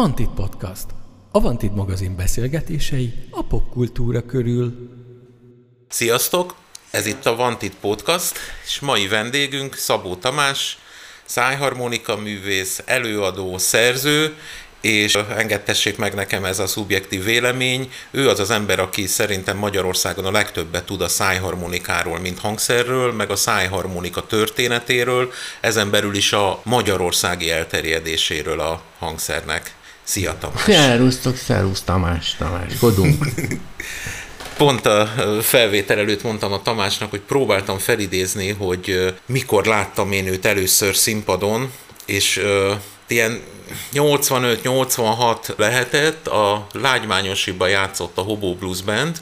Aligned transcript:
Vantit 0.00 0.30
Podcast. 0.34 0.84
A 1.30 1.40
Vantit 1.40 1.74
magazin 1.74 2.16
beszélgetései 2.16 3.12
a 3.30 3.42
popkultúra 3.42 4.26
körül. 4.26 4.90
Sziasztok! 5.88 6.54
Ez 6.90 7.06
itt 7.06 7.26
a 7.26 7.36
Vantit 7.36 7.74
Podcast, 7.80 8.38
és 8.64 8.80
mai 8.80 9.08
vendégünk 9.08 9.74
Szabó 9.74 10.16
Tamás, 10.16 10.78
szájharmonika 11.24 12.16
művész, 12.16 12.82
előadó, 12.84 13.58
szerző, 13.58 14.34
és 14.80 15.14
engedtessék 15.14 15.96
meg 15.96 16.14
nekem 16.14 16.44
ez 16.44 16.58
a 16.58 16.66
szubjektív 16.66 17.24
vélemény. 17.24 17.90
Ő 18.10 18.28
az 18.28 18.40
az 18.40 18.50
ember, 18.50 18.78
aki 18.78 19.06
szerintem 19.06 19.56
Magyarországon 19.56 20.24
a 20.24 20.30
legtöbbet 20.30 20.84
tud 20.84 21.00
a 21.00 21.08
szájharmonikáról, 21.08 22.18
mint 22.18 22.38
hangszerről, 22.38 23.12
meg 23.12 23.30
a 23.30 23.36
szájharmonika 23.36 24.26
történetéről, 24.26 25.32
ezen 25.60 25.90
belül 25.90 26.14
is 26.14 26.32
a 26.32 26.60
magyarországi 26.64 27.50
elterjedéséről 27.50 28.60
a 28.60 28.82
hangszernek. 28.98 29.78
Szia 30.10 30.38
Tamás! 30.38 30.62
Szerusztok, 30.62 31.36
szerusz 31.36 31.82
Tamás, 31.82 32.34
Tamás, 32.38 32.78
godunk. 32.78 33.26
Pont 34.56 34.86
a 34.86 35.06
felvétel 35.42 35.98
előtt 35.98 36.22
mondtam 36.22 36.52
a 36.52 36.62
Tamásnak, 36.62 37.10
hogy 37.10 37.20
próbáltam 37.20 37.78
felidézni, 37.78 38.48
hogy 38.48 39.14
mikor 39.26 39.64
láttam 39.64 40.12
én 40.12 40.26
őt 40.26 40.46
először 40.46 40.96
színpadon, 40.96 41.72
és 42.06 42.42
ilyen 43.08 43.40
85-86 43.92 45.56
lehetett, 45.56 46.26
a 46.26 46.66
Lágymányosiba 46.72 47.66
játszott 47.66 48.18
a 48.18 48.22
Hobo 48.22 48.54
Blues 48.54 48.82
Band, 48.82 49.16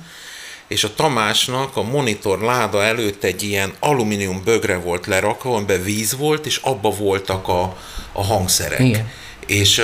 és 0.69 0.85
a 0.85 0.95
Tamásnak 0.95 1.77
a 1.77 1.83
monitor 1.83 2.41
láda 2.41 2.83
előtt 2.83 3.25
egy 3.25 3.43
ilyen 3.43 3.73
alumínium 3.79 4.43
bögre 4.45 4.77
volt 4.77 5.07
lerakva, 5.07 5.55
amiben 5.55 5.83
víz 5.83 6.17
volt, 6.17 6.47
és 6.47 6.57
abba 6.57 6.91
voltak 6.91 7.49
a, 7.49 7.77
a 8.13 8.25
hangszerek. 8.25 8.81
Igen. 8.81 9.11
És 9.47 9.83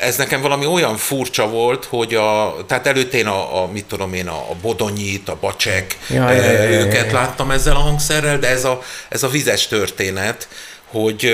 ez 0.00 0.16
nekem 0.16 0.40
valami 0.40 0.66
olyan 0.66 0.96
furcsa 0.96 1.48
volt, 1.48 1.84
hogy 1.84 2.14
a, 2.14 2.56
tehát 2.66 2.86
előtt 2.86 3.14
én 3.14 3.26
a, 3.26 3.62
a 3.62 3.66
mit 3.66 3.84
tudom 3.84 4.14
én, 4.14 4.28
a, 4.28 4.50
a 4.50 4.54
Bodonyit, 4.62 5.28
a 5.28 5.36
Bacsek, 5.40 5.98
ja, 6.08 6.30
ja, 6.30 6.42
ja, 6.42 6.70
őket 6.70 7.04
ja, 7.04 7.06
ja. 7.06 7.12
láttam 7.12 7.50
ezzel 7.50 7.76
a 7.76 7.78
hangszerrel, 7.78 8.38
de 8.38 8.48
ez 8.48 8.64
a, 8.64 8.82
ez 9.08 9.22
a 9.22 9.28
vizes 9.28 9.66
történet, 9.66 10.48
hogy 10.90 11.32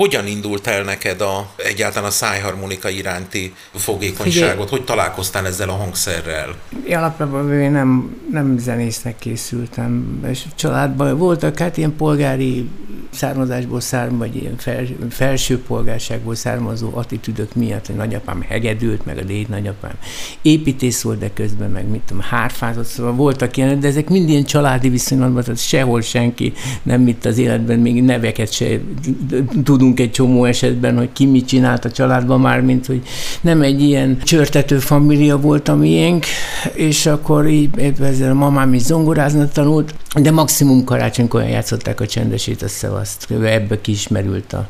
hogyan 0.00 0.26
indult 0.26 0.66
el 0.66 0.82
neked 0.82 1.20
a, 1.20 1.50
egyáltalán 1.56 2.08
a 2.08 2.12
szájharmonika 2.12 2.88
iránti 2.88 3.54
fogékonyságot? 3.74 4.68
Hogy 4.68 4.84
találkoztál 4.84 5.46
ezzel 5.46 5.68
a 5.68 5.72
hangszerrel? 5.72 6.54
Én 6.86 6.96
alapvetően 6.96 7.60
én 7.60 7.70
nem, 7.70 8.16
nem 8.30 8.58
zenésznek 8.58 9.18
készültem, 9.18 10.20
és 10.30 10.42
családban 10.54 11.18
voltak 11.18 11.58
hát 11.58 11.76
ilyen 11.76 11.96
polgári 11.96 12.68
származásból 13.10 13.80
származó, 13.80 14.18
vagy 14.18 14.36
ilyen 14.36 14.56
fel, 14.56 14.86
felső 15.10 15.58
polgárságból 15.58 16.34
származó 16.34 16.90
attitűdök 16.94 17.54
miatt, 17.54 17.86
hogy 17.86 17.96
nagyapám 17.96 18.42
hegedült, 18.48 19.04
meg 19.04 19.18
a 19.18 19.22
déd 19.22 19.48
nagyapám 19.48 19.94
építész 20.42 21.02
volt, 21.02 21.18
de 21.18 21.30
közben 21.32 21.70
meg 21.70 21.88
mit 21.88 22.00
tudom, 22.00 22.22
hárfázott, 22.22 22.84
szóval 22.84 23.12
voltak 23.12 23.56
ilyen, 23.56 23.80
de 23.80 23.88
ezek 23.88 24.08
mind 24.08 24.28
ilyen 24.28 24.44
családi 24.44 24.88
viszonylatban, 24.88 25.42
tehát 25.42 25.60
sehol 25.60 26.00
senki 26.00 26.52
nem 26.82 27.00
mit 27.00 27.24
az 27.24 27.38
életben, 27.38 27.78
még 27.78 28.02
neveket 28.02 28.52
se 28.52 28.80
tudunk 29.64 29.89
egy 29.98 30.10
csomó 30.10 30.44
esetben, 30.44 30.96
hogy 30.96 31.12
ki 31.12 31.26
mit 31.26 31.46
csinált 31.46 31.84
a 31.84 31.90
családban 31.90 32.40
már, 32.40 32.60
mint 32.60 32.86
hogy 32.86 33.02
nem 33.40 33.62
egy 33.62 33.82
ilyen 33.82 34.18
csörtető 34.22 34.78
família 34.78 35.38
volt 35.40 35.68
a 35.68 35.76
miénk, 35.76 36.24
és 36.72 37.06
akkor 37.06 37.46
így 37.46 37.94
ezzel 38.00 38.30
a 38.30 38.34
mamám 38.34 38.74
is 38.74 38.82
zongorázni 38.82 39.48
tanult, 39.52 39.94
de 40.14 40.30
maximum 40.30 40.84
karácsonykor 40.84 41.42
játszották 41.42 42.00
a 42.00 42.06
csendesét, 42.06 42.62
a 42.62 42.68
szevaszt. 42.68 43.30
Ebbe 43.30 43.80
kismerült 43.80 44.52
a, 44.52 44.68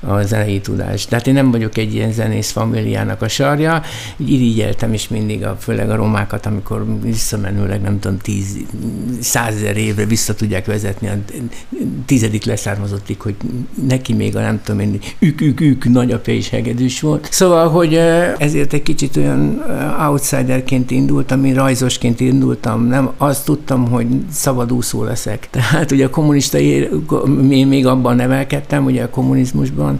a 0.00 0.22
zenei 0.22 0.60
tudás. 0.60 1.06
Tehát 1.06 1.26
én 1.26 1.34
nem 1.34 1.50
vagyok 1.50 1.76
egy 1.76 1.94
ilyen 1.94 2.12
zenész 2.12 2.50
familiának 2.50 3.22
a 3.22 3.28
sarja, 3.28 3.82
így 4.16 4.30
irigyeltem 4.30 4.92
is 4.92 5.08
mindig, 5.08 5.44
a, 5.44 5.56
főleg 5.60 5.90
a 5.90 5.96
romákat, 5.96 6.46
amikor 6.46 7.00
visszamenőleg 7.02 7.80
nem 7.80 8.00
tudom, 8.00 8.18
tíz, 8.18 8.56
százezer 9.20 9.76
évre 9.76 10.04
vissza 10.04 10.34
tudják 10.34 10.66
vezetni 10.66 11.08
a 11.08 11.14
tizedik 12.06 12.44
leszármazottig, 12.44 13.20
hogy 13.20 13.34
neki 13.86 14.12
még 14.12 14.36
a 14.36 14.40
nem 14.40 14.61
tudom 14.64 14.80
én, 14.80 14.98
ük, 15.18 15.40
ük, 15.40 15.60
ük 15.60 15.84
nagyapja 15.84 16.34
is 16.34 16.48
hegedűs 16.48 17.00
volt. 17.00 17.28
Szóval, 17.30 17.68
hogy 17.68 17.94
ezért 18.38 18.72
egy 18.72 18.82
kicsit 18.82 19.16
olyan 19.16 19.64
outsiderként 20.08 20.90
indultam, 20.90 21.44
én 21.44 21.54
rajzosként 21.54 22.20
indultam, 22.20 22.86
nem 22.86 23.10
azt 23.16 23.44
tudtam, 23.44 23.88
hogy 23.88 24.06
szabadúszó 24.32 25.04
leszek. 25.04 25.48
Tehát 25.50 25.90
ugye 25.90 26.04
a 26.04 26.10
kommunista, 26.10 26.58
én 26.58 27.66
még 27.66 27.86
abban 27.86 28.16
nevelkedtem, 28.16 28.84
ugye 28.84 29.02
a 29.02 29.10
kommunizmusban, 29.10 29.98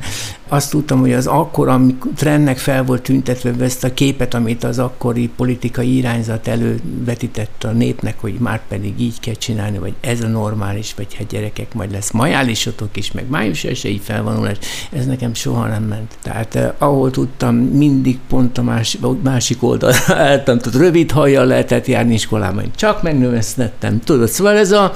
azt 0.53 0.71
tudtam, 0.71 1.01
hogy 1.01 1.13
az 1.13 1.27
akkor, 1.27 1.69
amikor 1.69 2.11
trendnek 2.17 2.59
fel 2.59 2.85
volt 2.85 3.03
tüntetve 3.03 3.53
ezt 3.61 3.85
a 3.85 3.95
képet, 3.95 4.35
amit 4.35 4.65
az 4.65 4.79
akkori 4.79 5.31
politikai 5.37 5.97
irányzat 5.97 6.49
elővetített 6.49 7.65
a 7.65 7.71
népnek, 7.71 8.15
hogy 8.21 8.35
már 8.39 8.61
pedig 8.69 9.01
így 9.01 9.21
kell 9.21 9.35
csinálni, 9.35 9.79
vagy 9.79 9.95
ez 10.01 10.21
a 10.21 10.29
normális, 10.29 10.95
vagy 10.97 11.15
hát 11.15 11.27
gyerekek, 11.27 11.75
majd 11.75 11.91
lesz 11.91 12.11
majálisotok 12.11 12.97
is, 12.97 13.13
meg 13.13 13.29
május 13.29 13.65
esélyi 13.65 13.99
felvonulás, 13.99 14.57
ez 14.93 15.07
nekem 15.07 15.35
soha 15.35 15.67
nem 15.67 15.83
ment. 15.83 16.19
Tehát 16.23 16.55
eh, 16.55 16.73
ahol 16.79 17.11
tudtam, 17.11 17.57
mindig 17.57 18.19
pont 18.29 18.59
a 18.59 18.63
másik, 18.63 19.01
másik 19.23 19.63
oldalra 19.63 20.15
álltam, 20.31 20.59
tudod, 20.59 20.81
rövid 20.81 21.11
hajjal 21.11 21.47
lehetett 21.47 21.87
járni 21.87 22.15
iskolában, 22.15 22.71
csak 22.77 23.03
megnövesztettem, 23.03 24.01
tudod, 24.01 24.29
szóval 24.29 24.57
ez 24.57 24.73
a 24.73 24.93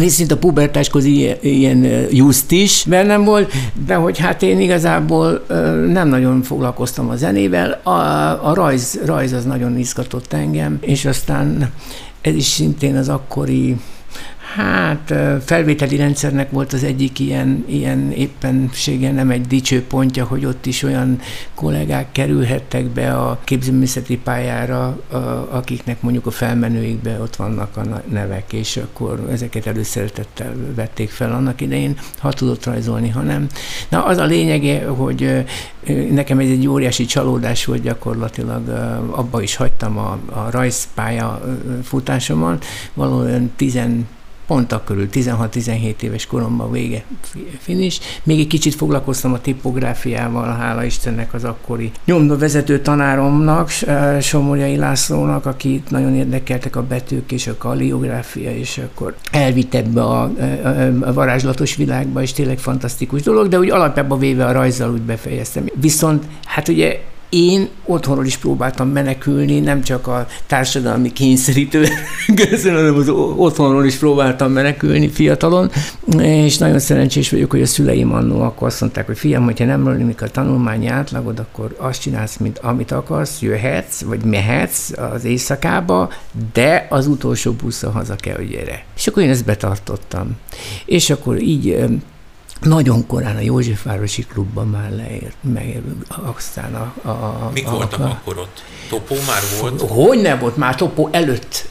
részint 0.00 0.32
a 0.32 0.36
pubertáskor 0.36 1.04
ilyen, 1.04 1.36
ilyen 1.40 1.84
just 2.10 2.50
is 2.50 2.84
bennem 2.88 3.24
volt, 3.24 3.52
de 3.86 3.94
hogy 3.94 4.18
hát 4.18 4.42
én 4.42 4.60
igazából 4.60 5.44
nem 5.88 6.08
nagyon 6.08 6.42
foglalkoztam 6.42 7.08
a 7.08 7.16
zenével, 7.16 7.80
a, 7.82 7.90
a 8.48 8.54
rajz, 8.54 9.00
rajz 9.04 9.32
az 9.32 9.44
nagyon 9.44 9.78
izgatott 9.78 10.32
engem, 10.32 10.78
és 10.80 11.04
aztán 11.04 11.72
ez 12.20 12.34
is 12.34 12.44
szintén 12.44 12.96
az 12.96 13.08
akkori 13.08 13.76
Hát 14.56 15.14
felvételi 15.44 15.96
rendszernek 15.96 16.50
volt 16.50 16.72
az 16.72 16.84
egyik 16.84 17.18
ilyen, 17.18 17.64
ilyen 17.66 18.12
éppensége, 18.12 19.12
nem 19.12 19.30
egy 19.30 19.46
dicső 19.46 19.82
pontja, 19.82 20.24
hogy 20.24 20.44
ott 20.44 20.66
is 20.66 20.82
olyan 20.82 21.18
kollégák 21.54 22.12
kerülhettek 22.12 22.84
be 22.84 23.12
a 23.12 23.38
képzőművészeti 23.44 24.18
pályára, 24.18 24.98
akiknek 25.50 26.02
mondjuk 26.02 26.26
a 26.26 26.30
felmenőikbe 26.30 27.20
ott 27.20 27.36
vannak 27.36 27.76
a 27.76 28.02
nevek, 28.08 28.52
és 28.52 28.76
akkor 28.76 29.28
ezeket 29.30 29.66
előszeretettel 29.66 30.54
vették 30.74 31.10
fel 31.10 31.32
annak 31.32 31.60
idején, 31.60 31.98
ha 32.18 32.32
tudott 32.32 32.64
rajzolni, 32.64 33.08
ha 33.08 33.20
nem. 33.20 33.46
Na 33.88 34.04
az 34.04 34.18
a 34.18 34.24
lényege, 34.24 34.86
hogy 34.86 35.44
nekem 36.10 36.38
ez 36.38 36.48
egy 36.48 36.68
óriási 36.68 37.04
csalódás 37.04 37.64
volt 37.64 37.82
gyakorlatilag, 37.82 38.68
abba 39.10 39.42
is 39.42 39.56
hagytam 39.56 39.98
a, 39.98 40.18
a 40.26 40.50
rajzpálya 40.50 41.56
futásomon, 41.82 42.58
valójában 42.94 43.52
10 43.56 43.78
pont 44.46 44.72
akkor 44.72 45.08
16-17 45.12 46.00
éves 46.00 46.26
koromban 46.26 46.70
vége 46.70 47.04
finis. 47.58 48.00
Még 48.22 48.40
egy 48.40 48.46
kicsit 48.46 48.74
foglalkoztam 48.74 49.32
a 49.32 49.40
tipográfiával, 49.40 50.56
hála 50.56 50.84
Istennek 50.84 51.34
az 51.34 51.44
akkori 51.44 51.90
nyomda 52.04 52.38
vezető 52.38 52.80
tanáromnak, 52.80 53.70
Somorjai 54.20 54.76
Lászlónak, 54.76 55.46
aki 55.46 55.82
nagyon 55.88 56.14
érdekeltek 56.14 56.76
a 56.76 56.82
betűk 56.82 57.32
és 57.32 57.46
a 57.46 57.56
kaliográfia, 57.56 58.56
és 58.56 58.78
akkor 58.78 59.16
elvitt 59.30 59.74
ebbe 59.74 60.02
a, 60.02 60.22
a, 60.22 60.30
a 61.00 61.12
varázslatos 61.12 61.76
világba, 61.76 62.22
és 62.22 62.32
tényleg 62.32 62.58
fantasztikus 62.58 63.22
dolog, 63.22 63.48
de 63.48 63.58
úgy 63.58 63.70
alapjában 63.70 64.18
véve 64.18 64.46
a 64.46 64.52
rajzzal 64.52 64.92
úgy 64.92 65.02
befejeztem. 65.02 65.64
Viszont 65.74 66.24
hát 66.44 66.68
ugye 66.68 67.00
én 67.28 67.68
otthonról 67.84 68.26
is 68.26 68.36
próbáltam 68.36 68.88
menekülni, 68.88 69.60
nem 69.60 69.82
csak 69.82 70.06
a 70.06 70.26
társadalmi 70.46 71.12
kényszerítő 71.12 71.86
közül, 72.50 72.74
hanem 72.74 72.94
az 72.94 73.08
otthonról 73.36 73.84
is 73.84 73.96
próbáltam 73.96 74.52
menekülni 74.52 75.08
fiatalon, 75.08 75.70
és 76.18 76.58
nagyon 76.58 76.78
szerencsés 76.78 77.30
vagyok, 77.30 77.50
hogy 77.50 77.62
a 77.62 77.66
szüleim 77.66 78.12
annó 78.12 78.40
akkor 78.40 78.66
azt 78.66 78.80
mondták, 78.80 79.06
hogy 79.06 79.18
fiam, 79.18 79.44
hogyha 79.44 79.64
nem 79.64 79.88
rölik 79.88 80.22
a 80.22 80.28
tanulmányi 80.28 80.86
átlagod, 80.86 81.38
akkor 81.38 81.74
azt 81.78 82.00
csinálsz, 82.00 82.36
mint 82.36 82.58
amit 82.58 82.90
akarsz, 82.90 83.40
jöhetsz, 83.40 84.02
vagy 84.02 84.24
mehetsz 84.24 84.90
az 85.12 85.24
éjszakába, 85.24 86.10
de 86.52 86.86
az 86.90 87.06
utolsó 87.06 87.52
buszra 87.52 87.90
haza 87.90 88.16
kell, 88.16 88.36
hogy 88.36 88.48
gyere. 88.48 88.84
És 88.96 89.06
akkor 89.06 89.22
én 89.22 89.30
ezt 89.30 89.44
betartottam. 89.44 90.36
És 90.84 91.10
akkor 91.10 91.42
így 91.42 91.86
nagyon 92.60 93.06
korán 93.06 93.36
a 93.36 93.40
Józsefvárosi 93.40 94.22
klubban 94.22 94.68
már 94.68 94.90
leért, 94.90 95.36
meg 95.40 95.82
aztán 96.36 96.74
a... 96.74 97.08
a, 97.08 97.50
Mik 97.54 97.66
a, 97.66 97.70
voltak 97.70 98.00
a, 98.00 98.04
akkor 98.04 98.38
ott? 98.38 98.62
Topó 98.88 99.14
már 99.26 99.42
volt? 99.60 99.80
Hogy 99.80 100.20
nem 100.20 100.38
volt, 100.38 100.56
már 100.56 100.74
Topó 100.74 101.08
előtt 101.12 101.68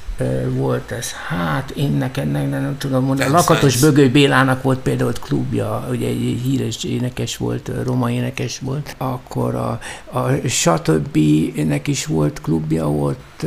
volt 0.49 0.91
ez. 0.91 1.11
Hát 1.27 1.69
én 1.69 1.91
neked 1.91 2.31
nem, 2.31 2.49
nem 2.49 2.75
tudom 2.77 3.03
mondani. 3.05 3.31
Lakatos 3.31 3.77
Bögöly 3.79 4.07
Bélának 4.07 4.61
volt 4.61 4.79
például 4.79 5.09
ott 5.09 5.19
klubja, 5.19 5.87
ugye 5.91 6.07
egy 6.07 6.39
híres 6.43 6.83
énekes 6.83 7.37
volt, 7.37 7.71
roma 7.83 8.11
énekes 8.11 8.59
volt, 8.59 8.95
akkor 8.97 9.55
a, 9.55 9.79
a 10.19 10.47
stb. 10.47 11.17
nek 11.55 11.87
is 11.87 12.05
volt 12.05 12.41
klubja 12.41 12.91
ott. 12.91 13.45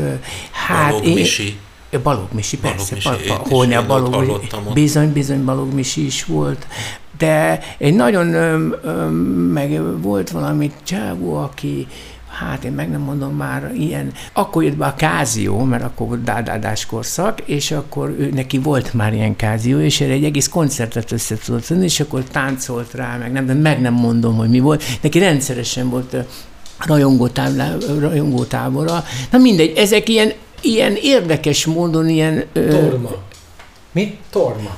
Hát 0.51 0.91
Balog 0.91 1.07
én, 1.07 1.15
Misi. 1.15 1.59
Balog 2.03 2.29
Misi, 2.33 2.59
persze. 2.59 2.97
Balog 3.05 3.21
Misi, 3.21 3.75
ba, 3.75 3.83
ba, 3.87 3.95
a 3.95 4.09
Balog, 4.09 4.41
bizony, 4.75 5.13
bizony 5.13 5.45
Balog 5.45 5.73
Misi 5.73 6.07
is 6.07 6.25
volt. 6.25 6.67
De 7.19 7.61
egy 7.79 7.95
nagyon, 7.95 8.35
ö, 8.35 8.69
ö, 8.83 9.09
meg 9.53 9.81
volt 10.03 10.31
valami 10.31 10.73
csávó, 10.83 11.37
aki 11.37 11.87
hát 12.39 12.65
én 12.65 12.73
meg 12.73 12.91
nem 12.91 13.01
mondom 13.01 13.37
már 13.37 13.73
ilyen, 13.75 14.13
akkor 14.33 14.63
jött 14.63 14.77
be 14.77 14.87
a 14.87 14.95
kázió, 14.95 15.59
mert 15.63 15.83
akkor 15.83 16.07
volt 16.07 16.23
dádádás 16.23 16.87
korszak, 16.87 17.41
és 17.45 17.71
akkor 17.71 18.09
ő, 18.19 18.31
neki 18.35 18.59
volt 18.59 18.95
már 18.95 19.13
ilyen 19.13 19.37
kázió, 19.37 19.79
és 19.79 20.01
erre 20.01 20.13
egy 20.13 20.25
egész 20.25 20.49
koncertet 20.49 21.13
össze 21.13 21.37
tudott 21.45 21.65
tenni, 21.65 21.85
és 21.85 22.01
akkor 22.01 22.25
táncolt 22.25 22.95
rá, 22.95 23.17
meg 23.17 23.33
nem, 23.33 23.47
de 23.47 23.55
meg 23.55 23.81
nem 23.81 23.95
mondom, 23.95 24.37
hogy 24.37 24.49
mi 24.49 24.61
volt. 24.61 24.83
Neki 25.01 25.19
rendszeresen 25.19 25.89
volt 25.89 26.17
rajongó 28.01 28.45
tábora. 28.45 29.05
Na 29.31 29.39
mindegy, 29.39 29.77
ezek 29.77 30.09
ilyen, 30.09 30.33
ilyen 30.61 30.97
érdekes 31.03 31.67
módon 31.67 32.09
ilyen... 32.09 32.45
Torma. 32.53 33.11
Mi? 33.93 34.19
Torma. 34.31 34.77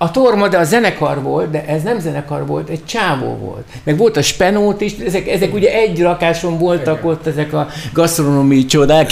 A 0.00 0.10
Torma, 0.10 0.48
de 0.48 0.58
a 0.58 0.64
zenekar 0.64 1.22
volt, 1.22 1.50
de 1.50 1.64
ez 1.66 1.82
nem 1.82 2.00
zenekar 2.00 2.46
volt, 2.46 2.68
egy 2.68 2.84
csávó 2.84 3.36
volt. 3.36 3.64
Meg 3.84 3.96
volt 3.96 4.16
a 4.16 4.22
Spenót 4.22 4.80
is, 4.80 4.92
ezek, 5.06 5.28
ezek 5.28 5.54
ugye 5.54 5.72
egy 5.72 6.00
rakáson 6.00 6.58
voltak 6.58 7.04
ott 7.04 7.26
ezek 7.26 7.52
a 7.52 7.68
gasztronómiai 7.92 8.64
csodák, 8.64 9.10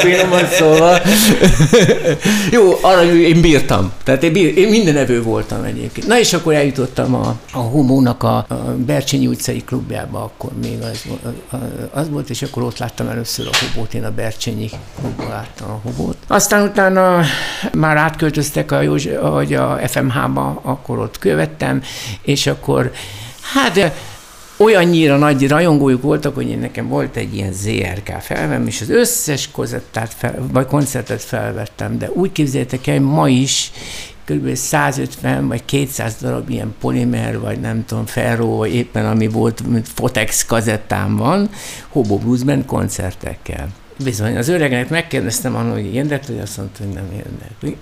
finoman 0.00 0.46
szólva. 0.46 0.96
Jó, 2.56 2.78
arra 2.80 3.14
én 3.14 3.40
bírtam. 3.40 3.92
Tehát 4.04 4.22
én, 4.22 4.32
bír, 4.32 4.58
én 4.58 4.68
minden 4.68 4.96
evő 4.96 5.22
voltam 5.22 5.64
egyébként. 5.64 6.06
Na 6.06 6.18
és 6.18 6.32
akkor 6.32 6.54
eljutottam 6.54 7.14
a, 7.14 7.34
a 7.52 7.58
Homónak 7.58 8.22
a, 8.22 8.36
a 8.36 8.74
Bercsényi 8.76 9.26
utcai 9.26 9.62
klubjába, 9.64 10.22
akkor 10.22 10.50
még 10.62 10.78
az, 10.82 11.04
az 11.92 12.10
volt, 12.10 12.30
és 12.30 12.42
akkor 12.42 12.62
ott 12.62 12.78
láttam 12.78 13.08
először 13.08 13.46
a 13.52 13.56
Hobót, 13.60 13.94
én 13.94 14.04
a 14.04 14.10
Bercsényi 14.10 14.70
klubban 15.00 15.28
láttam 15.28 15.70
a 15.70 15.80
Hobót. 15.82 16.16
Aztán 16.26 16.62
utána 16.62 17.20
már 17.72 17.96
átköltöztek 17.96 18.72
a, 18.72 18.80
Józsi, 18.80 19.10
a, 19.10 19.36
a 19.58 19.78
FMH-ba, 19.86 20.60
akkor 20.62 20.98
ott 20.98 21.18
követtem, 21.18 21.82
és 22.22 22.46
akkor 22.46 22.92
hát 23.52 23.92
olyannyira 24.56 25.16
nagy 25.16 25.48
rajongójuk 25.48 26.02
voltak, 26.02 26.34
hogy 26.34 26.48
én 26.48 26.58
nekem 26.58 26.88
volt 26.88 27.16
egy 27.16 27.34
ilyen 27.34 27.52
ZRK 27.52 28.20
felvem, 28.20 28.66
és 28.66 28.80
az 28.80 28.90
összes 28.90 29.50
koncertet, 29.50 30.14
fel, 30.14 30.34
vagy 30.52 30.66
koncertet 30.66 31.22
felvettem, 31.22 31.98
de 31.98 32.10
úgy 32.10 32.32
képzeljétek 32.32 32.86
el, 32.86 33.00
ma 33.00 33.28
is 33.28 33.72
kb. 34.24 34.54
150 34.54 35.48
vagy 35.48 35.64
200 35.64 36.16
darab 36.20 36.50
ilyen 36.50 36.74
polimer, 36.80 37.40
vagy 37.40 37.60
nem 37.60 37.84
tudom, 37.86 38.06
ferro, 38.06 38.56
vagy 38.56 38.74
éppen 38.74 39.06
ami 39.06 39.28
volt, 39.28 39.66
mint 39.66 39.88
Fotex 39.94 40.44
kazettám 40.44 41.16
van, 41.16 41.50
Hobo 41.88 42.18
Blues 42.18 42.42
Band 42.42 42.64
koncertekkel. 42.64 43.68
Bizony, 44.04 44.36
az 44.36 44.48
öregnek 44.48 44.88
megkérdeztem 44.88 45.56
annak, 45.56 45.72
hogy 45.72 45.94
érdekli, 45.94 46.38
azt 46.38 46.56
mondta, 46.56 46.84
hogy 46.84 46.92
nem 46.92 47.12
érdekli. 47.12 47.76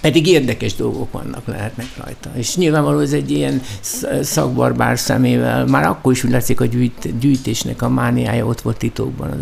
Pedig 0.00 0.26
érdekes 0.26 0.74
dolgok 0.74 1.12
vannak, 1.12 1.46
lehetnek 1.46 1.86
rajta. 2.04 2.30
És 2.34 2.56
nyilvánvaló 2.56 2.98
ez 2.98 3.12
egy 3.12 3.30
ilyen 3.30 3.62
szakbarbár 4.22 4.98
szemével, 4.98 5.66
már 5.66 5.84
akkor 5.84 6.12
is 6.12 6.24
úgy 6.24 6.30
látszik, 6.30 6.60
a 6.60 6.64
gyűjt, 6.64 7.18
gyűjtésnek 7.18 7.82
a 7.82 7.88
mániája 7.88 8.46
ott 8.46 8.60
volt 8.60 8.76
titokban. 8.76 9.30
Az 9.30 9.38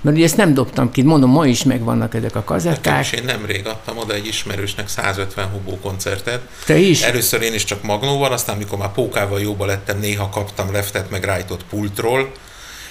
Mert 0.00 0.16
ugye 0.16 0.24
ezt 0.24 0.36
nem 0.36 0.54
dobtam 0.54 0.90
ki, 0.90 1.02
mondom, 1.02 1.30
ma 1.30 1.46
is 1.46 1.64
megvannak 1.64 2.14
ezek 2.14 2.36
a 2.36 2.44
kazetták. 2.44 3.04
És 3.04 3.12
én 3.12 3.24
nemrég 3.24 3.66
adtam 3.66 3.98
oda 3.98 4.14
egy 4.14 4.26
ismerősnek 4.26 4.88
150 4.88 5.48
hubó 5.48 5.78
koncertet. 5.82 6.40
Te 6.66 6.78
is? 6.78 7.02
Először 7.02 7.42
én 7.42 7.54
is 7.54 7.64
csak 7.64 7.82
magnóval, 7.82 8.32
aztán 8.32 8.56
mikor 8.56 8.78
már 8.78 8.92
pókával 8.92 9.40
jóba 9.40 9.66
lettem, 9.66 9.98
néha 9.98 10.28
kaptam 10.28 10.72
leftet 10.72 11.10
meg 11.10 11.24
rájtott 11.24 11.64
pultról, 11.64 12.32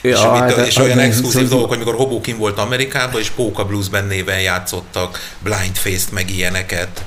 Ja, 0.01 0.09
és, 0.09 0.19
hát, 0.19 0.67
és 0.67 0.77
olyan 0.77 0.99
exkluzív 0.99 1.47
dolgok, 1.47 1.69
hogy 1.69 1.77
mikor 1.77 1.95
Hobo 1.95 2.21
kim 2.21 2.37
volt 2.37 2.57
Amerikában, 2.57 3.21
és 3.21 3.29
Póka 3.29 3.65
Blues 3.65 3.85
néven 4.07 4.41
játszottak, 4.41 5.19
Blind 5.39 5.75
Face-t, 5.75 6.11
meg 6.11 6.29
ilyeneket, 6.29 7.03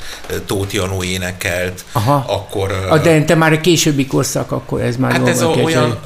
Tóth 0.46 0.74
Janó 0.74 1.02
énekelt, 1.02 1.84
Aha. 1.92 2.24
akkor... 2.28 2.86
A, 2.90 2.98
de 2.98 3.24
te 3.24 3.34
már 3.34 3.52
a 3.52 3.60
későbbi 3.60 4.06
korszak, 4.06 4.52
akkor 4.52 4.80
ez 4.80 4.96
már 4.96 5.12
Hát 5.12 5.28
ez 5.28 5.40
a, 5.40 5.46
olyan, 5.46 6.00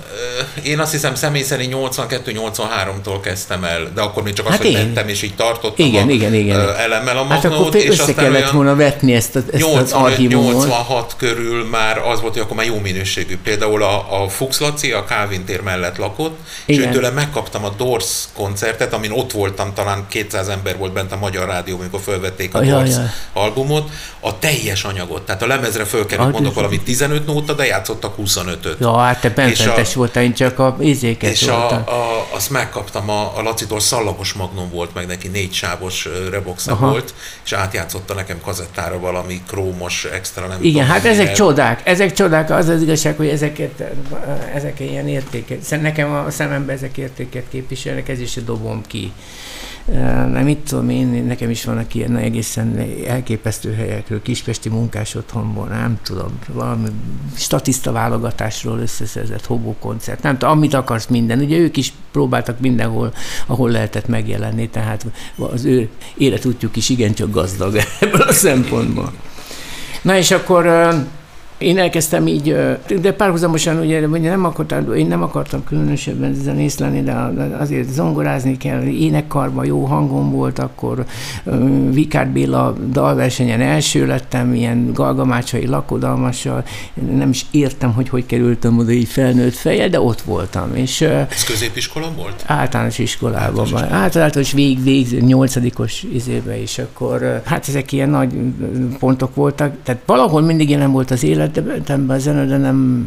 én 0.62 0.78
azt 0.78 0.92
hiszem 0.92 1.14
személy 1.14 1.42
szerint 1.42 1.74
82-83-tól 1.76 3.18
kezdtem 3.22 3.64
el, 3.64 3.90
de 3.94 4.00
akkor 4.00 4.22
még 4.22 4.32
csak 4.32 4.46
hát 4.48 4.54
azt, 4.58 4.62
hogy 4.62 4.72
mentem, 4.72 5.08
és 5.08 5.22
így 5.22 5.34
tartottam 5.34 5.86
igen, 5.86 6.08
a, 6.08 6.10
igen, 6.10 6.34
igen. 6.34 6.76
elemmel 6.76 7.16
a 7.16 7.22
magnót. 7.22 7.42
Hát 7.42 7.52
akkor 7.52 7.74
és 7.74 7.88
össze 7.88 8.14
kellett 8.14 8.50
volna 8.50 8.76
vetni 8.76 9.14
ezt, 9.14 9.36
a, 9.36 9.38
ezt 9.38 9.62
85, 9.62 9.82
az 9.82 9.92
archívumot. 9.92 10.52
86 10.52 11.14
körül 11.16 11.64
már 11.64 11.98
az 11.98 12.20
volt, 12.20 12.32
hogy 12.32 12.42
akkor 12.42 12.56
már 12.56 12.66
jó 12.66 12.78
minőségű. 12.78 13.38
Például 13.44 13.82
a, 13.82 14.22
a 14.22 14.28
Fuchs 14.28 14.58
Laci 14.58 14.92
a 14.92 15.04
Calvin 15.04 15.44
tér 15.44 15.60
mellett 15.60 15.96
lakott, 15.96 16.38
igen. 16.76 16.88
és 16.88 16.94
tőle 16.94 17.10
megkaptam 17.10 17.64
a 17.64 17.70
Doors 17.76 18.24
koncertet, 18.34 18.92
amin 18.92 19.10
ott 19.10 19.32
voltam, 19.32 19.74
talán 19.74 20.06
200 20.08 20.48
ember 20.48 20.76
volt 20.76 20.92
bent 20.92 21.12
a 21.12 21.16
Magyar 21.16 21.48
Rádió, 21.48 21.78
amikor 21.78 22.00
felvették 22.00 22.54
a 22.54 22.60
Doors 22.60 22.94
albumot, 23.32 23.90
a 24.20 24.38
teljes 24.38 24.84
anyagot. 24.84 25.22
Tehát 25.22 25.42
a 25.42 25.46
lemezre 25.46 25.84
fölkerült, 25.84 26.32
mondok 26.32 26.54
valami 26.54 26.80
15 26.80 27.26
nóta, 27.26 27.52
de 27.52 27.66
játszottak 27.66 28.14
25-öt. 28.18 28.76
Ja, 28.80 28.96
hát 28.96 29.20
te 29.20 29.30
benfentes 29.30 29.94
voltál, 29.94 30.22
én 30.22 30.34
csak 30.34 30.58
a 30.58 30.76
izéket 30.80 31.30
És 31.30 31.46
a, 31.46 31.70
a, 31.70 32.26
azt 32.34 32.50
megkaptam, 32.50 33.10
a, 33.10 33.36
a 33.36 33.42
Lacitól 33.42 33.80
szallagos 33.80 34.32
magnum 34.32 34.70
volt, 34.70 34.94
meg 34.94 35.06
neki 35.06 35.28
négy 35.28 35.52
sávos 35.52 36.08
reboxa 36.30 36.72
Aha. 36.72 36.90
volt, 36.90 37.14
és 37.44 37.52
átjátszotta 37.52 38.14
nekem 38.14 38.40
kazettára 38.44 38.98
valami 38.98 39.42
krómos 39.48 40.04
extra, 40.04 40.46
nem 40.46 40.58
Igen, 40.60 40.72
tudom, 40.72 40.88
hát 40.88 41.04
ezek 41.04 41.28
el. 41.28 41.34
csodák, 41.34 41.80
ezek 41.84 42.12
csodák, 42.12 42.50
az 42.50 42.68
az 42.68 42.82
igazság, 42.82 43.16
hogy 43.16 43.28
ezeket, 43.28 43.82
ezek 44.54 44.80
ilyen 44.80 45.08
értékek. 45.08 45.80
Nekem 45.80 46.12
a 46.12 46.30
szememben 46.66 46.76
ezek 46.76 46.96
értéket 46.96 47.44
képviselnek, 47.48 48.08
ez 48.08 48.20
is 48.20 48.34
dobom 48.44 48.82
ki 48.86 49.12
nem 50.32 50.44
mit 50.44 50.58
tudom 50.58 50.88
én, 50.88 51.24
nekem 51.26 51.50
is 51.50 51.64
vannak 51.64 51.94
ilyen 51.94 52.16
egészen 52.16 52.86
elképesztő 53.06 53.74
helyekről, 53.74 54.22
kispesti 54.22 54.68
munkás 54.68 55.14
otthonból, 55.14 55.66
nem 55.66 55.98
tudom, 56.02 56.38
valami 56.52 56.88
statiszta 57.36 57.92
válogatásról 57.92 58.78
összeszerzett 58.78 59.48
koncert, 59.80 60.22
nem 60.22 60.38
tudom, 60.38 60.56
amit 60.56 60.74
akarsz 60.74 61.06
minden. 61.06 61.38
Ugye 61.38 61.58
ők 61.58 61.76
is 61.76 61.92
próbáltak 62.12 62.60
mindenhol, 62.60 63.14
ahol 63.46 63.70
lehetett 63.70 64.08
megjelenni, 64.08 64.68
tehát 64.68 65.06
az 65.36 65.64
ő 65.64 65.88
életútjuk 66.16 66.76
is 66.76 66.88
igencsak 66.88 67.30
gazdag 67.30 67.76
ebből 68.00 68.20
a 68.20 68.32
szempontból. 68.32 69.12
Na 70.02 70.16
és 70.16 70.30
akkor 70.30 70.66
én 71.58 71.78
elkezdtem 71.78 72.26
így, 72.26 72.56
de 73.00 73.12
párhuzamosan 73.12 73.78
ugye, 73.78 74.06
ugye 74.06 74.30
nem 74.30 74.44
akartam, 74.44 74.94
én 74.94 75.06
nem 75.06 75.22
akartam 75.22 75.64
különösebben 75.64 76.34
zenész 76.34 76.78
lenni, 76.78 77.02
de 77.02 77.12
azért 77.58 77.92
zongorázni 77.92 78.56
kell, 78.56 78.82
énekkarban 78.82 79.64
jó 79.66 79.84
hangom 79.84 80.30
volt, 80.30 80.58
akkor 80.58 81.04
Vikár 81.90 82.28
Béla 82.28 82.74
dalversenyen 82.90 83.60
első 83.60 84.06
lettem, 84.06 84.54
ilyen 84.54 84.90
galgamácsai 84.92 85.66
lakodalmassal, 85.66 86.64
nem 87.16 87.30
is 87.30 87.46
értem, 87.50 87.92
hogy 87.92 88.08
hogy 88.08 88.26
kerültem 88.26 88.78
oda 88.78 88.90
így 88.90 89.08
felnőtt 89.08 89.54
fejjel, 89.54 89.88
de 89.88 90.00
ott 90.00 90.20
voltam. 90.20 90.74
És, 90.74 91.00
Ez 91.00 91.44
középiskola 91.46 92.12
volt? 92.16 92.44
Általános 92.46 92.98
iskolában. 92.98 93.64
Általános, 93.64 93.92
általános 93.92 94.52
vég, 94.52 94.82
vég, 94.82 95.22
nyolcadikos 95.22 96.02
izébe, 96.12 96.60
és 96.60 96.78
akkor 96.78 97.40
hát 97.44 97.68
ezek 97.68 97.92
ilyen 97.92 98.08
nagy 98.08 98.28
pontok 98.98 99.34
voltak, 99.34 99.74
tehát 99.82 100.00
valahol 100.06 100.40
mindig 100.40 100.70
jelen 100.70 100.92
volt 100.92 101.10
az 101.10 101.22
élet, 101.24 101.45
életemben 101.54 102.16
a 102.16 102.18
zene, 102.18 102.46
de 102.46 102.56
nem, 102.56 103.06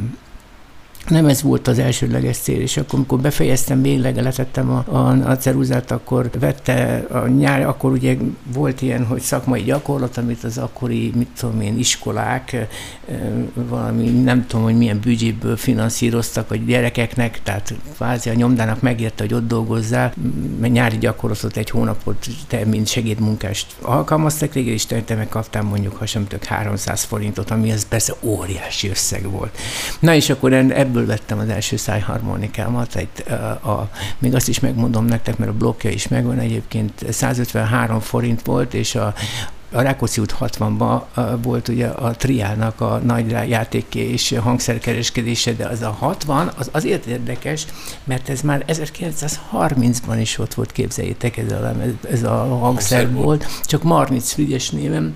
nem 1.07 1.25
ez 1.25 1.41
volt 1.41 1.67
az 1.67 1.79
elsődleges 1.79 2.37
cél, 2.37 2.61
és 2.61 2.77
akkor, 2.77 2.93
amikor 2.93 3.19
befejeztem, 3.19 3.81
végleg 3.81 4.15
letettem 4.15 4.69
a, 4.69 4.83
a, 4.87 5.29
a 5.29 5.37
ceruzát, 5.37 5.91
akkor 5.91 6.29
vette 6.39 7.05
a 7.11 7.27
nyár, 7.27 7.67
akkor 7.67 7.91
ugye 7.91 8.17
volt 8.53 8.81
ilyen, 8.81 9.05
hogy 9.05 9.21
szakmai 9.21 9.61
gyakorlat, 9.61 10.17
amit 10.17 10.43
az 10.43 10.57
akkori, 10.57 11.11
mit 11.15 11.27
tudom 11.39 11.61
én, 11.61 11.77
iskolák 11.77 12.67
valami, 13.53 14.09
nem 14.09 14.47
tudom, 14.47 14.65
hogy 14.65 14.77
milyen 14.77 14.99
büdzséből 14.99 15.57
finanszíroztak 15.57 16.51
a 16.51 16.55
gyerekeknek, 16.55 17.43
tehát 17.43 17.73
kvázi 17.95 18.29
a 18.29 18.33
nyomdának 18.33 18.81
megérte, 18.81 19.23
hogy 19.23 19.33
ott 19.33 19.47
dolgozzál, 19.47 20.13
mert 20.59 20.73
nyári 20.73 20.97
gyakorlatot 20.97 21.57
egy 21.57 21.69
hónapot 21.69 22.27
te, 22.47 22.65
mint 22.65 22.87
segédmunkást 22.87 23.75
alkalmaztak 23.81 24.53
végül, 24.53 24.73
és 24.73 24.85
te, 24.85 25.01
te 25.01 25.15
megkaptál 25.15 25.63
mondjuk, 25.63 25.95
ha 25.95 26.05
sem 26.05 26.27
tök 26.27 26.43
300 26.43 27.03
forintot, 27.03 27.51
ami 27.51 27.71
az 27.71 27.87
persze 27.87 28.13
óriási 28.21 28.89
összeg 28.89 29.29
volt. 29.31 29.57
Na 29.99 30.13
és 30.13 30.29
akkor 30.29 30.53
ebből 30.53 30.88
ebből 30.89 31.05
vettem 31.05 31.39
az 31.39 31.50
első 31.50 31.75
szájharmonikámat, 31.75 32.96
egy, 32.96 33.10
a, 33.27 33.69
a, 33.69 33.89
még 34.17 34.36
azt 34.36 34.48
is 34.48 34.60
megmondom 34.60 35.05
nektek, 35.05 35.38
mert 35.38 35.51
a 35.51 35.53
blokkja 35.53 35.89
is 35.89 36.08
megvan 36.08 36.39
egyébként, 36.39 37.12
153 37.12 38.00
forint 38.00 38.41
volt, 38.41 38.74
és 38.74 38.96
a, 38.96 39.13
a 39.72 39.81
Rákóczi 39.81 40.22
út 40.22 40.36
60-ban 40.39 41.01
volt 41.41 41.67
ugye 41.67 41.88
a 41.88 42.12
triának 42.12 42.81
a 42.81 43.00
nagy 43.03 43.29
játék 43.50 43.96
és 43.96 44.36
hangszerkereskedése, 44.41 45.53
de 45.53 45.67
az 45.67 45.81
a 45.81 45.91
60 45.91 46.51
az 46.58 46.69
azért 46.72 47.05
érdekes, 47.05 47.65
mert 48.03 48.29
ez 48.29 48.41
már 48.41 48.65
1930-ban 48.67 50.17
is 50.19 50.38
ott 50.38 50.53
volt, 50.53 50.72
képzeljétek, 50.72 51.38
ez 51.38 51.51
a, 51.51 51.74
ez 52.12 52.24
a 52.24 52.58
hangszer 52.60 53.12
volt, 53.12 53.46
csak 53.63 53.84
Marnitz 53.84 54.31
Frigyes 54.31 54.69
néven 54.69 55.15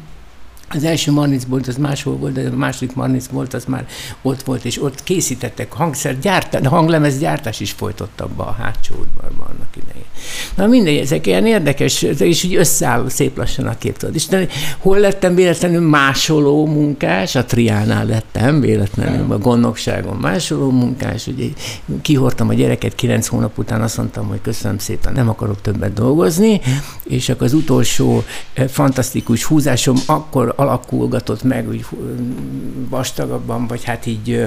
az 0.70 0.84
első 0.84 1.12
Marnitz 1.12 1.48
volt, 1.48 1.67
az 1.67 1.77
máshol 1.77 2.15
volt, 2.15 2.34
de 2.34 2.50
a 2.50 2.55
második 2.55 2.96
Marnitz 2.96 3.29
volt, 3.32 3.53
az 3.53 3.65
már 3.65 3.88
ott 4.22 4.41
volt, 4.41 4.65
és 4.65 4.82
ott 4.82 5.03
készítettek 5.03 5.74
hangszer 5.74 6.20
gyártás, 6.20 6.67
hanglemez 6.67 7.20
gyártás 7.20 7.60
is 7.60 7.72
folytott 7.72 8.22
abba 8.22 8.48
a 8.48 8.51
hátsó 8.51 8.96
udvarban 8.96 9.48
annak 9.48 9.75
idején. 9.75 10.05
Na 10.56 10.68
mindegy, 10.68 10.98
ezek 10.98 11.27
ilyen 11.27 11.46
érdekes, 11.46 12.01
és 12.01 12.44
úgy 12.44 12.56
összeáll 12.56 13.10
szép 13.10 13.38
lassan 13.38 13.68
a 13.68 13.77
kép. 13.77 14.06
És 14.13 14.27
hol 14.77 14.98
lettem 14.98 15.36
véletlenül 15.36 15.89
másoló 15.89 16.65
munkás? 16.65 17.36
A 17.36 17.46
triánál 17.46 18.06
lettem 18.06 18.60
véletlenül, 18.60 19.32
a 19.32 19.38
gondnokságon 19.38 20.18
másoló 20.18 20.72
munkás. 20.72 21.27
Ugye 21.27 21.46
kihortam 22.01 22.50
a 22.50 22.53
gyereket 22.53 22.96
kilenc 22.96 23.27
hónap 23.27 23.58
után, 23.58 23.82
azt 23.82 23.98
mondtam, 23.98 24.27
hogy 24.27 24.42
köszönöm 24.42 24.77
szépen, 24.77 25.13
nem 25.13 25.30
akarok 25.30 25.62
többet 25.62 25.94
dolgozni, 25.94 26.62
és 27.03 27.30
akkor 27.30 27.46
az 27.46 27.53
utolsó 27.53 28.24
eh, 28.53 28.68
fantasztikus 28.68 29.44
húzásom 29.44 29.96
akkor 30.06 30.53
alakulgatott 30.56 31.44
meg, 31.44 31.68
úgy 31.68 31.86
vastagabban, 32.89 33.68
vagy 33.68 33.84
hát 33.84 34.06
így 34.06 34.46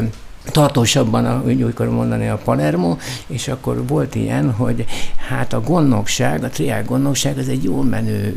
tartósabban, 0.50 1.42
úgy 1.46 1.62
akarom 1.62 1.94
mondani, 1.94 2.28
a 2.28 2.40
Palermo, 2.44 2.96
és 3.26 3.48
akkor 3.48 3.86
volt 3.86 4.14
ilyen, 4.14 4.52
hogy 4.52 4.84
hát 5.28 5.52
a 5.52 5.60
gondnokság, 5.60 6.44
a 6.44 6.48
triál 6.48 6.84
gondnokság 6.84 7.38
az 7.38 7.48
egy 7.48 7.64
jól 7.64 7.84
menő, 7.84 8.36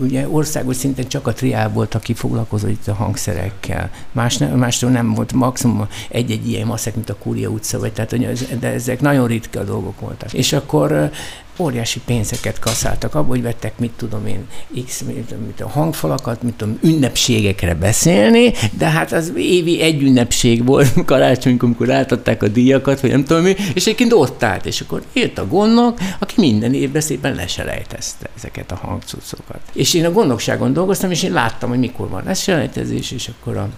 ugye 0.00 0.28
országos 0.28 0.76
szinten 0.76 1.08
csak 1.08 1.26
a 1.26 1.32
triál 1.32 1.70
volt, 1.70 1.94
aki 1.94 2.14
foglalkozott 2.14 2.70
itt 2.70 2.88
a 2.88 2.94
hangszerekkel. 2.94 3.90
Más 4.12 4.36
ne, 4.36 4.46
mástól 4.46 4.90
nem 4.90 5.14
volt, 5.14 5.32
maximum 5.32 5.86
egy-egy 6.08 6.48
ilyen 6.48 6.66
maszek, 6.66 6.94
mint 6.94 7.10
a 7.10 7.14
Kúria 7.14 7.48
utca, 7.48 7.78
vagy 7.78 7.92
tehát, 7.92 8.58
de 8.58 8.72
ezek 8.72 9.00
nagyon 9.00 9.26
ritka 9.26 9.64
dolgok 9.64 10.00
voltak. 10.00 10.32
És 10.32 10.52
akkor 10.52 11.10
óriási 11.58 12.00
pénzeket 12.00 12.58
kaszáltak 12.58 13.14
abból, 13.14 13.28
hogy 13.28 13.42
vettek, 13.42 13.78
mit 13.78 13.92
tudom 13.96 14.26
én, 14.26 14.46
x, 14.86 15.02
mit, 15.02 15.46
mit 15.46 15.60
a 15.60 15.68
hangfalakat, 15.68 16.42
mit 16.42 16.54
tudom, 16.54 16.78
ünnepségekre 16.82 17.74
beszélni, 17.74 18.52
de 18.78 18.86
hát 18.86 19.12
az 19.12 19.32
évi 19.36 19.80
egy 19.80 20.02
ünnepség 20.02 20.64
volt 20.64 20.92
karácsonykor, 21.04 21.64
amikor 21.64 21.90
átadták 21.90 22.42
a 22.42 22.48
díjakat, 22.48 23.00
vagy 23.00 23.10
nem 23.10 23.24
tudom 23.24 23.42
mi, 23.42 23.54
és 23.74 23.82
egyébként 23.82 24.12
ott 24.12 24.42
állt, 24.42 24.66
és 24.66 24.80
akkor 24.80 25.02
jött 25.12 25.38
a 25.38 25.46
gondnok, 25.46 25.98
aki 26.18 26.34
minden 26.36 26.74
évben 26.74 27.00
szépen 27.00 27.34
leselejtezte 27.34 28.28
ezeket 28.36 28.72
a 28.72 28.76
hangcucokat. 28.76 29.60
És 29.72 29.94
én 29.94 30.04
a 30.04 30.12
gondnokságon 30.12 30.72
dolgoztam, 30.72 31.10
és 31.10 31.22
én 31.22 31.32
láttam, 31.32 31.68
hogy 31.68 31.78
mikor 31.78 32.08
van 32.08 32.22
leselejtezés, 32.24 33.10
és 33.10 33.30
akkor 33.38 33.56
a 33.56 33.68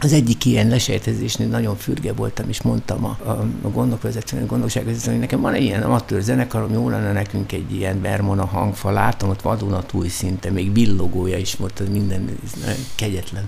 az 0.00 0.12
egyik 0.12 0.44
ilyen 0.44 0.68
lesejtezésnél 0.68 1.48
nagyon 1.48 1.76
fürge 1.76 2.12
voltam, 2.12 2.48
és 2.48 2.62
mondtam 2.62 3.04
a, 3.04 3.16
a, 3.24 3.30
a 3.62 3.68
gondokvezetőnek, 3.68 4.46
gondokságvezetőnek, 4.46 5.18
hogy 5.18 5.28
nekem 5.28 5.40
van 5.40 5.54
egy 5.54 5.62
ilyen 5.62 5.82
amatőr 5.82 6.22
zenekarom, 6.22 6.72
jó 6.72 6.88
lenne 6.88 7.12
nekünk 7.12 7.52
egy 7.52 7.74
ilyen 7.74 8.00
Vermona 8.00 8.44
hangfa, 8.44 8.90
látom 8.90 9.28
ott 9.28 9.42
vadonatúj 9.42 10.08
szinte, 10.08 10.50
még 10.50 10.72
villogója 10.72 11.36
is 11.36 11.54
volt, 11.54 11.80
az 11.80 11.88
minden 11.88 12.38
ez 12.44 12.76
kegyetlen. 12.94 13.44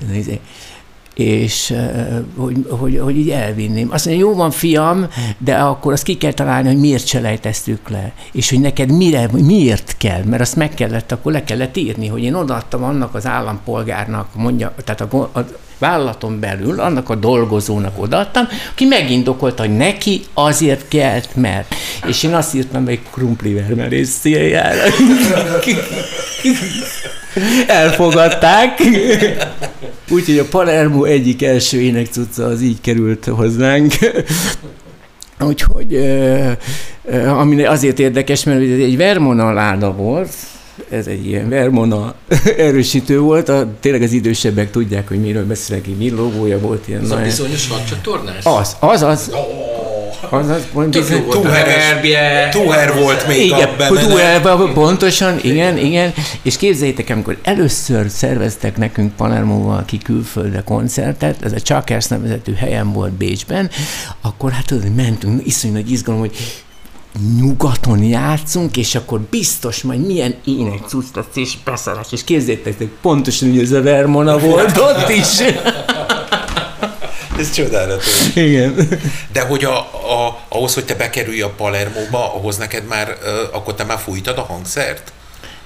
És 1.15 1.75
hogy, 2.37 2.67
hogy, 2.69 2.99
hogy 2.99 3.17
így 3.17 3.31
elvinném. 3.31 3.91
Azt 3.91 4.07
mondja, 4.07 4.27
jó 4.27 4.35
van 4.35 4.51
fiam, 4.51 5.07
de 5.39 5.57
akkor 5.57 5.93
azt 5.93 6.03
ki 6.03 6.17
kell 6.17 6.33
találni, 6.33 6.69
hogy 6.69 6.79
miért 6.79 7.07
selejteztük 7.07 7.89
le, 7.89 8.13
és 8.33 8.51
hogy 8.51 8.61
neked 8.61 8.93
mire, 8.93 9.29
miért 9.33 9.97
kell, 9.97 10.23
mert 10.25 10.41
azt 10.41 10.57
meg 10.57 10.75
kellett, 10.75 11.13
akkor 11.13 11.33
le 11.33 11.45
kellett 11.45 11.77
írni, 11.77 12.07
hogy 12.07 12.23
én 12.23 12.35
odaadtam 12.35 12.85
annak 12.85 13.15
az 13.15 13.27
állampolgárnak, 13.27 14.35
mondja, 14.35 14.75
tehát 14.85 15.01
a, 15.01 15.31
a 15.33 15.47
vállalaton 15.79 16.41
belül 16.41 16.81
annak 16.81 17.11
a 17.11 17.15
dolgozónak 17.15 18.03
odaadtam, 18.03 18.49
aki 18.73 18.85
megindokolta, 18.85 19.63
hogy 19.63 19.77
neki 19.77 20.23
azért 20.35 20.89
kelt, 20.89 21.29
mert. 21.35 21.75
És 22.07 22.23
én 22.23 22.35
azt 22.35 22.55
írtam 22.55 22.87
egy 22.87 23.01
krumplivermelés 23.11 24.09
céljára. 24.09 24.83
Elfogadták. 27.67 28.83
Úgyhogy 30.09 30.39
a 30.39 30.45
Palermo 30.45 31.05
egyik 31.05 31.43
első 31.43 31.81
énekcucca 31.81 32.45
az 32.45 32.61
így 32.61 32.81
került 32.81 33.25
hozzánk. 33.25 33.95
Úgyhogy, 35.41 35.97
ami 37.27 37.65
azért 37.65 37.99
érdekes, 37.99 38.45
mert 38.45 38.61
ez 38.61 38.79
egy 38.79 38.97
Vermona 38.97 39.53
láda 39.53 39.93
volt, 39.93 40.33
ez 40.91 41.07
egy 41.07 41.27
ilyen 41.27 41.49
Vermona 41.49 42.15
erősítő 42.57 43.19
volt, 43.19 43.49
a, 43.49 43.69
tényleg 43.81 44.03
az 44.03 44.13
idősebbek 44.13 44.71
tudják, 44.71 45.09
hogy 45.09 45.21
miről 45.21 45.47
beszélek, 45.47 45.85
hogy 45.85 45.97
mi 45.97 46.11
logója 46.11 46.59
volt 46.59 46.89
ilyen. 46.89 47.03
Az 47.03 47.11
a 47.11 47.17
bizonyos 47.17 47.69
nagycsatornás? 47.69 48.45
Az, 48.45 48.77
az, 48.81 49.03
az. 49.03 49.31
Az, 50.31 50.49
az, 50.49 50.87
bizony, 50.91 51.27
tuher, 51.29 52.49
tuher 52.51 52.95
volt 52.95 53.27
még 53.27 53.45
igen, 53.45 53.69
a 53.79 53.87
tuher, 53.87 54.73
pontosan, 54.73 55.39
igen, 55.43 55.79
igen. 55.79 56.13
És 56.43 56.57
képzeljétek, 56.57 57.11
amikor 57.11 57.39
először 57.43 58.11
szerveztek 58.11 58.77
nekünk 58.77 59.17
Palermóval 59.17 59.85
ki 59.85 59.99
külföldre 59.99 60.63
koncertet, 60.65 61.43
ez 61.43 61.53
a 61.53 61.61
Csakers 61.61 62.07
nevezetű 62.07 62.53
helyen 62.53 62.93
volt 62.93 63.13
Bécsben, 63.13 63.71
akkor 64.21 64.51
hát 64.51 64.67
tudod, 64.67 64.95
mentünk, 64.95 65.47
iszonyú 65.47 65.73
nagy 65.73 65.91
izgalom, 65.91 66.21
hogy 66.21 66.37
nyugaton 67.37 68.03
játszunk, 68.03 68.77
és 68.77 68.95
akkor 68.95 69.21
biztos 69.21 69.83
majd 69.83 70.07
milyen 70.07 70.35
ének 70.45 70.79
cucc 70.87 71.17
és 71.35 71.59
beszarás, 71.65 72.07
és 72.11 72.25
képzétek, 72.25 72.79
hogy 72.79 72.91
pontosan 73.01 73.49
úgy 73.49 73.59
ez 73.59 73.73
a 73.73 73.83
Vermona 73.83 74.39
volt 74.39 74.77
ott 74.77 75.09
is. 75.09 75.39
Ez 77.39 77.53
csodálatos. 77.53 78.35
Igen. 78.35 78.89
De 79.33 79.41
hogy 79.41 79.65
a, 79.65 79.79
a, 79.79 80.39
ahhoz, 80.49 80.75
hogy 80.75 80.85
te 80.85 80.95
bekerülj 80.95 81.41
a 81.41 81.51
Palermóba, 81.51 82.35
ahhoz 82.35 82.57
neked 82.57 82.87
már, 82.87 83.17
akkor 83.53 83.75
te 83.75 83.85
már 83.85 83.99
fújtad 83.99 84.39
a 84.39 84.43
hangszert? 84.43 85.13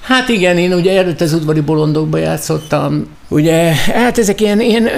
Hát 0.07 0.29
igen, 0.29 0.59
én 0.59 0.73
ugye 0.73 0.99
előtt 0.99 1.21
az 1.21 1.33
udvari 1.33 1.61
bolondokba 1.61 2.19
játszottam, 2.19 3.07
ugye, 3.29 3.73
hát 3.75 4.19
ezek 4.19 4.41
ilyen, 4.41 4.61
én, 4.61 4.89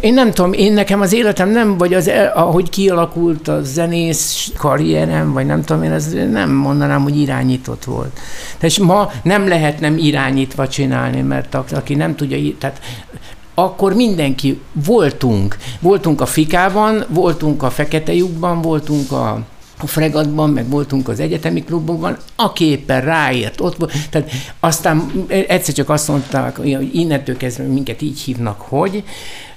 én 0.00 0.14
nem 0.14 0.30
tudom, 0.30 0.52
én 0.52 0.72
nekem 0.72 1.00
az 1.00 1.12
életem 1.12 1.48
nem, 1.48 1.78
vagy 1.78 1.94
az, 1.94 2.10
ahogy 2.34 2.70
kialakult 2.70 3.48
a 3.48 3.62
zenész 3.62 4.52
karrierem, 4.56 5.32
vagy 5.32 5.46
nem 5.46 5.62
tudom, 5.62 5.82
én 5.82 5.92
ez 5.92 6.12
nem 6.30 6.50
mondanám, 6.50 7.02
hogy 7.02 7.20
irányított 7.20 7.84
volt. 7.84 8.18
Tehát 8.58 8.78
ma 8.78 9.10
nem 9.22 9.48
lehet 9.48 9.80
nem 9.80 9.98
irányítva 9.98 10.68
csinálni, 10.68 11.20
mert 11.20 11.54
aki 11.54 11.94
nem 11.94 12.16
tudja, 12.16 12.38
tehát 12.58 12.80
akkor 13.54 13.94
mindenki 13.94 14.60
voltunk. 14.72 15.56
Voltunk 15.80 16.20
a 16.20 16.26
Fikában, 16.26 17.04
voltunk 17.08 17.62
a 17.62 17.70
Fekete 17.70 18.14
lyukban, 18.14 18.62
voltunk 18.62 19.12
a 19.12 19.40
a 19.78 19.86
fregatban, 19.86 20.50
meg 20.50 20.68
voltunk 20.68 21.08
az 21.08 21.20
egyetemi 21.20 21.64
klubokban, 21.64 22.16
aki 22.36 22.64
éppen 22.64 23.00
ráért 23.00 23.60
ott 23.60 23.76
volt. 23.76 23.92
Tehát 24.10 24.30
aztán 24.60 25.26
egyszer 25.28 25.74
csak 25.74 25.88
azt 25.88 26.08
mondták, 26.08 26.56
hogy 26.56 26.94
innentől 26.94 27.36
kezdve 27.36 27.64
minket 27.64 28.02
így 28.02 28.20
hívnak, 28.20 28.60
hogy, 28.60 29.04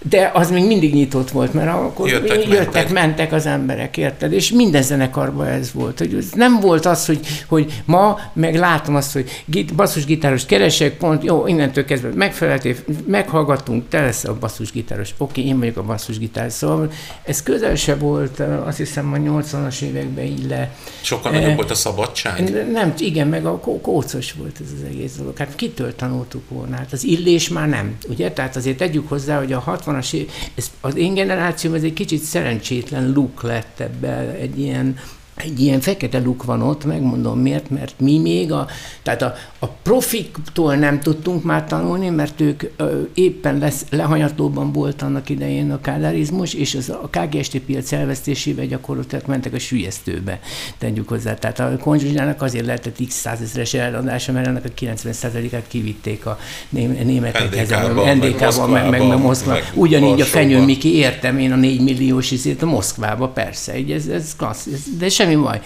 de 0.01 0.31
az 0.33 0.51
még 0.51 0.65
mindig 0.65 0.93
nyitott 0.93 1.31
volt, 1.31 1.53
mert 1.53 1.69
akkor 1.69 2.09
jöttek, 2.09 2.47
jöttek 2.47 2.73
mentek. 2.73 2.89
mentek 2.91 3.31
az 3.31 3.45
emberek, 3.45 3.97
érted? 3.97 4.33
És 4.33 4.51
minden 4.51 4.81
zenekarban 4.81 5.47
ez 5.47 5.71
volt. 5.73 5.97
Hogy 5.97 6.13
ez 6.13 6.25
nem 6.35 6.59
volt 6.59 6.85
az, 6.85 7.05
hogy, 7.05 7.19
hogy 7.47 7.81
ma 7.85 8.19
meg 8.33 8.55
látom 8.55 8.95
azt, 8.95 9.13
hogy 9.13 9.45
basszusgitáros 9.75 10.45
keresek, 10.45 10.97
pont, 10.97 11.23
jó, 11.23 11.47
innentől 11.47 11.85
kezdve 11.85 12.09
megfeleltél, 12.13 12.75
meghallgattunk, 13.05 13.89
te 13.89 14.01
lesz 14.01 14.23
a 14.23 14.37
basszusgitáros, 14.39 15.09
oké, 15.17 15.45
én 15.45 15.59
vagyok 15.59 15.77
a 15.77 15.83
basszusgitáros, 15.83 16.53
szóval 16.53 16.91
ez 17.23 17.43
közel 17.43 17.75
se 17.75 17.95
volt, 17.95 18.39
azt 18.65 18.77
hiszem 18.77 19.13
a 19.13 19.17
80-as 19.17 19.81
években 19.81 20.25
így 20.25 20.45
le. 20.49 20.75
Sokkal 21.01 21.31
nagyobb 21.31 21.55
volt 21.55 21.71
a 21.71 21.75
szabadság? 21.75 22.67
Nem, 22.71 22.93
igen, 22.97 23.27
meg 23.27 23.45
a 23.45 23.59
kócos 23.59 24.33
volt 24.33 24.57
ez 24.61 24.71
az 24.75 24.87
egész 24.89 25.15
dolog. 25.15 25.37
Hát 25.37 25.55
kitől 25.55 25.95
tanultuk 25.95 26.49
volna? 26.49 26.75
Hát 26.75 26.93
az 26.93 27.03
illés 27.03 27.49
már 27.49 27.69
nem, 27.69 27.97
ugye? 28.09 28.31
Tehát 28.31 28.55
azért 28.55 28.77
tegyük 28.77 29.09
hozzá, 29.09 29.37
hogy 29.37 29.53
a 29.53 29.59
60 29.59 29.88
60-as 29.89 30.13
év, 30.13 30.29
ez, 30.55 30.71
az 30.81 30.95
én 30.95 31.13
generációm 31.13 31.73
ez 31.73 31.83
egy 31.83 31.93
kicsit 31.93 32.21
szerencsétlen 32.21 33.11
luk 33.11 33.41
lett 33.41 33.79
ebbe, 33.79 34.35
egy 34.39 34.59
ilyen 34.59 34.97
egy 35.43 35.59
ilyen 35.59 35.79
fekete 35.79 36.19
luk 36.19 36.43
van 36.43 36.61
ott, 36.61 36.85
megmondom 36.85 37.39
miért, 37.39 37.69
mert 37.69 37.99
mi 37.99 38.19
még 38.19 38.51
a, 38.51 38.67
tehát 39.03 39.21
a, 39.21 39.33
a 39.61 39.67
profiktól 39.67 40.75
nem 40.75 40.99
tudtunk 40.99 41.43
már 41.43 41.65
tanulni, 41.65 42.09
mert 42.09 42.41
ők 42.41 42.63
ö, 42.77 43.01
éppen 43.13 43.57
lesz, 43.57 43.85
lehanyatlóban 43.89 44.71
volt 44.71 45.01
annak 45.01 45.29
idején 45.29 45.71
a 45.71 45.81
kádárizmus, 45.81 46.53
és 46.53 46.75
az, 46.75 46.89
a 46.89 47.09
KGST 47.11 47.59
piac 47.59 47.91
elvesztésével 47.91 48.65
gyakorlatilag 48.65 49.23
mentek 49.27 49.53
a 49.53 49.59
sülyeztőbe, 49.59 50.39
tegyük 50.77 51.09
hozzá. 51.09 51.33
Tehát 51.33 51.59
a 51.59 51.77
konzsuzsának 51.77 52.41
azért 52.41 52.65
lehetett 52.65 53.07
x 53.07 53.13
százezres 53.13 53.73
eladása, 53.73 54.31
mert 54.31 54.47
ennek 54.47 54.63
a 54.65 54.79
90%-át 54.79 55.67
kivitték 55.67 56.25
a 56.25 56.39
németek 56.69 57.49
NDK-ban, 57.49 58.17
NDK-ban, 58.17 58.69
meg, 58.69 58.89
meg, 58.89 59.07
meg 59.07 59.17
Moszkva. 59.17 59.57
Ugyanígy 59.73 60.21
a 60.21 60.25
Fenyő 60.25 60.63
Miki, 60.65 60.95
értem 60.95 61.39
én 61.39 61.51
a 61.51 61.55
4 61.55 61.81
milliós 61.81 62.31
izét 62.31 62.61
a 62.61 62.65
Moszkvába, 62.65 63.27
persze, 63.27 63.73
ez, 63.89 64.07
ez 64.07 64.35
klassz, 64.35 64.67
de 64.97 65.09
semmi 65.09 65.35
baj. 65.35 65.61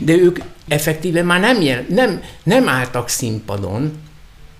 De 0.00 0.12
ők 0.12 0.38
effektíve 0.68 1.22
már 1.22 1.40
nem, 1.40 1.60
jel, 1.60 1.84
nem, 1.88 2.20
nem 2.42 2.68
álltak 2.68 3.08
színpadon, 3.36 3.92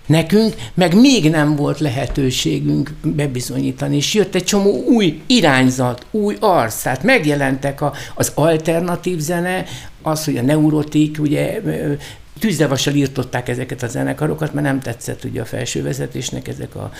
Nekünk 0.06 0.54
meg 0.74 0.94
még 0.94 1.30
nem 1.30 1.56
volt 1.56 1.80
lehetőségünk 1.80 2.94
bebizonyítani, 3.02 3.96
és 3.96 4.14
jött 4.14 4.34
egy 4.34 4.44
csomó 4.44 4.84
új 4.84 5.22
irányzat, 5.26 6.06
új 6.10 6.36
arc, 6.40 6.82
tehát 6.82 7.02
megjelentek 7.02 7.80
a, 7.80 7.92
az 8.14 8.32
alternatív 8.34 9.18
zene, 9.18 9.64
az, 10.02 10.24
hogy 10.24 10.36
a 10.36 10.42
neurotik, 10.42 11.16
ugye 11.20 11.60
tűzdevassal 12.38 12.94
írtották 12.94 13.48
ezeket 13.48 13.82
a 13.82 13.86
zenekarokat, 13.86 14.52
mert 14.52 14.66
nem 14.66 14.80
tetszett 14.80 15.24
ugye 15.24 15.40
a 15.40 15.44
felső 15.44 15.82
vezetésnek 15.82 16.48
ezek 16.48 16.74
a 16.74 16.90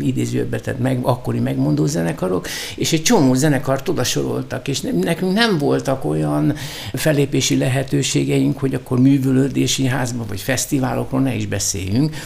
idézőbe 0.00 0.60
tett 0.60 0.78
meg, 0.78 0.98
akkori 1.02 1.38
megmondó 1.38 1.86
zenekarok, 1.86 2.46
és 2.76 2.92
egy 2.92 3.02
csomó 3.02 3.34
zenekart 3.34 3.88
oda 3.88 4.04
soroltak, 4.04 4.68
és 4.68 4.80
nekünk 4.80 5.32
nem 5.32 5.58
voltak 5.58 6.04
olyan 6.04 6.54
felépési 6.92 7.56
lehetőségeink, 7.56 8.58
hogy 8.58 8.74
akkor 8.74 9.00
művölődési 9.00 9.86
házba 9.86 10.24
vagy 10.28 10.40
fesztiválokról 10.40 11.20
ne 11.20 11.34
is 11.34 11.46
beszéljünk, 11.46 12.16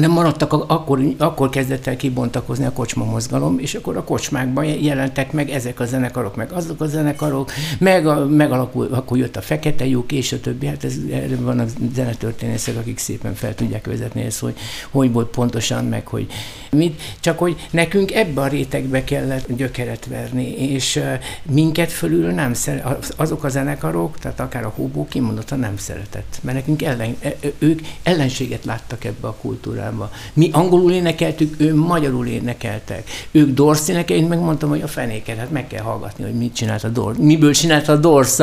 nem 0.00 0.10
maradtak, 0.10 0.52
akkor, 0.52 1.00
akkor 1.18 1.48
kezdett 1.48 1.86
el 1.86 1.96
kibontakozni 1.96 2.64
a 2.64 2.72
kocsma 2.72 3.04
mozgalom, 3.04 3.58
és 3.58 3.74
akkor 3.74 3.96
a 3.96 4.04
kocsmákban 4.04 4.64
jelentek 4.64 5.32
meg 5.32 5.50
ezek 5.50 5.80
a 5.80 5.84
zenekarok, 5.84 6.36
meg 6.36 6.52
azok 6.52 6.80
a 6.80 6.86
zenekarok, 6.86 7.50
meg 7.78 8.06
a, 8.06 8.26
megalakul, 8.26 8.88
akkor 8.90 9.18
jött 9.18 9.36
a 9.36 9.40
fekete 9.40 9.86
lyuk, 9.86 10.12
és 10.12 10.32
a 10.32 10.40
többi, 10.40 10.66
hát 10.66 10.84
ez, 10.84 10.94
erre 11.12 11.36
van 11.36 11.58
a 11.58 11.64
zenetörténészek, 11.94 12.76
akik 12.76 12.98
szépen 12.98 13.34
fel 13.34 13.54
tudják 13.54 13.86
vezetni 13.86 14.22
ezt, 14.22 14.38
hogy 14.38 14.54
hogy 14.90 15.12
volt 15.12 15.28
pontosan, 15.28 15.84
meg 15.84 16.06
hogy 16.06 16.26
mit, 16.70 17.02
csak 17.20 17.38
hogy 17.38 17.56
nekünk 17.70 18.12
ebbe 18.12 18.40
a 18.40 18.46
rétegbe 18.46 19.04
kellett 19.04 19.56
gyökeret 19.56 20.06
verni, 20.06 20.72
és 20.72 21.00
minket 21.42 21.92
fölül 21.92 22.30
nem 22.30 22.54
szeret, 22.54 23.14
azok 23.16 23.44
a 23.44 23.48
zenekarok, 23.48 24.18
tehát 24.18 24.40
akár 24.40 24.64
a 24.64 24.72
hóbó 24.76 25.06
kimondottan 25.10 25.58
nem 25.58 25.76
szeretett, 25.76 26.38
mert 26.40 26.56
nekünk 26.56 26.82
ellen, 26.82 27.16
e, 27.20 27.34
ők 27.58 27.80
ellenséget 28.02 28.64
láttak 28.64 29.04
ebbe 29.04 29.28
a 29.28 29.34
kultúrába 29.40 29.80
kultúrába. 29.82 30.10
Mi 30.32 30.50
angolul 30.52 30.92
énekeltük, 30.92 31.54
ő 31.58 31.74
magyarul 31.74 32.26
énekeltek. 32.26 33.10
Ők 33.30 33.54
Dorsz 33.54 33.88
énekel, 33.88 34.16
én 34.16 34.26
megmondtam, 34.26 34.68
hogy 34.68 34.82
a 34.82 34.86
fenéket, 34.86 35.38
hát 35.38 35.50
meg 35.50 35.66
kell 35.66 35.82
hallgatni, 35.82 36.24
hogy 36.24 36.34
mit 36.34 36.54
csinált 36.54 36.84
a 36.84 36.88
Dorsz. 36.88 37.18
Miből 37.18 37.52
csinált 37.52 37.88
a 37.88 37.96
Dorsz 37.96 38.40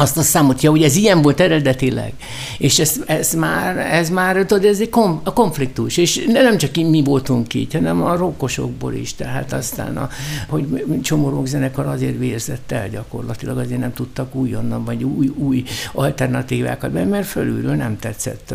azt 0.00 0.16
a 0.16 0.22
számot, 0.22 0.62
ja, 0.62 0.70
hogy 0.70 0.82
ez 0.82 0.96
ilyen 0.96 1.22
volt 1.22 1.40
eredetileg, 1.40 2.12
és 2.58 2.78
ez, 2.78 3.00
ez 3.06 3.32
már, 3.32 3.76
ez 3.76 4.10
már 4.10 4.36
tudod, 4.36 4.64
ez 4.64 4.80
egy 4.80 4.90
kom, 4.90 5.20
a 5.24 5.32
konfliktus, 5.32 5.96
és 5.96 6.24
nem 6.26 6.56
csak 6.56 6.74
mi 6.74 7.02
voltunk 7.02 7.54
így, 7.54 7.72
hanem 7.72 8.02
a 8.02 8.16
rokkosokból 8.16 8.94
is, 8.94 9.14
tehát 9.14 9.52
aztán, 9.52 9.96
a, 9.96 10.08
hogy 10.48 10.84
csomó 11.02 11.28
rockzenekar 11.28 11.86
azért 11.86 12.18
vérzett 12.18 12.72
el 12.72 12.88
gyakorlatilag, 12.88 13.58
azért 13.58 13.80
nem 13.80 13.92
tudtak 13.92 14.34
újonnan, 14.34 14.84
vagy 14.84 15.04
új, 15.04 15.30
új 15.36 15.64
alternatívákat 15.92 16.90
be, 16.90 17.04
mert 17.04 17.26
fölülről 17.26 17.74
nem 17.74 17.98
tetszett 17.98 18.54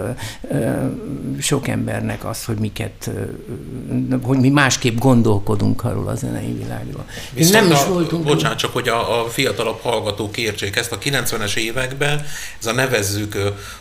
sok 1.39 1.67
embernek 1.67 2.25
az, 2.25 2.45
hogy 2.45 2.57
miket, 2.57 3.09
hogy 4.21 4.37
mi 4.37 4.49
másképp 4.49 4.97
gondolkodunk 4.97 5.83
arról 5.83 6.07
a 6.07 6.15
zenei 6.15 6.53
világról. 6.61 7.05
Viszont 7.33 7.63
nem 7.63 7.71
is 7.71 7.85
voltunk. 7.85 8.23
Bocsánat, 8.23 8.57
csak 8.57 8.73
hogy 8.73 8.87
a, 8.87 9.23
a 9.23 9.29
fiatalabb 9.29 9.79
hallgatók 9.81 10.37
értsék 10.37 10.75
ezt 10.75 10.91
a 10.91 10.97
90 10.97 11.32
90-es 11.37 11.55
években, 11.55 12.25
ez 12.59 12.65
a 12.65 12.73
nevezzük 12.73 13.37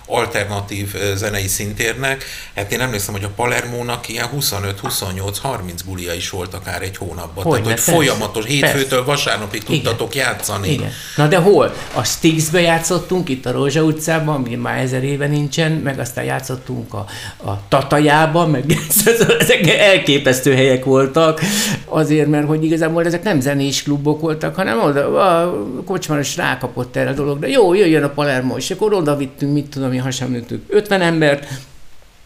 alternatív 0.07 0.95
zenei 1.15 1.47
szintérnek, 1.47 2.25
hát 2.55 2.73
én 2.73 2.81
emlékszem, 2.81 3.15
hogy 3.15 3.25
a 3.25 3.31
Palermónak 3.37 4.09
ilyen 4.09 4.27
25-28-30 4.41 5.61
bulia 5.87 6.13
is 6.15 6.31
volt 6.31 6.55
akár 6.55 6.83
egy 6.83 6.97
hónapban. 6.97 7.45
Hogy 7.45 7.63
Tehát, 7.63 7.81
hogy 7.81 7.95
folyamatos, 7.95 8.45
hétfőtől 8.45 9.05
persze. 9.05 9.05
vasárnapig 9.05 9.65
tudtatok 9.65 10.15
Igen. 10.15 10.27
játszani. 10.27 10.71
Igen. 10.71 10.91
Na 11.17 11.27
de 11.27 11.37
hol? 11.37 11.75
A 11.95 12.05
Stixbe 12.05 12.61
játszottunk, 12.61 13.29
itt 13.29 13.47
a 13.47 13.53
Rózsa 13.53 13.83
utcában, 13.83 14.35
ami 14.35 14.55
már 14.55 14.79
ezer 14.79 15.05
éve 15.05 15.27
nincsen, 15.27 15.73
meg 15.73 15.99
aztán 15.99 16.25
játszottunk 16.25 16.95
a, 16.95 17.07
a 17.45 17.69
Tatajában, 17.69 18.51
meg 18.51 18.65
ezek 19.39 19.67
elképesztő 19.67 20.55
helyek 20.55 20.85
voltak, 20.85 21.41
azért, 21.85 22.29
mert 22.29 22.47
hogy 22.47 22.65
igazából 22.65 23.05
ezek 23.05 23.23
nem 23.23 23.41
zenés 23.41 23.83
klubok 23.83 24.21
voltak, 24.21 24.55
hanem 24.55 24.83
oda 24.83 25.23
a 25.23 25.55
kocsmaros 25.85 26.37
rákapott 26.37 26.97
erre 26.97 27.11
a 27.11 27.13
dolog, 27.13 27.32
de 27.39 27.49
jó, 27.49 27.75
jöjjön 27.75 28.03
a 28.03 28.09
Palermo, 28.09 28.57
és 28.57 28.71
akkor 28.71 28.93
oda 28.93 29.17
vittünk, 29.17 29.53
mit 29.53 29.67
tudom, 29.67 29.89
mi 29.89 29.97
hasonlítjuk, 29.97 30.63
50 30.69 31.01
embert, 31.01 31.47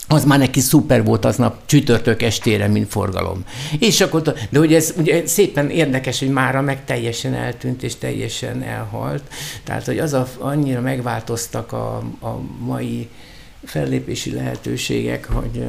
az 0.09 0.25
már 0.25 0.39
neki 0.39 0.61
szuper 0.61 1.05
volt 1.05 1.25
aznap 1.25 1.67
csütörtök 1.67 2.23
estére, 2.23 2.67
mint 2.69 2.89
forgalom. 2.89 3.45
És 3.79 4.01
akkor, 4.01 4.23
de 4.51 4.59
ugye 4.59 4.77
ez 4.77 4.95
ugye 4.97 5.27
szépen 5.27 5.71
érdekes, 5.71 6.19
hogy 6.19 6.29
mára 6.29 6.61
meg 6.61 6.85
teljesen 6.85 7.35
eltűnt, 7.35 7.83
és 7.83 7.97
teljesen 7.97 8.63
elhalt. 8.63 9.23
Tehát, 9.65 9.85
hogy 9.85 9.99
az 9.99 10.13
a, 10.13 10.29
annyira 10.39 10.81
megváltoztak 10.81 11.73
a, 11.73 11.97
a 12.21 12.41
mai 12.59 13.09
fellépési 13.65 14.33
lehetőségek, 14.33 15.27
hogy 15.33 15.65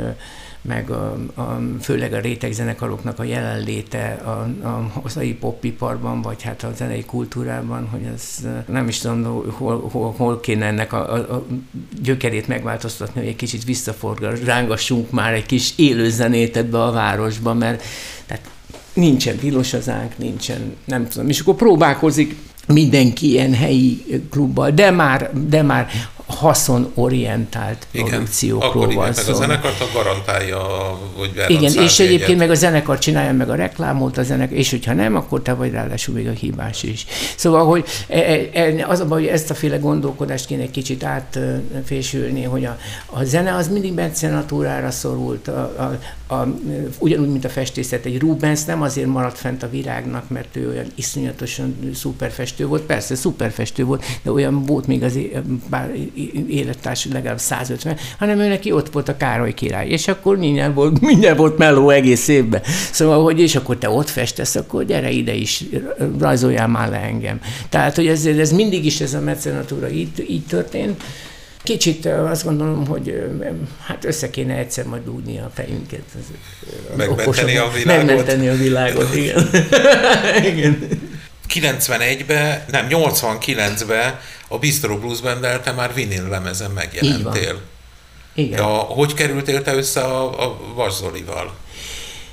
meg 0.67 0.89
a, 0.89 1.17
a, 1.36 1.59
főleg 1.81 2.13
a 2.13 2.19
rétegzenekaroknak 2.19 3.19
a 3.19 3.24
jelenléte 3.24 4.21
a, 4.24 4.67
a 4.67 4.91
hazai 5.01 5.33
popiparban, 5.33 6.21
vagy 6.21 6.41
hát 6.41 6.63
a 6.63 6.71
zenei 6.75 7.05
kultúrában, 7.05 7.88
hogy 7.88 8.01
ez 8.13 8.47
nem 8.67 8.88
is 8.88 8.99
tudom, 8.99 9.51
hol, 9.51 9.89
hol, 9.91 10.13
hol 10.17 10.39
kéne 10.39 10.65
ennek 10.65 10.93
a, 10.93 11.13
a, 11.13 11.17
a 11.17 11.45
gyökerét 12.01 12.47
megváltoztatni, 12.47 13.19
hogy 13.19 13.30
egy 13.30 13.36
kicsit 13.36 13.63
visszaforgassunk, 13.63 14.45
rángassunk 14.45 15.12
már 15.12 15.34
egy 15.34 15.45
kis 15.45 15.73
élő 15.75 16.10
zenét 16.10 16.58
ebbe 16.58 16.84
a 16.84 16.91
városba, 16.91 17.53
mert 17.53 17.84
tehát 18.25 18.49
nincsen 18.93 19.36
tilos 19.36 19.73
az 19.73 19.89
ánk, 19.89 20.17
nincsen, 20.17 20.75
nem 20.86 21.08
tudom, 21.08 21.30
és 21.30 21.39
akkor 21.39 21.56
próbálkozik 21.56 22.36
mindenki 22.67 23.30
ilyen 23.30 23.53
helyi 23.53 24.03
klubbal, 24.30 24.71
de 24.71 24.91
már, 24.91 25.32
de 25.47 25.62
már 25.62 25.89
haszonorientált 26.27 27.87
Igen, 27.91 28.07
produkciókról 28.07 28.93
van 28.93 29.13
szó. 29.13 29.21
meg 29.25 29.35
a 29.35 29.37
zenekart 29.37 29.93
garantálja, 29.93 30.59
hogy 31.15 31.31
Igen, 31.47 31.73
és 31.73 31.99
egyébként 31.99 32.23
egyet. 32.23 32.37
meg 32.37 32.49
a 32.49 32.53
zenekar 32.53 32.97
csinálja 32.97 33.33
meg 33.33 33.49
a 33.49 33.55
reklámot, 33.55 34.17
a 34.17 34.23
zenekar, 34.23 34.57
és 34.57 34.69
hogyha 34.69 34.93
nem, 34.93 35.15
akkor 35.15 35.41
te 35.41 35.53
vagy 35.53 35.71
ráadásul 35.71 36.13
még 36.13 36.27
a 36.27 36.31
hibás 36.31 36.83
is. 36.83 37.05
Szóval, 37.35 37.65
hogy 37.65 37.85
e, 38.07 38.19
e, 38.19 38.49
e, 38.53 38.85
az 38.87 38.99
a 38.99 39.05
baj, 39.05 39.21
hogy 39.21 39.29
ezt 39.29 39.49
a 39.49 39.53
féle 39.53 39.77
gondolkodást 39.77 40.45
kéne 40.45 40.61
egy 40.61 40.71
kicsit 40.71 41.03
átfésülni, 41.03 42.43
hogy 42.43 42.65
a, 42.65 42.77
a 43.05 43.23
zene 43.23 43.55
az 43.55 43.67
mindig 43.67 43.93
bencenatúrára 43.93 44.91
szorult, 44.91 45.47
a, 45.47 45.61
a, 45.61 45.99
a, 46.27 46.47
ugyanúgy, 46.99 47.29
mint 47.29 47.45
a 47.45 47.49
festészet. 47.49 48.05
Egy 48.05 48.19
Rubens 48.19 48.63
nem 48.63 48.81
azért 48.81 49.07
maradt 49.07 49.37
fent 49.37 49.63
a 49.63 49.69
virágnak, 49.69 50.29
mert 50.29 50.55
ő 50.55 50.69
olyan 50.69 50.85
iszonyatosan 50.95 51.91
szuperfestő 51.93 52.65
volt, 52.65 52.81
persze 52.81 53.15
szuperfestő 53.15 53.83
volt, 53.83 54.03
de 54.23 54.31
olyan 54.31 54.63
volt 54.63 54.87
még 54.87 55.03
az 55.03 55.19
bár 55.69 55.91
élettárs 56.47 57.07
legalább 57.11 57.39
150, 57.39 57.97
hanem 58.17 58.39
ő 58.39 58.47
neki 58.47 58.71
ott 58.71 58.89
volt 58.89 59.09
a 59.09 59.17
Károly 59.17 59.53
király, 59.53 59.87
és 59.87 60.07
akkor 60.07 60.37
minden 60.37 60.73
volt, 60.73 61.01
minden 61.01 61.35
volt 61.35 61.57
meló 61.57 61.89
egész 61.89 62.27
évben. 62.27 62.61
Szóval, 62.91 63.23
hogy 63.23 63.39
és 63.39 63.55
akkor 63.55 63.77
te 63.77 63.89
ott 63.89 64.09
festesz, 64.09 64.55
akkor 64.55 64.85
gyere 64.85 65.09
ide 65.09 65.33
is, 65.33 65.63
rajzoljál 66.19 66.67
már 66.67 66.89
le 66.89 66.99
engem. 66.99 67.39
Tehát, 67.69 67.95
hogy 67.95 68.07
ez, 68.07 68.25
ez 68.25 68.51
mindig 68.51 68.85
is 68.85 69.01
ez 69.01 69.13
a 69.13 69.19
mecenatúra 69.19 69.89
így, 69.89 70.25
így 70.29 70.45
történt, 70.45 71.03
Kicsit 71.67 72.06
azt 72.06 72.43
gondolom, 72.43 72.86
hogy 72.86 73.23
hát 73.86 74.06
össze 74.06 74.30
kéne 74.30 74.56
egyszer 74.56 74.86
majd 74.86 75.03
dugni 75.03 75.39
a 75.39 75.51
fejünket. 75.53 76.01
Megmenteni 76.97 77.58
a 77.58 77.69
világot. 77.69 78.06
Megmenteni 78.06 78.47
a 78.47 78.56
világot, 78.56 79.15
igen. 79.15 79.49
igen. 80.43 80.88
91-ben, 81.53 82.63
nem, 82.71 82.88
89-ben 82.89 84.19
a 84.47 84.58
Bistro 84.58 84.97
Blues 84.97 85.21
Banddel 85.21 85.62
már 85.75 85.93
vinil 85.93 86.27
lemezen 86.30 86.71
megjelentél. 86.71 87.62
Igen. 88.34 88.58
Ja, 88.58 88.65
hogy 88.65 89.13
kerültél 89.13 89.62
te 89.62 89.75
össze 89.75 90.01
a, 90.01 90.43
a 90.45 90.60
Vasszolival? 90.75 91.56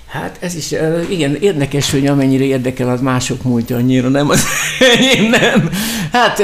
Hát 0.07 0.37
ez 0.40 0.55
is, 0.55 0.75
igen, 1.09 1.35
érdekes, 1.35 1.90
hogy 1.90 2.07
amennyire 2.07 2.44
érdekel 2.44 2.88
az 2.88 3.01
mások 3.01 3.42
múltja, 3.42 3.77
annyira 3.77 4.09
nem 4.09 4.31
az 4.31 4.44
én 5.14 5.23
nem. 5.23 5.70
Hát 6.12 6.42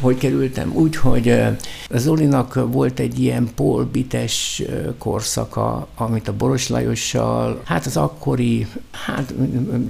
hogy 0.00 0.18
kerültem? 0.18 0.72
Úgy, 0.74 0.96
hogy 0.96 1.42
Zolinak 1.90 2.72
volt 2.72 2.98
egy 2.98 3.18
ilyen 3.18 3.48
polbites 3.54 4.62
korszaka, 4.98 5.88
amit 5.94 6.28
a 6.28 6.36
Boros 6.36 6.68
Lajossal, 6.68 7.60
hát 7.64 7.86
az 7.86 7.96
akkori, 7.96 8.66
hát 8.90 9.34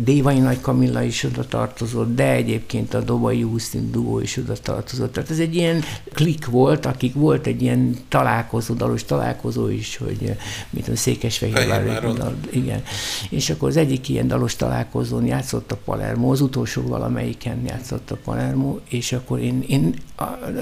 Dévai 0.04 0.38
Nagy 0.38 0.60
Kamilla 0.60 1.02
is 1.02 1.24
oda 1.24 1.46
tartozott, 1.46 2.14
de 2.14 2.32
egyébként 2.32 2.94
a 2.94 3.00
Dobai 3.00 3.38
Justin 3.38 3.90
duó 3.90 4.20
is 4.20 4.36
oda 4.36 4.52
tartozott. 4.52 5.12
Tehát 5.12 5.30
ez 5.30 5.38
egy 5.38 5.54
ilyen 5.54 5.82
klik 6.12 6.46
volt, 6.46 6.86
akik 6.86 7.14
volt 7.14 7.46
egy 7.46 7.62
ilyen 7.62 7.96
találkozó, 8.08 8.74
dalos 8.74 9.04
találkozó 9.04 9.68
is, 9.68 9.96
hogy 9.96 10.36
mit 10.70 10.88
a 10.88 10.96
Székesfehérvár. 10.96 12.34
Igen. 12.50 12.82
És 13.30 13.50
akkor 13.50 13.68
az 13.68 13.76
egyik 13.76 14.08
ilyen 14.08 14.28
dalos 14.28 14.56
találkozón 14.56 15.26
játszott 15.26 15.72
a 15.72 15.78
Palermo, 15.84 16.30
az 16.32 16.40
utolsó 16.40 16.82
valamelyiken 16.82 17.62
játszott 17.66 18.10
a 18.10 18.16
Palermo, 18.24 18.78
és 18.88 19.12
akkor 19.12 19.40
én, 19.40 19.64
én 19.66 19.94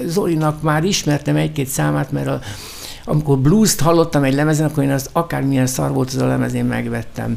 Zolinak 0.05 0.61
már 0.61 0.83
ismertem 0.83 1.35
egy-két 1.35 1.67
számát, 1.67 2.11
mert 2.11 2.27
a, 2.27 2.39
amikor 3.05 3.37
blues-t 3.37 3.79
hallottam 3.79 4.23
egy 4.23 4.33
lemezen, 4.33 4.65
akkor 4.65 4.83
én 4.83 4.91
azt 4.91 5.09
akármilyen 5.11 5.67
szar 5.67 5.93
volt 5.93 6.07
az 6.07 6.21
a 6.21 6.27
lemez, 6.27 6.53
én 6.53 6.65
megvettem. 6.65 7.35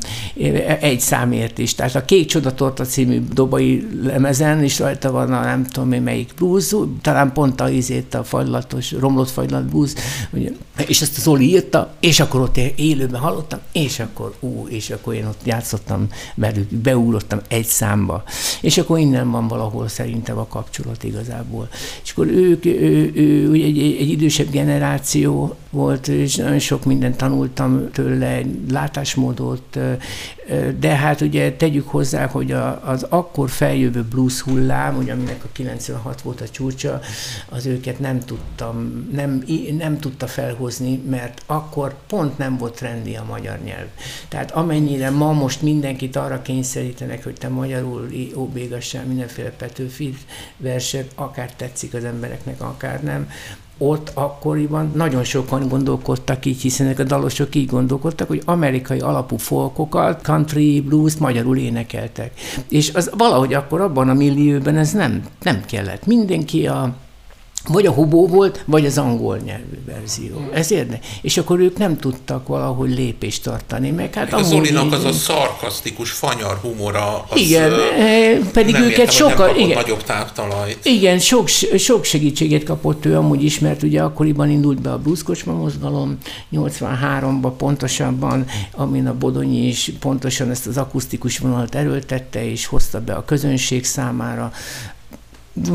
Egy 0.81 1.01
számért 1.01 1.59
is. 1.59 1.75
Tehát 1.75 1.95
a 1.95 2.05
Kék 2.05 2.27
Csodatorta 2.27 2.85
című 2.85 3.23
dobai 3.33 3.87
lemezen 4.03 4.65
is 4.65 4.79
rajta 4.79 5.11
van 5.11 5.33
a 5.33 5.41
nem 5.41 5.65
tudom 5.65 5.93
én 5.93 6.03
melyik 6.03 6.33
blues, 6.37 6.75
talán 7.03 7.33
pont 7.33 7.61
a 7.61 7.69
izét, 7.69 8.15
a 8.15 8.25
fajlatos, 8.25 8.93
romlott 8.93 9.31
fajlat 9.31 9.65
blues, 9.65 9.93
ugye, 10.31 10.51
és 10.87 11.01
ezt 11.01 11.19
az 11.19 11.27
Oli 11.27 11.49
írta, 11.49 11.95
és 12.01 12.21
akkor 12.21 12.41
ott 12.41 12.57
élőben 12.77 13.21
hallottam, 13.21 13.59
és 13.73 14.01
akkor 14.01 14.35
ú, 14.41 14.67
és 14.69 14.91
akkor 14.91 15.15
én 15.15 15.27
ott 15.27 15.41
játszottam 15.45 16.07
velük, 16.35 16.75
beúrottam 16.75 17.41
egy 17.49 17.67
számba. 17.67 18.23
És 18.61 18.79
akkor 18.79 18.99
innen 18.99 19.31
van 19.31 19.49
valahol 19.49 19.89
szerintem 19.89 20.39
a 20.39 20.47
kapcsolat 20.47 21.05
igazából. 21.05 21.69
És 22.05 22.11
akkor 22.11 22.27
ők, 22.27 22.65
ő, 22.65 23.13
ő, 23.15 23.51
ő 23.51 23.53
egy, 23.53 23.79
egy 23.79 24.11
idősebb 24.11 24.51
generáció 24.51 25.57
volt, 25.71 26.09
és 26.09 26.37
nagyon 26.37 26.59
sok 26.59 26.85
mindent 26.85 27.17
tanultam 27.17 27.91
tőle, 27.91 28.41
látásmódot, 28.71 29.79
de 30.79 30.89
hát 30.89 31.21
ugye 31.21 31.53
tegyük 31.53 31.89
hozzá, 31.89 32.27
hogy 32.27 32.53
az 32.85 33.03
akkor 33.09 33.51
feljövő 33.51 34.03
blues 34.03 34.41
hullám, 34.41 34.97
ugye 34.97 35.13
aminek 35.13 35.45
a 35.45 35.49
96 35.53 36.21
volt 36.21 36.41
a 36.41 36.49
csúcsa, 36.49 37.01
az 37.49 37.67
őket 37.67 37.99
nem 37.99 38.21
tudtam, 38.21 39.09
nem, 39.13 39.45
nem 39.79 39.99
tudta 39.99 40.27
felhozni, 40.27 41.03
mert 41.11 41.43
akkor 41.47 41.95
pont 42.07 42.39
nem 42.39 42.57
volt 42.57 42.75
trendi 42.75 43.15
a 43.15 43.25
magyar 43.29 43.59
nyelv. 43.65 43.87
Tehát 44.29 44.51
amennyire 44.51 45.11
ma 45.11 45.33
most 45.33 45.63
mindenkit 45.63 46.17
arra 46.17 46.43
kényszerítenek, 46.43 47.25
hogy 47.25 47.35
te 47.35 47.49
magyarul 47.49 48.09
óbégassál 48.37 49.05
mindenféle 49.05 49.51
Petőfi 49.51 50.17
verset, 50.57 51.13
akár 51.15 51.53
tetszik 51.55 51.95
az 51.95 52.05
embereknek, 52.05 52.61
akár 52.61 53.03
nem, 53.03 53.29
ott 53.79 54.11
akkoriban 54.15 54.93
nagyon 54.95 55.25
sokan 55.25 55.69
gondolkodtak 55.69 56.47
így, 56.47 56.61
hiszen 56.61 56.95
a 56.99 57.03
dalosok 57.03 57.55
így 57.55 57.69
gondolkodtak, 57.69 58.29
hogy 58.29 58.43
amerikai 58.45 58.99
alapú 58.99 59.37
folkokat, 59.37 60.23
country, 60.23 60.81
blues 60.81 61.17
magyarul 61.17 61.57
énekeltek. 61.57 62.33
És 62.69 62.93
az 62.95 63.11
valahogy 63.17 63.55
akkor 63.55 63.81
abban 63.81 64.09
a 64.09 64.15
millióben 64.15 64.77
ez 64.77 64.93
nem, 64.93 65.25
nem 65.43 65.63
kellett. 65.67 66.07
Mindenki 66.07 66.67
a 66.67 66.95
vagy 67.67 67.87
a 67.87 67.91
hobó 67.91 68.27
volt, 68.27 68.63
vagy 68.67 68.87
az 68.87 68.99
angol 68.99 69.37
nyelvű 69.37 69.79
verzió. 69.87 70.49
Ez 70.53 70.71
érde. 70.71 70.99
És 71.23 71.37
akkor 71.37 71.61
ők 71.61 71.79
nem 71.79 71.99
tudtak 71.99 72.47
valahogy 72.47 72.91
lépést 72.91 73.43
tartani. 73.43 73.91
Meg 73.91 74.15
hát 74.15 74.33
a 74.33 74.43
Zolinak 74.43 74.93
az 74.93 75.05
a 75.05 75.13
szarkasztikus, 75.13 76.11
fanyar 76.11 76.59
humora, 76.63 77.25
az 77.29 77.41
igen, 77.41 77.73
pedig 78.53 78.73
nem 78.73 78.83
őket 78.83 79.11
sokkal... 79.11 79.57
Igen, 79.57 79.77
nagyobb 79.77 80.03
táptalajt. 80.03 80.79
Igen, 80.85 81.19
sok, 81.19 81.49
sok 81.79 82.05
segítséget 82.05 82.65
kapott 82.65 83.05
ő 83.05 83.17
amúgy 83.17 83.45
is, 83.45 83.59
mert 83.59 83.83
ugye 83.83 84.03
akkoriban 84.03 84.51
indult 84.51 84.81
be 84.81 84.93
a 84.93 84.99
blueskocsma 84.99 85.53
mozgalom, 85.53 86.19
83-ban 86.53 87.53
pontosabban, 87.57 88.47
amin 88.73 89.07
a 89.07 89.15
Bodonyi 89.15 89.67
is 89.67 89.93
pontosan 90.01 90.51
ezt 90.51 90.67
az 90.67 90.77
akusztikus 90.77 91.39
vonalat 91.39 91.75
erőltette, 91.75 92.51
és 92.51 92.67
hozta 92.67 93.01
be 93.01 93.15
a 93.15 93.25
közönség 93.25 93.85
számára 93.85 94.53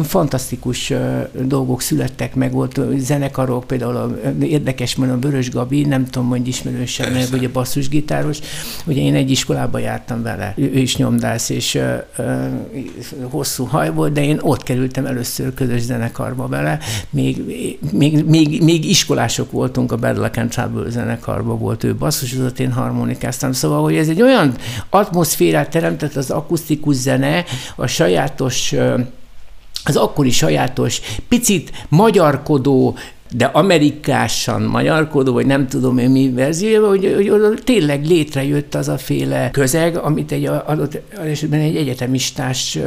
fantasztikus 0.03 0.93
dolgok 1.41 1.81
születtek 1.81 2.35
meg, 2.35 2.51
volt 2.51 2.79
zenekarok, 2.97 3.63
például 3.63 3.95
a, 3.95 4.15
érdekes, 4.41 4.97
a 4.97 5.19
Vörös 5.19 5.51
Gabi, 5.51 5.85
nem 5.85 6.05
tudom, 6.05 6.29
hogy 6.29 6.47
ismerősen, 6.47 7.11
mert 7.11 7.33
ugye 7.33 7.49
basszusgitáros, 7.49 8.39
ugye 8.85 9.01
én 9.01 9.15
egy 9.15 9.31
iskolába 9.31 9.77
jártam 9.77 10.21
vele, 10.21 10.53
ő 10.57 10.77
is 10.77 10.97
nyomdász, 10.97 11.49
és 11.49 11.79
hosszú 13.21 13.63
haj 13.65 13.93
volt, 13.93 14.13
de 14.13 14.23
én 14.23 14.39
ott 14.41 14.63
kerültem 14.63 15.05
először 15.05 15.53
közös 15.53 15.81
zenekarba 15.81 16.47
vele, 16.47 16.79
még, 17.09 17.43
még, 17.91 18.25
még, 18.25 18.63
még 18.63 18.89
iskolások 18.89 19.51
voltunk 19.51 19.91
a 19.91 19.97
Bad 19.97 20.17
Luck 20.17 20.37
and 20.37 20.49
Trouble 20.49 20.89
zenekarba, 20.89 21.57
volt 21.57 21.83
ő 21.83 21.95
basszusozott, 21.95 22.59
én 22.59 22.71
harmonikáztam, 22.71 23.51
szóval, 23.51 23.81
hogy 23.81 23.95
ez 23.95 24.07
egy 24.07 24.21
olyan 24.21 24.55
atmoszférát 24.89 25.69
teremtett 25.69 26.15
az 26.15 26.31
akusztikus 26.31 26.95
zene, 26.95 27.43
a 27.75 27.87
sajátos 27.87 28.75
az 29.83 29.95
akkori 29.95 30.31
sajátos, 30.31 31.01
picit 31.27 31.85
magyarkodó, 31.89 32.97
de 33.35 33.45
amerikásan 33.45 34.61
magyarkodó, 34.61 35.33
vagy 35.33 35.45
nem 35.45 35.67
tudom 35.67 35.97
én 35.97 36.09
mi 36.09 36.31
verzióban, 36.31 36.89
hogy, 36.89 37.13
hogy, 37.15 37.29
hogy 37.29 37.61
tényleg 37.63 38.05
létrejött 38.05 38.75
az 38.75 38.87
a 38.87 38.97
féle 38.97 39.49
közeg, 39.51 39.97
amit 39.97 40.31
egy 40.31 40.45
adott 40.45 41.01
esetben 41.23 41.59
egy 41.59 41.75
egyetemistás 41.75 42.79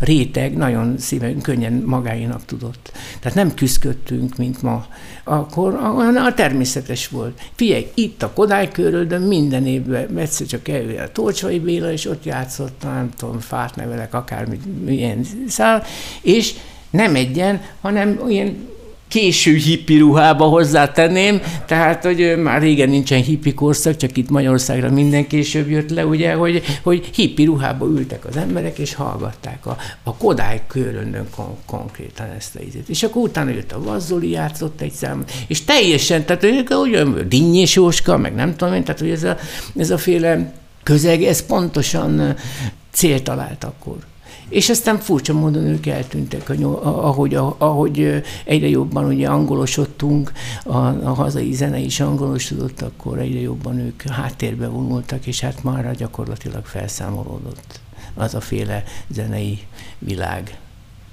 réteg 0.00 0.56
nagyon 0.56 0.98
szíven, 0.98 1.40
könnyen 1.40 1.72
magáénak 1.86 2.44
tudott. 2.44 2.92
Tehát 3.20 3.36
nem 3.36 3.54
küzdködtünk, 3.54 4.36
mint 4.36 4.62
ma. 4.62 4.86
Akkor 5.24 5.74
a 6.16 6.34
természetes 6.34 7.08
volt. 7.08 7.40
Figyelj, 7.54 7.86
itt 7.94 8.22
a 8.22 8.32
Kodály 8.32 8.70
körül, 8.70 9.18
minden 9.18 9.66
évben 9.66 10.18
egyszer 10.18 10.46
csak 10.46 10.68
eljön 10.68 11.02
a 11.02 11.12
Tolcsai 11.12 11.58
Béla, 11.58 11.92
és 11.92 12.06
ott 12.06 12.24
játszott, 12.24 12.82
nem 12.82 13.10
tudom, 13.16 13.38
fát 13.38 13.76
nevelek, 13.76 14.14
akármi, 14.14 14.58
milyen 14.84 15.26
szál, 15.48 15.82
és 16.22 16.54
nem 16.90 17.14
egyen, 17.14 17.60
hanem 17.80 18.20
ilyen 18.28 18.70
késő 19.12 19.54
hippi 19.54 19.98
ruhába 19.98 20.44
hozzátenném, 20.44 21.40
tehát, 21.66 22.04
hogy 22.04 22.36
már 22.42 22.60
régen 22.60 22.88
nincsen 22.88 23.22
hippi 23.22 23.54
korszak, 23.54 23.96
csak 23.96 24.16
itt 24.16 24.30
Magyarországra 24.30 24.90
minden 24.90 25.26
később 25.26 25.70
jött 25.70 25.90
le, 25.90 26.06
ugye, 26.06 26.32
hogy, 26.32 26.62
hogy 26.82 27.10
hippi 27.14 27.44
ruhába 27.44 27.86
ültek 27.86 28.24
az 28.24 28.36
emberek, 28.36 28.78
és 28.78 28.94
hallgatták 28.94 29.66
a, 29.66 29.76
a 30.02 30.16
Kodály 30.16 30.62
köröndön 30.66 31.26
kon- 31.36 31.58
konkrétan 31.66 32.26
ezt 32.36 32.56
a 32.56 32.60
izét. 32.66 32.88
És 32.88 33.02
akkor 33.02 33.22
utána 33.22 33.50
jött 33.50 33.72
a 33.72 33.82
Vazzoli, 33.82 34.30
játszott 34.30 34.80
egy 34.80 34.92
számot, 34.92 35.32
és 35.46 35.64
teljesen, 35.64 36.24
tehát 36.24 36.42
hogy 36.70 37.26
Dinnyés 37.28 37.74
Jóska, 37.74 38.16
meg 38.16 38.34
nem 38.34 38.56
tudom 38.56 38.74
én, 38.74 38.84
tehát 38.84 39.00
hogy 39.00 39.10
ez 39.10 39.22
a, 39.24 39.36
ez 39.76 39.90
a 39.90 39.98
féle 39.98 40.52
közeg, 40.82 41.22
ez 41.22 41.46
pontosan 41.46 42.34
célt 42.90 43.22
talált 43.22 43.64
akkor. 43.64 43.96
És 44.52 44.68
aztán 44.70 44.98
furcsa 44.98 45.32
módon 45.32 45.66
ők 45.66 45.86
eltűntek, 45.86 46.50
ahogy, 46.82 47.34
ahogy 47.58 48.22
egyre 48.44 48.68
jobban 48.68 49.04
ugye 49.04 49.28
angolosodtunk, 49.28 50.32
a, 50.64 50.76
a 50.76 51.14
hazai 51.14 51.52
zene 51.52 51.78
is 51.78 52.00
angolosodott, 52.00 52.82
akkor 52.82 53.18
egyre 53.18 53.40
jobban 53.40 53.78
ők 53.78 54.02
háttérbe 54.02 54.68
vonultak, 54.68 55.26
és 55.26 55.40
hát 55.40 55.62
már 55.62 55.94
gyakorlatilag 55.94 56.64
felszámolódott 56.64 57.80
az 58.14 58.34
a 58.34 58.40
féle 58.40 58.84
zenei 59.08 59.58
világ 59.98 60.58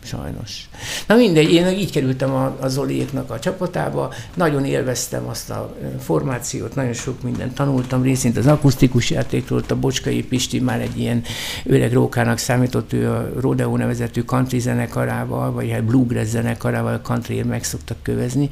sajnos. 0.03 0.69
Na 1.07 1.15
mindegy, 1.15 1.51
én 1.51 1.67
így 1.67 1.91
kerültem 1.91 2.31
a, 2.31 2.57
a 2.59 2.67
Zoliéknak 2.67 3.31
a 3.31 3.39
csapatába, 3.39 4.13
nagyon 4.33 4.65
élveztem 4.65 5.27
azt 5.27 5.49
a 5.49 5.75
formációt, 5.99 6.75
nagyon 6.75 6.93
sok 6.93 7.21
mindent 7.21 7.53
tanultam, 7.53 8.01
részint 8.01 8.37
az 8.37 8.47
akusztikus 8.47 9.09
játékról, 9.09 9.63
a 9.67 9.75
Bocskai 9.75 10.23
Pisti 10.23 10.59
már 10.59 10.81
egy 10.81 10.99
ilyen 10.99 11.23
öreg 11.65 11.93
rókának 11.93 12.37
számított, 12.37 12.93
ő 12.93 13.09
a 13.09 13.29
Rodeo 13.39 13.77
nevezetű 13.77 14.21
country 14.21 14.59
zenekarával, 14.59 15.51
vagy 15.51 15.71
hát 15.71 15.83
bluegrass 15.83 16.27
zenekarával, 16.27 17.01
country 17.01 17.43
meg 17.43 17.63
szoktak 17.63 17.97
kövezni, 18.01 18.49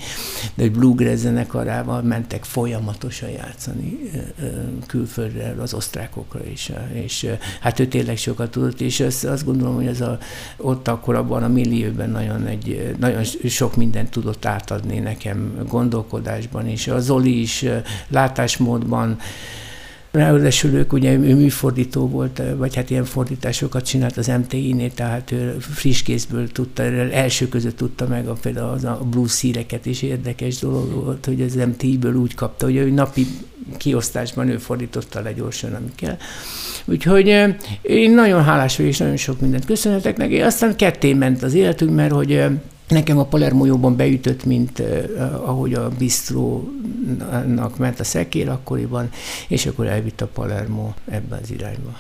de 0.56 0.64
egy 0.64 0.72
bluegrass 0.72 1.18
zenekarával 1.18 2.02
mentek 2.02 2.44
folyamatosan 2.44 3.30
játszani 3.30 4.00
külföldre, 4.88 5.56
az 5.62 5.74
osztrákokra 5.74 6.46
is, 6.52 6.72
és 6.92 7.28
hát 7.60 7.80
ő 7.80 7.88
tényleg 7.88 8.18
sokat 8.18 8.52
tudott, 8.52 8.82
és 8.82 9.00
azt, 9.00 9.26
azt 9.26 9.46
gondolom, 9.46 9.76
hogy 9.76 9.88
ez 9.88 10.02
a, 10.02 10.18
ott 10.58 10.88
akkor 10.88 11.16
abban 11.16 11.37
abban 11.38 11.50
a 11.50 11.54
millióben 11.54 12.10
nagyon, 12.10 12.46
egy, 12.46 12.96
nagyon 13.00 13.24
sok 13.24 13.76
mindent 13.76 14.10
tudott 14.10 14.46
átadni 14.46 15.00
nekem 15.00 15.66
gondolkodásban, 15.68 16.68
és 16.68 16.88
a 16.88 17.00
Zoli 17.00 17.42
is 17.42 17.66
látásmódban, 18.08 19.18
Ráadásul 20.12 20.72
ők 20.72 20.94
ugye 20.94 21.14
ő 21.14 21.36
műfordító 21.36 22.08
volt, 22.08 22.42
vagy 22.58 22.76
hát 22.76 22.90
ilyen 22.90 23.06
fordításokat 23.06 23.86
csinált 23.86 24.18
az 24.18 24.28
MTI-nél, 24.28 24.94
tehát 24.94 25.32
ő 25.32 25.56
friss 25.60 26.02
kézből 26.02 26.52
tudta, 26.52 26.84
első 27.12 27.48
között 27.48 27.78
tudta 27.78 28.08
meg 28.08 28.28
a, 28.28 28.34
például 28.34 28.70
az 28.70 28.84
a 28.84 29.00
blues 29.10 29.32
szíreket 29.32 29.86
is 29.86 30.02
érdekes 30.02 30.60
dolog 30.60 30.94
volt, 30.94 31.26
hogy 31.26 31.42
az 31.42 31.54
MTI-ből 31.54 32.16
úgy 32.16 32.36
kapta, 32.36 32.66
hogy 32.66 32.76
ő 32.76 32.90
napi 32.90 33.28
kiosztásban 33.78 34.50
ő 34.50 34.58
fordította 34.58 35.22
le 35.22 35.34
gyorsan, 35.34 35.74
amit 35.74 35.96
kell. 35.96 36.18
Úgyhogy 36.86 37.28
én 37.82 38.12
nagyon 38.12 38.44
hálás 38.44 38.78
vagyok, 38.78 38.92
és 38.92 38.98
nagyon 38.98 39.18
sok 39.18 39.40
mindent 39.42 39.66
köszönhetek 39.66 40.18
neki. 40.18 40.42
Aztán 40.42 40.76
ketté 40.76 41.14
ment 41.14 41.44
az 41.44 41.54
életünk, 41.54 41.96
mert 41.96 42.12
hogy 42.12 42.46
Nekem 42.88 43.18
a 43.18 43.26
Palermo 43.26 43.66
jobban 43.66 43.96
beütött, 43.96 44.44
mint 44.44 44.80
uh, 44.80 45.50
ahogy 45.50 45.74
a 45.74 45.90
bistrónak 45.90 47.78
ment 47.78 48.00
a 48.00 48.04
szekér 48.04 48.50
akkoriban, 48.50 49.10
és 49.48 49.66
akkor 49.66 49.88
elvitt 49.88 50.22
a 50.22 50.28
Palermo 50.28 50.92
ebbe 51.06 51.40
az 51.42 51.52
irányba. 51.52 51.98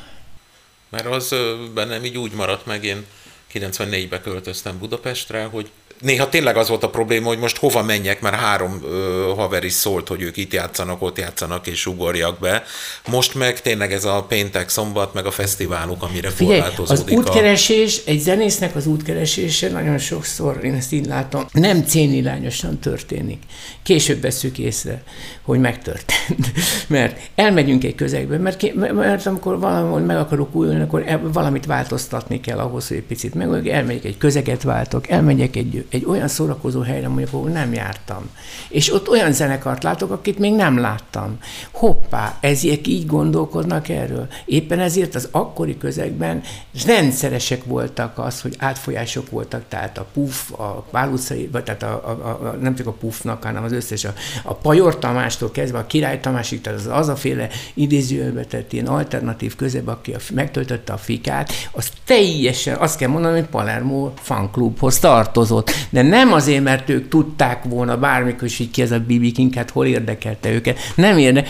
Mert 0.89 1.06
az 1.06 1.36
bennem 1.73 2.06
így 2.06 2.17
úgy 2.17 2.34
maradt 2.34 2.65
meg, 2.65 2.84
én 2.84 3.06
94-be 3.54 4.21
költöztem 4.21 4.78
Budapestre, 4.78 5.43
hogy 5.43 5.69
néha 6.01 6.29
tényleg 6.29 6.57
az 6.57 6.67
volt 6.67 6.83
a 6.83 6.89
probléma, 6.89 7.27
hogy 7.27 7.38
most 7.38 7.57
hova 7.57 7.83
menjek, 7.83 8.21
mert 8.21 8.36
három 8.36 8.81
ö, 8.83 9.31
haver 9.36 9.63
is 9.63 9.73
szólt, 9.73 10.07
hogy 10.07 10.21
ők 10.21 10.38
itt 10.38 10.53
játszanak, 10.53 11.01
ott 11.01 11.17
játszanak, 11.17 11.67
és 11.67 11.86
ugorjak 11.86 12.39
be. 12.39 12.63
Most 13.07 13.36
meg 13.36 13.62
tényleg 13.62 13.93
ez 13.93 14.05
a 14.05 14.25
péntek, 14.27 14.69
szombat, 14.69 15.13
meg 15.13 15.25
a 15.25 15.31
fesztiválok, 15.31 16.03
amire 16.03 16.29
Figyelj, 16.29 16.60
korlátozódik. 16.60 17.17
az 17.17 17.25
útkeresés, 17.25 18.01
egy 18.05 18.19
zenésznek 18.19 18.75
az 18.75 18.86
útkeresése 18.86 19.69
nagyon 19.69 19.97
sokszor, 19.97 20.60
én 20.63 20.73
ezt 20.73 20.91
így 20.91 21.05
látom, 21.05 21.45
nem 21.51 21.83
cénirányosan 21.86 22.79
történik. 22.79 23.43
Később 23.83 24.21
veszük 24.21 24.57
észre, 24.57 25.03
hogy 25.41 25.60
megtörtént. 25.60 26.51
mert 26.88 27.19
elmegyünk 27.36 27.83
egy 27.83 27.95
közegbe, 27.95 28.38
mert, 28.38 28.73
mert 28.93 29.25
amikor 29.25 29.60
valahol 29.60 29.99
meg 29.99 30.17
akarok 30.17 30.55
újulni, 30.55 30.81
akkor 30.81 31.19
valamit 31.33 31.65
változtatni 31.65 32.39
kell 32.39 32.57
ahhoz, 32.57 32.88
hogy 32.88 32.97
egy 32.97 33.03
picit 33.03 33.33
meg, 33.33 33.67
elmegyek 33.67 34.05
egy 34.05 34.17
közeget 34.17 34.63
váltok, 34.63 35.10
elmegyek 35.10 35.55
egy 35.55 35.86
egy 35.89 36.06
olyan 36.06 36.28
szórakozó 36.28 36.82
helyre, 36.82 37.08
mondjuk, 37.08 37.34
ahol 37.34 37.50
nem 37.50 37.73
jártam. 37.73 38.30
És 38.69 38.93
ott 38.93 39.10
olyan 39.10 39.32
zenekart 39.32 39.84
látok, 39.84 40.12
akit 40.12 40.39
még 40.39 40.54
nem 40.54 40.78
láttam. 40.78 41.38
Hoppá, 41.71 42.38
ezek 42.39 42.88
így 42.88 43.06
gondolkodnak 43.06 43.89
erről. 43.89 44.28
Éppen 44.45 44.80
ezért 44.80 45.15
az 45.15 45.28
akkori 45.32 45.78
közegben 45.78 46.41
rendszeresek 46.86 47.63
voltak 47.63 48.17
az, 48.17 48.41
hogy 48.41 48.56
átfolyások 48.58 49.30
voltak, 49.30 49.63
tehát 49.67 49.97
a 49.97 50.06
puf, 50.13 50.52
a 50.52 50.86
Pál 50.91 51.12
vagy 51.52 51.63
tehát 51.63 51.84
a, 51.84 51.88
a, 51.88 52.28
a, 52.28 52.58
nem 52.62 52.76
csak 52.76 52.88
a 52.88 52.91
pufnak, 52.91 53.43
hanem 53.43 53.63
az 53.63 53.71
összes, 53.71 54.06
a, 54.06 54.13
a 54.43 54.54
Pajor 54.54 55.00
Tamástól 55.00 55.52
kezdve 55.52 55.78
a 55.78 55.86
Király 55.86 56.19
Tamásig, 56.19 56.62
tehát 56.62 56.80
az, 56.80 56.88
az 56.88 57.08
a 57.08 57.15
féle 57.15 57.47
idézőjelbe 57.73 58.45
tett 58.45 58.73
ilyen 58.73 58.88
alternatív 58.88 59.56
közeg, 59.56 59.88
aki 59.88 60.13
a, 60.13 60.17
megtöltötte 60.34 60.93
a 60.93 60.97
fikát, 60.97 61.52
az 61.71 61.89
teljesen, 62.06 62.76
azt 62.76 62.97
kell 62.97 63.10
mondani, 63.10 63.39
hogy 63.39 63.50
Palermo 63.50 64.12
fanklubhoz 64.15 65.00
tartozott 65.00 65.71
de 65.89 66.01
nem 66.01 66.33
azért, 66.33 66.63
mert 66.63 66.89
ők 66.89 67.07
tudták 67.07 67.63
volna 67.63 67.97
bármikor 67.97 68.47
is, 68.47 68.57
hogy 68.57 68.71
ki 68.71 68.81
ez 68.81 68.91
a 68.91 68.99
BB 68.99 69.31
King, 69.31 69.53
hát 69.53 69.69
hol 69.69 69.85
érdekelte 69.85 70.51
őket. 70.51 70.79
Nem 70.95 71.17
érde. 71.17 71.43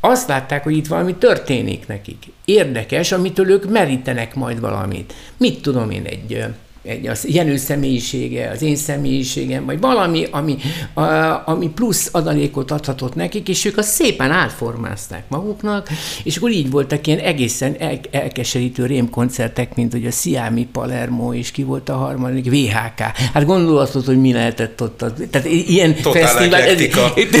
Azt 0.00 0.28
látták, 0.28 0.62
hogy 0.62 0.76
itt 0.76 0.86
valami 0.86 1.14
történik 1.14 1.86
nekik. 1.86 2.26
Érdekes, 2.44 3.12
amitől 3.12 3.50
ők 3.50 3.70
merítenek 3.70 4.34
majd 4.34 4.60
valamit. 4.60 5.14
Mit 5.36 5.62
tudom 5.62 5.90
én, 5.90 6.04
egy 6.04 6.44
egy 6.82 7.06
az 7.06 7.26
Jenő 7.28 7.56
személyisége, 7.56 8.50
az 8.50 8.62
én 8.62 8.76
személyiségem, 8.76 9.64
vagy 9.64 9.80
valami, 9.80 10.26
ami, 10.30 10.56
a, 10.94 11.02
ami 11.44 11.68
plusz 11.68 12.08
adalékot 12.12 12.70
adhatott 12.70 13.14
nekik, 13.14 13.48
és 13.48 13.64
ők 13.64 13.78
azt 13.78 13.88
szépen 13.88 14.30
átformázták 14.30 15.24
maguknak, 15.28 15.88
és 16.24 16.36
akkor 16.36 16.50
így 16.50 16.70
voltak 16.70 17.06
ilyen 17.06 17.18
egészen 17.18 17.76
el, 17.78 18.00
elkeserítő 18.10 18.86
rémkoncertek, 18.86 19.74
mint 19.74 19.92
hogy 19.92 20.06
a 20.06 20.10
Sziámi 20.10 20.66
Palermo, 20.72 21.34
és 21.34 21.50
ki 21.50 21.62
volt 21.62 21.88
a 21.88 21.96
harmadik, 21.96 22.50
VHK. 22.50 23.00
Hát 23.32 23.44
gondolhatod, 23.44 24.04
hogy 24.04 24.20
mi 24.20 24.32
lehetett 24.32 24.82
ott. 24.82 25.02
Az, 25.02 25.12
tehát 25.30 25.46
ilyen 25.46 25.94
Totál 25.94 26.22
fesztivál. 26.22 26.60
Ez, 26.60 26.80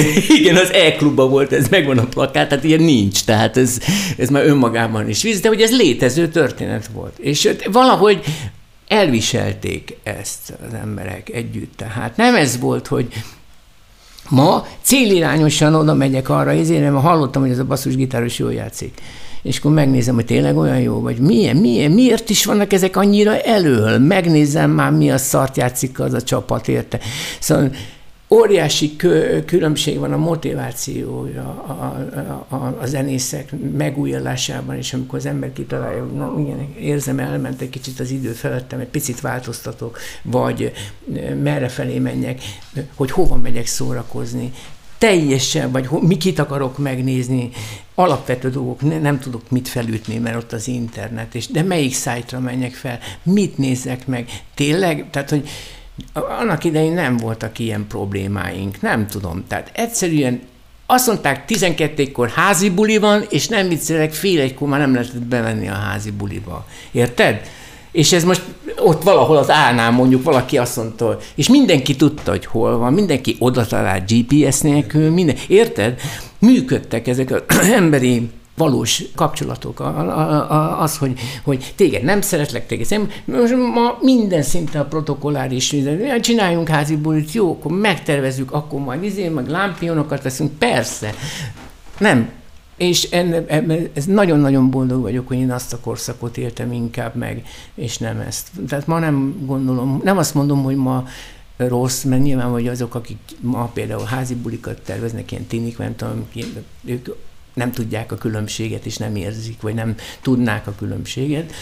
igen, 0.38 0.56
az 0.56 0.72
E-klubban 0.72 1.30
volt, 1.30 1.52
ez 1.52 1.68
megvan 1.68 1.98
a 1.98 2.04
plakát, 2.04 2.48
tehát 2.48 2.64
ilyen 2.64 2.82
nincs, 2.82 3.24
tehát 3.24 3.56
ez, 3.56 3.78
ez 4.16 4.28
már 4.28 4.44
önmagában 4.44 5.08
is 5.08 5.22
víz, 5.22 5.40
de 5.40 5.48
hogy 5.48 5.60
ez 5.60 5.76
létező 5.76 6.28
történet 6.28 6.86
volt. 6.94 7.18
És 7.18 7.48
valahogy 7.72 8.20
elviselték 8.88 9.96
ezt 10.02 10.52
az 10.68 10.74
emberek 10.74 11.28
együtt. 11.28 11.76
Tehát 11.76 12.16
nem 12.16 12.34
ez 12.34 12.58
volt, 12.58 12.86
hogy 12.86 13.08
ma 14.28 14.66
célirányosan 14.82 15.74
oda 15.74 15.94
megyek 15.94 16.28
arra, 16.28 16.50
ezért 16.50 16.80
mert 16.80 17.02
hallottam, 17.02 17.42
hogy 17.42 17.50
ez 17.50 17.58
a 17.58 17.64
basszusgitáros 17.64 18.38
jól 18.38 18.52
játszik. 18.52 19.00
És 19.42 19.58
akkor 19.58 19.72
megnézem, 19.72 20.14
hogy 20.14 20.24
tényleg 20.24 20.56
olyan 20.56 20.80
jó, 20.80 21.00
vagy 21.00 21.18
milyen, 21.18 21.56
milyen, 21.56 21.90
miért 21.90 22.30
is 22.30 22.44
vannak 22.44 22.72
ezek 22.72 22.96
annyira 22.96 23.38
elől? 23.40 23.98
Megnézem 23.98 24.70
már, 24.70 24.90
mi 24.90 25.10
a 25.10 25.18
szart 25.18 25.56
játszik 25.56 26.00
az 26.00 26.12
a 26.12 26.22
csapat, 26.22 26.68
érte? 26.68 27.00
Szóval 27.38 27.70
óriási 28.30 28.96
különbség 29.46 29.98
van 29.98 30.12
a 30.12 30.16
motivációja 30.16 31.42
a, 31.42 31.72
a, 31.72 32.54
a, 32.54 32.76
a 32.80 32.86
zenészek 32.86 33.52
megújulásában, 33.76 34.76
és 34.76 34.92
amikor 34.92 35.18
az 35.18 35.26
ember 35.26 35.52
kitalálja, 35.52 36.02
hogy 36.02 36.12
na, 36.12 36.34
igen, 36.38 36.74
érzem, 36.80 37.18
elment 37.18 37.60
egy 37.60 37.70
kicsit 37.70 38.00
az 38.00 38.10
idő 38.10 38.32
felettem, 38.32 38.80
egy 38.80 38.86
picit 38.86 39.20
változtatok, 39.20 39.98
vagy 40.22 40.72
merre 41.42 41.68
felé 41.68 41.98
menjek, 41.98 42.40
hogy 42.94 43.10
hova 43.10 43.36
megyek 43.36 43.66
szórakozni, 43.66 44.52
teljesen, 44.98 45.72
vagy 45.72 45.88
mit 45.90 46.38
akarok 46.38 46.78
megnézni, 46.78 47.50
alapvető 47.94 48.50
dolgok, 48.50 48.80
ne, 48.82 48.98
nem 48.98 49.18
tudok 49.18 49.50
mit 49.50 49.68
felütni, 49.68 50.18
mert 50.18 50.36
ott 50.36 50.52
az 50.52 50.68
internet, 50.68 51.34
és 51.34 51.46
de 51.46 51.62
melyik 51.62 51.94
szájtra 51.94 52.40
menjek 52.40 52.74
fel, 52.74 52.98
mit 53.22 53.58
nézek 53.58 54.06
meg, 54.06 54.42
tényleg, 54.54 55.06
tehát, 55.10 55.30
hogy 55.30 55.48
annak 56.40 56.64
idején 56.64 56.92
nem 56.92 57.16
voltak 57.16 57.58
ilyen 57.58 57.86
problémáink, 57.88 58.80
nem 58.80 59.06
tudom. 59.06 59.44
Tehát 59.48 59.70
egyszerűen 59.74 60.40
azt 60.86 61.06
mondták, 61.06 61.44
12-kor 61.48 62.28
házi 62.28 62.70
buli 62.70 62.98
van, 62.98 63.24
és 63.30 63.48
nem 63.48 63.68
viccelek, 63.68 64.12
fél 64.12 64.40
egykor 64.40 64.68
már 64.68 64.80
nem 64.80 64.94
lehetett 64.94 65.22
bevenni 65.22 65.68
a 65.68 65.72
házi 65.74 66.10
buliba. 66.10 66.66
Érted? 66.90 67.40
És 67.92 68.12
ez 68.12 68.24
most 68.24 68.42
ott 68.78 69.02
valahol 69.02 69.36
az 69.36 69.50
állnál 69.50 69.90
mondjuk 69.90 70.22
valaki 70.22 70.58
azt 70.58 70.76
mondta, 70.76 71.18
és 71.34 71.48
mindenki 71.48 71.96
tudta, 71.96 72.30
hogy 72.30 72.46
hol 72.46 72.78
van, 72.78 72.92
mindenki 72.92 73.36
oda 73.38 73.66
talált 73.66 74.12
GPS 74.12 74.60
nélkül, 74.60 75.10
minden, 75.10 75.36
érted? 75.48 76.00
Működtek 76.38 77.08
ezek 77.08 77.30
az 77.30 77.68
emberi 77.82 78.30
valós 78.58 79.04
kapcsolatok, 79.14 79.80
az, 80.78 80.96
hogy, 80.96 81.18
hogy 81.44 81.72
téged 81.76 82.02
nem 82.02 82.20
szeretlek, 82.20 82.66
téged 82.66 82.86
nem. 82.90 83.10
Most 83.24 83.54
ma 83.56 83.98
minden 84.00 84.42
szinten 84.42 84.80
a 84.80 84.84
protokolláris, 84.84 85.74
csináljunk 86.20 86.68
házi 86.68 86.96
bulit, 86.96 87.32
jó, 87.32 87.50
akkor 87.50 87.72
megtervezzük, 87.72 88.52
akkor 88.52 88.80
majd 88.80 89.02
izé, 89.02 89.28
meg 89.28 89.48
lámpionokat 89.48 90.22
veszünk, 90.22 90.52
persze. 90.52 91.14
Nem, 91.98 92.30
és 92.76 93.02
enne, 93.02 93.44
ebben, 93.46 93.88
ez 93.92 94.04
nagyon-nagyon 94.04 94.70
boldog 94.70 95.02
vagyok, 95.02 95.28
hogy 95.28 95.36
én 95.36 95.52
azt 95.52 95.72
a 95.72 95.78
korszakot 95.80 96.36
éltem 96.36 96.72
inkább 96.72 97.14
meg, 97.14 97.42
és 97.74 97.98
nem 97.98 98.20
ezt. 98.20 98.48
Tehát 98.68 98.86
ma 98.86 98.98
nem 98.98 99.44
gondolom, 99.46 100.00
nem 100.04 100.18
azt 100.18 100.34
mondom, 100.34 100.62
hogy 100.62 100.76
ma 100.76 101.04
rossz, 101.56 102.02
mert 102.02 102.22
nyilván 102.22 102.50
vagy 102.50 102.68
azok, 102.68 102.94
akik 102.94 103.18
ma 103.40 103.64
például 103.64 104.04
házi 104.04 104.34
bulikat 104.34 104.80
terveznek, 104.80 105.30
ilyen 105.32 105.46
tinik, 105.46 105.78
nem 105.78 105.96
tudom, 105.96 106.26
ők 106.84 107.08
nem 107.58 107.72
tudják 107.72 108.12
a 108.12 108.16
különbséget, 108.16 108.86
és 108.86 108.96
nem 108.96 109.16
érzik, 109.16 109.60
vagy 109.60 109.74
nem 109.74 109.94
tudnák 110.22 110.66
a 110.66 110.74
különbséget. 110.78 111.52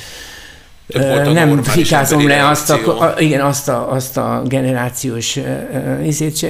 Nem 1.33 1.63
fikázom 1.63 2.27
le 2.27 2.49
azt 2.49 2.71
a, 2.71 3.01
a, 3.01 3.21
igen, 3.21 3.41
azt 3.41 3.69
a, 3.69 3.93
azt 3.93 4.17
a 4.17 4.43
generációs 4.45 5.39
izét. 6.05 6.43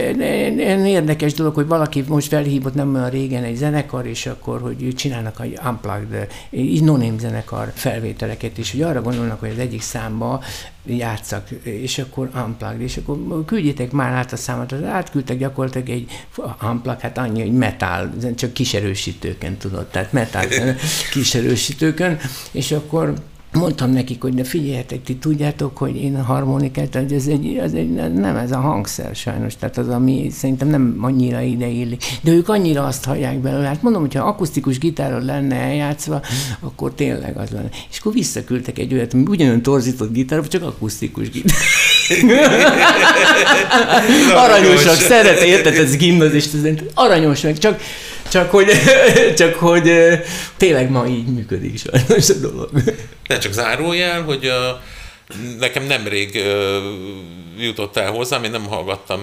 Érdekes 0.85 1.33
dolog, 1.33 1.55
hogy 1.55 1.66
valaki 1.66 2.05
most 2.09 2.29
felhívott 2.29 2.75
nem 2.75 2.94
olyan 2.94 3.11
régen 3.11 3.44
egy 3.44 3.57
zenekar, 3.57 4.07
és 4.07 4.27
akkor, 4.27 4.61
hogy 4.61 4.94
csinálnak 4.96 5.40
egy 5.40 5.59
unplugged, 5.66 6.27
így 6.51 6.83
no 6.83 6.99
zenekar 7.18 7.72
felvételeket, 7.75 8.59
és 8.59 8.70
hogy 8.70 8.83
arra 8.83 9.03
gondolnak, 9.03 9.40
hogy 9.40 9.51
az 9.51 9.59
egyik 9.59 9.83
számba 9.83 10.42
játszak, 10.87 11.51
és 11.62 11.99
akkor 11.99 12.31
unplugged, 12.35 12.81
és 12.81 12.96
akkor 12.96 13.44
küldjétek 13.44 13.90
már 13.90 14.12
át 14.12 14.33
a 14.33 14.37
számot, 14.37 14.72
átküldtek 14.72 15.38
gyakorlatilag 15.38 15.88
egy 15.88 16.11
unplugged, 16.62 17.01
hát 17.01 17.18
annyi, 17.18 17.40
hogy 17.40 17.53
metal, 17.53 18.12
csak 18.35 18.53
kiserősítőken 18.53 19.57
tudod, 19.57 19.87
tehát 19.87 20.12
metal 20.12 20.44
kiserősítőkön, 21.12 22.18
és 22.51 22.72
akkor 22.72 23.14
mondtam 23.56 23.90
nekik, 23.90 24.22
hogy 24.22 24.34
de 24.34 24.44
figyeljetek, 24.44 25.02
ti 25.02 25.16
tudjátok, 25.16 25.76
hogy 25.76 25.96
én 25.96 26.16
a 26.16 26.22
harmonikát, 26.22 26.94
hogy 26.94 27.12
ez 27.12 27.26
egy, 27.26 27.56
ez 27.56 27.72
egy, 27.72 27.94
nem 27.94 28.36
ez 28.36 28.52
a 28.52 28.60
hangszer 28.60 29.14
sajnos, 29.14 29.56
tehát 29.56 29.78
az, 29.78 29.88
ami 29.88 30.28
szerintem 30.32 30.68
nem 30.68 30.98
annyira 31.00 31.40
ide 31.40 31.66
illik. 31.66 32.04
De 32.22 32.30
ők 32.30 32.48
annyira 32.48 32.84
azt 32.84 33.04
hallják 33.04 33.38
belőle. 33.38 33.66
Hát 33.66 33.82
mondom, 33.82 34.00
hogyha 34.00 34.28
akusztikus 34.28 34.78
gitáron 34.78 35.24
lenne 35.24 35.56
eljátszva, 35.56 36.20
akkor 36.60 36.94
tényleg 36.94 37.36
az 37.36 37.50
lenne. 37.50 37.68
És 37.90 37.98
akkor 37.98 38.12
visszaküldtek 38.12 38.78
egy 38.78 38.94
olyat, 38.94 39.14
ugyanolyan 39.14 39.62
torzított 39.62 40.12
gitár, 40.12 40.48
csak 40.48 40.62
akusztikus 40.62 41.30
gitár. 41.30 41.56
Aranyosak, 44.44 44.94
szeret, 44.94 45.40
érted, 45.40 45.74
ez 45.74 45.96
gimnazist, 45.96 46.54
ez 46.54 46.74
aranyos 46.94 47.40
meg, 47.40 47.58
csak 47.58 47.80
csak 48.37 48.51
hogy, 48.51 48.70
csak 49.40 49.55
hogy 49.55 49.90
tényleg 50.57 50.90
ma 50.90 51.07
így 51.07 51.27
működik 51.27 51.79
sajnos 51.79 52.29
a 52.29 52.35
dolog. 52.35 52.70
Ne 53.27 53.38
csak 53.38 53.53
zárójel, 53.53 54.22
hogy 54.22 54.46
a, 54.46 54.83
nekem 55.59 55.85
nemrég 55.85 56.42
jutott 57.59 57.96
el 57.96 58.11
hozzám, 58.11 58.44
én 58.44 58.51
nem 58.51 58.66
hallgattam 58.66 59.22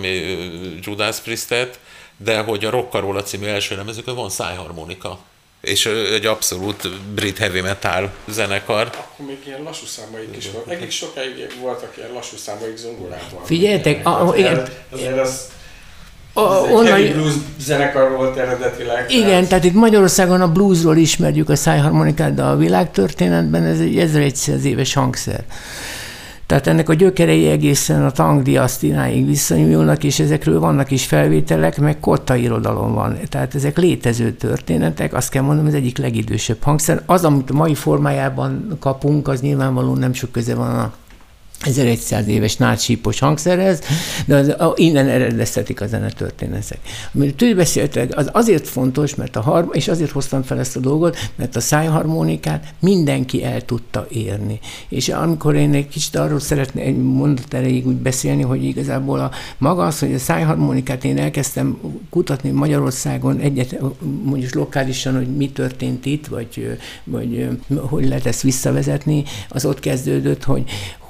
Judas 0.80 1.20
Priestet, 1.20 1.80
de 2.18 2.38
hogy 2.38 2.66
a 2.66 2.70
Rockarola 2.70 3.24
című 3.24 3.46
első 3.46 3.76
lemezükön 3.76 4.16
van 4.16 4.30
szájharmonika 4.30 5.20
és 5.62 5.86
egy 5.86 6.26
abszolút 6.26 6.90
brit 7.14 7.38
heavy 7.38 7.62
metal 7.62 8.12
zenekar. 8.28 8.88
Akkor 8.88 9.26
még 9.26 9.38
ilyen 9.46 9.64
lassú 9.64 9.86
számaik 9.86 10.38
is 10.38 10.52
volt. 10.52 10.68
Egész 10.68 10.94
sokáig 10.94 11.60
voltak 11.60 11.94
ilyen 11.98 12.12
lassú 12.14 12.38
számaik 12.38 12.78
zongorában. 12.78 13.46
Figyeljetek, 13.46 14.08
a, 14.08 14.34
igen. 14.36 14.68
Azért 14.92 15.20
az 15.20 15.52
a, 16.34 16.42
onnan, 16.42 16.94
egy 16.94 17.14
blues 17.14 17.34
zenekar 17.60 18.12
volt 18.12 18.38
eredetileg. 18.38 19.06
Igen, 19.10 19.28
tehát... 19.28 19.48
tehát 19.48 19.64
itt 19.64 19.74
Magyarországon 19.74 20.42
a 20.42 20.52
bluesról 20.52 20.98
ismerjük 20.98 21.50
a 21.50 21.56
szájharmonikát, 21.56 22.34
de 22.34 22.44
a 22.44 22.56
világtörténetben 22.56 23.64
ez 23.64 23.80
egy 23.80 23.98
1100 23.98 24.66
éves 24.66 24.94
hangszer. 24.94 25.44
Tehát 26.46 26.68
ennek 26.68 26.90
a 26.90 26.94
gyökerei 26.94 27.48
egészen 27.48 28.06
a 28.06 28.12
Tang 28.12 28.42
diasztináig 28.42 29.26
visszanyúlnak, 29.26 30.04
és 30.04 30.20
ezekről 30.20 30.60
vannak 30.60 30.92
is 30.92 31.06
felvételek, 31.06 31.80
meg 31.80 32.00
kotta 32.00 32.36
irodalom 32.36 32.94
van. 32.94 33.18
Tehát 33.30 33.56
ezek 33.56 33.78
létező 33.78 34.32
történetek, 34.32 35.14
azt 35.14 35.30
kell 35.30 35.42
mondanom, 35.42 35.68
az 35.68 35.74
egyik 35.74 35.98
legidősebb 35.98 36.62
hangszer. 36.62 37.02
Az, 37.06 37.26
amit 37.26 37.50
a 37.50 37.54
mai 37.54 37.76
formájában 37.76 38.78
kapunk, 38.80 39.28
az 39.28 39.42
nyilvánvalóan 39.42 39.98
nem 39.98 40.14
sok 40.14 40.32
köze 40.32 40.56
van 40.56 40.80
a 40.80 40.94
1100 41.66 42.28
éves 42.28 42.56
nátsípos 42.58 43.20
hangszerhez, 43.20 43.80
de 44.26 44.36
az, 44.36 44.48
a, 44.48 44.74
innen 44.76 45.08
eredeztetik 45.08 45.82
a 45.82 45.88
zenetörténetek. 45.88 46.80
Amiről 47.14 47.36
tőle 47.36 47.56
beszéltek, 47.56 48.18
az 48.18 48.30
azért 48.32 48.68
fontos, 48.68 49.16
mert 49.16 49.36
a 49.36 49.42
har, 49.42 49.70
és 49.72 49.88
azért 49.88 50.12
hoztam 50.12 50.44
fel 50.44 50.60
ezt 50.60 50.76
a 50.76 50.80
dolgot, 50.80 51.18
mert 51.36 51.56
a 51.56 51.60
szájharmonikát 51.60 52.74
mindenki 52.80 53.44
el 53.44 53.62
tudta 53.62 54.06
érni. 54.10 54.60
És 54.90 55.10
amikor 55.10 55.56
én 55.56 55.74
egy 55.74 55.88
kicsit 55.88 56.16
arról 56.16 56.40
szeretnék 56.40 56.86
egy 56.86 56.98
mondat 56.98 57.54
erejéig 57.54 57.88
úgy 57.88 57.96
beszélni, 57.96 58.42
hogy 58.42 58.64
igazából 58.64 59.20
a 59.20 59.32
maga 59.58 59.86
az, 59.86 60.00
hogy 60.00 60.14
a 60.14 60.20
szájharmonikát 60.20 61.04
én 61.04 61.18
elkezdtem 61.18 61.78
kutatni 62.10 62.50
Magyarországon 62.50 63.40
egyet, 63.40 63.80
mondjuk 64.24 64.54
lokálisan, 64.54 65.16
hogy 65.16 65.36
mi 65.36 65.50
történt 65.50 66.06
itt, 66.06 66.28
vagy, 66.28 66.78
vagy 67.04 67.48
hogy 67.76 68.08
lehet 68.08 68.26
ezt 68.26 68.42
visszavezetni, 68.42 69.24
az 69.50 69.66
ott 69.66 69.80
kezdődött, 69.80 70.44
hogy, 70.44 70.64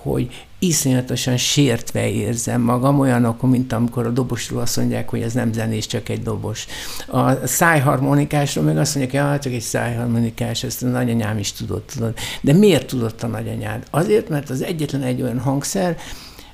hogy 0.04 0.46
iszonyatosan 0.60 1.38
sértve 1.38 2.10
érzem 2.10 2.62
magam, 2.62 3.00
olyanok, 3.00 3.42
mint 3.42 3.74
amikor 3.74 4.06
a 4.06 4.10
dobosról 4.10 4.62
azt 4.62 4.78
mondják, 4.78 5.10
hogy 5.10 5.22
ez 5.22 5.34
nem 5.34 5.54
zenés, 5.54 5.88
csak 5.88 6.10
egy 6.10 6.22
dobos. 6.22 6.66
A 7.08 7.48
szájharmonikásról 7.48 8.64
meg 8.64 8.78
azt 8.78 8.96
mondják, 8.96 9.22
hogy 9.22 9.32
ja, 9.32 9.40
csak 9.40 9.54
egy 9.54 9.62
szájharmonikás, 9.62 10.64
ezt 10.64 10.84
a 10.84 10.88
nagyanyám 10.88 11.38
is 11.38 11.52
tudott, 11.52 11.92
tudod. 11.94 12.14
De 12.42 12.54
miért 12.54 12.88
tudott 12.88 13.24
a 13.24 13.28
nagyanyád? 13.28 13.84
Azért, 13.90 14.30
mert 14.30 14.50
az 14.50 14.62
egyetlen 14.62 15.04
egy 15.04 15.22
olyan 15.22 15.40
hangszer, 15.40 15.98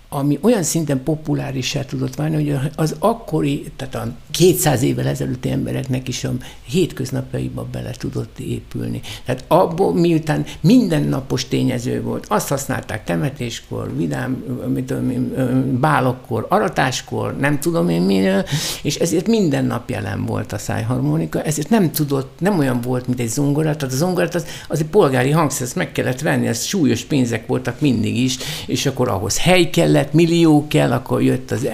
ami 0.09 0.39
olyan 0.41 0.63
szinten 0.63 1.03
populárissá 1.03 1.81
tudott 1.85 2.15
válni, 2.15 2.35
hogy 2.35 2.71
az 2.75 2.95
akkori, 2.99 3.71
tehát 3.75 3.95
a 3.95 4.07
200 4.31 4.81
évvel 4.81 5.07
ezelőtti 5.07 5.49
embereknek 5.49 6.07
is 6.07 6.23
a 6.23 6.31
hétköznapjaiba 6.65 7.67
bele 7.71 7.91
tudott 7.91 8.39
épülni. 8.39 9.01
Tehát 9.25 9.43
abból, 9.47 9.93
miután 9.93 10.45
mindennapos 10.61 11.47
tényező 11.47 12.01
volt, 12.01 12.25
azt 12.29 12.47
használták 12.47 13.03
temetéskor, 13.03 13.95
vidám, 13.95 14.31
mit 14.73 14.85
tudom, 14.85 15.33
bálokkor, 15.79 16.45
aratáskor, 16.49 17.37
nem 17.37 17.59
tudom 17.59 17.89
én 17.89 18.01
miről, 18.01 18.45
és 18.81 18.95
ezért 18.95 19.27
minden 19.27 19.65
nap 19.65 19.89
jelen 19.89 20.25
volt 20.25 20.51
a 20.51 20.57
szájharmonika, 20.57 21.41
ezért 21.41 21.69
nem 21.69 21.91
tudott, 21.91 22.39
nem 22.39 22.59
olyan 22.59 22.81
volt, 22.81 23.07
mint 23.07 23.19
egy 23.19 23.29
zongora, 23.29 23.75
tehát 23.75 23.93
a 23.93 23.97
zongorát 23.97 24.35
az, 24.35 24.45
az 24.67 24.79
egy 24.79 24.85
polgári 24.85 25.31
hangszer, 25.31 25.65
ezt 25.65 25.75
meg 25.75 25.91
kellett 25.91 26.21
venni, 26.21 26.47
ez 26.47 26.63
súlyos 26.63 27.01
pénzek 27.01 27.47
voltak 27.47 27.79
mindig 27.79 28.17
is, 28.17 28.37
és 28.65 28.85
akkor 28.85 29.07
ahhoz 29.07 29.39
hely 29.39 29.69
kellett, 29.69 29.97
kellett, 29.99 30.13
millió 30.13 30.67
kell, 30.67 30.91
akkor 30.91 31.21
jött 31.21 31.51
az, 31.51 31.67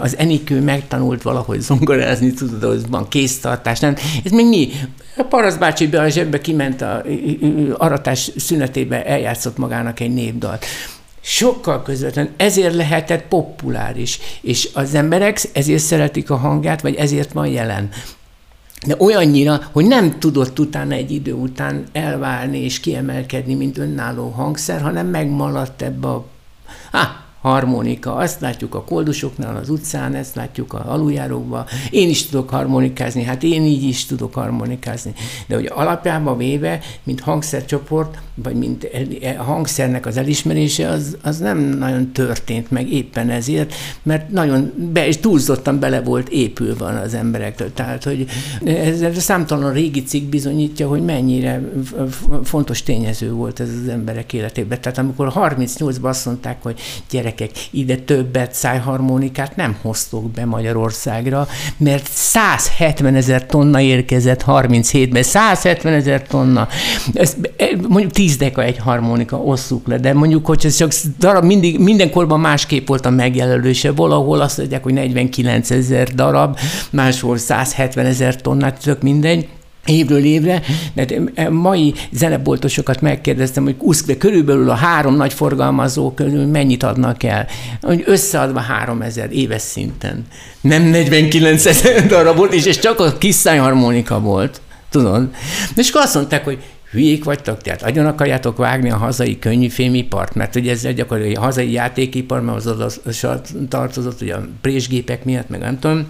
az 0.00 0.16
Enikő, 0.16 0.60
megtanult 0.60 1.22
valahogy 1.22 1.60
zongorázni, 1.60 2.32
tudod, 2.32 2.62
az 2.62 2.84
van 2.88 3.08
kéztartás, 3.08 3.80
nem? 3.80 3.96
Ez 4.24 4.30
még 4.30 4.46
mi? 4.46 4.68
A 5.16 5.22
Parasz 5.22 5.56
bácsi 5.56 5.86
be 5.86 6.00
a 6.00 6.08
zsebbe 6.08 6.40
kiment 6.40 6.80
a 6.80 7.02
aratás 7.76 8.30
szünetébe, 8.36 9.04
eljátszott 9.04 9.56
magának 9.56 10.00
egy 10.00 10.14
népdalt 10.14 10.64
sokkal 11.20 11.82
közvetlen, 11.82 12.28
ezért 12.36 12.74
lehetett 12.74 13.24
populáris, 13.28 14.18
és 14.40 14.68
az 14.74 14.94
emberek 14.94 15.40
ezért 15.52 15.82
szeretik 15.82 16.30
a 16.30 16.36
hangját, 16.36 16.80
vagy 16.80 16.94
ezért 16.94 17.32
van 17.32 17.46
jelen. 17.46 17.88
De 18.86 18.96
olyannyira, 18.98 19.60
hogy 19.72 19.86
nem 19.86 20.18
tudott 20.18 20.58
utána 20.58 20.94
egy 20.94 21.10
idő 21.10 21.32
után 21.32 21.84
elválni 21.92 22.58
és 22.58 22.80
kiemelkedni, 22.80 23.54
mint 23.54 23.78
önálló 23.78 24.28
hangszer, 24.28 24.80
hanem 24.80 25.06
megmaladt 25.06 25.82
ebbe 25.82 26.08
a... 26.08 26.24
Ah, 26.90 27.08
harmonika, 27.46 28.14
azt 28.14 28.40
látjuk 28.40 28.74
a 28.74 28.84
koldusoknál, 28.84 29.56
az 29.56 29.68
utcán, 29.68 30.14
ezt 30.14 30.34
látjuk 30.34 30.72
a 30.72 30.84
aluljárókban. 30.86 31.64
Én 31.90 32.08
is 32.08 32.26
tudok 32.26 32.50
harmonikázni, 32.50 33.22
hát 33.22 33.42
én 33.42 33.62
így 33.62 33.82
is 33.82 34.06
tudok 34.06 34.34
harmonikázni. 34.34 35.12
De 35.46 35.54
hogy 35.54 35.70
alapjában 35.74 36.36
véve, 36.36 36.80
mint 37.02 37.20
hangszercsoport, 37.20 38.18
vagy 38.34 38.54
mint 38.54 38.88
a 39.38 39.42
hangszernek 39.42 40.06
az 40.06 40.16
elismerése, 40.16 40.88
az, 40.88 41.16
az 41.22 41.38
nem 41.38 41.58
nagyon 41.58 42.12
történt 42.12 42.70
meg 42.70 42.92
éppen 42.92 43.30
ezért, 43.30 43.74
mert 44.02 44.30
nagyon 44.30 44.72
be, 44.92 45.06
és 45.06 45.16
túlzottan 45.16 45.78
bele 45.78 46.00
volt 46.00 46.28
épülve 46.28 47.00
az 47.00 47.14
emberektől. 47.14 47.72
Tehát, 47.72 48.04
hogy 48.04 48.26
ez, 48.64 49.00
ez 49.00 49.16
a 49.16 49.20
számtalan 49.20 49.72
régi 49.72 50.02
cikk 50.02 50.30
bizonyítja, 50.30 50.88
hogy 50.88 51.04
mennyire 51.04 51.62
fontos 52.44 52.82
tényező 52.82 53.32
volt 53.32 53.60
ez 53.60 53.68
az 53.82 53.88
emberek 53.88 54.32
életében. 54.32 54.80
Tehát 54.80 54.98
amikor 54.98 55.32
38-ban 55.34 56.02
azt 56.02 56.26
mondták, 56.26 56.62
hogy 56.62 56.80
gyerek 57.10 57.35
gyerekek, 57.36 57.66
ide 57.70 57.96
többet 57.96 58.54
szájharmonikát 58.54 59.56
nem 59.56 59.76
hoztok 59.82 60.30
be 60.30 60.44
Magyarországra, 60.44 61.48
mert 61.76 62.08
170 62.10 63.14
ezer 63.14 63.46
tonna 63.46 63.80
érkezett 63.80 64.44
37-ben, 64.46 65.22
170 65.22 65.92
ezer 65.92 66.22
tonna. 66.22 66.68
Ez, 67.14 67.36
mondjuk 67.88 68.12
10 68.12 68.36
deka 68.36 68.62
egy 68.62 68.78
harmonika, 68.78 69.36
osszuk 69.36 69.86
le, 69.86 69.98
de 69.98 70.12
mondjuk, 70.12 70.46
hogy 70.46 70.66
ez 70.66 70.76
csak 70.76 70.92
darab, 71.18 71.44
mindig, 71.44 71.78
mindenkorban 71.78 72.40
másképp 72.40 72.88
volt 72.88 73.06
a 73.06 73.10
megjelölése. 73.10 73.92
Valahol 73.92 74.40
azt 74.40 74.58
mondják, 74.58 74.82
hogy 74.82 74.92
49 74.92 75.70
ezer 75.70 76.14
darab, 76.14 76.58
máshol 76.90 77.36
170 77.36 78.06
ezer 78.06 78.40
tonnát, 78.40 78.82
tök 78.82 79.02
mindegy 79.02 79.48
évről 79.86 80.24
évre, 80.24 80.62
mert 80.94 81.14
mai 81.50 81.94
zeneboltosokat 82.12 83.00
megkérdeztem, 83.00 83.64
hogy 83.64 83.76
uszkve 83.78 84.16
körülbelül 84.16 84.70
a 84.70 84.74
három 84.74 85.16
nagy 85.16 85.32
forgalmazó 85.32 86.12
körül 86.14 86.46
mennyit 86.46 86.82
adnak 86.82 87.22
el. 87.22 87.46
Hogy 87.80 88.02
összeadva 88.06 88.60
három 88.60 89.02
ezer 89.02 89.32
éves 89.32 89.62
szinten. 89.62 90.24
Nem 90.60 90.82
49 90.82 91.66
ezer 91.66 92.06
darabot, 92.06 92.54
és 92.54 92.64
ez 92.64 92.78
csak 92.78 93.00
a 93.00 93.18
kis 93.18 93.42
harmonika 93.42 94.20
volt. 94.20 94.60
Tudod? 94.90 95.28
És 95.76 95.88
akkor 95.88 96.00
azt 96.00 96.14
mondták, 96.14 96.44
hogy 96.44 96.58
hülyék 96.90 97.24
vagytok, 97.24 97.62
tehát 97.62 97.82
agyon 97.82 98.06
akarjátok 98.06 98.56
vágni 98.56 98.90
a 98.90 98.96
hazai 98.96 99.38
könnyűfémipart, 99.38 100.34
mert 100.34 100.56
ugye 100.56 100.70
ez 100.70 100.82
gyakorlatilag 100.94 101.38
a 101.38 101.44
hazai 101.44 101.72
játékipar, 101.72 102.40
mert 102.40 102.56
az 102.56 102.66
oda 102.66 103.40
tartozott, 103.68 104.20
ugye 104.20 104.34
a 104.34 104.46
présgépek 104.60 105.24
miatt, 105.24 105.48
meg 105.48 105.60
nem 105.60 105.78
tudom, 105.78 106.06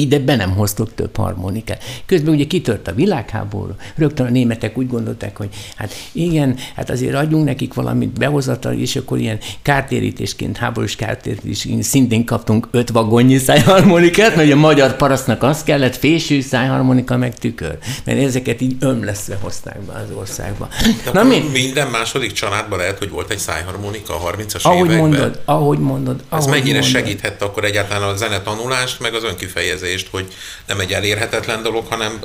ide 0.00 0.18
be 0.18 0.36
nem 0.36 0.50
hoztok 0.50 0.94
több 0.94 1.16
harmonikát. 1.16 1.84
Közben 2.06 2.34
ugye 2.34 2.44
kitört 2.44 2.88
a 2.88 2.94
világháború, 2.94 3.74
rögtön 3.94 4.26
a 4.26 4.30
németek 4.30 4.78
úgy 4.78 4.88
gondolták, 4.88 5.36
hogy 5.36 5.48
hát 5.76 5.94
igen, 6.12 6.56
hát 6.76 6.90
azért 6.90 7.14
adjunk 7.14 7.44
nekik 7.44 7.74
valamit 7.74 8.18
behozatal, 8.18 8.72
és 8.72 8.96
akkor 8.96 9.18
ilyen 9.18 9.38
kártérítésként, 9.62 10.56
háborús 10.56 10.96
kártérítésként 10.96 11.82
szintén 11.82 12.24
kaptunk 12.24 12.68
öt 12.70 12.90
vagonnyi 12.90 13.38
szájharmonikát, 13.38 14.36
mert 14.36 14.52
a 14.52 14.56
magyar 14.56 14.96
parasztnak 14.96 15.42
az 15.42 15.62
kellett, 15.62 15.96
fésű 15.96 16.40
szájharmonika 16.40 17.16
meg 17.16 17.34
tükör, 17.38 17.78
mert 18.04 18.18
ezeket 18.18 18.60
így 18.60 18.76
ömleszve 18.80 19.38
hozták 19.40 19.80
be 19.80 19.92
az 19.92 20.16
országba. 20.18 20.68
De 21.04 21.10
Na, 21.12 21.22
mi? 21.22 21.44
Minden 21.52 21.88
második 21.88 22.32
családban 22.32 22.78
lehet, 22.78 22.98
hogy 22.98 23.10
volt 23.10 23.30
egy 23.30 23.38
szájharmonika 23.38 24.14
a 24.14 24.30
30-as 24.30 24.62
ahogy 24.62 24.78
években. 24.78 24.98
Mondod, 24.98 25.40
ahogy 25.44 25.78
mondod. 25.78 26.14
Ez 26.20 26.24
ahogy 26.28 26.50
mennyire 26.50 26.80
mondod. 26.80 26.90
segíthette 26.90 27.44
akkor 27.44 27.64
egyáltalán 27.64 28.08
a 28.08 28.16
zenetanulást, 28.16 29.00
meg 29.00 29.14
az 29.14 29.24
önkifejezést? 29.24 29.85
Érzést, 29.86 30.08
hogy 30.10 30.34
nem 30.66 30.80
egy 30.80 30.92
elérhetetlen 30.92 31.62
dolog, 31.62 31.86
hanem 31.86 32.20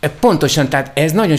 e, 0.00 0.08
Pontosan, 0.08 0.68
tehát 0.68 0.98
ez 0.98 1.12
nagyon, 1.12 1.38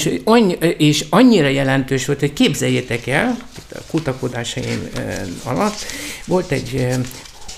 és 0.78 1.06
annyira 1.10 1.48
jelentős 1.48 2.06
volt, 2.06 2.20
hogy 2.20 2.34
képzeljétek 2.34 3.08
el, 3.08 3.38
itt 3.58 3.78
a 3.78 3.82
kutakodásaim 3.90 4.90
e, 4.96 5.26
alatt 5.44 5.86
volt 6.26 6.52
egy, 6.52 6.76
e, 6.76 7.00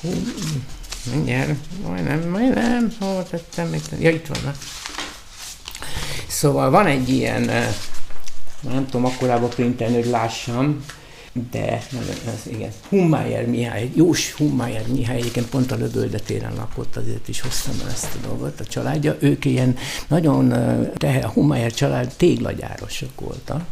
hú, 0.01 0.13
mindjárt, 1.11 1.53
majdnem, 1.83 2.29
majdnem, 2.29 2.95
hol 2.99 3.27
tettem, 3.29 3.67
még, 3.67 3.81
ja 3.99 4.09
itt 4.09 4.27
van. 4.27 4.53
Szóval 6.27 6.69
van 6.69 6.85
egy 6.85 7.09
ilyen, 7.09 7.41
nem 8.61 8.85
tudom 8.85 9.05
akkorába 9.05 9.47
printelni, 9.47 9.95
hogy 9.95 10.09
lássam, 10.09 10.85
de 11.51 11.81
az, 12.25 12.51
igen, 12.51 12.71
Hummeyer 12.89 13.45
Mihály, 13.45 13.91
Jós 13.95 14.33
Hummeyer 14.33 14.87
Mihály 14.87 15.17
egyébként 15.17 15.49
pont 15.49 15.71
a 15.71 15.75
Lögöldetéren 15.75 16.53
lakott, 16.55 16.95
azért 16.95 17.27
is 17.27 17.41
hoztam 17.41 17.87
ezt 17.87 18.15
a 18.15 18.27
dolgot, 18.27 18.59
a 18.59 18.65
családja. 18.65 19.15
Ők 19.19 19.45
ilyen 19.45 19.75
nagyon, 20.07 20.47
de 20.97 21.21
a 21.23 21.29
Hummeyer 21.29 21.73
család 21.73 22.13
téglagyárosok 22.17 23.19
voltak, 23.19 23.65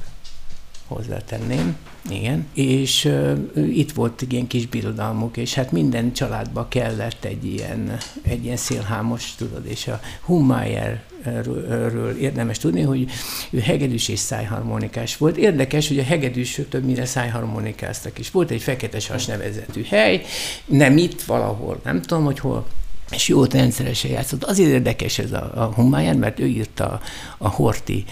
hozzátenném, 0.88 1.78
igen, 2.10 2.48
és 2.54 3.06
uh, 3.06 3.78
itt 3.78 3.92
volt 3.92 4.26
ilyen 4.30 4.48
kis 4.48 4.68
birodalmuk, 4.68 5.38
és 5.38 5.54
hát 5.54 5.72
minden 5.72 6.14
családba 6.14 6.68
kellett 6.68 7.26
egy 7.26 7.46
ilyen, 7.46 7.98
egy 8.22 8.44
ilyen 8.44 8.58
szélhámos, 8.58 9.36
tudod, 9.36 9.66
és 9.66 9.88
a 9.88 10.00
Hummeyer 10.22 11.04
ről 11.26 12.18
érdemes 12.18 12.58
tudni, 12.58 12.82
hogy 12.82 13.10
ő 13.50 13.60
hegedűs 13.60 14.08
és 14.08 14.20
szájharmonikás 14.20 15.18
volt. 15.18 15.38
Érdekes, 15.38 15.88
hogy 15.88 16.00
a 16.00 16.04
hegedűsök 16.04 16.70
többnyire 16.70 17.06
szájharmonikáztak 17.06 18.20
is. 18.20 18.32
Volt 18.32 18.52
egy 18.52 18.62
fekete 18.62 19.00
sas 19.00 19.26
nevezetű 19.26 19.84
hely, 19.84 20.22
nem 20.66 20.98
itt 20.98 21.22
valahol, 21.22 21.80
nem 21.84 22.02
tudom, 22.02 22.24
hogy 22.24 22.40
hol, 22.40 22.66
és 23.12 23.28
jót 23.28 23.54
rendszeresen 23.54 24.12
játszott. 24.12 24.44
Azért 24.44 24.70
érdekes 24.70 25.20
ez 25.20 25.32
a, 25.32 25.52
a 25.56 25.64
Humáján, 25.64 26.18
mert 26.18 26.40
ő 26.40 26.46
írta 26.46 26.86
a, 26.86 27.02
a 27.38 27.50
Horti 27.50 28.06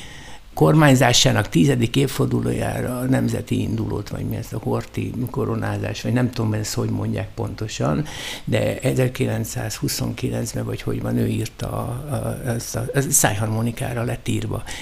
kormányzásának 0.54 1.50
tizedik 1.50 1.96
évfordulójára 1.96 2.98
a 2.98 3.04
nemzeti 3.04 3.62
indulót, 3.62 4.10
vagy 4.10 4.26
mi 4.26 4.36
ez 4.36 4.48
a 4.52 4.60
horti 4.64 5.14
koronázás, 5.32 6.02
vagy 6.02 6.14
nem 6.14 6.32
tudom, 6.32 6.54
ezt 6.54 6.74
hogy 6.74 6.90
mondják 6.90 7.28
pontosan, 7.36 8.06
de 8.46 8.80
1929-ben, 8.84 10.66
vagy 10.66 10.82
hogy 10.82 11.02
van, 11.02 11.18
ő 11.18 11.28
írta 11.28 11.68
a, 11.68 12.06
a, 12.10 12.50
a, 12.50 12.80
a 12.94 13.02
szájharmonikára 13.10 14.04
lett. 14.04 14.22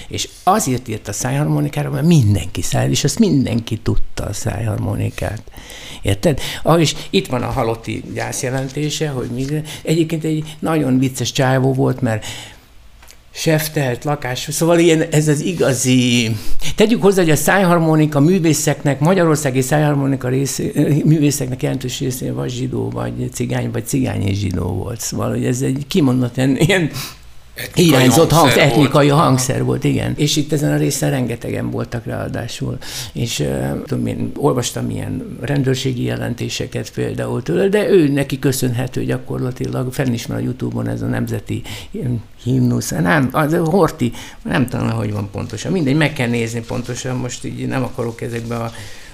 És 0.08 0.28
azért 0.42 0.88
írt 0.88 1.08
a 1.08 1.12
szájharmonikára, 1.12 1.90
mert 1.90 2.06
mindenki 2.06 2.62
száll, 2.62 2.90
és 2.90 3.04
azt 3.04 3.18
mindenki 3.18 3.78
tudta 3.78 4.24
a 4.24 4.32
szájharmonikát. 4.32 5.42
Érted? 6.02 6.40
Ah, 6.62 6.80
és 6.80 6.94
itt 7.10 7.26
van 7.26 7.42
a 7.42 7.50
halotti 7.50 8.02
gyászjelentése, 8.14 9.08
hogy 9.08 9.30
minden. 9.30 9.64
Egyébként 9.82 10.24
egy 10.24 10.56
nagyon 10.58 10.98
vicces 10.98 11.32
csávó 11.32 11.72
volt, 11.72 12.00
mert 12.00 12.26
seftelt 13.34 14.04
lakás, 14.04 14.48
szóval 14.50 14.78
ilyen, 14.78 15.02
ez 15.10 15.28
az 15.28 15.40
igazi... 15.40 16.36
Tegyük 16.76 17.02
hozzá, 17.02 17.22
hogy 17.22 17.30
a 17.30 17.36
szájharmonika 17.36 18.20
művészeknek, 18.20 19.00
magyarországi 19.00 19.60
szájharmonika 19.60 20.28
rész, 20.28 20.60
művészeknek 21.04 21.62
jelentős 21.62 22.00
részén 22.00 22.34
vagy 22.34 22.50
zsidó, 22.50 22.90
vagy 22.90 23.30
cigány, 23.32 23.70
vagy 23.70 23.86
cigány 23.86 24.22
és 24.22 24.38
zsidó 24.38 24.66
volt. 24.66 25.00
Szóval, 25.00 25.30
hogy 25.30 25.44
ez 25.44 25.62
egy 25.62 25.84
kimondott 25.88 26.36
ilyen 26.36 26.90
Etnikai 27.54 27.84
hiányzott 27.84 28.30
hangszer, 28.30 28.58
hang, 28.58 28.72
etnikai 28.72 29.08
volt. 29.08 29.20
hangszer 29.20 29.64
volt, 29.64 29.84
igen. 29.84 30.14
És 30.16 30.36
itt 30.36 30.52
ezen 30.52 30.72
a 30.72 30.76
részen 30.76 31.10
rengetegen 31.10 31.70
voltak 31.70 32.04
ráadásul. 32.04 32.78
És 33.12 33.38
uh, 33.38 33.82
tudom, 33.86 34.06
én 34.06 34.32
olvastam 34.36 34.90
ilyen 34.90 35.38
rendőrségi 35.40 36.02
jelentéseket 36.02 36.92
például 36.92 37.42
tőle, 37.42 37.68
de 37.68 37.88
ő 37.88 38.08
neki 38.08 38.38
köszönhető 38.38 39.04
gyakorlatilag, 39.04 39.92
fennismer 39.92 40.36
a 40.36 40.40
Youtube-on 40.40 40.88
ez 40.88 41.02
a 41.02 41.06
nemzeti 41.06 41.62
himnusz, 42.42 42.90
nem, 42.90 43.28
az 43.32 43.54
Horti, 43.64 44.12
nem 44.42 44.68
tudom, 44.68 44.90
hogy 44.90 45.12
van 45.12 45.28
pontosan, 45.32 45.72
mindegy, 45.72 45.96
meg 45.96 46.12
kell 46.12 46.28
nézni 46.28 46.60
pontosan, 46.60 47.16
most 47.16 47.44
így 47.44 47.66
nem 47.66 47.82
akarok 47.82 48.20
ezekbe 48.20 48.56
a 48.56 48.72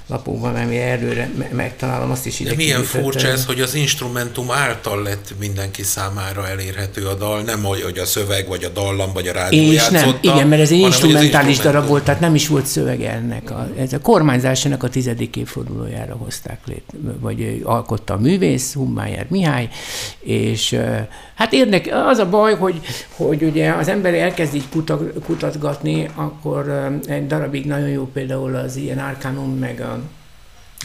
lapokban, 0.08 0.54
ami 0.54 0.76
erőre 0.76 1.30
megtalálom, 1.52 2.10
azt 2.10 2.26
is 2.26 2.40
ide 2.40 2.50
De 2.50 2.56
milyen 2.56 2.82
furcsa 2.82 3.28
ez, 3.28 3.46
hogy 3.46 3.60
az 3.60 3.74
instrumentum 3.74 4.50
által 4.50 5.02
lett 5.02 5.34
mindenki 5.40 5.82
számára 5.82 6.48
elérhető 6.48 7.06
a 7.06 7.14
dal, 7.14 7.40
nem 7.40 7.62
hogy 7.62 7.98
a 7.98 8.04
szöveg, 8.04 8.48
vagy 8.48 8.64
a 8.64 8.68
dallam, 8.68 9.12
vagy 9.12 9.28
a 9.28 9.32
rádió 9.32 9.72
És 9.72 9.88
nem, 9.88 10.18
igen, 10.20 10.48
mert 10.48 10.62
ez 10.62 10.70
egy 10.70 10.78
instrumentális 10.78 11.58
darab 11.58 11.86
volt, 11.86 12.04
tehát 12.04 12.20
nem 12.20 12.34
is 12.34 12.48
volt 12.48 12.66
szöveg 12.66 13.02
ennek. 13.02 13.50
A, 13.50 13.68
ez 13.78 13.92
a 13.92 14.00
kormányzásának 14.00 14.82
a 14.82 14.88
tizedik 14.88 15.36
évfordulójára 15.36 16.14
hozták 16.14 16.60
lét, 16.66 16.84
vagy 17.20 17.60
alkotta 17.64 18.14
a 18.14 18.18
művész, 18.18 18.72
Hummájer 18.72 19.26
Mihály, 19.28 19.68
és 20.20 20.78
hát 21.34 21.52
érdek, 21.52 21.90
az 22.06 22.18
a 22.18 22.28
baj, 22.28 22.54
hogy, 22.54 22.80
hogy 23.16 23.42
ugye 23.42 23.70
az 23.70 23.88
ember 23.88 24.14
elkezd 24.14 24.54
így 24.54 24.68
kutatgatni, 25.24 26.08
akkor 26.14 26.90
egy 27.06 27.26
darabig 27.26 27.66
nagyon 27.66 27.88
jó 27.88 28.10
például 28.12 28.54
az 28.54 28.76
ilyen 28.76 28.98
Arcanum, 28.98 29.58
meg 29.58 29.80
a 29.80 29.97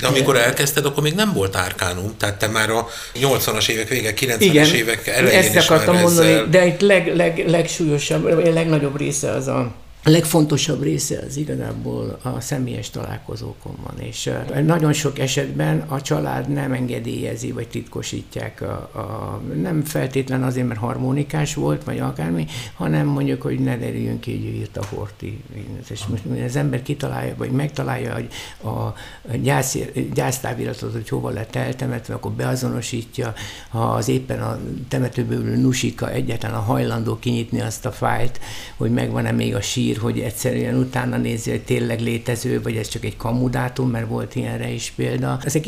de 0.01 0.07
amikor 0.07 0.37
elkezdted, 0.37 0.85
akkor 0.85 1.03
még 1.03 1.13
nem 1.13 1.33
volt 1.33 1.55
árkánum, 1.55 2.17
tehát 2.17 2.35
te 2.35 2.47
már 2.47 2.69
a 2.69 2.87
80-as 3.15 3.69
évek 3.69 3.87
vége, 3.87 4.13
90-es 4.19 4.71
évek 4.71 5.07
elején 5.07 5.39
ezt 5.39 5.69
akartam 5.69 5.97
mondani, 5.99 6.29
ezzel... 6.29 6.47
de 6.49 6.59
egy 6.59 6.81
leg, 6.81 7.15
leg, 7.15 7.43
legsúlyosabb, 7.47 8.25
a 8.25 8.53
legnagyobb 8.53 8.97
része 8.97 9.31
az 9.31 9.47
a 9.47 9.71
a 10.05 10.09
legfontosabb 10.09 10.81
része 10.81 11.23
az 11.27 11.37
igazából 11.37 12.19
a 12.21 12.39
személyes 12.39 12.89
találkozókon 12.89 13.75
van, 13.83 13.99
és 13.99 14.29
nagyon 14.65 14.93
sok 14.93 15.19
esetben 15.19 15.79
a 15.79 16.01
család 16.01 16.49
nem 16.49 16.71
engedélyezi, 16.71 17.51
vagy 17.51 17.67
titkosítják, 17.67 18.61
a, 18.61 18.89
a, 18.93 19.41
nem 19.61 19.83
feltétlen 19.83 20.43
azért, 20.43 20.67
mert 20.67 20.79
harmonikás 20.79 21.53
volt, 21.53 21.83
vagy 21.83 21.99
akármi, 21.99 22.45
hanem 22.75 23.07
mondjuk, 23.07 23.41
hogy 23.41 23.59
ne 23.59 23.77
derüljön 23.77 24.19
ki, 24.19 24.31
hogy 24.31 24.55
írt 24.55 24.77
a 24.77 24.85
Horti. 24.85 25.41
És 25.89 26.05
most 26.05 26.23
az 26.45 26.55
ember 26.55 26.81
kitalálja, 26.81 27.35
vagy 27.37 27.51
megtalálja 27.51 28.13
hogy 28.13 28.27
a 28.63 28.93
gyász, 29.41 29.77
gyásztáviratot, 30.13 30.91
hogy 30.91 31.09
hova 31.09 31.29
lett 31.29 31.55
eltemetve, 31.55 32.13
akkor 32.13 32.31
beazonosítja, 32.31 33.33
ha 33.69 33.83
az 33.83 34.07
éppen 34.07 34.41
a 34.41 34.59
temetőből 34.87 35.55
nusika 35.55 36.11
egyáltalán 36.11 36.55
a 36.55 36.63
hajlandó 36.63 37.19
kinyitni 37.19 37.61
azt 37.61 37.85
a 37.85 37.91
fájlt, 37.91 38.39
hogy 38.77 38.91
megvan-e 38.91 39.31
még 39.31 39.55
a 39.55 39.61
sír, 39.61 39.92
ír, 39.93 39.99
hogy 39.99 40.19
egyszerűen 40.19 40.75
utána 40.75 41.17
nézi, 41.17 41.49
hogy 41.49 41.63
tényleg 41.63 41.99
létező, 41.99 42.61
vagy 42.61 42.75
ez 42.75 42.87
csak 42.87 43.05
egy 43.05 43.17
kamudátum, 43.17 43.89
mert 43.89 44.07
volt 44.07 44.35
ilyenre 44.35 44.69
is 44.69 44.93
példa. 44.95 45.39
Ezek 45.43 45.65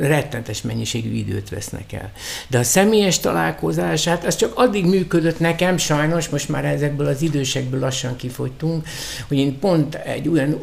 rettentes 0.00 0.62
mennyiségű 0.62 1.14
időt 1.14 1.48
vesznek 1.48 1.92
el. 1.92 2.12
De 2.48 2.58
a 2.58 2.62
személyes 2.62 3.18
találkozás, 3.18 4.04
hát 4.04 4.26
az 4.26 4.36
csak 4.36 4.52
addig 4.54 4.86
működött 4.86 5.38
nekem, 5.38 5.76
sajnos, 5.76 6.28
most 6.28 6.48
már 6.48 6.64
ezekből 6.64 7.06
az 7.06 7.22
idősekből 7.22 7.80
lassan 7.80 8.16
kifogytunk, 8.16 8.86
hogy 9.28 9.36
én 9.36 9.58
pont 9.58 9.94
egy 9.94 10.28
olyan, 10.28 10.60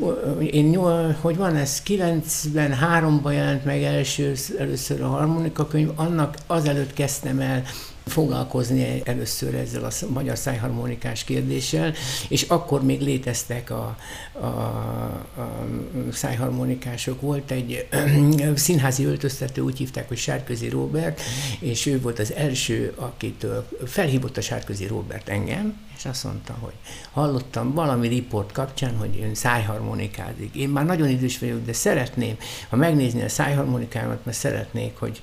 én, 0.51 0.75
hogy 1.21 1.35
van 1.35 1.55
ez, 1.55 1.81
93-ban 1.87 3.33
jelent 3.33 3.65
meg 3.65 3.83
első, 3.83 4.33
először 4.59 5.01
a 5.01 5.07
harmonika 5.07 5.67
könyv, 5.67 5.89
annak 5.95 6.37
azelőtt 6.47 6.93
kezdtem 6.93 7.39
el 7.39 7.63
foglalkozni 8.05 9.01
először 9.03 9.55
ezzel 9.55 9.83
a 9.83 9.91
magyar 10.07 10.37
szájharmonikás 10.37 11.23
kérdéssel, 11.23 11.93
és 12.27 12.41
akkor 12.41 12.83
még 12.83 13.01
léteztek 13.01 13.69
a, 13.69 13.97
a, 14.31 14.45
a 14.45 15.65
szájharmonikások. 16.11 17.21
Volt 17.21 17.51
egy 17.51 17.87
színházi 18.55 19.05
öltöztető, 19.05 19.61
úgy 19.61 19.77
hívták, 19.77 20.07
hogy 20.07 20.17
Sárközi 20.17 20.69
Robert, 20.69 21.21
és 21.59 21.85
ő 21.85 22.01
volt 22.01 22.19
az 22.19 22.33
első, 22.33 22.93
akitől 22.95 23.67
felhívott 23.85 24.37
a 24.37 24.41
Sárközi 24.41 24.87
Robert 24.87 25.29
engem, 25.29 25.83
és 25.97 26.05
azt 26.05 26.23
mondta, 26.23 26.57
hogy 26.59 26.73
hallottam 27.11 27.73
valami 27.73 28.07
riport 28.07 28.51
kapcsán, 28.51 28.97
hogy 28.97 29.19
ön 29.23 29.35
szájharmonikázik. 29.35 30.55
Én 30.55 30.69
már 30.69 30.85
nagyon 30.85 31.09
idős 31.09 31.39
vagyok, 31.39 31.65
de 31.65 31.73
szeretném, 31.73 32.37
ha 32.69 32.75
megnézni 32.75 33.21
a 33.21 33.29
szájharmonikámat, 33.29 34.25
mert 34.25 34.37
szeretnék, 34.37 34.97
hogy 34.97 35.21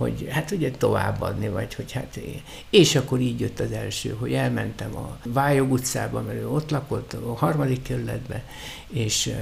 hogy 0.00 0.28
hát 0.30 0.50
ugye 0.50 0.70
továbbadni, 0.70 1.48
vagy 1.48 1.74
hogy 1.74 1.92
hát 1.92 2.16
én. 2.16 2.40
És 2.70 2.96
akkor 2.96 3.20
így 3.20 3.40
jött 3.40 3.60
az 3.60 3.72
első, 3.72 4.16
hogy 4.18 4.32
elmentem 4.32 4.96
a 4.96 5.18
Vájog 5.24 5.72
utcába, 5.72 6.20
mert 6.20 6.38
ő 6.38 6.48
ott 6.48 6.70
lakott, 6.70 7.12
a 7.12 7.34
harmadik 7.34 7.82
kerületbe, 7.82 8.44
és 8.92 9.34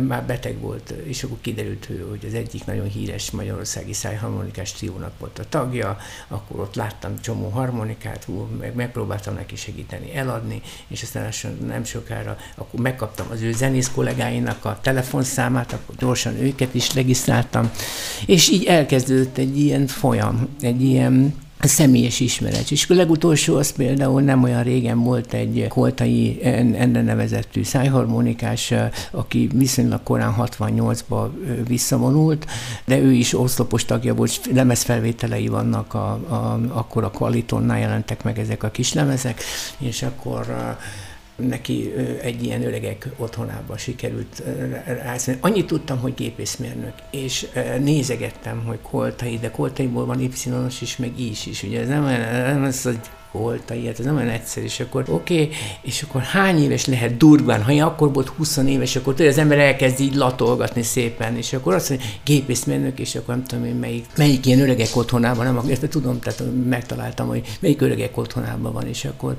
már 0.00 0.24
beteg 0.24 0.60
volt, 0.60 0.90
és 0.90 1.22
akkor 1.22 1.36
kiderült, 1.40 1.88
hogy 2.10 2.24
az 2.26 2.34
egyik 2.34 2.64
nagyon 2.64 2.88
híres 2.88 3.30
magyarországi 3.30 3.92
szájharmonikás 3.92 4.72
triónak 4.72 5.18
volt 5.18 5.38
a 5.38 5.48
tagja, 5.48 5.96
akkor 6.28 6.60
ott 6.60 6.74
láttam 6.74 7.20
csomó 7.20 7.48
harmonikát, 7.48 8.26
meg 8.58 8.74
megpróbáltam 8.74 9.34
neki 9.34 9.56
segíteni 9.56 10.14
eladni, 10.14 10.62
és 10.88 11.02
aztán 11.02 11.32
nem 11.66 11.84
sokára 11.84 12.36
akkor 12.54 12.80
megkaptam 12.80 13.26
az 13.30 13.42
ő 13.42 13.52
zenész 13.52 13.90
kollégáinak 13.94 14.64
a 14.64 14.78
telefonszámát, 14.82 15.72
akkor 15.72 15.94
gyorsan 15.98 16.36
őket 16.36 16.74
is 16.74 16.94
regisztráltam, 16.94 17.70
és 18.26 18.48
így 18.48 18.64
elkezdődött 18.64 19.38
egy 19.38 19.58
ilyen 19.58 19.86
folyam, 19.86 20.48
egy 20.60 20.82
ilyen 20.82 21.34
személyes 21.66 22.20
ismeret. 22.20 22.70
És 22.70 22.86
a 22.88 22.94
legutolsó 22.94 23.56
az 23.56 23.72
például 23.72 24.22
nem 24.22 24.42
olyan 24.42 24.62
régen 24.62 25.02
volt 25.02 25.32
egy 25.32 25.66
koltai 25.68 26.38
enne 26.42 27.02
nevezettű 27.02 27.62
szájharmonikás, 27.62 28.74
aki 29.10 29.48
viszonylag 29.54 30.02
korán 30.02 30.34
68-ba 30.38 31.28
visszavonult, 31.68 32.46
de 32.84 32.98
ő 32.98 33.12
is 33.12 33.38
oszlopos 33.38 33.84
tagja 33.84 34.14
volt, 34.14 34.40
lemezfelvételei 34.52 35.48
vannak, 35.48 35.94
a, 35.94 36.10
a, 36.10 36.60
akkor 36.68 37.04
a 37.04 37.10
Qualitonnál 37.10 37.78
jelentek 37.78 38.22
meg 38.22 38.38
ezek 38.38 38.62
a 38.62 38.70
kis 38.70 38.92
lemezek, 38.92 39.42
és 39.78 40.02
akkor 40.02 40.76
neki 41.38 41.92
egy 42.22 42.44
ilyen 42.44 42.64
öregek 42.64 43.08
otthonába 43.16 43.76
sikerült 43.76 44.42
rászállni. 44.84 45.40
Annyit 45.42 45.66
tudtam, 45.66 45.98
hogy 45.98 46.14
gépészmérnök, 46.14 46.92
és 47.10 47.46
nézegettem, 47.80 48.64
hogy 48.64 48.78
koltai, 48.82 49.38
de 49.38 49.50
koltaiból 49.50 50.06
van 50.06 50.20
Y-os 50.20 50.80
is, 50.80 50.96
meg 50.96 51.20
is 51.20 51.46
is. 51.46 51.62
Ugye 51.62 51.80
ez 51.80 51.88
nem, 51.88 52.02
nem 52.44 52.62
az, 52.62 52.82
hogy 52.82 53.00
volt 53.32 53.70
ilyet, 53.70 53.98
ez 53.98 54.04
nem 54.04 54.16
olyan 54.16 54.28
egyszerű, 54.28 54.66
és 54.66 54.80
akkor 54.80 55.04
oké, 55.08 55.42
okay, 55.42 55.56
és 55.82 56.02
akkor 56.02 56.22
hány 56.22 56.62
éves 56.62 56.86
lehet 56.86 57.16
durván, 57.16 57.62
ha 57.62 57.72
én 57.72 57.82
akkor 57.82 58.12
volt 58.12 58.28
20 58.28 58.56
éves, 58.56 58.96
akkor 58.96 59.14
tudja, 59.14 59.30
az 59.30 59.38
ember 59.38 59.58
elkezd 59.58 60.00
így 60.00 60.14
latolgatni 60.14 60.82
szépen, 60.82 61.36
és 61.36 61.52
akkor 61.52 61.74
azt 61.74 61.88
mondja, 61.88 62.06
gépészmérnök, 62.24 62.98
és 62.98 63.14
akkor 63.14 63.34
nem 63.34 63.44
tudom 63.44 63.64
én 63.64 63.74
melyik, 63.74 64.06
melyik 64.16 64.46
ilyen 64.46 64.60
öregek 64.60 64.96
otthonában, 64.96 65.44
nem, 65.44 65.70
ezt 65.70 65.88
tudom, 65.88 66.18
tehát 66.18 66.42
megtaláltam, 66.68 67.28
hogy 67.28 67.56
melyik 67.60 67.80
öregek 67.80 68.16
otthonában 68.16 68.72
van, 68.72 68.86
és 68.86 69.04
akkor 69.04 69.36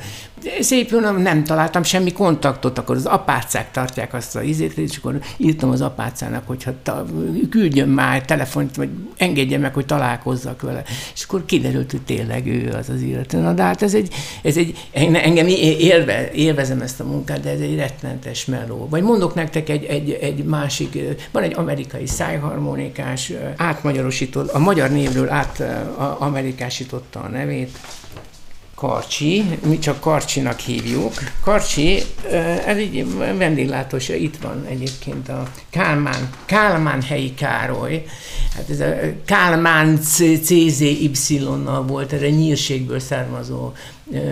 szép 0.59 0.91
nem, 0.91 1.21
nem 1.21 1.43
találtam 1.43 1.83
semmi 1.83 2.11
kontaktot, 2.11 2.77
akkor 2.77 2.95
az 2.95 3.05
apácák 3.05 3.71
tartják 3.71 4.13
azt 4.13 4.35
az 4.35 4.43
izét, 4.43 4.77
és 4.77 4.97
akkor 4.97 5.19
írtam 5.37 5.69
az 5.69 5.81
apácának, 5.81 6.47
hogy 6.47 6.63
ha 6.63 6.71
ta, 6.83 7.05
küldjön 7.49 7.89
már 7.89 8.25
telefont, 8.25 8.75
vagy 8.75 8.89
engedje 9.17 9.57
meg, 9.57 9.73
hogy 9.73 9.85
találkozzak 9.85 10.61
vele. 10.61 10.83
És 11.13 11.23
akkor 11.23 11.45
kiderült, 11.45 11.91
hogy 11.91 12.01
tényleg 12.01 12.47
ő 12.47 12.73
az 12.79 12.89
az 12.89 13.01
illető. 13.01 13.37
Na, 13.37 13.53
de 13.53 13.63
hát 13.63 13.78
ez 13.81 13.93
egy, 13.93 14.13
ez 14.41 14.57
egy 14.57 14.87
engem 14.91 15.47
élve, 15.47 16.31
élvezem 16.31 16.81
ezt 16.81 16.99
a 16.99 17.03
munkát, 17.03 17.39
de 17.39 17.49
ez 17.49 17.59
egy 17.59 17.75
rettenetes 17.75 18.45
meló. 18.45 18.87
Vagy 18.89 19.03
mondok 19.03 19.33
nektek 19.33 19.69
egy, 19.69 19.83
egy, 19.83 20.11
egy 20.21 20.43
másik, 20.43 20.97
van 21.31 21.43
egy 21.43 21.53
amerikai 21.55 22.07
szájharmonikás, 22.07 23.31
átmagyarosított, 23.57 24.51
a 24.51 24.59
magyar 24.59 24.89
névről 24.89 25.29
át 25.29 25.63
amerikásította 26.19 27.19
a 27.19 27.27
nevét, 27.27 27.77
Karcsi, 28.79 29.43
mi 29.65 29.79
csak 29.79 29.99
Karcsinak 29.99 30.59
hívjuk. 30.59 31.13
Karcsi, 31.43 32.01
ez 32.65 32.77
egy 32.77 33.15
vendéglátós, 33.37 34.09
itt 34.09 34.37
van 34.37 34.65
egyébként 34.69 35.29
a 35.29 35.47
Kálmán, 35.69 36.29
Kálmán 36.45 37.01
helyi 37.01 37.33
Károly. 37.33 38.05
Hát 38.55 38.69
ez 38.69 38.79
a 38.79 38.93
Kálmán 39.25 39.99
CZY-nal 40.41 41.83
volt, 41.83 42.13
erre 42.13 42.29
nyírségből 42.29 42.99
származó 42.99 43.71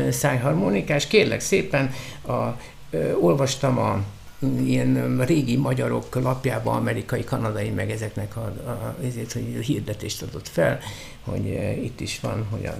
szájharmonikás. 0.09 1.07
Kérlek 1.07 1.39
szépen, 1.39 1.93
a, 2.27 2.33
olvastam 3.21 3.77
a 3.77 3.99
ilyen 4.39 5.25
régi 5.25 5.55
magyarok 5.55 6.15
lapjában, 6.15 6.75
amerikai, 6.75 7.23
kanadai, 7.23 7.69
meg 7.69 7.91
ezeknek 7.91 8.37
a, 8.37 8.41
a, 8.41 8.95
ezért, 9.03 9.31
hogy 9.31 9.57
hirdetést 9.61 10.21
adott 10.21 10.47
fel, 10.47 10.79
hogy 11.23 11.45
itt 11.83 11.99
is 11.99 12.19
van, 12.19 12.47
hogy 12.49 12.65
a 12.65 12.75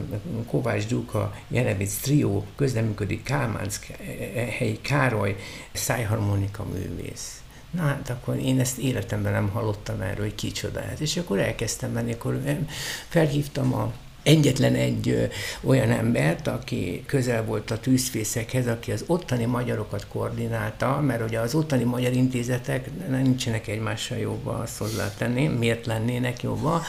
Kovács 0.48 0.88
Gyuka, 0.88 1.34
Jerebic 1.48 1.98
Trio 2.02 2.44
közleműködik 2.56 3.24
Kálmánc 3.24 3.80
helyi 4.58 4.80
Károly 4.82 5.36
szájharmonika 5.74 6.66
művész. 6.74 7.42
Na 7.72 7.82
hát 7.82 8.10
akkor 8.10 8.36
én 8.36 8.60
ezt 8.60 8.78
életemben 8.78 9.32
nem 9.32 9.50
hallottam 9.50 10.02
erről, 10.02 10.26
hogy 10.26 10.36
kicsoda 10.36 10.84
ez. 10.84 11.02
És 11.02 11.18
akkor 11.18 11.40
elkezdtem 11.40 11.92
menni, 11.92 12.14
akkor 12.14 12.42
felhívtam 13.08 13.74
a 13.74 13.94
egyetlen 14.28 14.74
egy 14.74 15.30
olyan 15.64 15.92
embert, 15.92 16.48
aki 16.48 17.04
közel 17.06 17.44
volt 17.44 17.72
a 17.72 17.80
tűzfészekhez, 17.80 18.68
aki 18.68 18.92
az 18.92 19.04
ottani 19.08 19.46
magyarokat 19.46 20.08
koordinálta, 20.12 21.02
mert 21.02 21.24
ugye 21.28 21.40
az 21.40 21.56
ottani 21.56 21.84
magyar 21.84 22.14
intézetek 22.14 22.90
nincsenek 23.10 23.68
egymással 23.68 24.18
jobban, 24.18 24.60
azt 24.60 24.78
hozzátenném, 24.78 25.52
miért 25.52 25.86
lennének 25.86 26.42
jobban. 26.44 26.82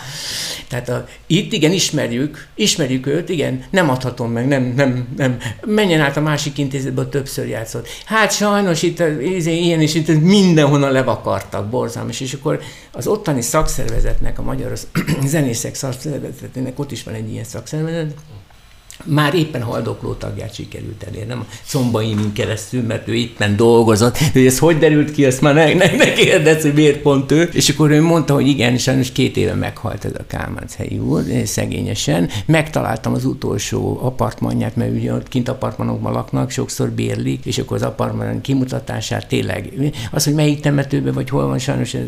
Tehát 0.68 0.88
a, 0.88 1.06
itt 1.26 1.52
igen, 1.52 1.72
ismerjük, 1.72 2.46
ismerjük 2.54 3.06
őt, 3.06 3.28
igen, 3.28 3.64
nem 3.70 3.90
adhatom 3.90 4.32
meg, 4.32 4.48
nem, 4.48 4.72
nem, 4.76 5.08
nem. 5.16 5.38
Menjen 5.66 6.00
át 6.00 6.16
a 6.16 6.20
másik 6.20 6.58
intézetbe, 6.58 7.04
többször 7.04 7.48
játszott. 7.48 7.88
Hát 8.04 8.32
sajnos 8.32 8.82
itt 8.82 9.02
izé, 9.20 9.58
ilyen 9.58 9.80
is 9.80 9.94
itt 9.94 10.20
mindenhonnan 10.20 10.92
levakartak, 10.92 11.68
borzalmas, 11.68 12.20
és 12.20 12.32
akkor 12.32 12.60
az 12.92 13.06
ottani 13.06 13.42
szakszervezetnek, 13.42 14.38
a 14.38 14.42
magyar 14.42 14.72
zenészek 15.26 15.74
szakszervezetének 15.74 16.78
ott 16.78 16.92
is 16.92 17.02
van 17.02 17.14
egy 17.14 17.27
egy 17.28 17.34
ilyen 17.34 17.44
szakszervezet, 17.44 18.14
már 19.04 19.34
éppen 19.34 19.62
haldokló 19.62 20.12
tagját 20.12 20.54
sikerült 20.54 21.02
elérnem 21.08 21.40
a 21.40 21.54
Szombaimin 21.64 22.32
keresztül, 22.32 22.82
mert 22.82 23.08
ő 23.08 23.14
éppen 23.14 23.56
dolgozott. 23.56 24.18
De 24.32 24.40
ez 24.40 24.58
hogy 24.58 24.78
derült 24.78 25.10
ki, 25.10 25.24
azt 25.24 25.40
már 25.40 25.54
ne, 25.54 25.74
ne, 25.74 25.96
ne 25.96 26.12
kérdezz, 26.12 26.62
hogy 26.62 26.72
miért 26.72 27.00
pont 27.00 27.32
ő. 27.32 27.48
És 27.52 27.68
akkor 27.68 27.90
ő 27.90 28.02
mondta, 28.02 28.34
hogy 28.34 28.46
igen, 28.46 28.78
sajnos 28.78 29.12
két 29.12 29.36
éve 29.36 29.54
meghalt 29.54 30.04
ez 30.04 30.12
a 30.18 30.26
Kálmánc 30.26 30.74
helyi 30.74 30.98
úr, 30.98 31.22
szegényesen. 31.44 32.28
Megtaláltam 32.46 33.14
az 33.14 33.24
utolsó 33.24 33.98
apartmanját, 34.02 34.76
mert 34.76 34.92
ugye 34.92 35.12
ott 35.12 35.28
kint 35.28 35.48
apartmanokban 35.48 36.12
laknak, 36.12 36.50
sokszor 36.50 36.90
bérlik, 36.90 37.44
és 37.44 37.58
akkor 37.58 37.76
az 37.76 37.82
apartman 37.82 38.40
kimutatását 38.40 39.28
tényleg. 39.28 39.72
Az, 40.10 40.24
hogy 40.24 40.34
melyik 40.34 40.60
temetőben 40.60 41.12
vagy 41.12 41.28
hol 41.28 41.46
van, 41.46 41.58
sajnos 41.58 41.94
ez, 41.94 42.06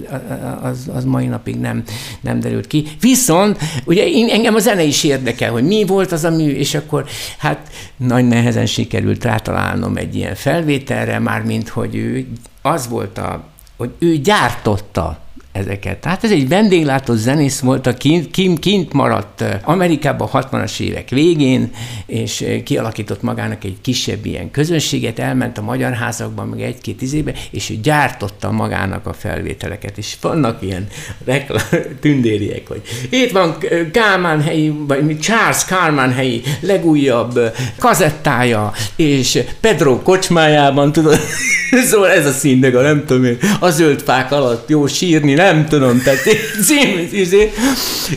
az, 0.63 0.91
az 0.95 1.05
mai 1.05 1.27
napig 1.27 1.57
nem, 1.57 1.83
nem 2.21 2.41
derült 2.41 2.67
ki. 2.67 2.87
Viszont 3.01 3.59
ugye 3.85 4.07
én, 4.07 4.29
engem 4.29 4.55
a 4.55 4.59
zene 4.59 4.83
is 4.83 5.05
érdekel, 5.05 5.51
hogy 5.51 5.65
mi 5.65 5.85
volt 5.87 6.13
az 6.13 6.25
a 6.25 6.31
mű, 6.31 6.51
és 6.51 6.75
akkor 6.81 7.07
hát 7.39 7.69
nagy 7.97 8.29
nehezen 8.29 8.67
sikerült 8.67 9.25
rátalálnom 9.25 9.97
egy 9.97 10.15
ilyen 10.15 10.35
felvételre, 10.35 11.19
mármint 11.19 11.69
hogy 11.69 11.95
ő 11.97 12.29
az 12.63 12.89
volt 12.89 13.19
a, 13.19 13.45
hogy 13.77 13.91
ő 13.99 14.17
gyártotta 14.17 15.19
ezeket. 15.53 15.99
Tehát 15.99 16.25
ez 16.25 16.31
egy 16.31 16.49
vendéglátó 16.49 17.15
zenész 17.15 17.61
volt, 17.61 17.87
aki 17.87 18.29
kint, 18.31 18.59
kint 18.59 18.93
maradt 18.93 19.45
Amerikában 19.63 20.29
a 20.33 20.39
60-as 20.39 20.81
évek 20.81 21.09
végén, 21.09 21.71
és 22.07 22.45
kialakított 22.65 23.23
magának 23.23 23.65
egy 23.65 23.77
kisebb 23.81 24.27
ilyen 24.27 24.51
közönséget, 24.51 25.19
elment 25.19 25.59
a 25.59 25.63
magyar 25.63 25.93
házakban, 25.93 26.49
meg 26.49 26.61
egy-két 26.61 27.03
izébe, 27.03 27.33
és 27.51 27.71
ő 27.71 27.75
gyártotta 27.83 28.51
magának 28.51 29.07
a 29.07 29.13
felvételeket, 29.13 29.99
és 29.99 30.17
vannak 30.21 30.63
ilyen 30.63 30.87
reklám, 31.25 31.63
tündériek, 32.01 32.69
hogy 32.69 32.83
itt 33.11 33.31
van 33.31 33.57
Kálmán 33.93 34.43
helyi, 34.43 34.75
vagy 34.87 35.19
Charles 35.19 35.65
Kálmán 35.65 36.13
helyi 36.13 36.43
legújabb 36.61 37.41
kazettája, 37.79 38.73
és 38.97 39.43
Pedro 39.61 40.03
kocsmájában, 40.03 40.93
tudod, 40.93 41.19
szóval 41.91 42.11
ez 42.11 42.27
a 42.27 42.33
színdega, 42.33 42.81
nem 42.81 43.05
tudom 43.07 43.25
én, 43.25 43.39
a 43.61 43.71
zöld 43.71 44.01
fák 44.01 44.33
alatt 44.33 44.69
jó 44.69 44.87
sírni, 44.87 45.35
nem 45.43 45.69
tudom, 45.69 46.03
tehát 46.03 46.21
cím, 46.65 47.09
izé, 47.13 47.53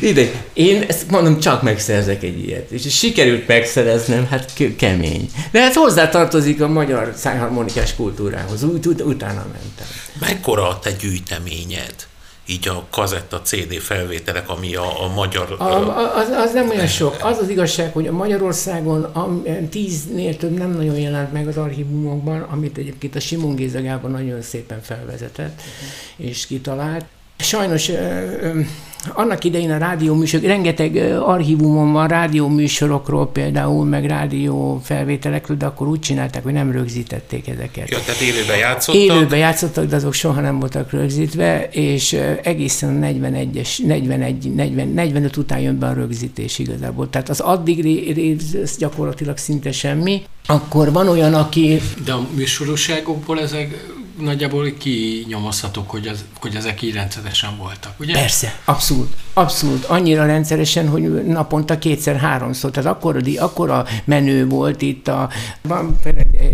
ide. 0.01 0.31
Én 0.53 0.83
ezt 0.87 1.11
mondom, 1.11 1.39
csak 1.39 1.61
megszerzek 1.61 2.23
egy 2.23 2.43
ilyet. 2.43 2.71
És 2.71 2.97
sikerült 2.97 3.47
megszereznem, 3.47 4.27
hát 4.27 4.53
kemény. 4.77 5.29
De 5.51 5.59
ez 5.59 5.75
hozzátartozik 5.75 6.61
a 6.61 6.67
magyar 6.67 7.13
szájharmonikás 7.17 7.95
kultúrához, 7.95 8.63
úgy, 8.63 8.87
ut- 8.87 9.01
utána 9.01 9.45
mentem. 9.51 9.87
Mekkora 10.19 10.69
a 10.69 10.79
te 10.79 10.91
gyűjteményed? 10.91 11.95
Így 12.45 12.67
a 12.67 12.85
kazetta 12.89 13.41
CD 13.41 13.73
felvételek, 13.73 14.49
ami 14.49 14.75
a, 14.75 15.03
a 15.03 15.13
magyar... 15.13 15.55
A, 15.59 16.17
az, 16.17 16.29
az 16.29 16.53
nem 16.53 16.69
olyan 16.69 16.87
sok. 16.87 17.17
Az 17.21 17.37
az 17.37 17.49
igazság, 17.49 17.93
hogy 17.93 18.07
a 18.07 18.11
Magyarországon 18.11 19.03
a, 19.03 19.41
tíznél 19.69 20.37
több 20.37 20.57
nem 20.57 20.71
nagyon 20.71 20.99
jelent 20.99 21.33
meg 21.33 21.47
az 21.47 21.57
archívumokban, 21.57 22.41
amit 22.41 22.77
egyébként 22.77 23.15
a 23.15 23.19
Simon 23.19 23.55
Géza 23.55 23.79
nagyon 24.07 24.41
szépen 24.41 24.81
felvezetett 24.81 25.61
uh-huh. 25.61 26.29
és 26.29 26.45
kitalált. 26.45 27.05
Sajnos 27.43 27.91
annak 29.13 29.43
idején 29.43 29.71
a 29.71 29.77
rádióműsor, 29.77 30.41
rengeteg 30.41 30.95
archívumon 31.19 31.91
van 31.91 32.07
rádióműsorokról 32.07 33.27
például, 33.27 33.85
meg 33.85 34.05
rádió 34.05 34.81
felvételekről, 34.83 35.57
de 35.57 35.65
akkor 35.65 35.87
úgy 35.87 35.99
csinálták, 35.99 36.43
hogy 36.43 36.53
nem 36.53 36.71
rögzítették 36.71 37.47
ezeket. 37.47 37.89
Ja, 37.89 37.99
tehát 38.05 38.21
élőben 38.21 38.57
játszottak? 38.57 39.01
Élőben 39.01 39.39
játszottak, 39.39 39.85
de 39.85 39.95
azok 39.95 40.13
soha 40.13 40.41
nem 40.41 40.59
voltak 40.59 40.91
rögzítve, 40.91 41.67
és 41.71 42.17
egészen 42.43 43.03
a 43.03 43.05
41-es, 43.05 43.85
41, 43.85 44.53
40, 44.55 44.87
45 44.87 45.37
után 45.37 45.59
jön 45.59 45.79
be 45.79 45.87
a 45.87 45.93
rögzítés 45.93 46.59
igazából. 46.59 47.09
Tehát 47.09 47.29
az 47.29 47.39
addig 47.39 47.81
rész 48.13 48.77
gyakorlatilag 48.77 49.37
szinte 49.37 49.71
semmi. 49.71 50.21
Akkor 50.45 50.91
van 50.91 51.07
olyan, 51.07 51.33
aki... 51.33 51.79
De 52.05 52.11
a 52.11 52.27
műsorúságokból 52.35 53.41
ezek 53.41 54.01
nagyjából 54.23 54.73
kinyomozhatók, 54.77 55.89
hogy, 55.89 56.07
az, 56.07 56.23
hogy 56.39 56.55
ezek 56.55 56.81
így 56.81 56.93
rendszeresen 56.93 57.57
voltak, 57.57 57.99
ugye? 57.99 58.13
Persze, 58.13 58.59
abszolút. 58.65 59.13
Abszolút. 59.33 59.85
Annyira 59.85 60.25
rendszeresen, 60.25 60.89
hogy 60.89 61.25
naponta 61.25 61.77
kétszer-háromszor. 61.77 62.71
Tehát 62.71 62.89
akkor, 62.89 63.21
akkor 63.37 63.69
a 63.69 63.85
menő 64.05 64.47
volt 64.47 64.81
itt 64.81 65.07
a... 65.07 65.29
Van 65.61 65.99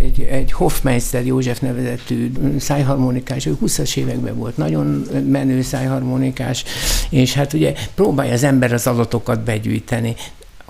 egy, 0.03 0.22
egy 0.22 0.51
Hofmeister 0.51 1.26
József 1.26 1.59
nevezetű 1.59 2.32
szájharmonikás, 2.59 3.45
ő 3.45 3.57
20-as 3.61 3.95
években 3.95 4.36
volt, 4.36 4.57
nagyon 4.57 5.05
menő 5.28 5.61
szájharmonikás, 5.61 6.63
és 7.09 7.34
hát 7.34 7.53
ugye 7.53 7.74
próbálja 7.95 8.34
az 8.34 8.43
ember 8.43 8.74
az 8.74 8.88
adatokat 8.88 9.43
begyűjteni. 9.43 10.15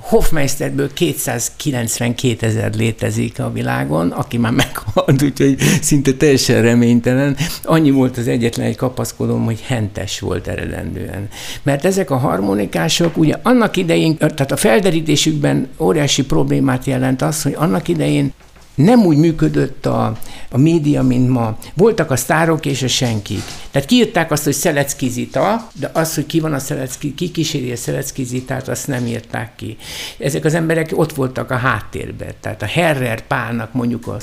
Hofmeisterből 0.09 0.93
292 0.93 2.45
ezer 2.45 2.73
létezik 2.75 3.39
a 3.39 3.51
világon, 3.51 4.11
aki 4.11 4.37
már 4.37 4.51
meghalt, 4.51 5.23
úgyhogy 5.23 5.57
szinte 5.81 6.13
teljesen 6.13 6.61
reménytelen. 6.61 7.37
Annyi 7.63 7.91
volt 7.91 8.17
az 8.17 8.27
egyetlen 8.27 8.65
egy 8.65 8.75
kapaszkodom, 8.75 9.45
hogy 9.45 9.61
hentes 9.61 10.19
volt 10.19 10.47
eredendően. 10.47 11.27
Mert 11.63 11.85
ezek 11.85 12.11
a 12.11 12.17
harmonikások, 12.17 13.17
ugye 13.17 13.35
annak 13.43 13.77
idején, 13.77 14.17
tehát 14.17 14.51
a 14.51 14.57
felderítésükben 14.57 15.67
óriási 15.79 16.25
problémát 16.25 16.85
jelent 16.85 17.21
az, 17.21 17.41
hogy 17.41 17.53
annak 17.57 17.87
idején 17.87 18.33
nem 18.79 19.05
úgy 19.05 19.17
működött 19.17 19.85
a, 19.85 20.17
a 20.51 20.57
média, 20.57 21.03
mint 21.03 21.29
ma. 21.29 21.57
Voltak 21.73 22.11
a 22.11 22.15
sztárok 22.15 22.65
és 22.65 22.81
a 22.81 22.87
senkik. 22.87 23.41
Tehát 23.71 23.87
kiírták 23.87 24.31
azt, 24.31 24.43
hogy 24.43 24.53
Szelecki 24.53 25.27
de 25.73 25.89
az, 25.93 26.15
hogy 26.15 26.25
ki 26.25 26.39
van 26.39 26.53
a 26.53 26.59
Szelecki, 26.59 27.13
ki 27.13 27.31
kíséri 27.31 27.71
a 27.71 27.75
Szelecki 27.75 28.27
azt 28.67 28.87
nem 28.87 29.05
írták 29.05 29.55
ki. 29.55 29.77
Ezek 30.17 30.45
az 30.45 30.53
emberek 30.53 30.91
ott 30.95 31.13
voltak 31.13 31.51
a 31.51 31.55
háttérben. 31.55 32.33
Tehát 32.41 32.61
a 32.61 32.65
Herrer 32.65 33.21
Pálnak 33.21 33.73
mondjuk 33.73 34.07
a, 34.07 34.17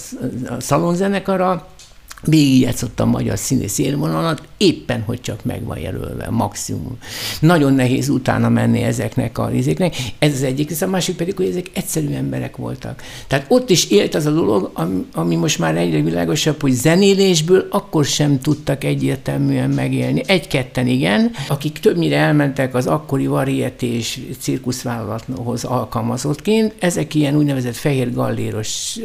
a 0.48 0.61
szalonzenekara, 0.61 1.68
végigjátszott 2.22 3.00
a 3.00 3.06
magyar 3.06 3.38
színész 3.38 3.78
élvonalat, 3.78 4.42
éppen, 4.56 5.02
hogy 5.02 5.20
csak 5.20 5.44
meg 5.44 5.64
van 5.64 5.78
jelölve, 5.78 6.30
maximum. 6.30 6.98
Nagyon 7.40 7.74
nehéz 7.74 8.08
utána 8.08 8.48
menni 8.48 8.82
ezeknek 8.82 9.38
a 9.38 9.48
rizéknek. 9.48 9.94
Ez 10.18 10.32
az 10.32 10.42
egyik, 10.42 10.70
ez 10.70 10.82
a 10.82 10.86
másik 10.86 11.16
pedig, 11.16 11.36
hogy 11.36 11.46
ezek 11.46 11.70
egyszerű 11.72 12.14
emberek 12.14 12.56
voltak. 12.56 13.02
Tehát 13.26 13.46
ott 13.48 13.70
is 13.70 13.90
élt 13.90 14.14
az 14.14 14.26
a 14.26 14.30
dolog, 14.30 14.70
ami 15.12 15.34
most 15.34 15.58
már 15.58 15.76
egyre 15.76 16.00
világosabb, 16.00 16.60
hogy 16.60 16.72
zenélésből 16.72 17.66
akkor 17.70 18.04
sem 18.04 18.40
tudtak 18.40 18.84
egyértelműen 18.84 19.70
megélni. 19.70 20.22
Egy-ketten 20.26 20.86
igen, 20.86 21.30
akik 21.48 21.78
többnyire 21.78 22.16
elmentek 22.16 22.74
az 22.74 22.86
akkori 22.86 23.26
varietés 23.26 24.20
cirkuszvállalathoz 24.38 25.64
alkalmazottként, 25.64 26.74
ezek 26.78 27.14
ilyen 27.14 27.36
úgynevezett 27.36 27.76
fehér 27.76 28.12
galléros 28.12 28.98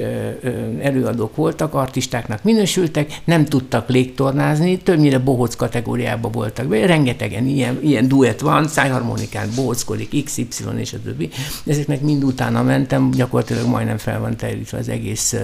előadók 0.82 1.36
voltak, 1.36 1.74
artistáknak 1.74 2.44
minősültek, 2.44 3.01
készültek, 3.06 3.26
nem 3.26 3.46
tudtak 3.46 3.90
légtornázni, 3.90 4.78
többnyire 4.78 5.20
bohóc 5.20 5.56
kategóriában 5.56 6.32
voltak. 6.32 6.74
Rengetegen 6.86 7.48
ilyen, 7.48 7.80
ilyen 7.82 8.08
duett 8.08 8.40
van, 8.40 8.68
szájharmonikán 8.68 9.50
bohóckodik, 9.56 10.24
XY 10.24 10.46
és 10.78 10.94
a 10.94 10.98
többi. 11.04 11.30
Ezeknek 11.66 12.02
mind 12.02 12.24
utána 12.24 12.64
mentem, 12.64 13.12
gyakorlatilag 13.12 13.68
majdnem 13.68 13.98
fel 13.98 14.20
van 14.20 14.38
terítve 14.38 14.78
az 14.78 14.90
egész 14.90 15.36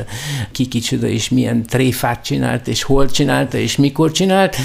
kikicsoda, 0.52 1.08
és 1.08 1.30
milyen 1.30 1.64
tréfát 1.64 2.24
csinált, 2.24 2.68
és 2.68 2.84
hol 2.84 3.10
csinálta, 3.10 3.58
és 3.58 3.76
mikor 3.76 4.12
csinált, 4.12 4.56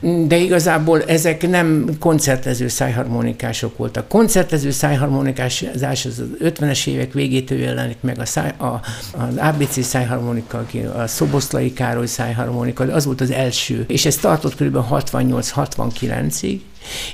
de 0.00 0.36
igazából 0.36 1.02
ezek 1.02 1.48
nem 1.48 1.88
koncertező 1.98 2.68
szájharmonikások 2.68 3.76
voltak. 3.76 4.08
Koncertező 4.08 4.70
szájharmonikás 4.70 5.64
az 5.72 6.22
50-es 6.40 6.86
évek 6.86 7.12
végétől 7.12 7.58
jelenik 7.58 7.96
meg 8.00 8.18
a, 8.18 8.24
száj, 8.24 8.52
a, 8.58 8.64
az 9.12 9.36
ABC 9.36 9.84
szájharmonika, 9.84 10.64
a 10.94 11.06
Szoboszlai 11.06 11.72
Károly 11.72 12.06
szájharmonika, 12.06 12.84
az 12.84 13.04
volt 13.04 13.20
az 13.20 13.30
első, 13.30 13.84
és 13.88 14.06
ez 14.06 14.16
tartott 14.16 14.54
kb. 14.54 14.76
68-69-ig, 14.90 16.60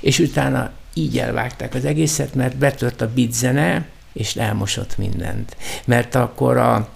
és 0.00 0.18
utána 0.18 0.70
így 0.94 1.18
elvágták 1.18 1.74
az 1.74 1.84
egészet, 1.84 2.34
mert 2.34 2.56
betört 2.56 3.00
a 3.00 3.10
beat 3.14 3.32
zene, 3.32 3.86
és 4.12 4.36
elmosott 4.36 4.98
mindent. 4.98 5.56
Mert 5.84 6.14
akkor 6.14 6.56
a 6.56 6.88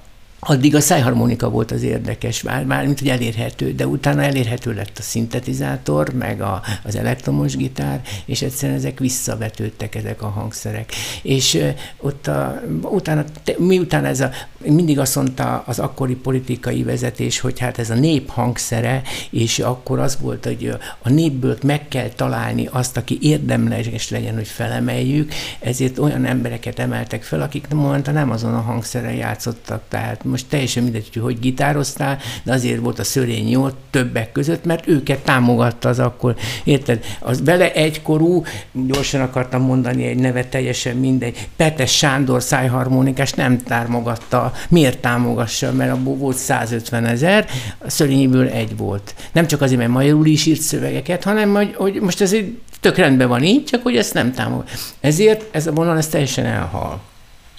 Addig 0.45 0.75
a 0.75 0.81
szájharmonika 0.81 1.51
volt 1.51 1.71
az 1.71 1.83
érdekes, 1.83 2.43
már, 2.43 2.65
már 2.65 2.85
mint 2.85 2.99
hogy 2.99 3.09
elérhető, 3.09 3.73
de 3.73 3.87
utána 3.87 4.23
elérhető 4.23 4.73
lett 4.73 4.99
a 4.99 5.03
szintetizátor, 5.03 6.13
meg 6.13 6.41
a, 6.41 6.63
az 6.85 6.97
elektromos 6.97 7.57
gitár, 7.57 8.01
és 8.25 8.43
egyszerűen 8.43 8.79
ezek 8.79 8.99
visszavetődtek, 8.99 9.95
ezek 9.95 10.23
a 10.23 10.29
hangszerek. 10.29 10.93
És 11.23 11.65
ott 12.01 12.27
a, 12.27 12.63
utána, 12.83 13.25
miután 13.59 14.05
ez 14.05 14.21
a, 14.21 14.31
mindig 14.59 14.99
azt 14.99 15.15
mondta 15.15 15.63
az 15.67 15.79
akkori 15.79 16.15
politikai 16.15 16.83
vezetés, 16.83 17.41
hogy 17.41 17.59
hát 17.59 17.79
ez 17.79 17.91
a 17.91 17.95
nép 17.95 18.29
hangszere, 18.31 19.03
és 19.31 19.59
akkor 19.59 19.99
az 19.99 20.19
volt, 20.21 20.45
hogy 20.45 20.77
a 21.03 21.09
népből 21.09 21.57
meg 21.63 21.89
kell 21.89 22.09
találni 22.09 22.69
azt, 22.71 22.97
aki 22.97 23.19
érdemleges 23.21 24.11
legyen, 24.11 24.35
hogy 24.35 24.49
felemeljük, 24.49 25.33
ezért 25.61 25.99
olyan 25.99 26.25
embereket 26.25 26.79
emeltek 26.79 27.23
fel, 27.23 27.41
akik 27.41 27.69
mondta 27.69 28.11
nem 28.11 28.31
azon 28.31 28.55
a 28.55 28.61
hangszeren 28.61 29.15
játszottak, 29.15 29.83
tehát 29.89 30.25
most 30.33 30.47
teljesen 30.49 30.83
mindegy, 30.83 31.09
hogy 31.13 31.23
hogy 31.23 31.39
gitároztál, 31.39 32.19
de 32.43 32.53
azért 32.53 32.81
volt 32.81 32.99
a 32.99 33.05
szörény 33.05 33.51
jó 33.51 33.69
többek 33.91 34.33
között, 34.33 34.65
mert 34.65 34.89
őket 34.89 35.19
támogatta 35.19 35.89
az 35.89 35.99
akkor, 35.99 36.37
érted? 36.65 37.05
Az 37.21 37.45
vele 37.45 37.73
egykorú, 37.73 38.45
gyorsan 38.73 39.21
akartam 39.21 39.63
mondani 39.63 40.05
egy 40.05 40.17
nevet, 40.17 40.49
teljesen 40.49 40.97
mindegy, 40.97 41.49
Petes 41.57 41.97
Sándor 41.97 42.43
szájharmonikás 42.43 43.33
nem 43.33 43.63
támogatta. 43.63 44.53
Miért 44.69 44.99
támogassa? 44.99 45.73
Mert 45.73 45.93
abból 45.93 46.17
volt 46.17 46.37
150 46.37 47.05
ezer, 47.05 47.47
a 47.79 47.91
szörényiből 47.91 48.49
egy 48.49 48.77
volt. 48.77 49.15
Nem 49.33 49.47
csak 49.47 49.61
azért, 49.61 49.79
mert 49.79 49.93
magyarul 49.93 50.27
is 50.27 50.47
írt 50.47 50.61
szövegeket, 50.61 51.25
hanem 51.25 51.55
hogy, 51.55 51.75
hogy 51.75 52.01
most 52.01 52.21
ez 52.21 52.35
tök 52.81 52.97
rendben 52.97 53.29
van 53.29 53.43
így, 53.43 53.65
csak 53.65 53.83
hogy 53.83 53.97
ezt 53.97 54.15
nem 54.15 54.33
támogat. 54.33 54.71
Ezért 55.01 55.55
ez 55.55 55.67
a 55.67 55.73
vonal 55.73 55.97
ez 55.97 56.09
teljesen 56.09 56.45
elhal 56.45 57.01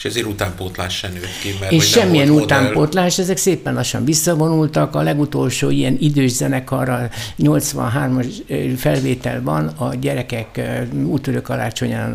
és 0.04 0.10
ezért 0.10 0.26
utánpótlás 0.26 0.97
sem 0.97 1.12
nőtt 1.12 1.39
ki. 1.41 1.56
Mert 1.60 1.72
és 1.72 1.89
semmilyen 1.89 2.30
utánpótlás, 2.30 3.20
ezek 3.20 3.38
szépen 3.38 3.74
lassan 3.74 4.06
visszavonultak. 4.06 4.95
A 4.95 5.01
legutolsó 5.01 5.70
ilyen 5.70 5.97
idős 5.99 6.32
zenekarra 6.32 7.10
83-as 7.39 8.28
felvétel 8.78 9.41
van, 9.41 9.68
a 9.68 9.95
gyerekek 9.95 10.62
úttörő 11.06 11.41
karácsonyán, 11.41 12.14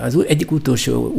az 0.00 0.24
egyik 0.28 0.50
utolsó 0.50 1.14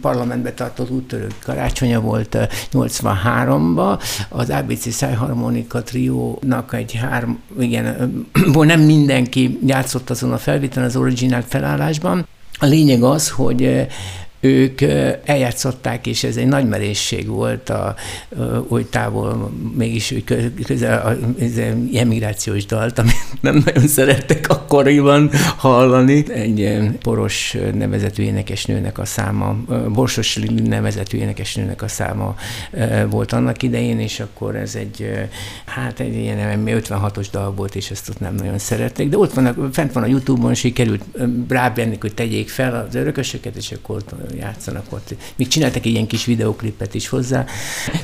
parlamentbe 0.00 0.52
tartott 0.52 0.90
úttörő 0.90 1.26
karácsonya 1.42 2.00
volt 2.00 2.38
83-ba, 2.72 4.02
az 4.28 4.50
ABC 4.50 4.92
Szájharmonika 4.92 5.82
triónak 5.82 6.72
egy 6.72 6.94
három, 6.94 7.40
igen, 7.58 8.26
nem 8.54 8.80
mindenki 8.80 9.58
játszott 9.66 10.10
azon 10.10 10.32
a 10.32 10.38
felvételen, 10.38 10.88
az 10.88 10.96
originál 10.96 11.44
felállásban. 11.48 12.26
A 12.58 12.66
lényeg 12.66 13.02
az, 13.02 13.30
hogy 13.30 13.86
ők 14.44 14.80
eljátszották, 15.24 16.06
és 16.06 16.24
ez 16.24 16.36
egy 16.36 16.46
nagy 16.46 16.68
merészség 16.68 17.26
volt, 17.26 17.70
a, 17.70 17.94
oly 18.68 18.88
távol, 18.88 19.52
mégis 19.76 20.10
úgy 20.10 20.24
közel 20.64 21.18
az 21.40 21.60
emigrációs 21.94 22.66
dalt, 22.66 22.98
amit 22.98 23.14
nem 23.40 23.62
nagyon 23.64 23.88
szerettek 23.88 24.48
akkoriban 24.48 25.30
hallani. 25.56 26.32
Egy 26.32 26.78
poros 27.02 27.56
nevezetű 27.74 28.22
énekesnőnek 28.22 28.98
a 28.98 29.04
száma, 29.04 29.56
Borsos 29.92 30.38
nevezetű 30.64 31.18
énekesnőnek 31.18 31.82
a 31.82 31.88
száma 31.88 32.34
volt 33.10 33.32
annak 33.32 33.62
idején, 33.62 34.00
és 34.00 34.20
akkor 34.20 34.56
ez 34.56 34.74
egy, 34.74 35.10
hát 35.64 36.00
egy 36.00 36.14
ilyen 36.14 36.62
56-os 36.66 37.26
dal 37.30 37.54
volt, 37.54 37.74
és 37.74 37.90
ezt 37.90 38.08
ott 38.08 38.20
nem 38.20 38.34
nagyon 38.34 38.58
szerették, 38.58 39.08
de 39.08 39.18
ott 39.18 39.32
van, 39.32 39.70
fent 39.72 39.92
van 39.92 40.02
a 40.02 40.06
Youtube-on, 40.06 40.54
sikerült 40.54 41.04
rábenni, 41.48 41.96
hogy 42.00 42.14
tegyék 42.14 42.48
fel 42.48 42.86
az 42.88 42.94
örökösöket, 42.94 43.56
és 43.56 43.72
akkor 43.72 44.02
játszanak 44.36 44.92
ott. 44.92 45.14
Még 45.36 45.48
csináltak 45.48 45.84
egy 45.84 45.92
ilyen 45.92 46.06
kis 46.06 46.24
videoklipet 46.24 46.94
is 46.94 47.08
hozzá. 47.08 47.44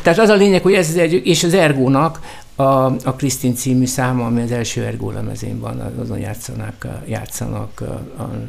Tehát 0.02 0.18
az 0.18 0.28
a 0.28 0.34
lényeg, 0.34 0.62
hogy 0.62 0.74
ez 0.74 0.94
egy, 0.94 1.26
és 1.26 1.44
az 1.44 1.54
Ergónak 1.54 2.20
a, 2.54 2.62
a 2.84 3.14
Krisztin 3.16 3.54
című 3.54 3.86
száma, 3.86 4.26
ami 4.26 4.42
az 4.42 4.52
első 4.52 4.84
Ergó 4.84 5.10
lemezén 5.10 5.60
van, 5.60 5.92
azon 6.00 6.18
játszanak, 6.18 6.86
játszanak 7.06 7.82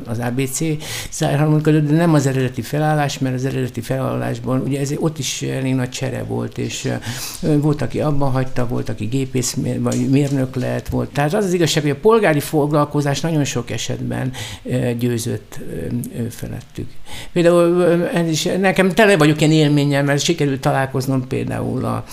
az 0.08 0.20
ABC 0.20 0.60
szájharmonika, 1.10 1.72
de 1.72 1.95
nem 1.95 2.14
az 2.14 2.26
eredeti 2.26 2.62
felállás, 2.62 3.20
mert 3.20 3.36
az 3.36 3.45
eredeti 3.45 3.82
felállásban, 3.82 4.62
ugye 4.62 4.80
ez, 4.80 4.91
ott 4.99 5.18
is 5.18 5.41
elég 5.41 5.76
nagy 5.76 5.89
csere 5.89 6.24
volt, 6.24 6.58
és 6.58 6.93
volt, 7.41 7.82
aki 7.82 8.02
abban 8.02 8.32
hagyta, 8.32 8.68
volt, 8.68 8.89
aki 8.89 9.06
gépész 9.06 9.58
vagy 9.80 10.10
mérnök 10.10 10.56
lett, 10.56 10.88
volt. 10.88 11.10
Tehát 11.10 11.34
az 11.34 11.45
az 11.45 11.54
igazság, 11.54 11.84
hogy 11.84 11.91
a 11.91 11.99
polgári 12.02 12.39
foglalkozás 12.39 13.20
nagyon 13.20 13.43
sok 13.43 13.72
esetben 13.72 14.32
győzött 14.97 15.60
felettük. 16.30 16.89
Például 17.32 17.84
ez 18.08 18.30
is, 18.30 18.43
nekem 18.43 18.89
tele 18.89 19.18
vagyok 19.18 19.41
ilyen 19.41 19.54
élménnyel, 19.54 20.04
mert 20.04 20.22
sikerült 20.22 20.62
találkoznom 20.62 21.28
például 21.28 21.86
a, 21.86 22.04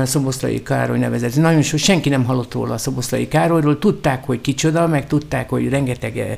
a 0.00 0.04
Szoboszlai 0.04 0.62
Károly 0.62 0.98
nevezett 0.98 1.34
nagyon 1.46 1.62
sok, 1.62 1.78
senki 1.78 2.08
nem 2.08 2.24
hallott 2.24 2.52
róla 2.52 2.74
a 2.74 2.78
Szoboszlai 2.78 3.28
Károlyról, 3.28 3.78
tudták, 3.78 4.24
hogy 4.24 4.40
kicsoda, 4.40 4.86
meg 4.86 5.06
tudták, 5.06 5.48
hogy 5.48 5.68
rengeteg 5.68 6.18
eh, 6.18 6.36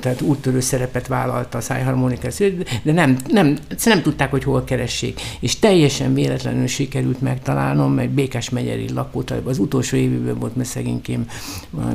tehát 0.00 0.20
úttörő 0.20 0.60
szerepet 0.60 1.06
vállalta 1.06 1.58
a 1.58 1.60
szájharmonika, 1.60 2.28
de 2.82 2.92
nem, 2.92 3.16
nem, 3.30 3.58
nem 3.84 4.02
tudták, 4.02 4.30
hogy 4.30 4.44
hol 4.44 4.64
keressék. 4.64 5.20
És 5.40 5.58
teljesen 5.58 6.14
véletlenül 6.14 6.66
sikerült 6.66 7.20
megtalálnom, 7.20 7.92
mert 7.92 8.10
Békás 8.10 8.50
megyeri 8.50 8.92
lakót, 8.92 9.30
az 9.44 9.58
utolsó 9.58 9.96
évben 9.96 10.38
volt, 10.38 10.56
mert 10.56 10.68
szegénykém 10.68 11.26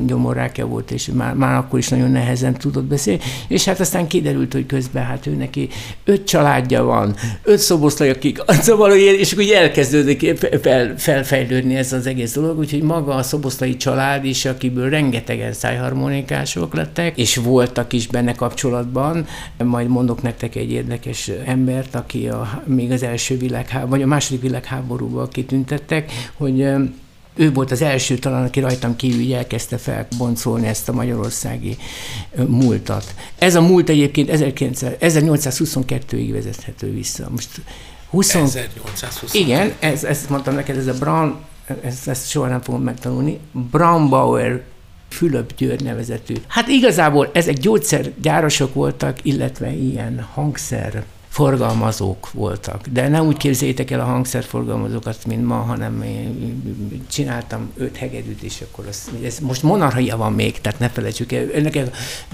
gyomorrákja 0.06 0.66
volt, 0.66 0.92
és 0.92 1.10
már, 1.14 1.34
már 1.34 1.56
akkor 1.56 1.80
is 1.80 1.90
nagyon 1.90 2.12
nehezen 2.12 2.54
tudott 2.54 2.84
beszélni, 2.86 3.22
és 3.48 3.66
hát 3.66 3.80
aztán 3.80 4.08
kiderült, 4.08 4.54
hogy 4.54 4.66
közben 4.66 5.04
hát 5.04 5.28
ő 5.28 5.32
neki 5.32 5.70
öt 6.06 6.28
családja 6.28 6.84
van, 6.84 7.16
öt 7.44 7.60
szoboszlai, 7.60 8.10
akik, 8.10 8.42
szóval, 8.68 8.92
és 8.92 9.32
akkor 9.32 9.46
elkezdődik 9.54 10.38
fel, 10.62 10.94
felfejlődni 10.98 11.76
ez 11.76 11.94
az 11.94 12.08
egész 12.08 12.33
dolog, 12.34 12.58
úgyhogy 12.58 12.82
maga 12.82 13.16
a 13.16 13.24
szoboszlai 13.24 13.78
család 13.78 14.26
is, 14.26 14.46
akiből 14.46 14.90
rengetegen 14.90 15.54
szájharmonikások 15.54 16.74
lettek, 16.74 17.18
és 17.18 17.36
voltak 17.36 17.94
is 17.94 18.08
benne 18.08 18.34
kapcsolatban. 18.34 19.26
Majd 19.64 19.88
mondok 19.88 20.22
nektek 20.22 20.56
egy 20.56 20.72
érdekes 20.72 21.32
embert, 21.46 21.96
aki 21.96 22.28
a, 22.28 22.64
még 22.66 22.92
az 22.92 23.04
első 23.04 23.38
világháború, 23.38 23.90
vagy 23.90 24.02
a 24.02 24.08
második 24.08 24.42
világháborúban 24.42 25.30
kitüntettek, 25.30 26.12
hogy 26.38 26.66
ő 27.36 27.52
volt 27.54 27.72
az 27.72 27.82
első 27.82 28.18
talán, 28.18 28.46
aki 28.46 28.60
rajtam 28.60 28.96
kívül 28.96 29.36
elkezdte 29.36 29.78
felboncolni 29.78 30.68
ezt 30.68 30.90
a 30.90 30.94
magyarországi 30.94 31.78
múltat. 32.48 33.16
Ez 33.38 33.56
a 33.56 33.62
múlt 33.62 33.90
egyébként 33.90 34.30
1822-ig 34.32 36.30
vezethető 36.32 36.92
vissza. 36.92 37.28
Most 37.30 37.50
20... 38.10 38.36
1822. 38.36 39.40
Igen, 39.40 39.74
ez, 39.80 40.04
ezt 40.04 40.30
mondtam 40.30 40.56
neked, 40.56 40.78
ez 40.78 40.88
a 40.88 40.94
Brown 40.94 41.36
ezt, 41.84 42.08
ezt 42.08 42.30
soha 42.30 42.48
nem 42.48 42.62
fogom 42.62 42.82
megtanulni, 42.82 43.40
Braunbauer 43.72 44.64
Fülöp 45.10 45.56
György 45.56 45.84
nevezetű. 45.84 46.34
Hát 46.48 46.68
igazából 46.68 47.30
ezek 47.34 47.58
gyógyszergyárosok 47.58 48.74
voltak, 48.74 49.18
illetve 49.22 49.72
ilyen 49.72 50.28
hangszer 50.34 51.04
forgalmazók 51.34 52.32
voltak. 52.32 52.88
De 52.88 53.08
ne 53.08 53.22
úgy 53.22 53.38
képzeljétek 53.38 53.92
el 53.92 54.00
a 54.00 54.04
hangszerforgalmazókat, 54.04 55.26
mint 55.26 55.46
ma, 55.46 55.56
hanem 55.56 56.02
én 56.02 56.64
csináltam 57.12 57.72
öt 57.78 57.98
hegedűt, 57.98 58.42
és 58.42 58.62
akkor 58.62 58.86
az, 58.88 59.12
ez 59.26 59.40
most 59.40 59.64
monarchia 59.64 60.18
van 60.18 60.34
még, 60.34 60.62
tehát 60.62 60.80
ne 60.80 60.90
felejtsük 60.90 61.32
el. 61.32 61.46
Ennek 61.54 61.80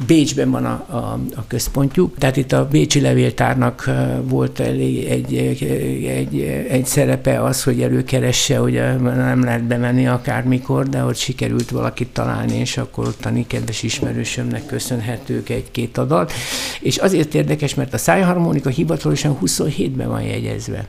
Bécsben 0.07 0.51
van 0.51 0.65
a, 0.65 0.85
a, 0.89 1.19
a 1.35 1.43
központjuk, 1.47 2.17
tehát 2.17 2.37
itt 2.37 2.51
a 2.51 2.67
Bécsi 2.67 3.01
levéltárnak 3.01 3.89
volt 4.23 4.59
elég 4.59 5.05
egy, 5.05 5.35
egy, 5.35 5.63
egy, 6.07 6.41
egy 6.69 6.85
szerepe 6.85 7.43
az, 7.43 7.63
hogy 7.63 7.81
előkeresse, 7.81 8.57
hogy 8.57 8.73
nem 9.01 9.43
lehet 9.43 9.63
bemenni 9.63 10.07
akármikor, 10.07 10.89
de 10.89 11.03
ott 11.03 11.17
sikerült 11.17 11.69
valakit 11.69 12.07
találni, 12.07 12.57
és 12.57 12.77
akkor 12.77 13.07
ott 13.07 13.25
a 13.25 13.31
kedves 13.47 13.83
ismerősömnek 13.83 14.65
köszönhetők 14.65 15.49
egy-két 15.49 15.97
adat. 15.97 16.31
És 16.79 16.97
azért 16.97 17.33
érdekes, 17.33 17.75
mert 17.75 17.93
a 17.93 17.97
szájharmonika 17.97 18.69
hivatalosan 18.89 19.37
27-ben 19.41 20.07
van 20.07 20.21
jegyezve. 20.21 20.85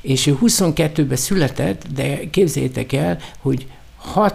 És 0.00 0.26
ő 0.26 0.38
22-ben 0.42 1.16
született, 1.16 1.86
de 1.94 2.30
képzeljétek 2.30 2.92
el, 2.92 3.18
hogy 3.38 3.66
6, 3.96 4.34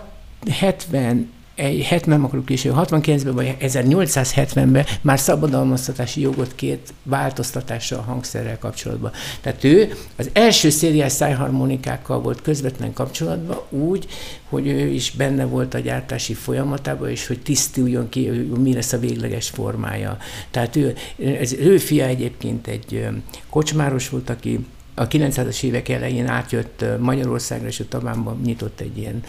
70 0.50 1.18
egy 1.18 1.41
70 1.84 2.24
akarok 2.24 2.46
később, 2.46 2.74
69-ben 2.78 3.34
vagy 3.34 3.56
1870-ben 3.60 4.86
már 5.02 5.20
szabadalmaztatási 5.20 6.22
jogot 6.22 6.56
kért 6.56 6.94
változtatásra 7.04 7.98
a 7.98 8.02
hangszerrel 8.02 8.58
kapcsolatban. 8.58 9.12
Tehát 9.42 9.64
ő 9.64 9.94
az 10.16 10.30
első 10.34 10.70
szériás 10.70 11.12
szájharmonikákkal 11.12 12.22
volt 12.22 12.42
közvetlen 12.42 12.94
kapcsolatban 12.94 13.58
úgy, 13.70 14.08
hogy 14.50 14.68
ő 14.68 14.88
is 14.88 15.12
benne 15.12 15.46
volt 15.46 15.74
a 15.74 15.80
gyártási 15.80 16.34
folyamatában, 16.34 17.10
és 17.10 17.28
hogy 17.28 17.42
tisztuljon 17.42 18.10
ki, 18.10 18.30
mi 18.58 18.74
lesz 18.74 18.94
a 18.94 19.00
végleges 19.00 19.50
formája. 19.50 20.18
Tehát 20.52 20.76
ő, 20.76 20.96
ez, 21.40 21.54
ő 21.54 21.78
fia 21.78 22.06
egyébként 22.06 22.68
egy 22.68 23.08
kocsmáros 23.50 24.10
volt, 24.10 24.30
aki 24.30 24.66
a 25.02 25.08
900-as 25.08 25.64
évek 25.64 25.90
elején 25.90 26.28
átjött 26.28 26.86
Magyarországra, 27.00 27.68
és 27.68 27.80
a 27.80 27.84
Tabánban 27.90 28.40
nyitott 28.44 28.80
egy 28.80 28.98
ilyen, 28.98 29.24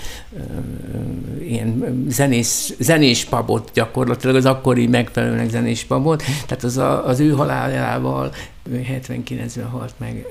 ilyen 1.41 2.05
zenés, 2.09 2.73
zenés 2.79 3.25
pabot 3.25 3.71
gyakorlatilag, 3.75 4.37
az 4.37 4.47
akkori 4.47 4.87
megfelelőnek 4.87 5.51
zenés 5.51 5.85
pabot. 5.85 6.23
Tehát 6.47 6.65
az, 6.65 6.77
a, 6.77 7.07
az 7.07 7.21
ő 7.21 7.31
halálával 7.31 8.33
79-ben 8.71 9.67
halt 9.67 9.95
meg, 9.97 10.27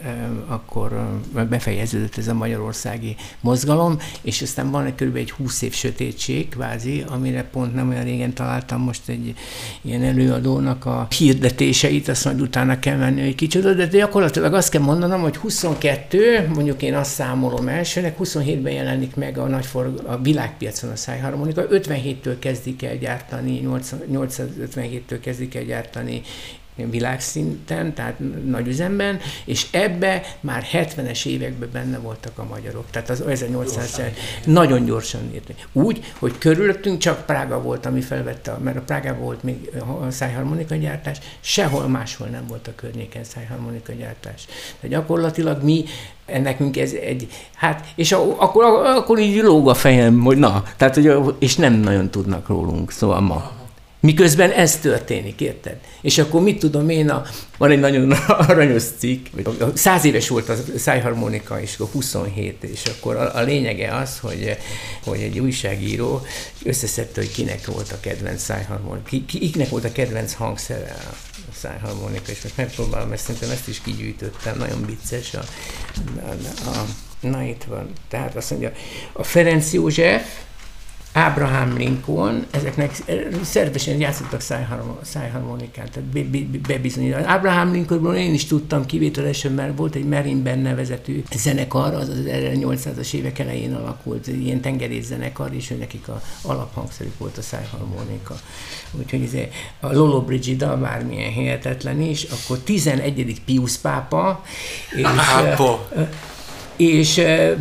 akkor 0.48 1.20
befejeződött 1.50 2.18
ez 2.18 2.28
a 2.28 2.34
magyarországi 2.34 3.16
mozgalom, 3.42 3.98
és 4.22 4.42
aztán 4.42 4.72
van 4.72 4.96
kb. 4.96 5.16
egy 5.16 5.32
20 5.32 5.62
év 5.62 5.74
sötétség, 5.74 6.50
kvázi, 6.50 7.04
amire 7.08 7.44
pont 7.44 7.76
nem 7.76 7.90
olyan 7.90 8.04
régen 8.04 8.34
találtam 8.34 8.82
most 8.82 9.10
egy 9.10 9.36
ilyen 9.82 10.04
előadónak 10.04 10.86
a 10.86 11.08
hirdetéseit, 11.18 12.08
azt 12.08 12.26
majd 12.26 12.42
utána 12.42 12.80
kell 12.80 12.98
menni 12.98 13.22
egy 13.22 13.36
kicsit, 13.36 13.76
de 13.76 13.86
gyakorlatilag 13.86 14.54
azt 14.54 14.70
kell 14.70 14.82
mondanom, 14.82 15.22
hogy 15.22 15.36
22, 15.38 16.50
mondjuk 16.54 16.82
én 16.82 16.96
azt 16.96 17.12
számolom 17.12 17.68
elsőnek, 17.68 18.16
27-ben 18.24 18.74
jelenik 18.74 19.16
meg 19.16 19.38
a, 19.38 19.48
nagy 19.48 19.66
for, 19.66 19.94
a 20.06 20.18
világpiacon 20.18 20.90
a 20.90 20.96
szájharmonika, 20.96 21.64
57-től 21.70 22.36
kezdik 22.40 22.84
el 22.84 22.98
gyártani, 22.98 23.62
857-től 23.68 25.18
kezdik 25.22 25.56
el 25.56 25.64
gyártani 25.64 26.22
világszinten, 26.76 27.94
tehát 27.94 28.16
nagy 28.46 28.68
üzemben, 28.68 29.20
és 29.46 29.68
ebbe 29.72 30.22
már 30.40 30.66
70-es 30.72 31.26
években 31.26 31.70
benne 31.72 31.98
voltak 31.98 32.38
a 32.38 32.44
magyarok. 32.44 32.86
Tehát 32.92 33.10
az 33.10 33.22
1800 33.22 34.02
nagyon 34.46 34.86
gyorsan 34.86 35.22
értek. 35.34 35.68
Úgy, 35.72 36.14
hogy 36.20 36.38
körülöttünk 36.38 36.98
csak 36.98 37.26
Prága 37.26 37.62
volt, 37.62 37.86
ami 37.86 38.02
felvette, 38.02 38.58
mert 38.64 38.78
a 38.78 38.82
Prágában 38.82 39.22
volt 39.22 39.44
még 39.44 39.70
a 40.02 40.12
szájharmonika 40.12 40.76
gyártás, 40.76 41.18
sehol 41.40 41.88
máshol 41.88 42.28
nem 42.28 42.46
volt 42.48 42.68
a 42.68 42.76
környéken 42.76 43.24
szájharmonika 43.24 43.94
gyártás. 43.94 44.46
Tehát 44.80 44.98
gyakorlatilag 44.98 45.64
mi 45.64 45.86
nekünk 46.40 46.78
ez 46.78 46.92
egy, 46.94 47.28
hát, 47.56 47.88
és 47.96 48.12
akkor, 48.12 48.64
akkor 48.86 49.20
így 49.20 49.42
lóg 49.42 49.70
a 49.70 49.74
fejem, 49.74 50.20
hogy 50.20 50.38
na, 50.38 50.64
tehát, 50.78 50.96
hogy, 50.96 51.36
és 51.40 51.56
nem 51.56 51.74
nagyon 51.74 52.10
tudnak 52.10 52.48
rólunk, 52.48 52.92
szóval 52.92 53.20
ma. 53.20 53.61
Miközben 54.02 54.52
ez 54.52 54.78
történik, 54.78 55.42
érted? 55.42 55.78
És 56.02 56.18
akkor 56.18 56.42
mit 56.42 56.60
tudom 56.60 56.90
én, 56.90 57.10
a, 57.10 57.24
van 57.58 57.72
egy 57.72 57.80
nagyon 57.80 58.12
aranyos 58.48 58.84
cikk, 58.98 59.26
száz 59.74 60.06
éves 60.06 60.28
volt 60.28 60.50
a 60.50 60.56
szájharmonika, 60.78 61.62
és 61.62 61.74
akkor 61.74 61.88
27, 61.92 62.64
és 62.64 62.82
akkor 62.86 63.16
a, 63.16 63.36
a 63.36 63.42
lényege 63.42 63.96
az, 63.96 64.20
hogy, 64.20 64.58
hogy 65.04 65.20
egy 65.20 65.40
újságíró 65.40 66.22
összeszedte, 66.64 67.22
hogy 67.22 67.32
kinek 67.32 67.66
volt 67.66 67.92
a 67.92 68.00
kedvenc 68.00 68.42
szájharmonika, 68.42 69.10
ki, 69.10 69.26
kinek 69.52 69.70
volt 69.70 69.86
a 69.86 69.92
kedvenc 69.92 70.34
hangszere 70.34 70.96
a 71.52 71.54
szájharmonika, 71.56 72.32
és 72.32 72.42
most 72.42 72.58
megpróbálom, 72.58 73.10
mert 73.10 73.22
szerintem 73.22 73.50
ezt 73.50 73.68
is 73.68 73.82
kigyűjtöttem, 73.82 74.58
nagyon 74.58 74.86
vicces. 74.86 75.34
A, 75.34 75.44
a, 76.22 76.70
a, 76.70 76.86
na 77.20 77.44
itt 77.44 77.64
van, 77.64 77.92
tehát 78.10 78.36
azt 78.36 78.50
mondja, 78.50 78.72
a 79.14 79.24
Ferenc 79.24 79.74
József, 79.74 80.24
Abraham 81.14 81.78
Lincoln, 81.78 82.46
ezeknek 82.52 82.92
szervesen 83.44 84.00
játszottak 84.00 84.42
szájharmonikát, 85.02 85.92
tehát 85.92 86.10
bebizonyítani. 86.68 87.26
Abraham 87.26 87.72
Lincolnból 87.72 88.16
én 88.16 88.34
is 88.34 88.46
tudtam 88.46 88.86
kivételesen, 88.86 89.52
mert 89.52 89.78
volt 89.78 89.96
egy 89.96 90.06
Merinben 90.06 90.60
nevezetű 90.60 91.24
zenekar, 91.36 91.94
az 91.94 92.10
az 92.10 92.24
1800-as 92.26 93.14
évek 93.14 93.40
elején 93.40 93.74
alakult, 93.74 94.28
ilyen 94.28 94.62
tengerész 94.62 95.06
zenekar, 95.06 95.54
és 95.54 95.74
nekik 95.80 96.08
a 96.08 96.22
alaphangszerük 96.42 97.18
volt 97.18 97.38
a 97.38 97.42
szájharmonika. 97.42 98.36
Úgyhogy 98.92 99.24
ez 99.24 99.34
a 99.80 99.94
Lolo 99.94 100.22
Brigida, 100.22 100.78
bármilyen 100.78 101.32
hihetetlen 101.32 102.02
is, 102.02 102.24
akkor 102.24 102.60
11. 102.60 103.42
Pius 103.46 103.78
pápa, 103.78 104.44
és, 104.96 105.02
Pápa 105.02 105.90
és 106.82 107.18
eh, 107.18 107.52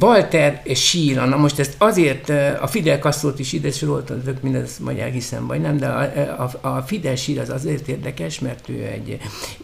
Walter 0.00 0.62
Síra, 0.74 1.24
na 1.24 1.36
most 1.36 1.58
ezt 1.58 1.74
azért 1.78 2.28
a 2.60 2.66
Fidel 2.66 2.98
Castro-t 2.98 3.38
is 3.38 3.52
ide 3.52 3.70
soroltam, 3.70 4.22
mindez 4.40 4.78
majd 4.78 4.98
elhiszem, 4.98 5.46
vagy 5.46 5.60
nem, 5.60 5.76
de 5.76 5.86
a, 5.86 6.50
a, 6.62 6.68
a 6.68 6.82
Fidel 6.86 7.16
Sír 7.16 7.40
az 7.40 7.50
azért 7.50 7.88
érdekes, 7.88 8.40
mert 8.40 8.68
ő 8.68 8.84
egy 8.84 9.18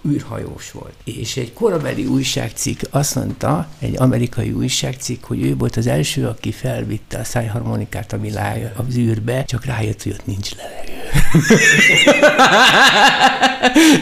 űrhajós 0.09 0.71
volt. 0.71 0.93
És 1.05 1.37
egy 1.37 1.53
korabeli 1.53 2.07
újságcikk 2.07 2.81
azt 2.91 3.15
mondta, 3.15 3.69
egy 3.79 3.95
amerikai 3.99 4.51
újságcikk, 4.51 5.25
hogy 5.25 5.43
ő 5.43 5.57
volt 5.57 5.77
az 5.77 5.87
első, 5.87 6.27
aki 6.27 6.53
felvitte 6.53 7.19
a 7.19 7.25
szájharmonikát 7.25 8.13
a 8.13 8.19
világ 8.19 8.73
az 8.77 8.97
űrbe, 8.97 9.45
csak 9.45 9.65
rájött, 9.65 10.03
hogy 10.03 10.13
ott 10.13 10.27
nincs 10.27 10.55
levegő. 10.55 10.82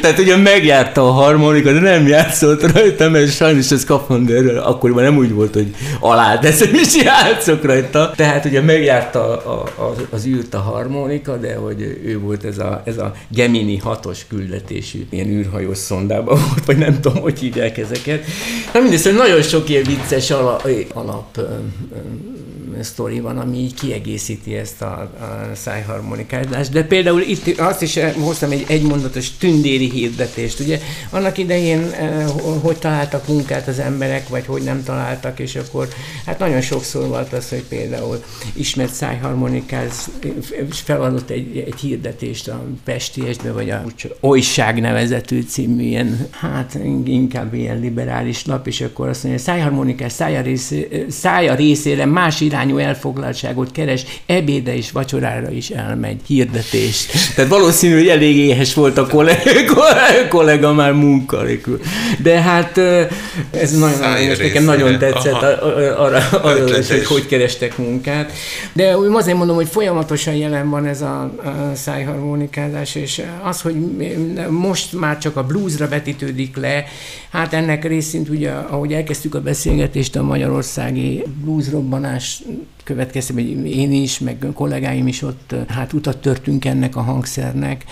Tehát 0.00 0.18
ugye 0.18 0.36
megjárta 0.36 1.08
a 1.08 1.10
harmonika, 1.10 1.72
de 1.72 1.80
nem 1.80 2.06
játszott 2.06 2.72
rajta, 2.72 3.08
mert 3.08 3.34
sajnos 3.34 3.70
ez 3.70 3.84
Kafanderről 3.84 4.58
akkoriban 4.58 5.02
nem 5.02 5.16
úgy 5.16 5.32
volt, 5.32 5.54
hogy 5.54 5.74
alá 6.00 6.38
teszem 6.38 6.74
és 6.74 6.96
játszok 7.02 7.64
rajta. 7.64 8.12
Tehát 8.16 8.44
ugye 8.44 8.60
megjárta 8.60 9.36
a, 9.36 9.82
a, 9.82 9.94
az 10.10 10.26
űrt 10.26 10.54
a 10.54 10.60
harmonika, 10.60 11.36
de 11.36 11.54
hogy 11.54 12.00
ő 12.04 12.18
volt 12.18 12.44
ez 12.44 12.58
a, 12.58 12.82
ez 12.84 12.98
a 12.98 13.12
Gemini 13.28 13.76
hatos 13.76 14.26
küldetésű 14.28 15.06
ilyen 15.10 15.28
űrhajós 15.28 15.78
szondában 15.78 16.38
volt, 16.48 16.64
vagy 16.64 16.78
nem 16.78 17.00
tudom, 17.00 17.22
hogy 17.22 17.38
hívják 17.38 17.78
ezeket. 17.78 18.24
Na 18.72 18.80
mindegy, 18.80 18.98
szóval 18.98 19.26
nagyon 19.26 19.42
sok 19.42 19.68
ilyen 19.68 19.82
vicces 19.82 20.30
alap, 20.30 20.68
alap 20.94 21.40
sztori 22.82 23.20
van, 23.20 23.38
ami 23.38 23.56
így 23.56 23.74
kiegészíti 23.74 24.54
ezt 24.54 24.82
a, 24.82 24.86
a 25.00 25.54
szájharmonikázást. 25.54 26.72
De 26.72 26.84
például 26.84 27.20
itt 27.20 27.58
azt 27.58 27.82
is 27.82 27.98
hoztam 28.18 28.50
egy 28.50 28.64
egymondatos 28.68 29.36
tündéri 29.36 29.90
hirdetést. 29.90 30.60
Ugye 30.60 30.80
annak 31.10 31.38
idején 31.38 31.90
eh, 31.92 32.28
hogy 32.62 32.76
találtak 32.76 33.28
munkát 33.28 33.68
az 33.68 33.78
emberek, 33.78 34.28
vagy 34.28 34.46
hogy 34.46 34.62
nem 34.62 34.82
találtak, 34.84 35.38
és 35.38 35.56
akkor 35.56 35.88
hát 36.26 36.38
nagyon 36.38 36.60
sokszor 36.60 37.08
volt 37.08 37.32
az, 37.32 37.48
hogy 37.48 37.64
például 37.68 38.24
ismert 38.54 38.92
szájharmonikáz 38.92 40.10
feladott 40.70 41.30
egy, 41.30 41.64
egy 41.66 41.80
hirdetést 41.80 42.48
a 42.48 42.64
Pestiesbe, 42.84 43.52
vagy 43.52 43.70
a 43.70 43.84
Olyság 44.20 44.80
nevezetű 44.80 45.42
című 45.42 45.82
ilyen, 45.82 46.28
hát 46.30 46.78
inkább 47.04 47.54
ilyen 47.54 47.80
liberális 47.80 48.46
lap, 48.46 48.66
és 48.66 48.80
akkor 48.80 49.08
azt 49.08 49.22
mondja, 49.22 49.42
szájharmonikás 49.42 50.12
szája, 50.12 50.40
részé, 50.40 51.06
szája 51.08 51.54
részére 51.54 52.04
más 52.06 52.40
irány 52.40 52.69
irányú 52.70 52.88
elfoglaltságot 52.88 53.72
keres, 53.72 54.04
ebéde 54.26 54.76
és 54.76 54.90
vacsorára 54.90 55.50
is 55.50 55.70
elmegy, 55.70 56.20
hirdetés. 56.26 57.06
Tehát 57.34 57.50
valószínű, 57.50 57.94
hogy 57.94 58.08
elég 58.08 58.36
éhes 58.36 58.74
volt 58.74 58.98
a 58.98 59.06
kollega, 59.06 59.82
kollega 60.28 60.72
már 60.72 60.92
munkalélkül. 60.92 61.80
De 62.22 62.40
hát 62.40 62.78
ez 63.50 63.78
nagyon, 63.78 63.98
nagyon 63.98 64.36
nekem 64.38 64.64
nagyon 64.64 64.98
tetszett 64.98 65.32
arra, 65.32 65.96
arra, 65.98 66.22
arra 66.30 66.64
hogy 66.64 67.06
hogy 67.06 67.26
kerestek 67.26 67.78
munkát. 67.78 68.32
De 68.72 68.98
úgy 68.98 69.14
azért 69.14 69.36
mondom, 69.36 69.56
hogy 69.56 69.68
folyamatosan 69.68 70.34
jelen 70.34 70.70
van 70.70 70.86
ez 70.86 71.02
a, 71.02 71.20
a 71.22 71.74
szájharmonikázás, 71.74 72.94
és 72.94 73.22
az, 73.42 73.60
hogy 73.60 73.74
most 74.48 74.92
már 74.92 75.18
csak 75.18 75.36
a 75.36 75.44
bluesra 75.44 75.88
vetítődik 75.88 76.56
le, 76.56 76.84
hát 77.30 77.52
ennek 77.52 77.84
részint 77.84 78.28
ugye, 78.28 78.50
ahogy 78.50 78.92
elkezdtük 78.92 79.34
a 79.34 79.40
beszélgetést, 79.40 80.16
a 80.16 80.22
magyarországi 80.22 81.22
bluesrobbanás 81.44 82.42
következtében 82.84 83.66
én 83.66 83.92
is, 83.92 84.18
meg 84.18 84.46
kollégáim 84.54 85.06
is 85.06 85.22
ott 85.22 85.54
hát 85.68 85.92
utat 85.92 86.20
törtünk 86.20 86.64
ennek 86.64 86.96
a 86.96 87.00
hangszernek, 87.00 87.84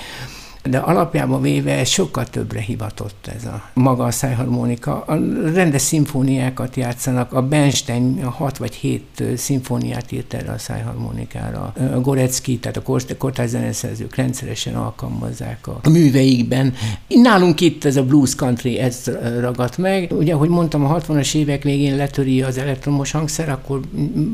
de 0.71 0.79
alapjában 0.79 1.43
véve 1.43 1.79
ez 1.79 1.89
sokkal 1.89 2.27
többre 2.27 2.61
hivatott 2.61 3.31
ez 3.37 3.45
a 3.45 3.63
maga 3.75 4.05
a 4.05 4.11
szájharmonika. 4.11 5.03
A 5.07 5.15
rendes 5.55 5.83
szimfóniákat 5.83 6.77
játszanak, 6.77 7.33
a 7.33 7.43
Bernstein 7.43 8.25
hat 8.25 8.59
vagy 8.59 8.75
hét 8.75 9.23
szimfóniát 9.37 10.13
írt 10.13 10.35
erre 10.35 10.53
a 10.53 10.59
szájharmonikára. 10.59 11.73
A 11.95 12.01
Gorecki, 12.01 12.59
tehát 12.59 12.77
a 12.77 13.15
kortárs 13.19 13.51
zeneszerzők 13.51 14.15
rendszeresen 14.15 14.75
alkalmazzák 14.75 15.67
a, 15.67 15.81
a 15.83 15.89
műveikben. 15.89 16.75
Nálunk 17.09 17.61
itt 17.61 17.85
ez 17.85 17.97
a 17.97 18.05
blues 18.05 18.35
country, 18.35 18.79
ez 18.79 19.11
ragadt 19.41 19.79
meg. 19.79 20.13
Ugye, 20.13 20.35
ahogy 20.35 20.49
mondtam, 20.49 20.85
a 20.85 21.01
60-as 21.01 21.35
évek 21.35 21.63
végén 21.63 21.97
letöri 21.97 22.43
az 22.43 22.59
elektromos 22.59 23.11
hangszer, 23.11 23.49
akkor 23.49 23.81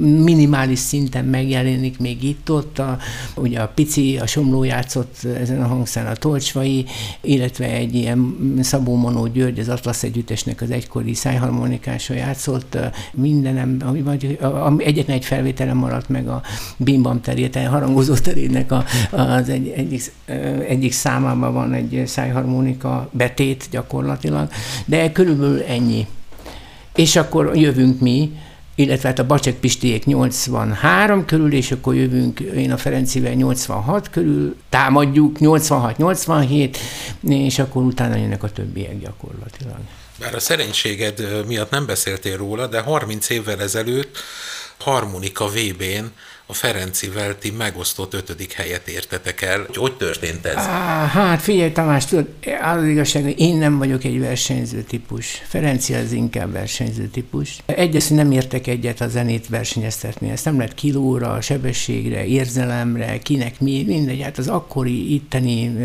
minimális 0.01 0.79
szinten 0.79 1.25
megjelenik 1.25 1.99
még 1.99 2.23
itt-ott. 2.23 2.79
A, 2.79 2.99
ugye 3.37 3.61
a 3.61 3.69
pici, 3.75 4.19
a 4.19 4.27
somló 4.27 4.65
játszott 4.65 5.17
ezen 5.41 5.63
a 5.63 5.67
hangszeren, 5.67 6.13
a 6.13 6.17
Tolcsvai, 6.25 6.85
illetve 7.21 7.67
egy 7.67 7.95
ilyen 7.95 8.37
Szabó 8.61 8.97
Monó 8.97 9.27
György, 9.27 9.59
az 9.59 9.69
Atlasz 9.69 10.03
Együttesnek 10.03 10.61
az 10.61 10.71
egykori 10.71 11.15
szájharmonikása 11.15 12.15
játszott. 12.15 12.79
Mindenem, 13.13 13.79
vagy, 14.05 14.39
egyetlen 14.79 15.17
egy 15.17 15.25
felvételem 15.25 15.77
maradt 15.77 16.09
meg 16.09 16.29
a 16.29 16.43
Bimbam 16.77 17.21
terét, 17.21 17.57
harangozó 17.57 18.15
terének 18.15 18.73
a, 18.73 18.85
az 19.11 19.49
egy, 19.49 19.69
egyik, 19.69 20.13
egyik 20.69 20.93
számában 20.93 21.53
van 21.53 21.73
egy 21.73 22.03
szájharmonika 22.07 23.09
betét 23.13 23.69
gyakorlatilag, 23.71 24.49
de 24.85 25.13
körülbelül 25.13 25.63
ennyi. 25.63 26.07
És 26.95 27.17
akkor 27.17 27.57
jövünk 27.57 28.01
mi, 28.01 28.33
illetve 28.75 29.09
hát 29.09 29.19
a 29.19 29.27
Bacsek 29.27 29.55
Pistiék 29.55 30.05
83 30.05 31.25
körül, 31.25 31.53
és 31.53 31.71
akkor 31.71 31.95
jövünk, 31.95 32.41
én 32.41 32.73
a 32.73 32.77
Ferencivel 32.77 33.33
86 33.33 34.11
körül, 34.11 34.57
támadjuk 34.69 35.37
86-87, 35.41 36.77
és 37.29 37.59
akkor 37.59 37.83
utána 37.83 38.17
jönnek 38.17 38.43
a 38.43 38.51
többiek 38.51 38.99
gyakorlatilag. 39.01 39.79
Bár 40.19 40.35
a 40.35 40.41
szerénységed 40.41 41.47
miatt 41.47 41.71
nem 41.71 41.87
beszéltél 41.87 42.37
róla, 42.37 42.67
de 42.67 42.81
30 42.81 43.31
évvel 43.31 43.61
ezelőtt 43.61 44.19
harmonika 44.79 45.47
VB-n 45.47 46.05
a 46.47 46.53
Ferencivel 46.53 47.39
ti 47.39 47.51
megosztott 47.51 48.15
ötödik 48.15 48.53
helyet 48.53 48.89
értetek 48.89 49.43
el. 49.43 49.65
Hogy, 49.67 49.77
hogy 49.77 49.97
történt 49.97 50.47
ez? 50.47 50.57
Á, 50.57 51.07
hát 51.07 51.43
figyelj 51.43 51.73
Tamás, 51.73 52.05
tudod, 52.05 52.29
az 52.63 52.85
igazság, 52.85 53.23
hogy 53.23 53.41
én 53.41 53.57
nem 53.57 53.79
vagyok 53.79 54.05
egy 54.05 54.21
versenyző 54.21 54.83
típus. 54.83 55.43
Ferenci 55.49 55.95
az 55.95 56.13
inkább 56.13 56.53
versenyző 56.53 57.07
típus. 57.07 57.63
Egyes 57.67 58.09
nem 58.09 58.33
értek 58.33 58.67
egyet 58.67 59.01
a 59.01 59.09
zenét 59.09 59.49
versenyeztetni. 59.49 60.31
Ezt 60.31 60.45
nem 60.45 60.57
lehet 60.57 60.75
kilóra, 60.75 61.41
sebességre, 61.41 62.25
érzelemre, 62.25 63.19
kinek 63.19 63.61
mi, 63.61 63.85
mindegy. 63.87 64.23
Hát 64.23 64.39
az 64.39 64.49
akkori 64.49 65.15
itteni 65.15 65.77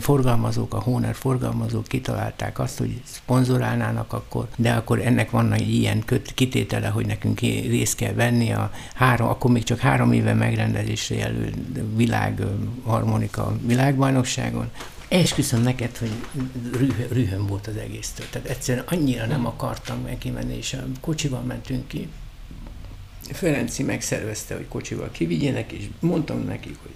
forgalmazók, 0.00 0.74
a 0.74 0.80
Hóner 0.80 1.14
forgalmazók 1.14 1.86
kitalálták 1.86 2.58
azt, 2.58 2.78
hogy 2.78 3.00
szponzorálnának 3.04 4.12
akkor, 4.12 4.48
de 4.56 4.72
akkor 4.72 5.00
ennek 5.00 5.30
van 5.30 5.52
egy 5.52 5.74
ilyen 5.74 6.04
kitétele, 6.34 6.88
hogy 6.88 7.06
nekünk 7.06 7.40
részt 7.40 7.96
kell 7.96 8.12
venni 8.12 8.52
a 8.52 8.70
három, 8.94 9.28
akkor 9.28 9.50
még 9.50 9.62
csak 9.62 9.78
három 9.78 9.97
három 9.98 10.12
éve 10.12 10.34
megrendezésre 10.34 11.14
jelő 11.14 11.52
világ 11.96 12.42
harmonika 12.84 13.56
világbajnokságon, 13.66 14.70
Esküszöm 15.08 15.62
neked, 15.62 15.96
hogy 15.96 16.12
rüh- 16.72 17.12
rühöm 17.12 17.46
volt 17.46 17.66
az 17.66 17.76
egésztől. 17.76 18.26
Tehát 18.30 18.48
egyszerűen 18.48 18.84
annyira 18.88 19.26
nem 19.26 19.46
akartam 19.46 20.00
meg 20.00 20.18
kimenni, 20.18 20.56
és 20.56 20.72
a 20.72 20.84
kocsival 21.00 21.40
mentünk 21.40 21.88
ki. 21.88 22.08
Ferenci 23.32 23.82
megszervezte, 23.82 24.54
hogy 24.54 24.68
kocsival 24.68 25.10
kivigyenek, 25.10 25.72
és 25.72 25.84
mondtam 26.00 26.44
nekik, 26.44 26.76
hogy 26.82 26.94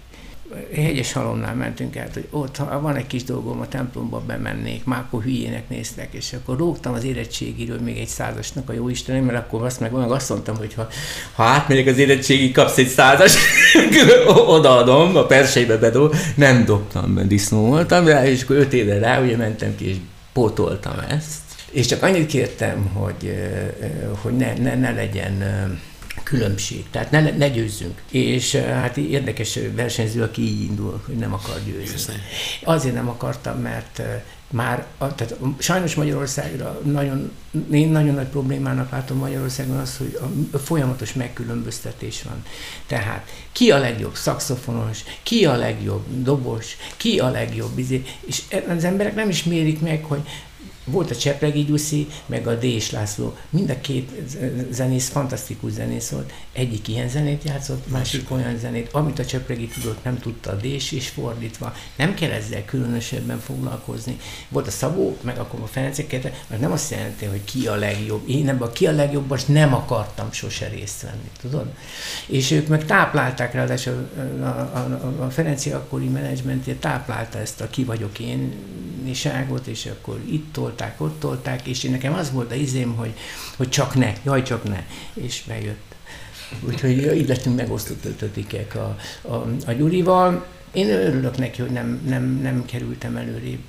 hegyes 0.74 1.12
halomnál 1.12 1.54
mentünk 1.54 1.96
át, 1.96 2.14
hogy 2.14 2.26
ott, 2.30 2.56
ha 2.56 2.80
van 2.80 2.96
egy 2.96 3.06
kis 3.06 3.24
dolgom, 3.24 3.60
a 3.60 3.68
templomba 3.68 4.22
bemennék, 4.26 4.84
már 4.84 4.98
akkor 4.98 5.22
hülyének 5.22 5.68
néztek, 5.68 6.08
és 6.12 6.32
akkor 6.32 6.58
rógtam 6.58 6.92
az 6.92 7.04
érettségiről 7.04 7.80
még 7.80 7.98
egy 7.98 8.08
százasnak 8.08 8.68
a 8.68 8.72
jó 8.72 8.88
Istenem, 8.88 9.24
mert 9.24 9.38
akkor 9.38 9.64
azt 9.64 9.80
meg 9.80 9.94
azt 9.94 10.28
mondtam, 10.28 10.56
hogy 10.56 10.74
ha, 10.74 10.88
ha 11.34 11.44
átmegyek 11.44 11.86
az 11.86 11.98
érettségi, 11.98 12.52
kapsz 12.52 12.78
egy 12.78 12.88
százas, 12.88 13.34
odaadom, 14.46 15.16
a 15.16 15.26
perseibe 15.26 15.76
bedob, 15.76 16.14
nem 16.34 16.64
dobtam, 16.64 17.10
mert 17.10 17.26
disznó 17.26 17.66
voltam 17.66 18.06
rá, 18.06 18.26
és 18.26 18.42
akkor 18.42 18.56
öt 18.56 18.72
évre 18.72 18.98
rá, 18.98 19.22
ugye 19.22 19.36
mentem 19.36 19.76
ki, 19.76 19.88
és 19.88 19.96
pótoltam 20.32 20.98
ezt. 21.08 21.40
És 21.70 21.86
csak 21.86 22.02
annyit 22.02 22.26
kértem, 22.26 22.90
hogy, 22.92 23.34
hogy 24.22 24.36
ne, 24.36 24.52
ne, 24.54 24.74
ne 24.74 24.90
legyen 24.90 25.42
különbség. 26.32 26.84
Tehát 26.90 27.10
ne, 27.10 27.20
ne 27.20 27.48
győzzünk. 27.48 28.02
És 28.10 28.54
hát 28.54 28.96
érdekes 28.96 29.58
versenyző, 29.74 30.22
aki 30.22 30.42
így 30.42 30.62
indul, 30.62 31.02
hogy 31.06 31.14
nem 31.14 31.32
akar 31.32 31.60
győzni. 31.64 32.14
Azért 32.64 32.94
nem 32.94 33.08
akartam, 33.08 33.58
mert 33.58 34.02
már, 34.50 34.86
tehát 34.98 35.36
sajnos 35.58 35.94
Magyarországra 35.94 36.80
nagyon, 36.84 37.32
én 37.72 37.88
nagyon 37.88 38.14
nagy 38.14 38.26
problémának 38.26 38.90
látom 38.90 39.18
Magyarországon 39.18 39.76
az, 39.76 39.96
hogy 39.96 40.18
a 40.52 40.58
folyamatos 40.58 41.12
megkülönböztetés 41.12 42.22
van. 42.22 42.44
Tehát 42.86 43.30
ki 43.52 43.70
a 43.70 43.78
legjobb 43.78 44.14
szakszofonos, 44.14 44.98
ki 45.22 45.44
a 45.44 45.56
legjobb 45.56 46.04
dobos, 46.22 46.76
ki 46.96 47.18
a 47.18 47.30
legjobb, 47.30 47.78
izé, 47.78 48.04
és 48.26 48.42
az 48.68 48.84
emberek 48.84 49.14
nem 49.14 49.28
is 49.28 49.44
mérik 49.44 49.80
meg, 49.80 50.04
hogy 50.04 50.20
volt 50.84 51.10
a 51.10 51.16
Csepregi 51.16 51.64
Gyuszi, 51.64 52.06
meg 52.26 52.46
a 52.46 52.54
Dés 52.54 52.90
László. 52.90 53.36
Mind 53.50 53.70
a 53.70 53.80
két 53.80 54.10
zenész 54.70 55.08
fantasztikus 55.08 55.72
zenész 55.72 56.08
volt. 56.08 56.32
Egyik 56.52 56.88
ilyen 56.88 57.08
zenét 57.08 57.44
játszott, 57.44 57.90
másik 57.90 58.30
olyan 58.30 58.58
zenét, 58.58 58.88
amit 58.92 59.18
a 59.18 59.24
Csepregi 59.24 59.66
tudott, 59.66 60.04
nem 60.04 60.18
tudta 60.18 60.50
a 60.50 60.54
Dés, 60.54 60.92
és 60.92 61.08
fordítva. 61.08 61.74
Nem 61.96 62.14
kell 62.14 62.30
ezzel 62.30 62.64
különösebben 62.64 63.40
foglalkozni. 63.40 64.16
Volt 64.48 64.66
a 64.66 64.70
Szabó, 64.70 65.16
meg 65.20 65.38
akkor 65.38 65.60
a 65.60 65.66
Ferenceket, 65.66 66.22
mert 66.48 66.60
nem 66.60 66.72
azt 66.72 66.90
jelenti, 66.90 67.24
hogy 67.24 67.44
ki 67.44 67.66
a 67.66 67.74
legjobb. 67.74 68.28
Én 68.28 68.48
ebben 68.48 68.68
a 68.68 68.72
ki 68.72 68.86
a 68.86 68.92
legjobb, 68.92 69.28
most 69.28 69.48
nem 69.48 69.74
akartam 69.74 70.32
sose 70.32 70.68
részt 70.68 71.02
venni, 71.02 71.30
tudod? 71.40 71.66
És 72.26 72.50
ők 72.50 72.68
meg 72.68 72.86
táplálták, 72.86 73.54
ráadásul 73.54 74.08
a, 74.40 74.44
a, 74.44 75.00
a, 75.18 75.24
a 75.24 75.30
Ferenci 75.30 75.70
akkori 75.70 76.08
menedzsmentje 76.08 76.74
táplálta 76.74 77.38
ezt 77.38 77.60
a 77.60 77.70
ki 77.70 77.84
vagyok 77.84 78.18
én 78.18 78.52
és 79.04 79.28
akkor 79.86 80.20
itt 80.30 80.52
tolták, 80.72 81.00
ott 81.00 81.20
tolták, 81.20 81.66
és 81.66 81.84
én 81.84 81.90
nekem 81.90 82.14
az 82.14 82.32
volt 82.32 82.52
a 82.52 82.54
izém, 82.54 82.94
hogy, 82.94 83.12
hogy 83.56 83.68
csak 83.68 83.94
ne, 83.94 84.12
jaj, 84.24 84.42
csak 84.42 84.64
ne, 84.64 84.84
és 85.14 85.42
bejött. 85.46 85.94
Úgyhogy 86.60 87.16
így 87.16 87.28
lettünk 87.28 87.56
megosztott 87.56 88.04
ötödikek 88.04 88.74
a, 88.74 88.96
a, 89.22 89.34
a 89.66 89.72
Gyurival. 89.72 90.46
Én 90.72 90.88
örülök 90.88 91.38
neki, 91.38 91.60
hogy 91.60 91.70
nem, 91.70 92.00
nem, 92.06 92.40
nem 92.42 92.64
kerültem 92.64 93.16
előrébb 93.16 93.60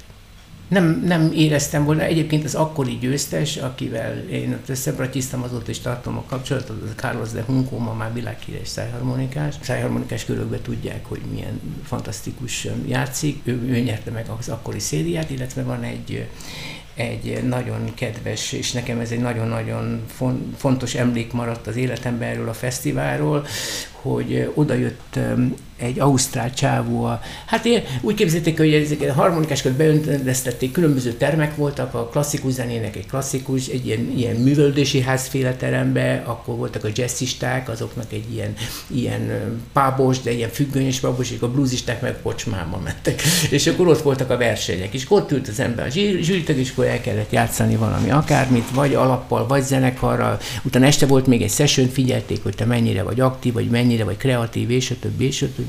nem, 0.73 1.03
nem 1.05 1.31
éreztem 1.33 1.85
volna. 1.85 2.01
Egyébként 2.01 2.43
az 2.43 2.55
akkori 2.55 2.97
győztes, 2.97 3.57
akivel 3.57 4.17
én 4.17 4.51
ott 4.51 4.69
összebratyiztam, 4.69 5.43
azóta 5.43 5.71
is 5.71 5.79
tartom 5.79 6.17
a 6.17 6.23
kapcsolatot, 6.27 6.81
az 6.83 6.89
Carlos 6.95 7.31
de 7.31 7.43
Hunco, 7.43 7.77
ma 7.77 7.93
már 7.93 8.13
világhíres 8.13 8.67
szájharmonikás. 8.67 9.55
Szájharmonikás 9.61 10.25
körökben 10.25 10.61
tudják, 10.61 11.05
hogy 11.05 11.21
milyen 11.31 11.61
fantasztikus 11.83 12.67
játszik. 12.87 13.41
Ő, 13.43 13.51
ő 13.51 13.79
nyerte 13.79 14.11
meg 14.11 14.25
az 14.39 14.49
akkori 14.49 14.79
szériát, 14.79 15.29
illetve 15.29 15.63
van 15.63 15.83
egy 15.83 16.27
egy 16.95 17.43
nagyon 17.43 17.93
kedves, 17.93 18.51
és 18.51 18.71
nekem 18.71 18.99
ez 18.99 19.11
egy 19.11 19.19
nagyon-nagyon 19.19 20.03
fontos 20.57 20.95
emlék 20.95 21.33
maradt 21.33 21.67
az 21.67 21.75
életemben 21.75 22.29
erről 22.29 22.49
a 22.49 22.53
fesztiválról, 22.53 23.45
hogy 23.91 24.51
oda 24.53 24.73
jött 24.73 25.19
egy 25.77 25.99
ausztrál 25.99 26.53
csávó. 26.53 27.09
Hát 27.45 27.65
én 27.65 27.83
úgy 28.01 28.15
képzelték, 28.15 28.57
hogy 28.57 28.73
ezeket 28.73 29.09
a 29.09 29.13
harmonikásokat 29.13 29.77
beöntöztették, 29.77 30.71
különböző 30.71 31.11
termek 31.11 31.55
voltak, 31.55 31.93
a 31.93 32.07
klasszikus 32.07 32.51
zenének 32.53 32.95
egy 32.95 33.05
klasszikus, 33.05 33.67
egy 33.67 33.85
ilyen, 33.85 34.13
ilyen 34.15 34.35
művöldési 34.35 35.01
házféle 35.01 35.55
terembe, 35.55 36.23
akkor 36.25 36.55
voltak 36.55 36.83
a 36.83 36.89
jazzisták, 36.93 37.69
azoknak 37.69 38.13
egy 38.13 38.33
ilyen, 38.33 38.53
ilyen 38.87 39.31
pábos, 39.73 40.19
de 40.19 40.31
ilyen 40.31 40.49
függönyös 40.49 40.99
pábos, 40.99 41.31
és 41.31 41.37
a 41.39 41.51
bluesisták 41.51 42.01
meg 42.01 42.21
kocsmába 42.21 42.79
mentek. 42.83 43.21
És 43.49 43.67
akkor 43.67 43.87
ott 43.87 44.01
voltak 44.01 44.29
a 44.29 44.37
versenyek, 44.37 44.93
és 44.93 45.05
ott 45.09 45.31
ült 45.31 45.47
az 45.47 45.59
ember 45.59 45.85
a 45.85 45.89
zsűritag, 45.89 46.57
és 46.57 46.71
akkor 46.71 46.85
el 46.85 47.01
kellett 47.01 47.31
játszani 47.31 47.75
valami 47.75 48.11
akármit, 48.11 48.71
vagy 48.73 48.93
alappal, 48.93 49.47
vagy 49.47 49.63
zenekarral. 49.63 50.39
Utána 50.63 50.85
este 50.85 51.05
volt 51.05 51.27
még 51.27 51.41
egy 51.41 51.51
session, 51.51 51.87
figyelték, 51.87 52.43
hogy 52.43 52.55
te 52.55 52.65
mennyire 52.65 53.03
vagy 53.03 53.19
aktív, 53.19 53.53
vagy 53.53 53.69
mennyire 53.69 54.03
vagy 54.03 54.17
kreatív, 54.17 54.69
és 54.69 54.91
a 54.91 54.95
többi, 54.99 55.25
és 55.25 55.41
a 55.41 55.47
többi. 55.55 55.62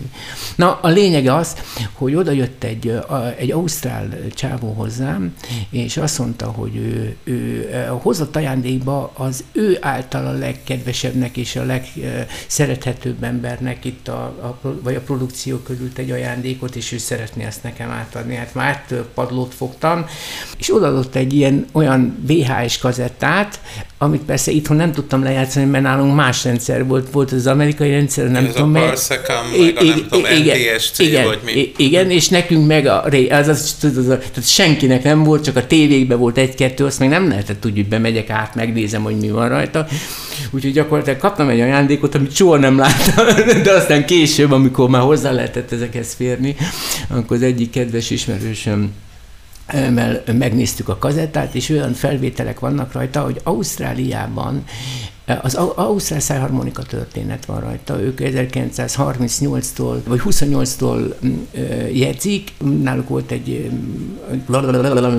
Na, 0.56 0.78
a 0.82 0.88
lényege 0.88 1.34
az, 1.34 1.56
hogy 1.92 2.14
oda 2.14 2.30
jött 2.30 2.64
egy, 2.64 2.98
egy 3.36 3.50
ausztrál 3.50 4.08
csávó 4.34 4.72
hozzám, 4.72 5.34
és 5.70 5.96
azt 5.96 6.18
mondta, 6.18 6.46
hogy 6.46 6.76
ő, 6.76 7.16
ő 7.24 7.68
hozott 8.02 8.36
ajándékba 8.36 9.12
az 9.14 9.44
ő 9.52 9.78
által 9.80 10.26
a 10.26 10.32
legkedvesebbnek 10.32 11.36
és 11.36 11.56
a 11.56 11.64
legszerethetőbb 11.64 13.22
embernek 13.22 13.84
itt 13.84 14.08
a, 14.08 14.22
a, 14.22 14.58
vagy 14.82 14.94
a 14.94 15.00
produkció 15.00 15.56
közül 15.58 15.90
egy 15.96 16.10
ajándékot, 16.10 16.76
és 16.76 16.92
ő 16.92 16.98
szeretné 16.98 17.44
ezt 17.44 17.62
nekem 17.62 17.90
átadni. 17.90 18.34
Hát 18.34 18.54
már 18.54 18.84
több 18.86 19.06
padlót 19.14 19.54
fogtam, 19.54 20.06
és 20.58 20.74
odaadott 20.74 21.14
egy 21.14 21.32
ilyen 21.32 21.66
olyan 21.72 22.24
VHS 22.26 22.78
kazettát, 22.78 23.60
amit 24.04 24.22
persze 24.22 24.50
itthon 24.50 24.76
nem 24.76 24.92
tudtam 24.92 25.22
lejátszani, 25.22 25.66
mert 25.66 25.84
nálunk 25.84 26.14
más 26.14 26.44
rendszer 26.44 26.86
volt, 26.86 27.10
volt 27.10 27.32
az 27.32 27.46
amerikai 27.46 27.90
rendszer, 27.90 28.30
nem 28.30 28.44
Ez 28.44 28.52
tudom, 28.52 28.74
a. 28.74 28.78
Parsecam, 28.78 29.46
meg 29.60 29.76
a 29.76 29.84
nem 29.84 30.06
tudom, 30.10 30.24
igen, 30.36 30.58
NTSC, 30.58 30.98
igen, 30.98 31.24
vagy 31.24 31.40
mi. 31.44 31.72
Igen, 31.76 32.10
és 32.10 32.28
nekünk 32.28 32.66
meg 32.66 32.86
a, 32.86 33.04
az, 33.30 33.48
az, 33.48 33.76
az, 33.82 33.96
az, 33.96 34.06
tehát 34.06 34.48
senkinek 34.48 35.02
nem 35.02 35.22
volt, 35.22 35.44
csak 35.44 35.56
a 35.56 35.66
tévékben 35.66 36.18
volt 36.18 36.38
egy-kettő, 36.38 36.84
azt 36.84 36.98
meg 36.98 37.08
nem 37.08 37.28
lehetett 37.28 37.60
tudni, 37.60 37.80
hogy 37.80 37.88
bemegyek 37.88 38.30
át, 38.30 38.54
megnézem, 38.54 39.02
hogy 39.02 39.16
mi 39.16 39.30
van 39.30 39.48
rajta. 39.48 39.86
Úgyhogy 40.50 40.72
gyakorlatilag 40.72 41.18
kaptam 41.18 41.48
egy 41.48 41.60
ajándékot, 41.60 42.14
amit 42.14 42.34
soha 42.34 42.56
nem 42.56 42.78
láttam, 42.78 43.26
de 43.64 43.72
aztán 43.72 44.06
később, 44.06 44.52
amikor 44.52 44.88
már 44.88 45.02
hozzá 45.02 45.32
lehetett 45.32 45.72
ezekhez 45.72 46.14
férni, 46.14 46.56
akkor 47.08 47.36
az 47.36 47.42
egyik 47.42 47.70
kedves 47.70 48.10
ismerősöm 48.10 48.92
megnéztük 50.26 50.88
a 50.88 50.98
kazettát, 50.98 51.54
és 51.54 51.68
olyan 51.68 51.92
felvételek 51.92 52.60
vannak 52.60 52.92
rajta, 52.92 53.22
hogy 53.22 53.40
Ausztráliában 53.42 54.64
Az 55.42 55.54
Ausztrál 55.54 56.20
szájharmonika 56.20 56.82
történet 56.82 57.44
van 57.44 57.60
rajta. 57.60 58.00
Ők 58.00 58.18
1938-tól, 58.22 59.96
vagy 60.06 60.20
28-tól 60.24 61.14
mm, 61.26 61.34
jegyzik. 61.92 62.52
Náluk 62.82 63.08
volt 63.08 63.30
egy 63.30 63.70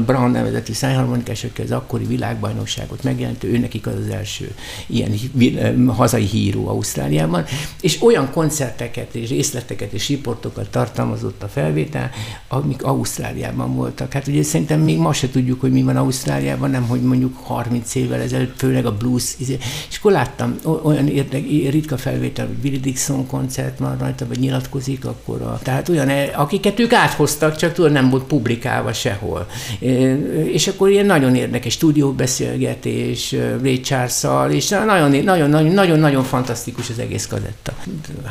Brown 0.05 0.31
nevezetű 0.31 0.73
szájharmonikás, 0.73 1.43
aki 1.43 1.61
az 1.61 1.71
akkori 1.71 2.05
világbajnokságot 2.05 3.03
megjelentő, 3.03 3.47
ő 3.47 3.57
nekik 3.57 3.87
az 3.87 3.93
az 3.93 4.13
első 4.13 4.55
ilyen 4.87 5.87
hazai 5.87 6.25
híró 6.25 6.67
Ausztráliában. 6.67 7.45
És 7.81 8.01
olyan 8.01 8.31
koncerteket 8.31 9.15
és 9.15 9.29
részleteket 9.29 9.93
és 9.93 10.07
riportokat 10.07 10.69
tartalmazott 10.69 11.43
a 11.43 11.47
felvétel, 11.47 12.09
amik 12.47 12.83
Ausztráliában 12.83 13.75
voltak. 13.75 14.13
Hát 14.13 14.27
ugye 14.27 14.43
szerintem 14.43 14.79
még 14.79 14.97
ma 14.97 15.13
se 15.13 15.29
tudjuk, 15.29 15.61
hogy 15.61 15.71
mi 15.71 15.83
van 15.83 15.97
Ausztráliában, 15.97 16.69
nem 16.69 16.87
hogy 16.87 17.01
mondjuk 17.01 17.37
30 17.43 17.95
évvel 17.95 18.21
ezelőtt, 18.21 18.57
főleg 18.57 18.85
a 18.85 18.97
blues, 18.97 19.33
izé. 19.37 19.57
És 19.95 20.01
akkor 20.01 20.11
láttam 20.11 20.55
olyan 20.83 21.07
érdek, 21.07 21.43
ritka 21.69 21.97
felvétel, 21.97 22.45
hogy 22.45 22.55
Billy 22.55 22.79
Dixon 22.79 23.27
koncert 23.27 23.79
van 23.79 23.97
rajta, 23.97 24.27
vagy 24.27 24.39
nyilatkozik, 24.39 25.05
akkor 25.05 25.41
a, 25.41 25.59
tehát 25.63 25.89
olyan, 25.89 26.09
akiket 26.35 26.79
ők 26.79 26.93
áthoztak, 26.93 27.55
csak 27.55 27.73
tudod, 27.73 27.91
nem 27.91 28.09
volt 28.09 28.23
publikálva 28.23 28.93
sehol. 28.93 29.47
És 30.51 30.67
akkor 30.67 30.89
ilyen 30.89 31.05
nagyon 31.05 31.35
érdekes 31.35 31.73
stúdióbeszélgetés 31.73 33.35
Ray 33.61 33.79
charles 33.79 34.23
és 34.49 34.69
nagyon-nagyon 34.69 36.23
fantasztikus 36.23 36.89
az 36.89 36.99
egész 36.99 37.27
kazetta. 37.27 37.73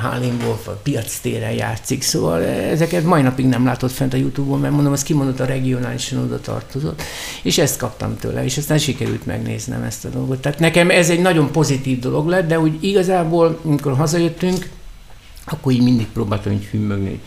Howling 0.02 0.42
Wolf 0.42 0.68
a 0.68 0.80
piac 0.82 1.18
téren 1.18 1.52
játszik, 1.52 2.02
szóval 2.02 2.42
ezeket 2.42 3.04
mai 3.04 3.22
napig 3.22 3.46
nem 3.46 3.64
látott 3.64 3.92
fent 3.92 4.14
a 4.14 4.16
Youtube-on, 4.16 4.60
mert 4.60 4.74
mondom, 4.74 4.92
az 4.92 5.02
kimondott 5.02 5.40
a 5.40 5.44
regionálisan 5.44 6.18
oda 6.18 6.40
tartozott, 6.40 7.02
és 7.42 7.58
ezt 7.58 7.78
kaptam 7.78 8.16
tőle, 8.16 8.44
és 8.44 8.56
aztán 8.58 8.78
sikerült 8.78 9.26
megnéznem 9.26 9.82
ezt 9.82 10.04
a 10.04 10.08
dolgot. 10.08 10.38
Tehát 10.38 10.58
nekem 10.58 10.90
ez 10.90 11.10
egy 11.10 11.20
nagyon 11.20 11.52
pozitív 11.54 11.98
dolog 11.98 12.26
lett, 12.26 12.48
de 12.48 12.60
úgy 12.60 12.84
igazából, 12.84 13.58
amikor 13.64 13.94
hazajöttünk, 13.96 14.68
akkor 15.46 15.72
így 15.72 15.82
mindig 15.82 16.06
próbáltam 16.06 16.52
így 16.52 16.64
hümmögni, 16.64 17.20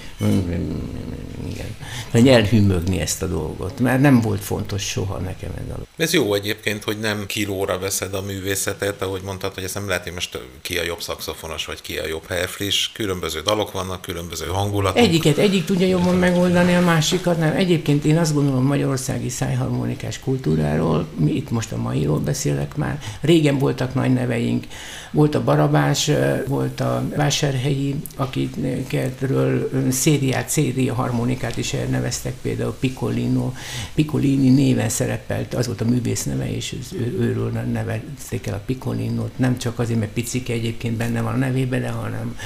igen, 1.49 1.75
hogy 2.11 2.27
elhümmögni 2.27 2.99
ezt 2.99 3.23
a 3.23 3.27
dolgot, 3.27 3.79
mert 3.79 4.01
nem 4.01 4.21
volt 4.21 4.43
fontos 4.43 4.81
soha 4.81 5.17
nekem 5.17 5.49
ez 5.55 5.75
a 5.75 5.79
Ez 5.97 6.13
jó 6.13 6.33
egyébként, 6.33 6.83
hogy 6.83 6.99
nem 6.99 7.25
kilóra 7.25 7.79
veszed 7.79 8.13
a 8.13 8.21
művészetet, 8.21 9.01
ahogy 9.01 9.21
mondtad, 9.21 9.53
hogy 9.53 9.63
ezt 9.63 9.73
nem 9.73 9.87
lehet, 9.87 10.03
hogy 10.03 10.13
most 10.13 10.39
ki 10.61 10.77
a 10.77 10.83
jobb 10.83 11.01
szakszofonos, 11.01 11.65
vagy 11.65 11.81
ki 11.81 11.97
a 11.97 12.07
jobb 12.07 12.27
herflis, 12.27 12.91
különböző 12.93 13.41
dalok 13.41 13.71
vannak, 13.71 14.01
különböző 14.01 14.45
hangulatok. 14.45 14.97
Egyiket 14.97 15.37
egyik 15.37 15.65
tudja 15.65 15.87
jobban 15.87 16.15
megoldani, 16.15 16.75
a 16.75 16.81
másikat 16.81 17.37
nem. 17.37 17.55
Egyébként 17.55 18.05
én 18.05 18.17
azt 18.17 18.33
gondolom 18.33 18.65
magyarországi 18.65 19.29
szájharmonikás 19.29 20.19
kultúráról, 20.19 21.07
mi 21.15 21.35
itt 21.35 21.49
most 21.49 21.71
a 21.71 21.77
mairól 21.77 22.19
beszélek 22.19 22.75
már, 22.75 22.99
régen 23.21 23.57
voltak 23.57 23.93
nagy 23.93 24.13
neveink, 24.13 24.65
volt 25.11 25.35
a 25.35 25.43
Barabás, 25.43 26.11
volt 26.47 26.79
a 26.79 27.03
Vásárhelyi, 27.15 27.95
akikről 28.15 29.69
szériát, 29.91 30.49
széria 30.49 30.93
harmonikát 30.93 31.57
is 31.57 31.73
elneveztek, 31.73 32.33
például 32.41 32.75
Piccolino. 32.79 33.51
Piccolini 33.93 34.49
néven 34.49 34.89
szerepelt, 34.89 35.53
az 35.53 35.65
volt 35.65 35.81
a 35.81 35.85
művész 35.85 36.23
neve, 36.23 36.55
és 36.55 36.75
ő, 36.93 37.17
őről 37.19 37.51
nevezték 37.51 38.47
el 38.47 38.53
a 38.53 38.61
Piccolinót, 38.65 39.37
nem 39.37 39.57
csak 39.57 39.79
azért, 39.79 39.99
mert 39.99 40.11
picike 40.11 40.53
egyébként 40.53 40.97
benne 40.97 41.21
van 41.21 41.33
a 41.33 41.37
nevében, 41.37 41.81
de 41.81 41.89
hanem 41.89 42.37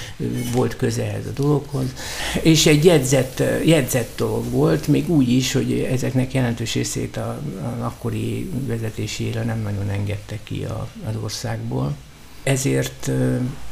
volt 0.53 0.76
köze 0.76 1.03
ehhez 1.03 1.28
a 1.28 1.32
dologhoz. 1.41 1.93
És 2.41 2.66
egy 2.66 2.86
jegyzett, 2.86 3.43
jegyzett 3.66 4.18
dolog 4.18 4.51
volt, 4.51 4.88
még 4.88 5.09
úgy 5.09 5.30
is, 5.30 5.51
hogy 5.51 5.88
ezeknek 5.91 6.34
jelentős 6.34 6.74
részét 6.74 7.18
a, 7.18 7.41
a 7.80 7.84
akkori 7.84 8.49
vezetésére 8.68 9.43
nem 9.43 9.62
nagyon 9.62 9.89
engedtek 9.89 10.39
ki 10.43 10.64
a, 10.64 10.88
az 11.07 11.16
országból 11.24 11.95
ezért 12.43 13.11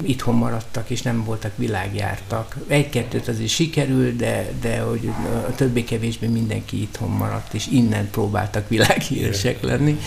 itthon 0.01 0.35
maradtak, 0.35 0.89
és 0.89 1.01
nem 1.01 1.23
voltak 1.23 1.51
világjártak. 1.55 2.55
Egy-kettőt 2.67 3.27
azért 3.27 3.49
sikerült, 3.49 4.15
de, 4.15 4.51
de 4.61 4.79
hogy 4.79 5.11
a 5.47 5.55
többé-kevésbé 5.55 6.27
mindenki 6.27 6.81
itthon 6.81 7.09
maradt, 7.09 7.53
és 7.53 7.67
innen 7.67 8.09
próbáltak 8.09 8.67
világhíresek 8.67 9.61
lenni. 9.61 9.99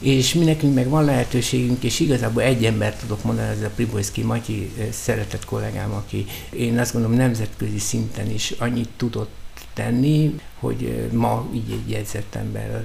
És 0.00 0.34
mi 0.34 0.44
nekünk 0.44 0.74
meg 0.74 0.88
van 0.88 1.04
lehetőségünk, 1.04 1.82
és 1.82 2.00
igazából 2.00 2.42
egy 2.42 2.64
embert 2.64 3.00
tudok 3.00 3.24
mondani, 3.24 3.48
ez 3.48 3.62
a 3.62 3.70
Pribojszki 3.74 4.22
Matyi 4.22 4.72
szeretett 4.90 5.44
kollégám, 5.44 5.92
aki 5.92 6.26
én 6.50 6.78
azt 6.78 6.92
gondolom 6.92 7.16
nemzetközi 7.16 7.78
szinten 7.78 8.30
is 8.30 8.54
annyit 8.58 8.88
tudott 8.96 9.39
tenni, 9.74 10.34
hogy 10.60 11.08
ma 11.12 11.46
így 11.54 11.70
egy 11.70 11.90
jegyzett 11.90 12.34
ember, 12.34 12.84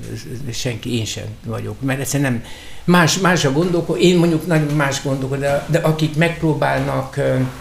senki, 0.52 0.98
én 0.98 1.06
sem 1.06 1.26
vagyok, 1.46 1.82
mert 1.82 2.00
egyszerűen 2.00 2.32
nem, 2.32 2.44
más, 2.84 3.18
más 3.18 3.46
a 3.46 3.52
gondolkodó, 3.52 4.00
én 4.00 4.18
mondjuk 4.18 4.48
nagyon 4.48 4.76
más 4.76 5.04
gondolkodó, 5.04 5.42
de, 5.42 5.66
de 5.70 5.78
akik 5.78 6.16
megpróbálnak 6.16 7.20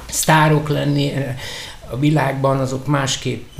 sztárok 0.08 0.68
lenni, 0.68 1.12
a 1.90 1.98
világban 1.98 2.60
azok 2.60 2.86
másképp, 2.86 3.58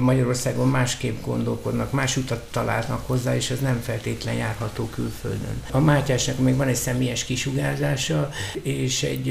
Magyarországon 0.00 0.68
másképp 0.68 1.24
gondolkodnak, 1.24 1.92
más 1.92 2.16
utat 2.16 2.42
találnak 2.50 3.06
hozzá, 3.06 3.36
és 3.36 3.50
ez 3.50 3.60
nem 3.60 3.80
feltétlen 3.80 4.34
járható 4.34 4.84
külföldön. 4.84 5.62
A 5.70 5.78
Mátyásnak 5.78 6.38
még 6.38 6.56
van 6.56 6.68
egy 6.68 6.74
személyes 6.74 7.24
kisugárzása, 7.24 8.30
és 8.62 9.02
egy, 9.02 9.28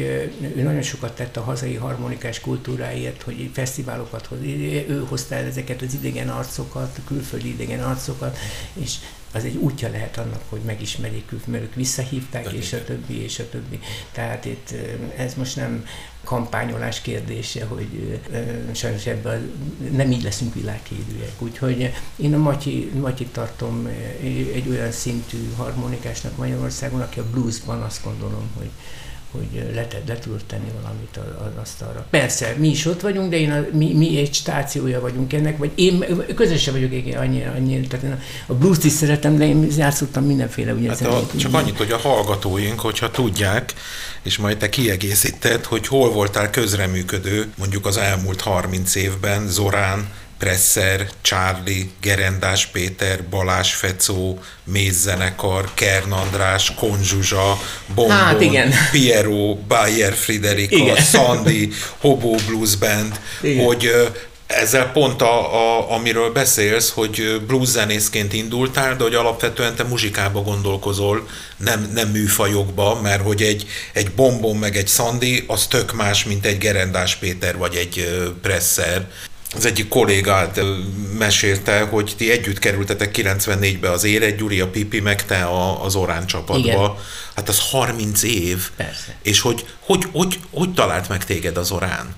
ő 0.55 0.61
nagyon 0.63 0.81
sokat 0.81 1.15
tett 1.15 1.37
a 1.37 1.41
hazai 1.41 1.75
harmonikás 1.75 2.39
kultúráért, 2.39 3.21
hogy 3.21 3.49
fesztiválokat 3.53 4.25
hoz, 4.25 4.39
ő 4.41 5.05
hozta 5.09 5.35
el 5.35 5.45
ezeket 5.45 5.81
az 5.81 5.93
idegen 5.93 6.29
arcokat, 6.29 6.99
külföldi 7.07 7.49
idegen 7.49 7.83
arcokat, 7.83 8.37
és 8.73 8.95
az 9.31 9.43
egy 9.43 9.55
útja 9.55 9.89
lehet 9.89 10.17
annak, 10.17 10.41
hogy 10.49 10.61
megismerjék 10.65 11.31
ők, 11.31 11.45
mert 11.45 11.63
ők 11.63 11.75
visszahívták, 11.75 12.43
De 12.43 12.51
és 12.51 12.73
a 12.73 12.83
többi, 12.83 13.21
és 13.23 13.39
a 13.39 13.49
többi. 13.49 13.79
Tehát 14.11 14.45
itt 14.45 14.73
ez 15.17 15.33
most 15.33 15.55
nem 15.55 15.85
kampányolás 16.23 17.01
kérdése, 17.01 17.65
hogy 17.65 18.19
sajnos 18.73 19.05
ebben 19.05 19.51
nem 19.91 20.11
így 20.11 20.23
leszünk 20.23 20.53
világhírűek. 20.53 21.31
Úgyhogy 21.39 21.93
én 22.15 22.33
a 22.33 22.37
Matyi, 22.37 22.91
Matyi 22.99 23.25
tartom 23.25 23.87
egy 24.53 24.67
olyan 24.69 24.91
szintű 24.91 25.53
harmonikásnak 25.55 26.37
Magyarországon, 26.37 27.01
aki 27.01 27.19
a 27.19 27.29
bluesban 27.29 27.81
azt 27.81 28.03
gondolom, 28.03 28.49
hogy 28.57 28.69
hogy 29.31 29.73
le, 29.73 29.87
le 30.07 30.19
tudod 30.19 30.43
tenni 30.47 30.71
valamit 30.81 31.17
az 31.17 31.61
asztalra. 31.61 32.05
Persze, 32.09 32.53
mi 32.57 32.67
is 32.67 32.85
ott 32.85 33.01
vagyunk, 33.01 33.29
de 33.29 33.37
én 33.37 33.51
a, 33.51 33.65
mi, 33.71 33.93
mi 33.93 34.17
egy 34.17 34.33
stációja 34.33 34.99
vagyunk 34.99 35.33
ennek, 35.33 35.57
vagy 35.57 35.71
én 35.75 36.05
közösen 36.35 36.73
vagyok 36.73 37.15
annyira, 37.15 37.51
annyira 37.51 37.87
tehát 37.87 38.05
én 38.05 38.21
a 38.45 38.53
blues 38.53 38.83
is 38.83 38.91
szeretem, 38.91 39.37
de 39.37 39.45
én 39.45 39.67
játszottam 39.77 40.25
mindenféle 40.25 40.73
ugye 40.73 40.89
hát 40.89 41.01
a, 41.01 41.27
Csak 41.35 41.53
annyit, 41.53 41.77
hogy 41.77 41.91
a 41.91 41.97
hallgatóink, 41.97 42.79
hogyha 42.79 43.11
tudják, 43.11 43.73
és 44.21 44.37
majd 44.37 44.57
te 44.57 44.69
kiegészíted, 44.69 45.65
hogy 45.65 45.87
hol 45.87 46.11
voltál 46.11 46.49
közreműködő 46.49 47.51
mondjuk 47.57 47.85
az 47.85 47.97
elmúlt 47.97 48.41
30 48.41 48.95
évben, 48.95 49.47
Zorán, 49.47 50.09
Presser, 50.39 51.07
Charlie, 51.21 51.89
Gerendás 52.01 52.65
Péter, 52.65 53.23
Balás 53.29 53.73
Fecó, 53.73 54.39
Mézzenekar, 54.63 55.69
Kern 55.73 56.11
András, 56.11 56.73
Konzsuzsa, 56.75 57.59
Bombon, 57.95 58.15
hát 58.15 58.41
igen. 58.41 58.73
Piero, 58.91 59.55
Bayer 59.55 60.13
Friderika, 60.13 60.75
igen. 60.75 60.95
Sandy, 60.95 61.71
Hobo 61.97 62.35
Blues 62.47 62.75
Band, 62.75 63.19
igen. 63.41 63.65
hogy 63.65 63.91
ezzel 64.49 64.91
pont 64.91 65.21
a, 65.21 65.53
a, 65.53 65.91
amiről 65.91 66.31
beszélsz, 66.31 66.89
hogy 66.89 67.41
blues 67.47 67.67
zenészként 67.67 68.33
indultál, 68.33 68.95
de 68.95 69.03
hogy 69.03 69.15
alapvetően 69.15 69.75
te 69.75 69.83
muzsikába 69.83 70.41
gondolkozol, 70.41 71.27
nem, 71.57 71.91
nem 71.93 72.07
műfajokba, 72.07 72.99
mert 73.01 73.21
hogy 73.21 73.41
egy, 73.41 73.65
egy 73.93 74.11
bombon 74.11 74.55
meg 74.55 74.77
egy 74.77 74.87
szandi, 74.87 75.43
az 75.47 75.67
tök 75.67 75.93
más, 75.93 76.23
mint 76.23 76.45
egy 76.45 76.57
Gerendás 76.57 77.15
Péter 77.15 77.57
vagy 77.57 77.75
egy 77.75 78.23
Presser 78.41 79.07
az 79.55 79.65
egyik 79.65 79.87
kollégát 79.87 80.61
mesélte, 81.17 81.81
hogy 81.81 82.13
ti 82.17 82.31
együtt 82.31 82.59
kerültetek 82.59 83.17
94-be 83.17 83.91
az 83.91 84.03
Ére, 84.03 84.31
Gyuri 84.31 84.59
a 84.59 84.69
Pipi, 84.69 84.99
meg 84.99 85.25
te 85.25 85.43
a, 85.43 85.83
az 85.83 85.95
Orán 85.95 86.25
csapatba. 86.25 86.67
Igen. 86.67 86.91
Hát 87.35 87.49
az 87.49 87.69
30 87.69 88.23
év. 88.23 88.69
Persze. 88.75 89.15
És 89.21 89.39
hogy 89.39 89.65
hogy, 89.79 90.05
hogy, 90.11 90.39
hogy 90.51 90.73
talált 90.73 91.09
meg 91.09 91.25
téged 91.25 91.57
az 91.57 91.71
Orán? 91.71 92.15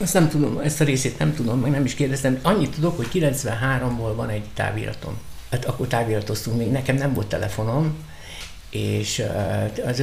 Ezt 0.00 0.14
nem 0.14 0.28
tudom, 0.28 0.58
ezt 0.58 0.80
a 0.80 0.84
részét 0.84 1.18
nem 1.18 1.34
tudom, 1.34 1.60
meg 1.60 1.70
nem 1.70 1.84
is 1.84 1.94
kérdeztem. 1.94 2.38
Annyit 2.42 2.70
tudok, 2.70 2.96
hogy 2.96 3.08
93-ból 3.12 4.12
van 4.16 4.28
egy 4.28 4.44
táviratom. 4.54 5.18
Hát 5.50 5.64
akkor 5.64 5.86
táviratoztunk 5.86 6.56
még, 6.56 6.70
nekem 6.70 6.96
nem 6.96 7.14
volt 7.14 7.26
telefonom, 7.26 7.96
és 8.70 9.22
az, 9.86 10.02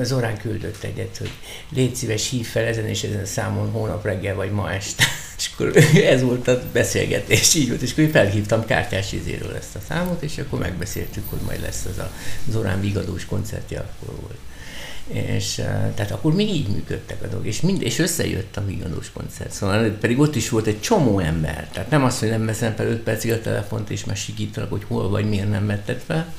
az 0.00 0.12
Orán 0.12 0.38
küldött 0.38 0.82
egyet, 0.82 1.16
hogy 1.16 1.30
légy 1.74 1.94
szíves, 1.94 2.28
hív 2.30 2.46
fel 2.46 2.64
ezen 2.64 2.86
és 2.86 3.02
ezen 3.02 3.24
számon 3.24 3.70
hónap 3.70 4.04
reggel 4.04 4.34
vagy 4.34 4.50
ma 4.50 4.72
este. 4.72 5.04
És 5.46 5.52
akkor 5.52 5.76
ez 6.14 6.22
volt 6.22 6.48
a 6.48 6.62
beszélgetés, 6.72 7.54
így 7.54 7.68
volt, 7.68 7.82
és 7.82 7.92
akkor 7.92 8.08
felhívtam 8.10 8.64
kártyás 8.64 9.12
izéről 9.12 9.54
ezt 9.54 9.76
a 9.76 9.80
számot, 9.88 10.22
és 10.22 10.38
akkor 10.38 10.58
megbeszéltük, 10.58 11.30
hogy 11.30 11.38
majd 11.46 11.60
lesz 11.60 11.84
az 11.90 11.98
a 11.98 12.10
Zorán 12.50 12.80
Vigadós 12.80 13.24
koncertje, 13.24 13.78
akkor 13.78 14.14
volt. 14.20 14.38
És 15.06 15.54
tehát 15.94 16.10
akkor 16.10 16.34
még 16.34 16.48
így 16.48 16.68
működtek 16.68 17.22
a 17.22 17.26
dolgok, 17.26 17.46
és, 17.46 17.60
mind, 17.60 17.82
és 17.82 17.98
összejött 17.98 18.56
a 18.56 18.64
Vigadós 18.64 19.10
koncert, 19.12 19.52
szóval 19.52 19.90
pedig 19.90 20.18
ott 20.18 20.36
is 20.36 20.48
volt 20.48 20.66
egy 20.66 20.80
csomó 20.80 21.18
ember, 21.18 21.68
tehát 21.72 21.90
nem 21.90 22.04
az, 22.04 22.18
hogy 22.18 22.28
nem 22.28 22.46
veszem 22.46 22.74
fel 22.74 22.86
5 22.86 22.98
percig 22.98 23.32
a 23.32 23.40
telefont, 23.40 23.90
és 23.90 24.04
már 24.04 24.16
sikítanak, 24.16 24.70
hogy 24.70 24.84
hol 24.86 25.08
vagy, 25.08 25.28
miért 25.28 25.50
nem 25.50 25.66
vetted 25.66 26.02
fel, 26.06 26.34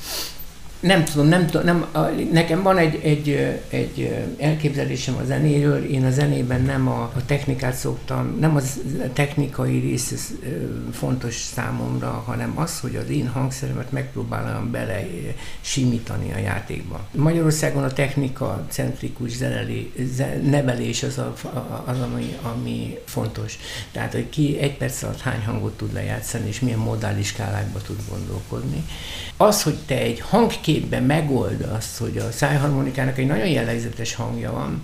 nem 0.80 1.04
tudom, 1.04 1.26
nem 1.26 1.46
tudom, 1.46 1.66
nem, 1.66 1.86
a, 1.92 2.00
nekem 2.32 2.62
van 2.62 2.78
egy, 2.78 3.00
egy, 3.02 3.28
egy 3.68 4.26
elképzelésem 4.38 5.16
a 5.16 5.24
zenéről, 5.24 5.84
én 5.84 6.04
a 6.04 6.10
zenében 6.10 6.62
nem 6.62 6.88
a, 6.88 7.02
a 7.02 7.24
technikát 7.26 7.74
szoktam, 7.74 8.36
nem 8.40 8.56
a 8.56 8.60
technikai 9.12 9.78
rész 9.78 10.32
fontos 10.92 11.34
számomra, 11.34 12.22
hanem 12.26 12.52
az, 12.54 12.80
hogy 12.80 12.96
az 12.96 13.10
én 13.10 13.28
hangszeremet 13.28 13.92
megpróbálom 13.92 14.70
bele 14.70 15.06
simítani 15.60 16.32
a 16.32 16.38
játékba. 16.38 17.06
Magyarországon 17.14 17.84
a 17.84 17.92
technika 17.92 18.66
centrikus 18.68 19.30
zeneli, 19.30 19.92
nevelés 20.42 21.02
az, 21.02 21.18
a, 21.18 21.34
az 21.84 22.00
ami, 22.00 22.36
ami 22.42 22.98
fontos. 23.04 23.58
Tehát, 23.92 24.12
hogy 24.12 24.28
ki 24.28 24.58
egy 24.58 24.76
perc 24.76 25.02
alatt 25.02 25.20
hány 25.20 25.44
hangot 25.44 25.76
tud 25.76 25.92
lejátszani, 25.92 26.48
és 26.48 26.60
milyen 26.60 26.78
modális 26.78 27.26
skálákba 27.26 27.78
tud 27.78 27.98
gondolkodni. 28.08 28.84
Az, 29.36 29.62
hogy 29.62 29.76
te 29.86 29.98
egy 29.98 30.20
hangképben 30.68 31.02
megold 31.02 31.68
azt, 31.76 31.98
hogy 31.98 32.16
a 32.16 32.30
szájharmonikának 32.30 33.18
egy 33.18 33.26
nagyon 33.26 33.46
jellegzetes 33.46 34.14
hangja 34.14 34.52
van, 34.52 34.80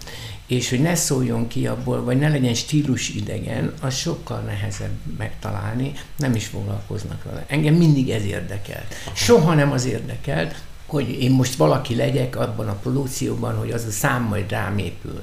és 0.47 0.71
hogy 0.71 0.81
ne 0.81 0.95
szóljon 0.95 1.49
ki 1.49 1.67
abból, 1.67 2.05
vagy 2.05 2.19
ne 2.19 2.29
legyen 2.29 2.55
stílus 2.55 3.09
idegen, 3.09 3.73
az 3.81 3.95
sokkal 3.95 4.41
nehezebb 4.41 4.99
megtalálni, 5.19 5.93
nem 6.17 6.35
is 6.35 6.47
foglalkoznak 6.47 7.25
vele. 7.25 7.45
Engem 7.49 7.75
mindig 7.75 8.11
ez 8.11 8.25
érdekelt. 8.25 8.95
Soha 9.13 9.55
nem 9.55 9.73
az 9.73 9.85
érdekelt, 9.85 10.55
hogy 10.87 11.23
én 11.23 11.31
most 11.31 11.55
valaki 11.55 11.95
legyek 11.95 12.37
abban 12.37 12.69
a 12.69 12.79
produkcióban, 12.83 13.57
hogy 13.57 13.71
az 13.71 13.85
a 13.85 13.91
szám 13.91 14.23
majd 14.23 14.51
rám 14.51 14.79
épül. 14.79 15.23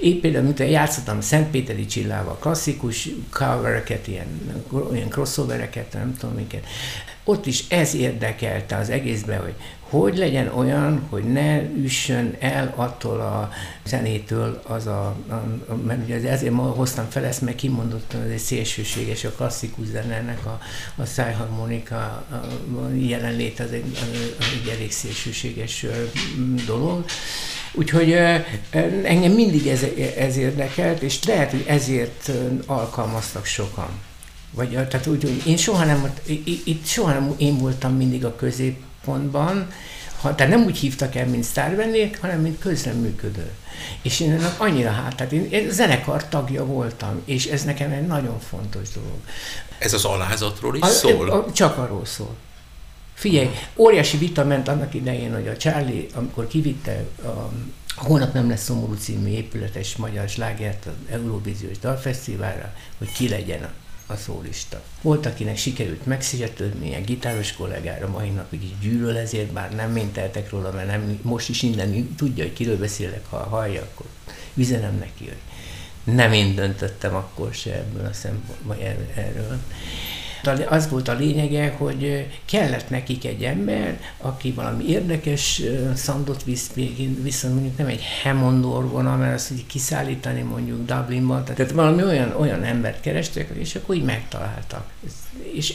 Én 0.00 0.20
például, 0.20 0.44
mint 0.44 0.58
játszottam 0.58 1.20
Szentpéteri 1.20 1.86
Csillával 1.86 2.36
klasszikus 2.40 3.08
covereket, 3.30 4.06
ilyen, 4.06 4.26
ilyen 4.92 5.08
crossovereket, 5.08 5.92
nem 5.92 6.16
tudom 6.18 6.34
miket, 6.34 6.64
ott 7.24 7.46
is 7.46 7.64
ez 7.68 7.94
érdekelte 7.94 8.76
az 8.76 8.90
egészben, 8.90 9.40
hogy 9.40 9.54
hogy 9.92 10.16
legyen 10.16 10.48
olyan, 10.48 11.02
hogy 11.10 11.24
ne 11.24 11.62
üssön 11.62 12.36
el 12.38 12.72
attól 12.76 13.20
a 13.20 13.50
zenétől 13.84 14.62
az 14.66 14.86
a, 14.86 15.16
a, 15.28 15.32
a 15.68 15.74
mert 15.86 16.04
ugye 16.04 16.30
ezért 16.30 16.52
ma 16.52 16.62
hoztam 16.62 17.06
fel 17.08 17.24
ezt, 17.24 17.40
mert 17.40 17.56
kimondottan 17.56 18.22
ez 18.22 18.30
egy 18.30 18.38
szélsőséges, 18.38 19.24
a 19.24 19.30
klasszikus 19.30 19.86
zenének 19.86 20.46
a, 20.46 20.60
a 20.96 21.04
szájharmonika 21.04 21.96
a, 21.96 22.24
jelenlét 22.94 23.60
az 23.60 23.72
egy, 23.72 23.98
az 24.38 24.46
egy 24.62 24.68
elég 24.76 24.92
szélsőséges 24.92 25.86
dolog. 26.66 27.04
Úgyhogy 27.72 28.12
engem 29.02 29.32
mindig 29.32 29.66
ez, 29.66 29.84
ez 30.16 30.36
érdekelt, 30.36 31.02
és 31.02 31.24
lehet, 31.24 31.50
hogy 31.50 31.64
ezért 31.66 32.30
alkalmaztak 32.66 33.44
sokan. 33.44 33.88
Vagy, 34.50 34.68
tehát 34.68 35.06
úgy, 35.06 35.22
hogy 35.22 35.42
én 35.46 35.56
soha 35.56 35.84
nem, 35.84 36.12
itt 36.64 36.86
soha 36.86 37.12
nem 37.12 37.34
én 37.36 37.58
voltam 37.58 37.96
mindig 37.96 38.24
a 38.24 38.36
középpontban, 39.02 39.72
ha, 40.20 40.34
tehát 40.34 40.52
nem 40.52 40.64
úgy 40.64 40.78
hívtak 40.78 41.14
el, 41.14 41.26
mint 41.26 41.44
sztárvennék, 41.44 42.20
hanem 42.20 42.40
mint 42.40 42.58
közreműködő. 42.58 43.50
És 44.02 44.20
én 44.20 44.32
ennek 44.32 44.60
annyira 44.60 44.90
hát, 44.90 45.16
tehát 45.16 45.32
én, 45.32 45.48
én 45.50 45.70
zenekar 45.70 46.28
tagja 46.28 46.64
voltam, 46.64 47.22
és 47.24 47.46
ez 47.46 47.64
nekem 47.64 47.90
egy 47.90 48.06
nagyon 48.06 48.40
fontos 48.40 48.88
dolog. 48.94 49.18
Ez 49.78 49.92
az 49.92 50.04
alázatról 50.04 50.76
is 50.76 50.82
a, 50.82 50.86
szól? 50.86 51.30
A, 51.30 51.52
csak 51.52 51.78
arról 51.78 52.04
szól. 52.04 52.36
Figyelj, 53.14 53.50
óriási 53.76 54.16
vita 54.16 54.44
ment 54.44 54.68
annak 54.68 54.94
idején, 54.94 55.34
hogy 55.34 55.48
a 55.48 55.56
Charlie, 55.56 56.06
amikor 56.14 56.46
kivitte 56.46 57.04
a 57.24 57.50
Holnap 57.96 58.32
nem 58.32 58.48
lesz 58.48 58.62
szomorú 58.62 58.94
című 58.94 59.28
épületes 59.28 59.96
magyar 59.96 60.28
slágert 60.28 60.86
az 60.86 60.92
Euróvíziós 61.10 61.78
Dalfesztiválra, 61.78 62.74
hogy 62.98 63.12
ki 63.12 63.28
legyen 63.28 63.62
a 63.62 63.81
szólista. 64.16 64.82
Volt, 65.02 65.26
akinek 65.26 65.56
sikerült 65.56 66.06
megszigetődni, 66.06 66.86
ilyen 66.86 67.04
gitáros 67.04 67.52
kollégára, 67.52 68.08
mai 68.08 68.28
napig 68.28 68.62
is 68.62 68.70
gyűlöl 68.80 69.16
ezért, 69.16 69.52
bár 69.52 69.74
nem 69.74 69.90
minteltek 69.90 70.50
róla, 70.50 70.70
mert 70.70 70.86
nem, 70.86 71.18
most 71.22 71.48
is 71.48 71.62
innen 71.62 72.14
tudja, 72.16 72.44
hogy 72.44 72.52
kiről 72.52 72.78
beszélek, 72.78 73.26
ha 73.26 73.36
hallja, 73.36 73.82
akkor 73.82 74.06
üzenem 74.54 74.98
neki, 74.98 75.24
hogy 75.24 75.40
nem 76.14 76.32
én 76.32 76.54
döntöttem 76.54 77.14
akkor 77.14 77.54
se 77.54 77.74
ebből 77.74 78.06
a 78.06 78.12
szempontból, 78.12 78.76
erről. 79.14 79.58
Az 80.68 80.88
volt 80.88 81.08
a 81.08 81.14
lényege, 81.14 81.74
hogy 81.78 82.26
kellett 82.44 82.90
nekik 82.90 83.24
egy 83.24 83.42
ember, 83.42 84.00
aki 84.18 84.52
valami 84.52 84.88
érdekes 84.88 85.62
szandot 85.94 86.44
visz, 86.44 86.70
viszont 87.22 87.54
mondjuk 87.54 87.76
nem 87.76 87.86
egy 87.86 88.02
Hammond 88.22 88.64
orgona, 88.64 89.16
mert 89.16 89.34
azt 89.34 89.48
hogy 89.48 89.66
kiszállítani 89.66 90.42
mondjuk 90.42 90.86
Dublinban, 90.86 91.44
tehát 91.44 91.70
valami 91.70 92.02
olyan, 92.02 92.34
olyan 92.38 92.62
embert 92.62 93.00
kerestek, 93.00 93.50
és 93.54 93.74
akkor 93.74 93.94
így 93.94 94.04
megtaláltak. 94.04 94.90
És 95.52 95.74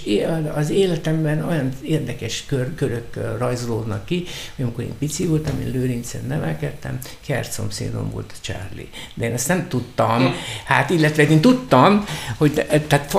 az 0.55 0.70
életemben 0.70 1.43
olyan 1.43 1.70
érdekes 1.82 2.43
kör, 2.47 2.76
körök 2.76 3.38
rajzolódnak 3.38 4.05
ki, 4.05 4.24
hogy 4.55 4.66
amikor 4.66 4.84
én 4.84 4.97
pici 4.99 5.26
voltam, 5.26 5.60
én 5.62 5.72
Lőrincen 5.72 6.22
nevelkedtem, 6.28 6.99
kertszomszédom 7.26 8.10
volt 8.12 8.32
a 8.36 8.39
Charlie. 8.41 8.89
De 9.14 9.26
én 9.26 9.34
ezt 9.34 9.47
nem 9.47 9.68
tudtam, 9.68 10.34
hát 10.66 10.89
illetve 10.89 11.30
én 11.30 11.41
tudtam, 11.41 12.05
hogy 12.38 12.51
tehát 12.88 13.14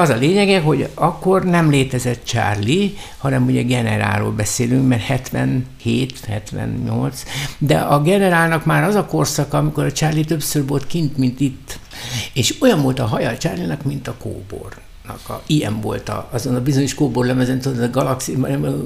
az 0.00 0.08
a 0.08 0.16
lényege, 0.16 0.54
lényeg, 0.54 0.62
hogy 0.62 0.88
akkor 0.94 1.44
nem 1.44 1.70
létezett 1.70 2.24
Charlie, 2.24 2.96
hanem 3.18 3.46
ugye 3.46 3.62
generálról 3.62 4.30
beszélünk, 4.30 4.88
mert 4.88 5.02
77, 5.02 6.20
78, 6.24 7.22
de 7.58 7.78
a 7.78 8.02
generálnak 8.02 8.64
már 8.64 8.82
az 8.82 8.94
a 8.94 9.06
korszak, 9.06 9.52
amikor 9.52 9.84
a 9.84 9.92
Charlie 9.92 10.24
többször 10.24 10.66
volt 10.66 10.86
kint, 10.86 11.16
mint 11.16 11.40
itt. 11.40 11.78
És 12.32 12.54
olyan 12.60 12.82
volt 12.82 12.98
a 12.98 13.06
haja 13.06 13.28
a 13.28 13.36
Charlie-nak, 13.36 13.82
mint 13.82 14.08
a 14.08 14.14
kóbor 14.18 14.76
a, 15.08 15.42
ilyen 15.46 15.80
volt 15.80 16.08
a, 16.08 16.28
azon 16.30 16.54
a 16.54 16.62
bizonyos 16.62 16.94
kóbor 16.94 17.26
lemezen, 17.26 17.60
tudod, 17.60 17.82
a 17.82 17.90
galaxi, 17.90 18.36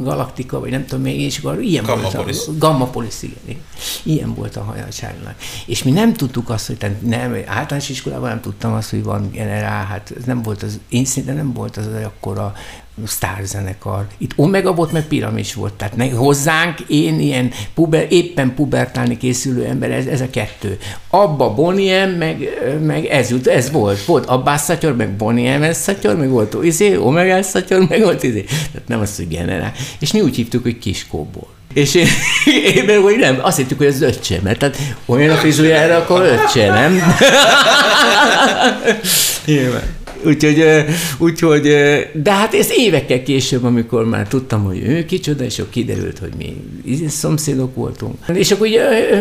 galaktika, 0.02 0.60
vagy 0.60 0.70
nem 0.70 0.86
tudom 0.86 1.02
még, 1.02 1.20
és 1.20 1.38
akkor 1.38 1.62
ilyen 1.62 1.84
Gamma 1.84 2.10
volt 2.10 2.14
a, 2.14 2.52
Gamma 2.58 2.86
Police, 2.86 3.26
igen, 3.26 3.62
ilyen 4.02 4.34
volt 4.34 4.56
a 4.56 4.62
hajacságnak. 4.62 5.34
És 5.66 5.82
mi 5.82 5.90
nem 5.90 6.12
tudtuk 6.12 6.50
azt, 6.50 6.66
hogy 6.66 6.96
nem, 7.00 7.36
általános 7.46 7.88
iskolában 7.88 8.28
nem 8.28 8.40
tudtam 8.40 8.72
azt, 8.72 8.90
hogy 8.90 9.02
van 9.02 9.30
generál, 9.30 9.84
hát 9.84 10.12
ez 10.16 10.24
nem 10.24 10.42
volt 10.42 10.62
az, 10.62 10.78
én 10.88 11.04
szinte 11.04 11.32
nem 11.32 11.52
volt 11.52 11.76
az, 11.76 11.86
az 11.86 12.04
akkora 12.04 12.54
sztárzenekar. 13.06 14.06
Itt 14.18 14.32
Omega 14.36 14.74
volt, 14.74 14.92
meg 14.92 15.02
Piramis 15.02 15.54
volt. 15.54 15.72
Tehát 15.72 15.96
ne, 15.96 16.10
hozzánk 16.10 16.80
én 16.80 17.20
ilyen 17.20 17.50
puber, 17.74 18.06
éppen 18.10 18.54
pubertálni 18.54 19.16
készülő 19.16 19.64
ember, 19.64 19.90
ez, 19.90 20.06
ez 20.06 20.20
a 20.20 20.30
kettő. 20.30 20.78
Abba 21.10 21.54
Boniem, 21.54 22.10
meg, 22.10 22.48
meg 22.82 23.04
ez, 23.04 23.32
ez 23.44 23.70
volt. 23.70 24.04
Volt 24.04 24.26
Abbás 24.26 24.60
Szatyor, 24.60 24.96
meg 24.96 25.16
Boniem 25.16 25.72
Szatyor, 25.72 26.16
meg 26.16 26.28
volt 26.28 26.56
izé, 26.62 26.96
Omega 26.96 27.42
Szatyor, 27.42 27.86
meg 27.88 28.02
volt 28.02 28.22
izé. 28.22 28.42
Tehát 28.42 28.88
nem 28.88 29.00
az, 29.00 29.16
hogy 29.16 29.28
generál. 29.28 29.72
És 29.98 30.12
mi 30.12 30.20
úgy 30.20 30.36
hívtuk, 30.36 30.62
hogy 30.62 30.78
Kiskóból. 30.78 31.56
És 31.72 31.94
én, 31.94 32.06
én 32.74 32.84
meg, 32.84 32.98
hogy 32.98 33.16
nem, 33.16 33.38
azt 33.42 33.56
hittük, 33.56 33.78
hogy 33.78 33.86
ez 33.86 34.00
öccse, 34.02 34.38
mert 34.42 34.58
tehát 34.58 34.76
olyan 35.06 35.30
a 35.30 35.36
frizújára, 35.36 35.96
akkor 35.96 36.22
öccse, 36.22 36.66
nem? 36.66 37.02
Nyilván. 39.44 39.97
Úgyhogy, 40.24 40.64
úgyhogy, 41.18 41.62
de 42.22 42.32
hát 42.32 42.54
ez 42.54 42.70
évekkel 42.76 43.22
később, 43.22 43.64
amikor 43.64 44.04
már 44.04 44.28
tudtam, 44.28 44.64
hogy 44.64 44.82
ő 44.82 45.04
kicsoda, 45.04 45.44
és 45.44 45.58
akkor 45.58 45.72
kiderült, 45.72 46.18
hogy 46.18 46.32
mi 46.36 46.56
szomszédok 47.08 47.74
voltunk. 47.74 48.14
És 48.34 48.50
akkor 48.50 48.68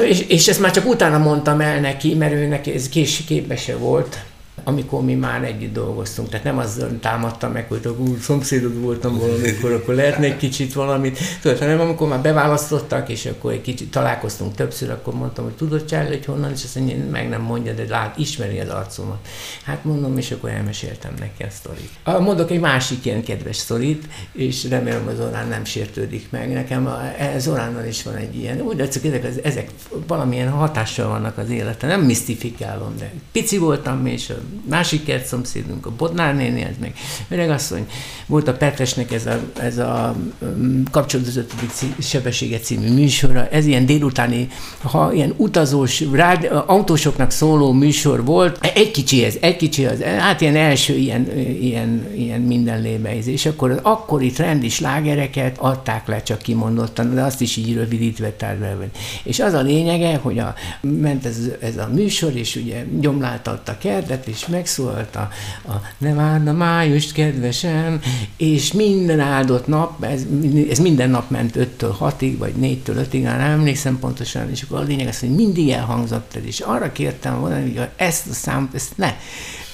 és, 0.09 0.23
és 0.27 0.47
ezt 0.47 0.59
már 0.59 0.71
csak 0.71 0.87
utána 0.87 1.17
mondtam 1.17 1.61
el 1.61 1.79
neki, 1.79 2.13
mert 2.13 2.33
ő 2.33 2.47
neki 2.47 2.71
ez 2.71 2.89
kés, 2.89 3.23
képese 3.27 3.75
volt 3.75 4.17
amikor 4.63 5.03
mi 5.03 5.13
már 5.13 5.43
együtt 5.43 5.73
dolgoztunk. 5.73 6.29
Tehát 6.29 6.45
nem 6.45 6.57
az 6.57 6.85
támadtam 7.01 7.51
meg, 7.51 7.67
hogy 7.67 7.95
úr, 7.97 8.17
szomszédod 8.21 8.81
voltam 8.81 9.17
valamikor, 9.17 9.71
akkor 9.71 9.93
lehetne 9.93 10.37
kicsit 10.37 10.73
valamit, 10.73 11.19
tudod, 11.41 11.57
hanem 11.57 11.79
amikor 11.79 12.07
már 12.07 12.21
beválasztottak, 12.21 13.09
és 13.09 13.25
akkor 13.25 13.51
egy 13.51 13.61
kicsit 13.61 13.91
találkoztunk 13.91 14.55
többször, 14.55 14.89
akkor 14.89 15.13
mondtam, 15.13 15.43
hogy 15.43 15.53
tudod 15.53 15.85
Charlie, 15.85 16.15
hogy 16.15 16.25
honnan, 16.25 16.51
és 16.51 16.63
azt 16.63 16.75
mondja, 16.75 16.95
meg 17.11 17.29
nem 17.29 17.41
mondja, 17.41 17.73
de 17.73 17.85
lát, 17.89 18.17
ismeri 18.17 18.59
az 18.59 18.69
arcomat. 18.69 19.27
Hát 19.63 19.83
mondom, 19.83 20.17
és 20.17 20.31
akkor 20.31 20.49
elmeséltem 20.49 21.13
neki 21.19 21.43
a 21.43 21.49
sztorit. 21.49 22.23
Mondok 22.25 22.51
egy 22.51 22.59
másik 22.59 23.05
ilyen 23.05 23.23
kedves 23.23 23.55
sztorit, 23.55 24.07
és 24.31 24.67
remélem 24.69 25.07
az 25.07 25.19
Orán 25.19 25.47
nem 25.47 25.65
sértődik 25.65 26.27
meg. 26.29 26.53
Nekem 26.53 26.89
az 27.35 27.47
Oránnal 27.47 27.85
is 27.85 28.03
van 28.03 28.15
egy 28.15 28.35
ilyen, 28.35 28.61
úgy 28.61 28.77
látszik, 28.77 29.05
ezek, 29.05 29.45
ezek 29.45 29.69
valamilyen 30.07 30.49
hatással 30.49 31.07
vannak 31.07 31.37
az 31.37 31.49
életre. 31.49 31.87
Nem 31.87 32.01
misztifikálom, 32.01 32.97
de 32.97 33.11
pici 33.31 33.57
voltam, 33.57 34.05
és 34.05 34.33
másik 34.69 35.03
kert 35.03 35.25
szomszédunk, 35.25 35.85
a 35.85 35.91
Bodnár 35.97 36.35
néni, 36.35 36.61
ez 36.61 36.75
meg 36.79 36.93
öregasszony. 37.29 37.87
Volt 38.25 38.47
a 38.47 38.53
Petresnek 38.53 39.11
ez 39.11 39.25
a, 39.25 39.39
ez 39.59 39.77
a 39.77 40.15
um, 40.39 40.83
kapcsolatot 40.91 41.55
sebessége 41.99 42.59
című 42.59 42.93
műsora, 42.93 43.47
ez 43.47 43.65
ilyen 43.65 43.85
délutáni, 43.85 44.47
ha 44.81 45.13
ilyen 45.13 45.33
utazós, 45.37 46.03
rád, 46.11 46.63
autósoknak 46.65 47.31
szóló 47.31 47.71
műsor 47.71 48.25
volt, 48.25 48.65
egy 48.73 48.91
kicsi 48.91 49.23
ez, 49.23 49.37
egy 49.39 49.55
kicsi 49.55 49.85
az, 49.85 50.01
hát 50.01 50.41
ilyen 50.41 50.55
első 50.55 50.95
ilyen, 50.95 51.37
ilyen, 51.61 52.07
ilyen 52.15 52.41
minden 52.41 52.81
lébeizés, 52.81 53.33
és 53.33 53.45
akkor 53.45 53.71
az 53.71 53.79
akkori 53.81 54.31
trendi 54.31 54.69
slágereket 54.69 55.57
adták 55.57 56.07
le 56.07 56.23
csak 56.23 56.41
kimondottan, 56.41 57.15
de 57.15 57.21
azt 57.21 57.41
is 57.41 57.55
így 57.55 57.73
rövidítve 57.73 58.31
tárgyalva. 58.31 58.83
És 59.23 59.39
az 59.39 59.53
a 59.53 59.61
lényege, 59.61 60.15
hogy 60.15 60.39
a, 60.39 60.53
ment 60.81 61.25
ez, 61.25 61.37
ez 61.59 61.77
a 61.77 61.89
műsor, 61.93 62.35
és 62.35 62.55
ugye 62.55 62.85
gyomláltatta 62.99 63.77
kertet, 63.77 64.27
és 64.27 64.36
és 64.37 64.47
megszólalt 64.47 65.15
a, 65.15 65.29
a 65.67 65.81
Nem 65.97 66.19
árna 66.19 66.51
májust, 66.51 67.11
kedvesem, 67.11 68.01
és 68.37 68.71
minden 68.73 69.19
áldott 69.19 69.67
nap, 69.67 70.03
ez, 70.03 70.25
ez 70.69 70.79
minden 70.79 71.09
nap 71.09 71.29
ment 71.29 71.55
5-től 71.55 71.93
6-ig, 71.99 72.35
vagy 72.37 72.53
4-től 72.61 73.05
5-ig, 73.11 73.21
nem 73.21 73.39
emlékszem 73.39 73.99
pontosan, 73.99 74.49
és 74.49 74.61
akkor 74.61 74.79
a 74.79 74.83
lényeg 74.83 75.07
az, 75.07 75.19
hogy 75.19 75.35
mindig 75.35 75.69
elhangzott 75.69 76.35
ez, 76.35 76.45
és 76.45 76.59
arra 76.59 76.91
kértem 76.91 77.39
volna, 77.39 77.61
hogy 77.61 77.87
ezt 77.95 78.27
a 78.27 78.33
számot, 78.33 78.73
ezt 78.73 78.97
ne, 78.97 79.13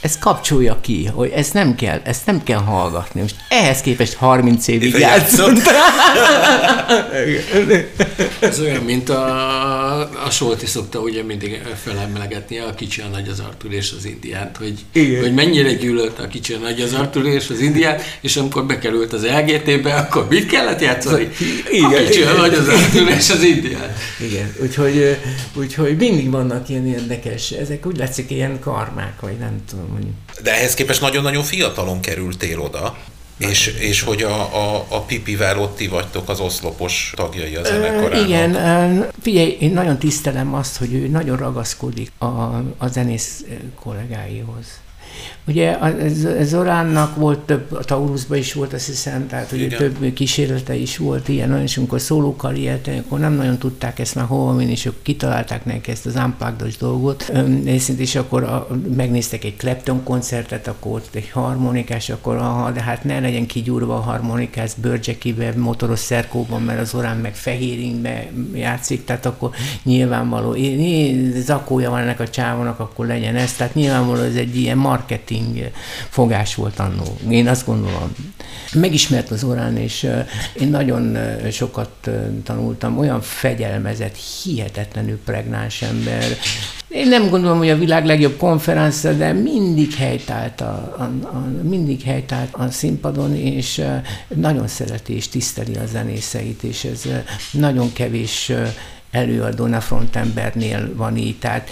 ezt 0.03 0.19
kapcsolja 0.19 0.77
ki, 0.81 1.05
hogy 1.05 1.29
ezt 1.29 1.53
nem 1.53 1.75
kell, 1.75 2.01
ezt 2.03 2.25
nem 2.25 2.43
kell 2.43 2.59
hallgatni. 2.59 3.21
Most 3.21 3.35
ehhez 3.49 3.81
képest 3.81 4.13
30 4.13 4.67
évig 4.67 4.93
játszott. 4.93 5.61
Ez 8.39 8.59
olyan, 8.59 8.83
mint 8.83 9.09
a, 9.09 10.25
a 10.25 10.29
Solti 10.29 10.65
szokta 10.65 10.99
ugye 10.99 11.23
mindig 11.23 11.61
felemlegetni 11.83 12.57
a 12.57 12.73
kicsi, 12.73 13.01
a 13.01 13.07
nagy 13.07 13.27
az 13.27 13.39
Artur 13.39 13.73
és 13.73 13.93
az 13.97 14.05
indiát, 14.05 14.57
hogy, 14.57 14.73
Igen. 14.91 15.21
hogy 15.21 15.33
mennyire 15.33 15.73
gyűlölt 15.73 16.19
a 16.19 16.27
kicsi, 16.27 16.53
a 16.53 16.57
nagy 16.57 16.81
az 16.81 16.93
Artur 16.93 17.25
és 17.25 17.49
az 17.49 17.59
indiát, 17.59 18.17
és 18.21 18.37
amikor 18.37 18.65
bekerült 18.65 19.13
az 19.13 19.25
LGT-be, 19.25 19.93
akkor 19.93 20.27
mit 20.29 20.45
kellett 20.45 20.81
játszani? 20.81 21.29
Igen, 21.71 21.91
a 21.91 22.03
kicsi, 22.07 22.21
a 22.21 22.33
nagy 22.33 22.53
az 22.53 22.67
Artur 22.67 23.09
és 23.09 23.29
az 23.29 23.43
indiát. 23.43 23.97
Igen, 24.19 24.55
úgyhogy, 24.61 25.17
úgyhogy 25.53 25.97
mindig 25.97 26.31
vannak 26.31 26.69
ilyen 26.69 26.87
érdekes, 26.87 27.51
ezek 27.51 27.85
úgy 27.85 27.97
látszik 27.97 28.31
ilyen 28.31 28.59
karmák, 28.59 29.19
vagy 29.21 29.37
nem 29.37 29.63
tudom, 29.69 29.92
hogy... 29.93 30.07
De 30.43 30.53
ehhez 30.53 30.73
képest 30.73 31.01
nagyon-nagyon 31.01 31.43
fiatalon 31.43 31.99
kerültél 31.99 32.59
oda. 32.59 32.97
És, 33.37 33.67
és 33.67 34.01
hogy 34.01 34.21
a, 34.21 34.41
a, 34.41 34.85
a 34.89 35.01
Pipivel 35.01 35.59
ott 35.59 35.75
ti 35.75 35.87
vagytok 35.87 36.29
az 36.29 36.39
oszlopos 36.39 37.13
tagjai 37.15 37.55
a 37.55 37.63
zenekarának. 37.63 38.27
Igen, 38.27 39.11
figyelj, 39.21 39.57
én 39.59 39.71
nagyon 39.71 39.97
tisztelem 39.97 40.53
azt, 40.53 40.77
hogy 40.77 40.93
ő 40.93 41.07
nagyon 41.07 41.37
ragaszkodik 41.37 42.11
a, 42.17 42.25
a 42.77 42.87
zenész 42.87 43.43
kollégáihoz. 43.83 44.65
Ugye 45.47 45.77
Zoránnak 46.41 47.15
volt 47.15 47.39
több, 47.39 47.71
a 47.71 47.83
Taurusban 47.83 48.37
is 48.37 48.53
volt, 48.53 48.73
azt 48.73 48.85
hiszem, 48.85 49.27
tehát 49.27 49.51
ugye 49.51 49.65
Igen. 49.65 49.77
több 49.77 50.13
kísérlete 50.13 50.75
is 50.75 50.97
volt 50.97 51.27
ilyen, 51.27 51.61
és 51.61 51.77
amikor 51.77 52.01
szólókkal 52.01 52.55
éltek, 52.55 52.97
akkor 53.05 53.19
nem 53.19 53.33
nagyon 53.33 53.57
tudták 53.57 53.99
ezt 53.99 54.15
már 54.15 54.25
hova 54.25 54.51
menni, 54.51 54.71
és 54.71 54.85
akkor 54.85 54.99
kitalálták 55.01 55.65
neki 55.65 55.91
ezt 55.91 56.05
az 56.05 56.15
unplugged 56.15 56.75
dolgot, 56.79 57.31
és 57.97 58.15
akkor 58.15 58.43
a, 58.43 58.67
megnéztek 58.95 59.43
egy 59.43 59.55
Clapton 59.55 60.03
koncertet, 60.03 60.67
akkor 60.67 60.91
ott 60.91 61.15
egy 61.15 61.29
harmonikás, 61.29 62.09
akkor 62.09 62.35
aha, 62.35 62.71
de 62.71 62.81
hát 62.81 63.03
ne 63.03 63.19
legyen 63.19 63.45
kigyúrva 63.45 63.95
a 63.95 63.99
harmonikás 63.99 64.71
bőrcsekibe, 64.73 65.53
motoros 65.57 65.99
szerkóban, 65.99 66.61
mert 66.61 66.79
az 66.79 66.93
orán 66.93 67.17
meg 67.17 67.35
fehéringbe 67.35 68.27
játszik, 68.53 69.05
tehát 69.05 69.25
akkor 69.25 69.49
nyilvánvaló, 69.83 70.55
zakója 71.35 71.89
van 71.89 71.99
ennek 71.99 72.19
a 72.19 72.29
csávonak, 72.29 72.79
akkor 72.79 73.05
legyen 73.05 73.35
ez, 73.35 73.53
tehát 73.53 73.73
nyilvánvaló 73.73 74.21
ez 74.21 74.35
egy 74.35 74.57
ilyen 74.57 74.77
marketing 74.77 75.01
marketing 75.03 75.71
fogás 76.09 76.55
volt 76.55 76.79
annó. 76.79 77.17
Én 77.29 77.47
azt 77.47 77.65
gondolom. 77.65 78.11
Megismert 78.73 79.31
az 79.31 79.43
orán, 79.43 79.77
és 79.77 80.09
én 80.59 80.67
nagyon 80.67 81.17
sokat 81.51 82.09
tanultam, 82.43 82.97
olyan 82.97 83.21
fegyelmezett, 83.21 84.15
hihetetlenül 84.43 85.19
pregnáns 85.25 85.81
ember. 85.81 86.23
Én 86.87 87.07
nem 87.07 87.29
gondolom, 87.29 87.57
hogy 87.57 87.69
a 87.69 87.77
világ 87.77 88.05
legjobb 88.05 88.37
konferencia, 88.37 89.13
de 89.13 89.33
mindig 89.33 89.93
helytált 89.93 90.61
a, 90.61 90.95
a, 90.97 91.03
a, 91.27 91.47
mindig 91.61 92.01
helytált 92.01 92.49
a 92.51 92.69
színpadon, 92.69 93.35
és 93.35 93.81
nagyon 94.27 94.67
szereti 94.67 95.15
és 95.15 95.27
tiszteli 95.27 95.75
a 95.75 95.85
zenészeit, 95.85 96.63
és 96.63 96.83
ez 96.83 97.01
nagyon 97.51 97.93
kevés 97.93 98.51
előadóna 99.11 99.81
frontembernél 99.81 100.95
van 100.95 101.17
így. 101.17 101.37
Tehát 101.37 101.69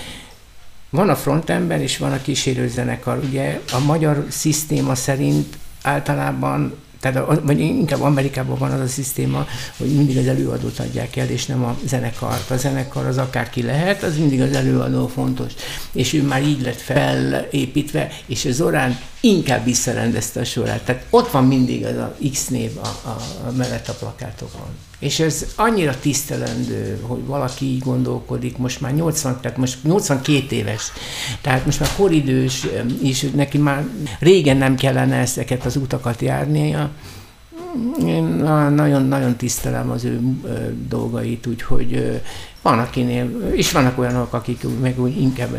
van 0.91 1.09
a 1.09 1.15
frontember 1.15 1.81
és 1.81 1.97
van 1.97 2.11
a 2.11 2.21
kísérőzenekar. 2.21 3.17
Ugye 3.23 3.59
a 3.71 3.79
magyar 3.79 4.25
szisztéma 4.29 4.95
szerint 4.95 5.57
általában 5.81 6.73
tehát, 7.01 7.41
vagy 7.43 7.59
inkább 7.59 8.01
Amerikában 8.01 8.57
van 8.57 8.71
az 8.71 8.79
a 8.79 8.87
szisztéma, 8.87 9.47
hogy 9.77 9.95
mindig 9.95 10.17
az 10.17 10.27
előadót 10.27 10.79
adják 10.79 11.15
el, 11.15 11.29
és 11.29 11.45
nem 11.45 11.63
a 11.63 11.77
zenekart. 11.85 12.51
A 12.51 12.57
zenekar 12.57 13.05
az 13.05 13.17
akárki 13.17 13.61
lehet, 13.61 14.03
az 14.03 14.17
mindig 14.17 14.41
az 14.41 14.51
előadó 14.51 15.07
fontos. 15.07 15.53
És 15.91 16.13
ő 16.13 16.23
már 16.23 16.43
így 16.43 16.61
lett 16.61 16.81
felépítve, 16.81 18.11
és 18.25 18.45
az 18.45 18.61
orán 18.61 18.99
inkább 19.19 19.63
visszarendezte 19.63 20.39
a 20.39 20.43
sorát. 20.43 20.81
Tehát 20.83 21.05
ott 21.09 21.31
van 21.31 21.45
mindig 21.45 21.85
az 21.85 21.95
a 21.95 22.15
X 22.31 22.47
név 22.47 22.77
a, 22.77 22.87
a, 22.87 23.21
a 23.47 23.51
mellett 23.51 23.87
a 23.87 23.93
plakátokon. 23.93 24.67
És 25.01 25.19
ez 25.19 25.45
annyira 25.55 25.99
tisztelendő, 25.99 26.99
hogy 27.01 27.25
valaki 27.25 27.65
így 27.65 27.79
gondolkodik, 27.79 28.57
most 28.57 28.81
már 28.81 28.93
80, 28.93 29.39
tehát 29.41 29.57
most 29.57 29.83
82 29.83 30.55
éves, 30.55 30.91
tehát 31.41 31.65
most 31.65 31.79
már 31.79 31.89
koridős, 31.97 32.67
és 33.01 33.29
neki 33.35 33.57
már 33.57 33.85
régen 34.19 34.57
nem 34.57 34.75
kellene 34.75 35.15
ezeket 35.15 35.65
az 35.65 35.75
utakat 35.75 36.21
járnia, 36.21 36.91
én 38.05 38.23
nagyon-nagyon 38.73 39.35
tisztelem 39.35 39.89
az 39.89 40.03
ő 40.03 40.19
dolgait, 40.87 41.47
úgyhogy 41.47 42.21
van 42.61 42.79
akinél, 42.79 43.51
és 43.53 43.71
vannak 43.71 43.97
olyanok, 43.97 44.33
akik 44.33 44.63
meg 44.81 44.99
úgy 44.99 45.21
inkább 45.21 45.57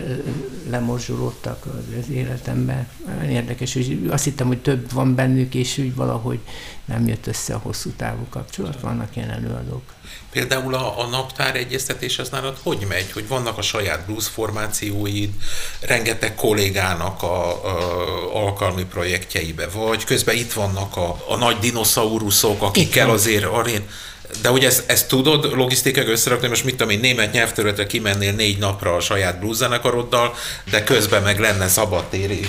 lemorzsolódtak 0.70 1.64
az 2.00 2.10
életemben. 2.10 2.88
Érdekes, 3.28 3.72
hogy 3.72 4.08
azt 4.10 4.24
hittem, 4.24 4.46
hogy 4.46 4.58
több 4.58 4.92
van 4.92 5.14
bennük, 5.14 5.54
és 5.54 5.78
úgy 5.78 5.94
valahogy 5.94 6.38
nem 6.84 7.06
jött 7.06 7.26
össze 7.26 7.54
a 7.54 7.58
hosszú 7.58 7.90
távú 7.90 8.26
kapcsolat. 8.30 8.80
Vannak 8.80 9.16
ilyen 9.16 9.30
előadók. 9.30 9.82
Például 10.30 10.74
a, 10.74 11.00
a 11.00 11.06
naptár 11.06 11.56
egyeztetés 11.56 12.18
az 12.18 12.28
nálad 12.28 12.58
hogy 12.62 12.86
megy? 12.88 13.12
Hogy 13.12 13.28
vannak 13.28 13.58
a 13.58 13.62
saját 13.62 14.06
blues 14.06 14.28
formációid, 14.28 15.30
rengeteg 15.80 16.34
kollégának 16.34 17.22
a, 17.22 17.64
a 17.66 18.44
alkalmi 18.44 18.84
projektjeibe, 18.84 19.68
vagy 19.68 20.04
közben 20.04 20.36
itt 20.36 20.52
vannak 20.52 20.96
a, 20.96 21.24
a 21.28 21.36
nagy 21.36 21.58
dinoszauruszok, 21.58 22.62
akikkel 22.62 23.10
azért 23.10 23.44
arén 23.44 23.82
de 24.42 24.48
hogy 24.48 24.64
ezt, 24.64 24.90
ezt 24.90 25.08
tudod 25.08 25.52
logisztikák 25.54 26.08
összerakni, 26.08 26.48
most 26.48 26.64
mit 26.64 26.76
tudom 26.76 26.92
én, 26.92 27.00
német 27.00 27.32
nyelvterületre 27.32 27.86
kimennél 27.86 28.32
négy 28.32 28.58
napra 28.58 28.94
a 28.94 29.00
saját 29.00 29.38
blueszenekaroddal, 29.40 30.34
de 30.70 30.84
közben 30.84 31.22
meg 31.22 31.38
lenne 31.38 31.68
szabadtéri 31.68 32.40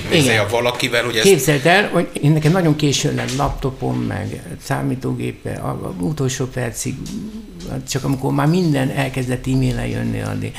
a 0.45 0.49
valakivel, 0.49 1.03
hogy 1.03 1.15
ezt... 1.15 1.27
Képzeld 1.27 1.65
el, 1.65 1.89
hogy 1.89 2.09
én 2.21 2.31
nekem 2.31 2.51
nagyon 2.51 2.75
későn 2.75 3.15
lett 3.15 3.35
laptopom, 3.35 3.99
meg 3.99 4.43
számítógépe, 4.63 5.53
a 5.53 5.93
utolsó 5.99 6.45
percig, 6.45 6.95
csak 7.89 8.03
amikor 8.03 8.33
már 8.33 8.47
minden 8.47 8.89
elkezdett 8.89 9.47
e-mail 9.47 9.85
jönni 9.85 10.21
adni. 10.21 10.51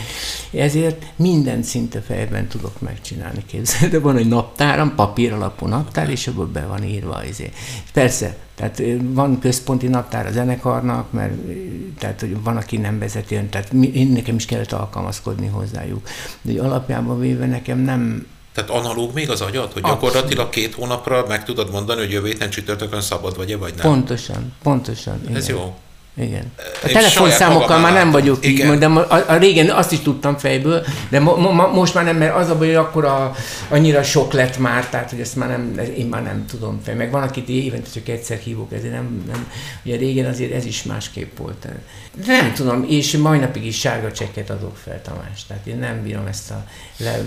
Ezért 0.52 1.02
minden 1.16 1.62
szinte 1.62 2.00
fejben 2.00 2.48
tudok 2.48 2.80
megcsinálni, 2.80 3.44
képzeld. 3.46 3.90
De 3.90 3.98
van 3.98 4.16
egy 4.16 4.28
naptáram, 4.28 4.94
papír 4.94 5.32
alapú 5.32 5.66
naptár, 5.66 6.10
és 6.10 6.26
abban 6.26 6.52
be 6.52 6.66
van 6.66 6.84
írva. 6.84 7.22
Azért. 7.30 7.52
Persze, 7.92 8.36
tehát 8.54 8.82
van 9.02 9.38
központi 9.38 9.86
naptár 9.88 10.26
a 10.26 10.30
zenekarnak, 10.30 11.12
mert 11.12 11.32
tehát, 11.98 12.20
hogy 12.20 12.42
van, 12.42 12.56
aki 12.56 12.76
nem 12.76 12.98
vezeti 12.98 13.40
tehát 13.50 13.72
én 13.72 14.08
nekem 14.08 14.34
is 14.34 14.44
kellett 14.44 14.72
alkalmazkodni 14.72 15.46
hozzájuk. 15.46 16.08
De 16.42 16.62
alapjában 16.62 17.20
véve 17.20 17.46
nekem 17.46 17.78
nem, 17.78 18.26
tehát 18.54 18.70
analóg 18.70 19.14
még 19.14 19.30
az 19.30 19.40
agyad, 19.40 19.72
hogy 19.72 19.82
Abszolút. 19.82 20.02
gyakorlatilag 20.02 20.48
két 20.48 20.74
hónapra 20.74 21.24
meg 21.28 21.44
tudod 21.44 21.70
mondani, 21.70 22.00
hogy 22.00 22.10
jövő 22.10 22.26
héten 22.26 22.50
csütörtökön 22.50 23.00
szabad 23.00 23.36
vagy-e, 23.36 23.56
vagy 23.56 23.74
nem? 23.76 23.86
Pontosan, 23.86 24.52
pontosan. 24.62 25.20
Ez 25.32 25.48
igen. 25.48 25.60
jó. 25.60 25.74
Igen. 26.16 26.52
A 26.82 26.86
telefonszámokkal 26.86 27.78
már 27.78 27.92
nem 27.92 28.10
vagyok 28.10 28.46
így, 28.46 28.78
de 28.78 28.86
a, 28.86 29.24
a 29.28 29.36
régen 29.36 29.70
azt 29.70 29.92
is 29.92 30.00
tudtam 30.00 30.36
fejből, 30.38 30.84
de 31.08 31.20
mo, 31.20 31.36
mo, 31.36 31.66
most 31.68 31.94
már 31.94 32.04
nem, 32.04 32.16
mert 32.16 32.34
az 32.34 32.50
a 32.50 32.58
baj, 32.58 32.66
hogy 32.66 32.76
akkor 32.76 33.04
a, 33.04 33.34
annyira 33.68 34.02
sok 34.02 34.32
lett 34.32 34.58
már, 34.58 34.88
tehát 34.88 35.10
hogy 35.10 35.20
ezt 35.20 35.36
már 35.36 35.48
nem, 35.48 35.80
én 35.96 36.06
már 36.06 36.22
nem 36.22 36.44
tudom 36.46 36.80
fej. 36.84 36.94
Meg 36.94 37.10
van, 37.10 37.22
akit 37.22 37.48
évente 37.48 37.90
csak 37.94 38.08
egyszer 38.08 38.38
hívok, 38.38 38.72
ezért 38.72 38.92
nem, 38.92 39.24
nem, 39.26 39.46
ugye 39.84 39.96
régen 39.96 40.26
azért 40.26 40.52
ez 40.52 40.64
is 40.64 40.82
másképp 40.82 41.38
volt. 41.38 41.68
De 42.26 42.40
nem 42.40 42.52
tudom, 42.52 42.86
és 42.88 43.16
mai 43.16 43.38
napig 43.38 43.66
is 43.66 43.78
sárga 43.78 44.12
csekket 44.12 44.50
adok 44.50 44.76
fel, 44.76 45.02
Tamás. 45.02 45.46
Tehát 45.46 45.66
én 45.66 45.78
nem 45.78 46.02
bírom 46.02 46.26
ezt 46.26 46.50
a... 46.50 46.64
Le, 46.96 47.18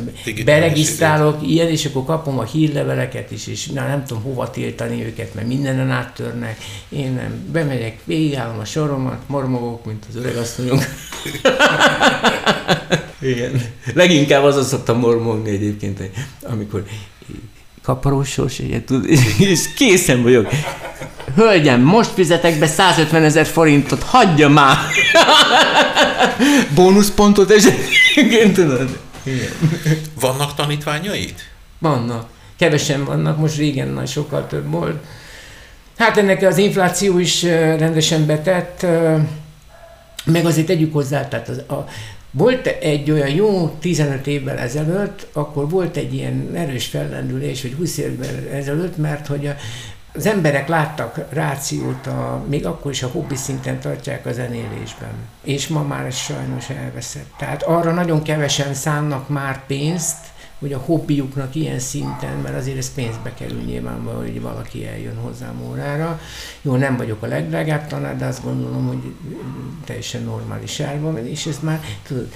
beregisztrálok 0.45 1.47
ilyen, 1.47 1.67
és 1.67 1.85
akkor 1.85 2.05
kapom 2.05 2.39
a 2.39 2.43
hírleveleket 2.43 3.31
is, 3.31 3.47
és 3.47 3.67
na, 3.67 3.87
nem 3.87 4.05
tudom 4.05 4.23
hova 4.23 4.49
tiltani 4.49 5.05
őket, 5.05 5.33
mert 5.33 5.47
mindenen 5.47 5.91
áttörnek. 5.91 6.57
Én 6.89 7.13
nem. 7.13 7.45
Bemegyek, 7.51 7.99
végigállom 8.03 8.59
a 8.59 8.65
soromat, 8.77 9.19
mormogok, 9.27 9.85
mint 9.85 10.05
az 10.09 10.15
öreg 10.15 10.35
asszonyok. 10.35 10.83
Igen. 13.31 13.61
Leginkább 13.93 14.43
azon 14.43 14.63
szoktam 14.63 14.99
mormogni 14.99 15.49
egyébként, 15.49 16.01
amikor 16.43 16.83
kaparós 17.81 18.39
és 19.37 19.73
készen 19.75 20.23
vagyok. 20.23 20.49
Hölgyem, 21.35 21.81
most 21.81 22.09
fizetek 22.09 22.59
be 22.59 22.67
150 22.67 23.23
ezer 23.23 23.45
forintot, 23.45 24.03
hagyja 24.03 24.49
már! 24.49 24.77
Bónuszpontot 26.75 27.51
esetén, 27.51 28.53
tudod? 28.53 28.99
Igen. 29.23 29.51
Vannak 30.19 30.55
tanítványaid? 30.55 31.35
Vannak. 31.79 32.29
Kevesen 32.57 33.05
vannak, 33.05 33.37
most 33.37 33.57
régen 33.57 33.87
nagy 33.87 34.07
sokkal 34.07 34.47
több 34.47 34.71
volt. 34.71 35.03
Hát 35.97 36.17
ennek 36.17 36.41
az 36.41 36.57
infláció 36.57 37.17
is 37.17 37.43
rendesen 37.43 38.25
betett, 38.25 38.85
meg 40.25 40.45
azért 40.45 40.67
tegyük 40.67 40.93
hozzá, 40.93 41.27
tehát 41.27 41.49
az, 41.49 41.57
a, 41.57 41.85
Volt 42.31 42.67
egy 42.67 43.11
olyan 43.11 43.29
jó 43.29 43.69
15 43.79 44.27
évvel 44.27 44.57
ezelőtt, 44.57 45.27
akkor 45.33 45.69
volt 45.69 45.97
egy 45.97 46.13
ilyen 46.13 46.51
erős 46.53 46.85
fellendülés, 46.85 47.61
vagy 47.61 47.73
20 47.73 47.97
évvel 47.97 48.49
ezelőtt, 48.51 48.97
mert 48.97 49.27
hogy 49.27 49.47
a, 49.47 49.55
az 50.13 50.25
emberek 50.25 50.67
láttak 50.67 51.25
rációt, 51.29 52.07
a, 52.07 52.45
még 52.49 52.65
akkor 52.65 52.91
is 52.91 53.03
a 53.03 53.07
hobbi 53.07 53.35
szinten 53.35 53.79
tartják 53.79 54.25
a 54.25 54.31
zenélésben. 54.31 55.11
És 55.43 55.67
ma 55.67 55.81
már 55.81 56.05
ez 56.05 56.15
sajnos 56.15 56.69
elveszett. 56.69 57.31
Tehát 57.37 57.63
arra 57.63 57.91
nagyon 57.91 58.21
kevesen 58.21 58.73
szánnak 58.73 59.29
már 59.29 59.65
pénzt, 59.65 60.25
hogy 60.59 60.73
a 60.73 60.77
hobbiuknak 60.77 61.55
ilyen 61.55 61.79
szinten, 61.79 62.37
mert 62.37 62.55
azért 62.55 62.77
ez 62.77 62.93
pénzbe 62.93 63.33
kerül 63.33 63.61
nyilvánvalóan, 63.61 64.23
hogy 64.23 64.41
valaki 64.41 64.87
eljön 64.87 65.15
hozzám 65.15 65.61
órára. 65.69 66.19
Jó, 66.61 66.75
nem 66.75 66.97
vagyok 66.97 67.23
a 67.23 67.27
legdrágább 67.27 67.87
tanár, 67.87 68.17
de 68.17 68.25
azt 68.25 68.43
gondolom, 68.43 68.87
hogy 68.87 69.13
teljesen 69.85 70.23
normális 70.23 70.79
árban, 70.79 71.27
és 71.27 71.45
ez 71.45 71.59
már, 71.61 71.81
tudod, 72.03 72.31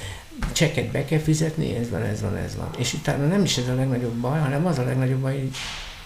cseket 0.52 0.92
be 0.92 1.06
kell 1.06 1.20
fizetni, 1.20 1.76
ez 1.76 1.90
van, 1.90 2.02
ez 2.02 2.22
van, 2.22 2.36
ez 2.36 2.56
van. 2.56 2.70
És 2.78 2.94
utána 2.94 3.28
nem 3.28 3.44
is 3.44 3.58
ez 3.58 3.68
a 3.68 3.76
legnagyobb 3.76 4.14
baj, 4.14 4.40
hanem 4.40 4.66
az 4.66 4.78
a 4.78 4.84
legnagyobb 4.84 5.20
baj, 5.20 5.40
hogy 5.40 5.52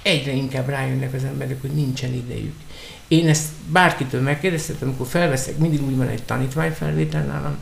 egyre 0.01 0.31
inkább 0.31 0.67
rájönnek 0.67 1.13
az 1.13 1.23
emberek, 1.23 1.61
hogy 1.61 1.71
nincsen 1.71 2.13
idejük. 2.13 2.55
Én 3.07 3.27
ezt 3.27 3.47
bárkitől 3.71 4.21
megkérdeztem, 4.21 4.75
amikor 4.81 5.07
felveszek, 5.07 5.57
mindig 5.57 5.83
úgy 5.83 5.97
van 5.97 6.07
egy 6.07 6.23
tanítványfelvétel 6.23 7.23
nálam, 7.23 7.57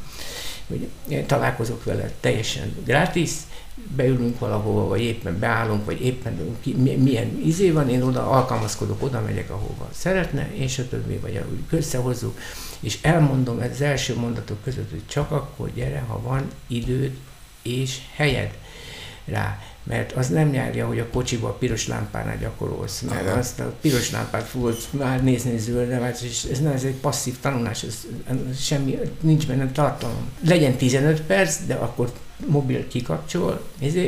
hogy 0.68 0.88
találkozok 1.26 1.84
vele 1.84 2.12
teljesen 2.20 2.76
gratis, 2.86 3.32
beülünk 3.96 4.40
valahova, 4.40 4.88
vagy 4.88 5.02
éppen 5.02 5.40
beállunk, 5.40 5.86
vagy 5.86 6.02
éppen 6.02 6.58
ki, 6.62 6.74
milyen 6.98 7.42
izé 7.46 7.72
van, 7.72 7.90
én 7.90 8.02
oda 8.02 8.30
alkalmazkodok, 8.30 9.04
oda 9.04 9.22
megyek, 9.22 9.50
ahova 9.50 9.90
szeretne, 9.94 10.50
és 10.54 10.80
a 10.80 10.88
többi, 10.88 11.18
vagy 11.18 11.44
úgy 11.52 11.78
összehozzuk, 11.78 12.38
és 12.80 13.00
elmondom 13.02 13.60
az 13.72 13.82
első 13.82 14.16
mondatok 14.16 14.64
között, 14.64 14.90
hogy 14.90 15.08
csak 15.08 15.32
akkor 15.32 15.74
gyere, 15.74 16.04
ha 16.08 16.22
van 16.22 16.52
időd 16.68 17.12
és 17.62 18.00
helyed 18.16 18.58
rá 19.26 19.60
mert 19.84 20.12
az 20.12 20.28
nem 20.28 20.54
járja, 20.54 20.88
hogy 20.88 21.00
a 21.00 21.08
kocsiba 21.08 21.48
a 21.48 21.54
piros 21.54 21.88
lámpánál 21.88 22.38
gyakorolsz, 22.38 23.02
mert 23.02 23.28
Aha. 23.28 23.38
azt 23.38 23.60
a 23.60 23.74
piros 23.82 24.12
lámpát 24.12 24.44
fogod 24.44 24.78
már 24.90 25.24
nézni 25.24 25.58
zöldre, 25.58 26.16
és 26.24 26.44
ez, 26.52 26.60
nem, 26.60 26.72
ez 26.72 26.84
egy 26.84 26.96
passzív 26.96 27.40
tanulás, 27.40 27.84
ez, 27.84 27.98
ez 28.28 28.60
semmi, 28.60 29.00
nincs 29.22 29.48
benne 29.48 29.72
tartalom. 29.72 30.32
Legyen 30.46 30.76
15 30.76 31.22
perc, 31.22 31.66
de 31.66 31.74
akkor 31.74 32.12
mobil 32.46 32.88
kikapcsol, 32.88 33.62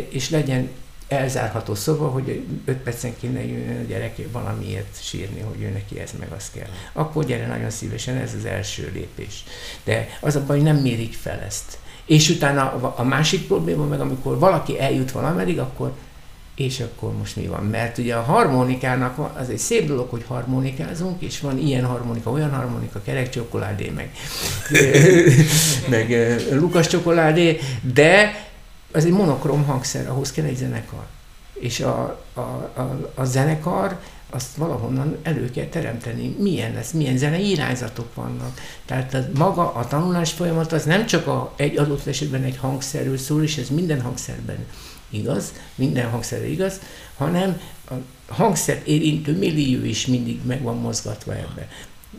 és 0.09 0.29
legyen 0.29 0.69
elzárható 1.07 1.75
szoba, 1.75 2.07
hogy 2.07 2.45
5 2.65 2.77
percenként 2.77 3.33
ne 3.33 3.45
jön 3.45 3.79
a 3.83 3.87
gyerek 3.87 4.31
valamiért 4.31 5.03
sírni, 5.03 5.39
hogy 5.39 5.61
ő 5.61 5.69
neki 5.69 5.99
ez 5.99 6.11
meg 6.19 6.31
az 6.37 6.51
kell. 6.51 6.67
Akkor 6.93 7.25
gyere 7.25 7.47
nagyon 7.47 7.69
szívesen, 7.69 8.15
ez 8.15 8.33
az 8.37 8.45
első 8.45 8.91
lépés. 8.93 9.43
De 9.83 10.07
az 10.19 10.35
a 10.35 10.45
baj, 10.45 10.61
nem 10.61 10.77
mérik 10.77 11.13
fel 11.13 11.39
ezt. 11.39 11.77
És 12.05 12.29
utána 12.29 12.93
a 12.95 13.03
másik 13.03 13.47
probléma 13.47 13.85
meg, 13.85 13.99
amikor 13.99 14.39
valaki 14.39 14.79
eljut 14.79 15.11
valameddig, 15.11 15.59
akkor 15.59 15.93
és 16.55 16.79
akkor 16.79 17.17
most 17.17 17.35
mi 17.35 17.47
van? 17.47 17.63
Mert 17.63 17.97
ugye 17.97 18.15
a 18.15 18.21
harmonikának 18.21 19.31
az 19.37 19.49
egy 19.49 19.57
szép 19.57 19.87
dolog, 19.87 20.09
hogy 20.09 20.23
harmonikázunk, 20.27 21.21
és 21.21 21.39
van 21.39 21.57
ilyen 21.57 21.85
harmonika, 21.85 22.29
olyan 22.29 22.53
harmonika, 22.53 23.01
kerek 23.01 23.29
csokoládé, 23.29 23.91
meg, 23.95 24.11
meg 25.89 26.35
lukas 26.51 26.87
csokoládé, 26.87 27.59
de 27.93 28.43
az 28.91 29.05
egy 29.05 29.11
monokrom 29.11 29.63
hangszer, 29.63 30.09
ahhoz 30.09 30.31
kell 30.31 30.45
egy 30.45 30.57
zenekar. 30.57 31.05
És 31.53 31.79
a, 31.79 32.21
a, 32.33 32.39
a, 32.39 33.11
a 33.15 33.25
zenekar 33.25 33.99
azt 34.29 34.55
valahonnan 34.55 35.17
elő 35.23 35.51
kell 35.51 35.65
teremteni. 35.65 36.35
Milyen 36.39 36.73
lesz, 36.73 36.91
milyen 36.91 37.17
zenei 37.17 37.49
irányzatok 37.49 38.15
vannak. 38.15 38.59
Tehát 38.85 39.13
a, 39.13 39.25
maga 39.37 39.73
a 39.73 39.87
tanulás 39.87 40.31
folyamat 40.31 40.71
az 40.71 40.83
nem 40.83 41.05
csak 41.05 41.27
a, 41.27 41.53
egy 41.55 41.77
adott 41.77 42.07
esetben 42.07 42.43
egy 42.43 42.57
hangszerről 42.57 43.17
szól, 43.17 43.43
és 43.43 43.57
ez 43.57 43.69
minden 43.69 44.01
hangszerben 44.01 44.65
igaz, 45.15 45.53
minden 45.75 46.09
hangszerre 46.09 46.47
igaz, 46.47 46.79
hanem 47.17 47.61
a 47.89 47.93
hangszert 48.27 48.87
érintő 48.87 49.37
millió 49.37 49.83
is 49.83 50.05
mindig 50.05 50.39
meg 50.45 50.61
van 50.61 50.77
mozgatva 50.77 51.33
ebbe. 51.33 51.69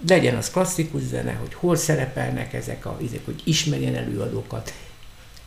Legyen 0.08 0.36
az 0.36 0.50
klasszikus 0.50 1.02
zene, 1.02 1.32
hogy 1.32 1.54
hol 1.54 1.76
szerepelnek 1.76 2.52
ezek 2.52 2.86
a, 2.86 2.98
ezek, 3.04 3.24
hogy 3.24 3.42
ismerjen 3.44 3.94
előadókat, 3.94 4.72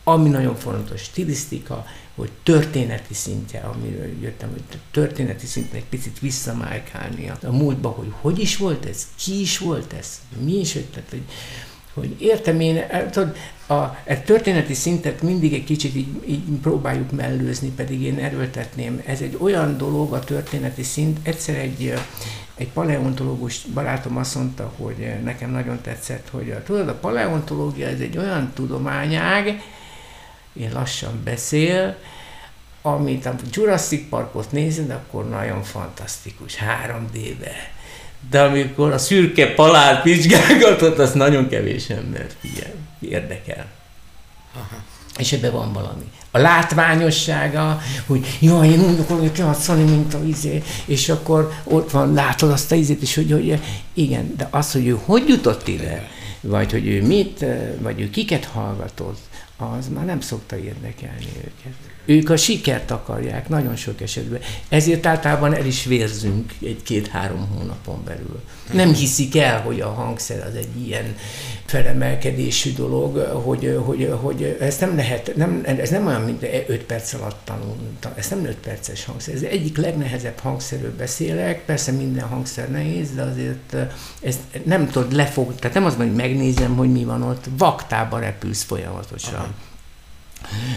ami 0.04 0.28
nagyon 0.28 0.56
fontos, 0.56 1.02
stilisztika, 1.02 1.86
hogy 2.14 2.30
történeti 2.42 3.14
szintje, 3.14 3.60
amiről 3.60 4.20
jöttem, 4.20 4.50
hogy 4.50 4.62
történeti 4.90 5.46
szinten 5.46 5.76
egy 5.76 5.84
picit 5.84 6.18
visszamárkálni 6.18 7.32
a 7.42 7.50
múltba, 7.50 7.88
hogy 7.88 8.12
hogy 8.20 8.38
is 8.38 8.56
volt 8.56 8.84
ez, 8.84 9.06
ki 9.16 9.40
is 9.40 9.58
volt 9.58 9.92
ez, 9.92 10.20
mi 10.44 10.58
is, 10.58 10.72
tehát, 10.72 11.10
hogy 11.10 11.22
értem 12.18 12.60
én, 12.60 12.82
tudod, 13.10 13.36
a, 13.66 13.74
a 13.74 14.22
történeti 14.24 14.74
szintet 14.74 15.22
mindig 15.22 15.54
egy 15.54 15.64
kicsit 15.64 15.94
így, 15.94 16.22
így 16.28 16.42
próbáljuk 16.62 17.10
mellőzni, 17.10 17.68
pedig 17.68 18.02
én 18.02 18.18
erőltetném. 18.18 19.02
Ez 19.06 19.20
egy 19.20 19.36
olyan 19.40 19.76
dolog, 19.76 20.12
a 20.12 20.18
történeti 20.18 20.82
szint, 20.82 21.18
egyszer 21.22 21.56
egy, 21.56 21.94
egy 22.54 22.68
paleontológus 22.68 23.60
barátom 23.74 24.16
azt 24.16 24.34
mondta, 24.34 24.72
hogy 24.76 25.14
nekem 25.24 25.50
nagyon 25.50 25.80
tetszett, 25.80 26.28
hogy 26.30 26.50
a, 26.50 26.62
tudod, 26.62 26.88
a 26.88 26.94
paleontológia 26.94 27.86
ez 27.86 28.00
egy 28.00 28.18
olyan 28.18 28.52
tudományág, 28.54 29.62
én 30.52 30.72
lassan 30.72 31.20
beszél, 31.24 31.96
amit 32.82 33.26
a 33.26 33.34
Jurassic 33.50 34.08
Parkot 34.08 34.52
nézed, 34.52 34.90
akkor 34.90 35.28
nagyon 35.28 35.62
fantasztikus, 35.62 36.56
3D-be. 36.56 37.79
De 38.30 38.42
amikor 38.42 38.92
a 38.92 38.98
szürke 38.98 39.54
palát 39.54 40.02
vizsgálgatott, 40.02 40.98
az 40.98 41.12
nagyon 41.12 41.48
kevés 41.48 41.88
ember 41.88 42.26
figyel, 42.40 42.72
érdekel. 43.00 43.66
Aha. 44.54 44.82
És 45.18 45.32
ebben 45.32 45.52
van 45.52 45.72
valami. 45.72 46.04
A 46.30 46.38
látványossága, 46.38 47.80
hogy 48.06 48.36
jaj, 48.40 48.68
én 48.68 48.80
úgy 48.80 48.98
akarok 48.98 49.38
játszani, 49.38 49.82
mint 49.82 50.14
a 50.14 50.22
izé, 50.26 50.62
és 50.84 51.08
akkor 51.08 51.52
ott 51.64 51.90
van, 51.90 52.12
látod 52.12 52.50
azt 52.50 52.72
a 52.72 52.74
izét, 52.74 53.02
és 53.02 53.14
hogy, 53.14 53.30
hogy 53.30 53.60
igen, 53.94 54.34
de 54.36 54.48
az, 54.50 54.72
hogy 54.72 54.86
ő 54.86 54.98
hogy 55.04 55.28
jutott 55.28 55.68
ide, 55.68 56.08
vagy 56.40 56.70
hogy 56.70 56.86
ő 56.86 57.06
mit, 57.06 57.44
vagy 57.78 58.00
ő 58.00 58.10
kiket 58.10 58.44
hallgatott, 58.44 59.20
az 59.56 59.88
már 59.88 60.04
nem 60.04 60.20
szokta 60.20 60.56
érdekelni 60.58 61.28
őket. 61.36 61.74
Ők 62.10 62.30
a 62.30 62.36
sikert 62.36 62.90
akarják 62.90 63.48
nagyon 63.48 63.76
sok 63.76 64.00
esetben. 64.00 64.40
Ezért 64.68 65.06
általában 65.06 65.54
el 65.54 65.66
is 65.66 65.84
vérzünk 65.84 66.52
egy-két-három 66.62 67.48
hónapon 67.54 68.04
belül. 68.04 68.40
Nem 68.72 68.94
hiszik 68.94 69.36
el, 69.36 69.60
hogy 69.60 69.80
a 69.80 69.88
hangszer 69.88 70.46
az 70.46 70.54
egy 70.54 70.86
ilyen 70.86 71.16
felemelkedésű 71.64 72.72
dolog, 72.72 73.16
hogy, 73.18 73.80
hogy, 73.84 74.12
hogy 74.20 74.56
ezt 74.60 74.80
nem 74.80 74.96
lehet, 74.96 75.32
nem, 75.36 75.62
ez 75.64 75.90
nem 75.90 76.06
olyan, 76.06 76.20
mint 76.20 76.42
5 76.66 76.82
perc 76.82 77.12
alatt 77.12 77.40
tanul, 77.44 77.76
ez 78.16 78.28
nem 78.28 78.44
5 78.44 78.54
perces 78.54 79.04
hangszer, 79.04 79.34
ez 79.34 79.42
egyik 79.42 79.76
legnehezebb 79.76 80.38
hangszerről 80.38 80.96
beszélek, 80.96 81.64
persze 81.64 81.92
minden 81.92 82.28
hangszer 82.28 82.70
nehéz, 82.70 83.10
de 83.14 83.22
azért 83.22 83.76
ezt 84.22 84.40
nem 84.64 84.88
tudod 84.90 85.12
lefog, 85.12 85.54
tehát 85.54 85.74
nem 85.74 85.84
az, 85.84 85.94
hogy 85.94 86.14
megnézem, 86.14 86.76
hogy 86.76 86.92
mi 86.92 87.04
van 87.04 87.22
ott, 87.22 87.44
vaktába 87.58 88.18
repülsz 88.18 88.62
folyamatosan. 88.62 89.34
Aha. 89.34 89.69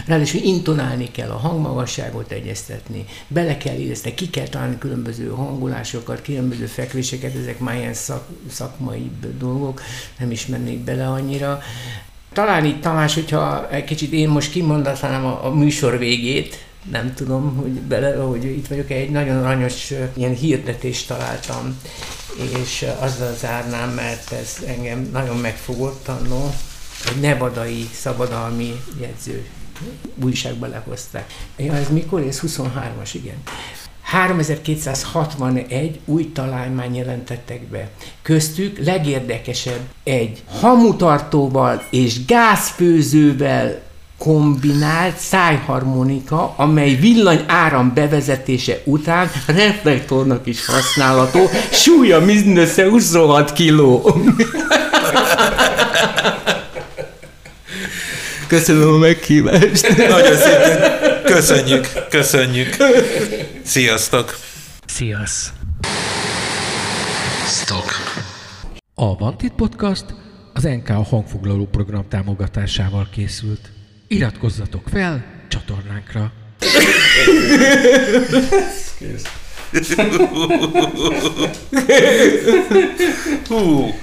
Ráadásul 0.06 0.40
intonálni 0.40 1.10
kell, 1.10 1.30
a 1.30 1.36
hangmagasságot 1.36 2.30
egyeztetni, 2.30 3.04
bele 3.28 3.56
kell 3.56 3.76
érezni, 3.76 4.14
ki 4.14 4.30
kell 4.30 4.48
találni 4.48 4.78
különböző 4.78 5.28
hangulásokat, 5.28 6.22
különböző 6.22 6.66
fekvéseket, 6.66 7.34
ezek 7.34 7.58
már 7.58 7.76
ilyen 7.76 7.94
szak, 7.94 8.28
szakmai 8.50 9.10
dolgok, 9.38 9.82
nem 10.18 10.30
is 10.30 10.46
mennék 10.46 10.78
bele 10.78 11.08
annyira. 11.08 11.60
Talán 12.32 12.64
itt 12.64 12.80
Tamás, 12.80 13.14
hogyha 13.14 13.70
egy 13.70 13.84
kicsit 13.84 14.12
én 14.12 14.28
most 14.28 14.50
kimondatlanám 14.50 15.24
a, 15.24 15.46
a 15.46 15.54
műsor 15.54 15.98
végét, 15.98 16.64
nem 16.90 17.14
tudom, 17.14 17.56
hogy 17.56 17.70
bele, 17.70 18.16
hogy 18.16 18.44
itt 18.44 18.66
vagyok, 18.66 18.90
egy 18.90 19.10
nagyon 19.10 19.44
aranyos 19.44 19.92
ilyen 20.14 20.34
hirdetést 20.34 21.08
találtam, 21.08 21.80
és 22.62 22.86
azzal 22.98 23.34
zárnám, 23.34 23.90
mert 23.90 24.32
ez 24.32 24.56
engem 24.66 25.08
nagyon 25.12 25.36
megfogott 25.36 26.08
annó, 26.08 26.54
egy 27.10 27.20
nevadai 27.20 27.88
szabadalmi 27.94 28.80
jegyző 29.00 29.46
újságba 30.24 30.66
lehozták. 30.66 31.32
Ja, 31.56 31.74
ez 31.74 31.88
mikor? 31.88 32.20
Ez 32.20 32.40
23-as, 32.46 33.10
igen. 33.12 33.36
3261 34.02 36.00
új 36.04 36.32
találmány 36.32 36.96
jelentettek 36.96 37.62
be. 37.62 37.88
Köztük 38.22 38.78
legérdekesebb 38.84 39.80
egy 40.02 40.42
hamutartóval 40.60 41.82
és 41.90 42.24
gázfőzővel 42.24 43.82
kombinált 44.18 45.16
szájharmonika, 45.16 46.54
amely 46.56 46.94
villany 46.94 47.44
áram 47.46 47.94
bevezetése 47.94 48.80
után 48.84 49.30
reflektornak 49.46 50.46
is 50.46 50.66
használható, 50.66 51.48
súlya 51.70 52.20
mindössze 52.20 52.88
26 52.88 53.52
kiló. 53.52 54.02
Köszönöm 58.46 58.92
a 58.92 58.98
meghívást. 58.98 59.96
Nagyon 59.96 60.36
szépen. 60.36 60.92
Köszönjük, 61.24 61.88
köszönjük. 62.10 62.76
Sziasztok. 63.64 64.38
Sziasz. 64.86 65.52
Stok. 67.46 67.84
A 68.94 69.16
Vantit 69.16 69.52
Podcast 69.52 70.04
az 70.52 70.62
NK 70.62 70.88
a 70.88 71.02
hangfoglaló 71.02 71.66
program 71.66 72.08
támogatásával 72.08 73.08
készült. 73.12 73.70
Iratkozzatok 74.08 74.82
fel 74.92 75.24
csatornánkra. 75.48 76.32
Kész. 78.98 79.26
Hú. 83.48 83.94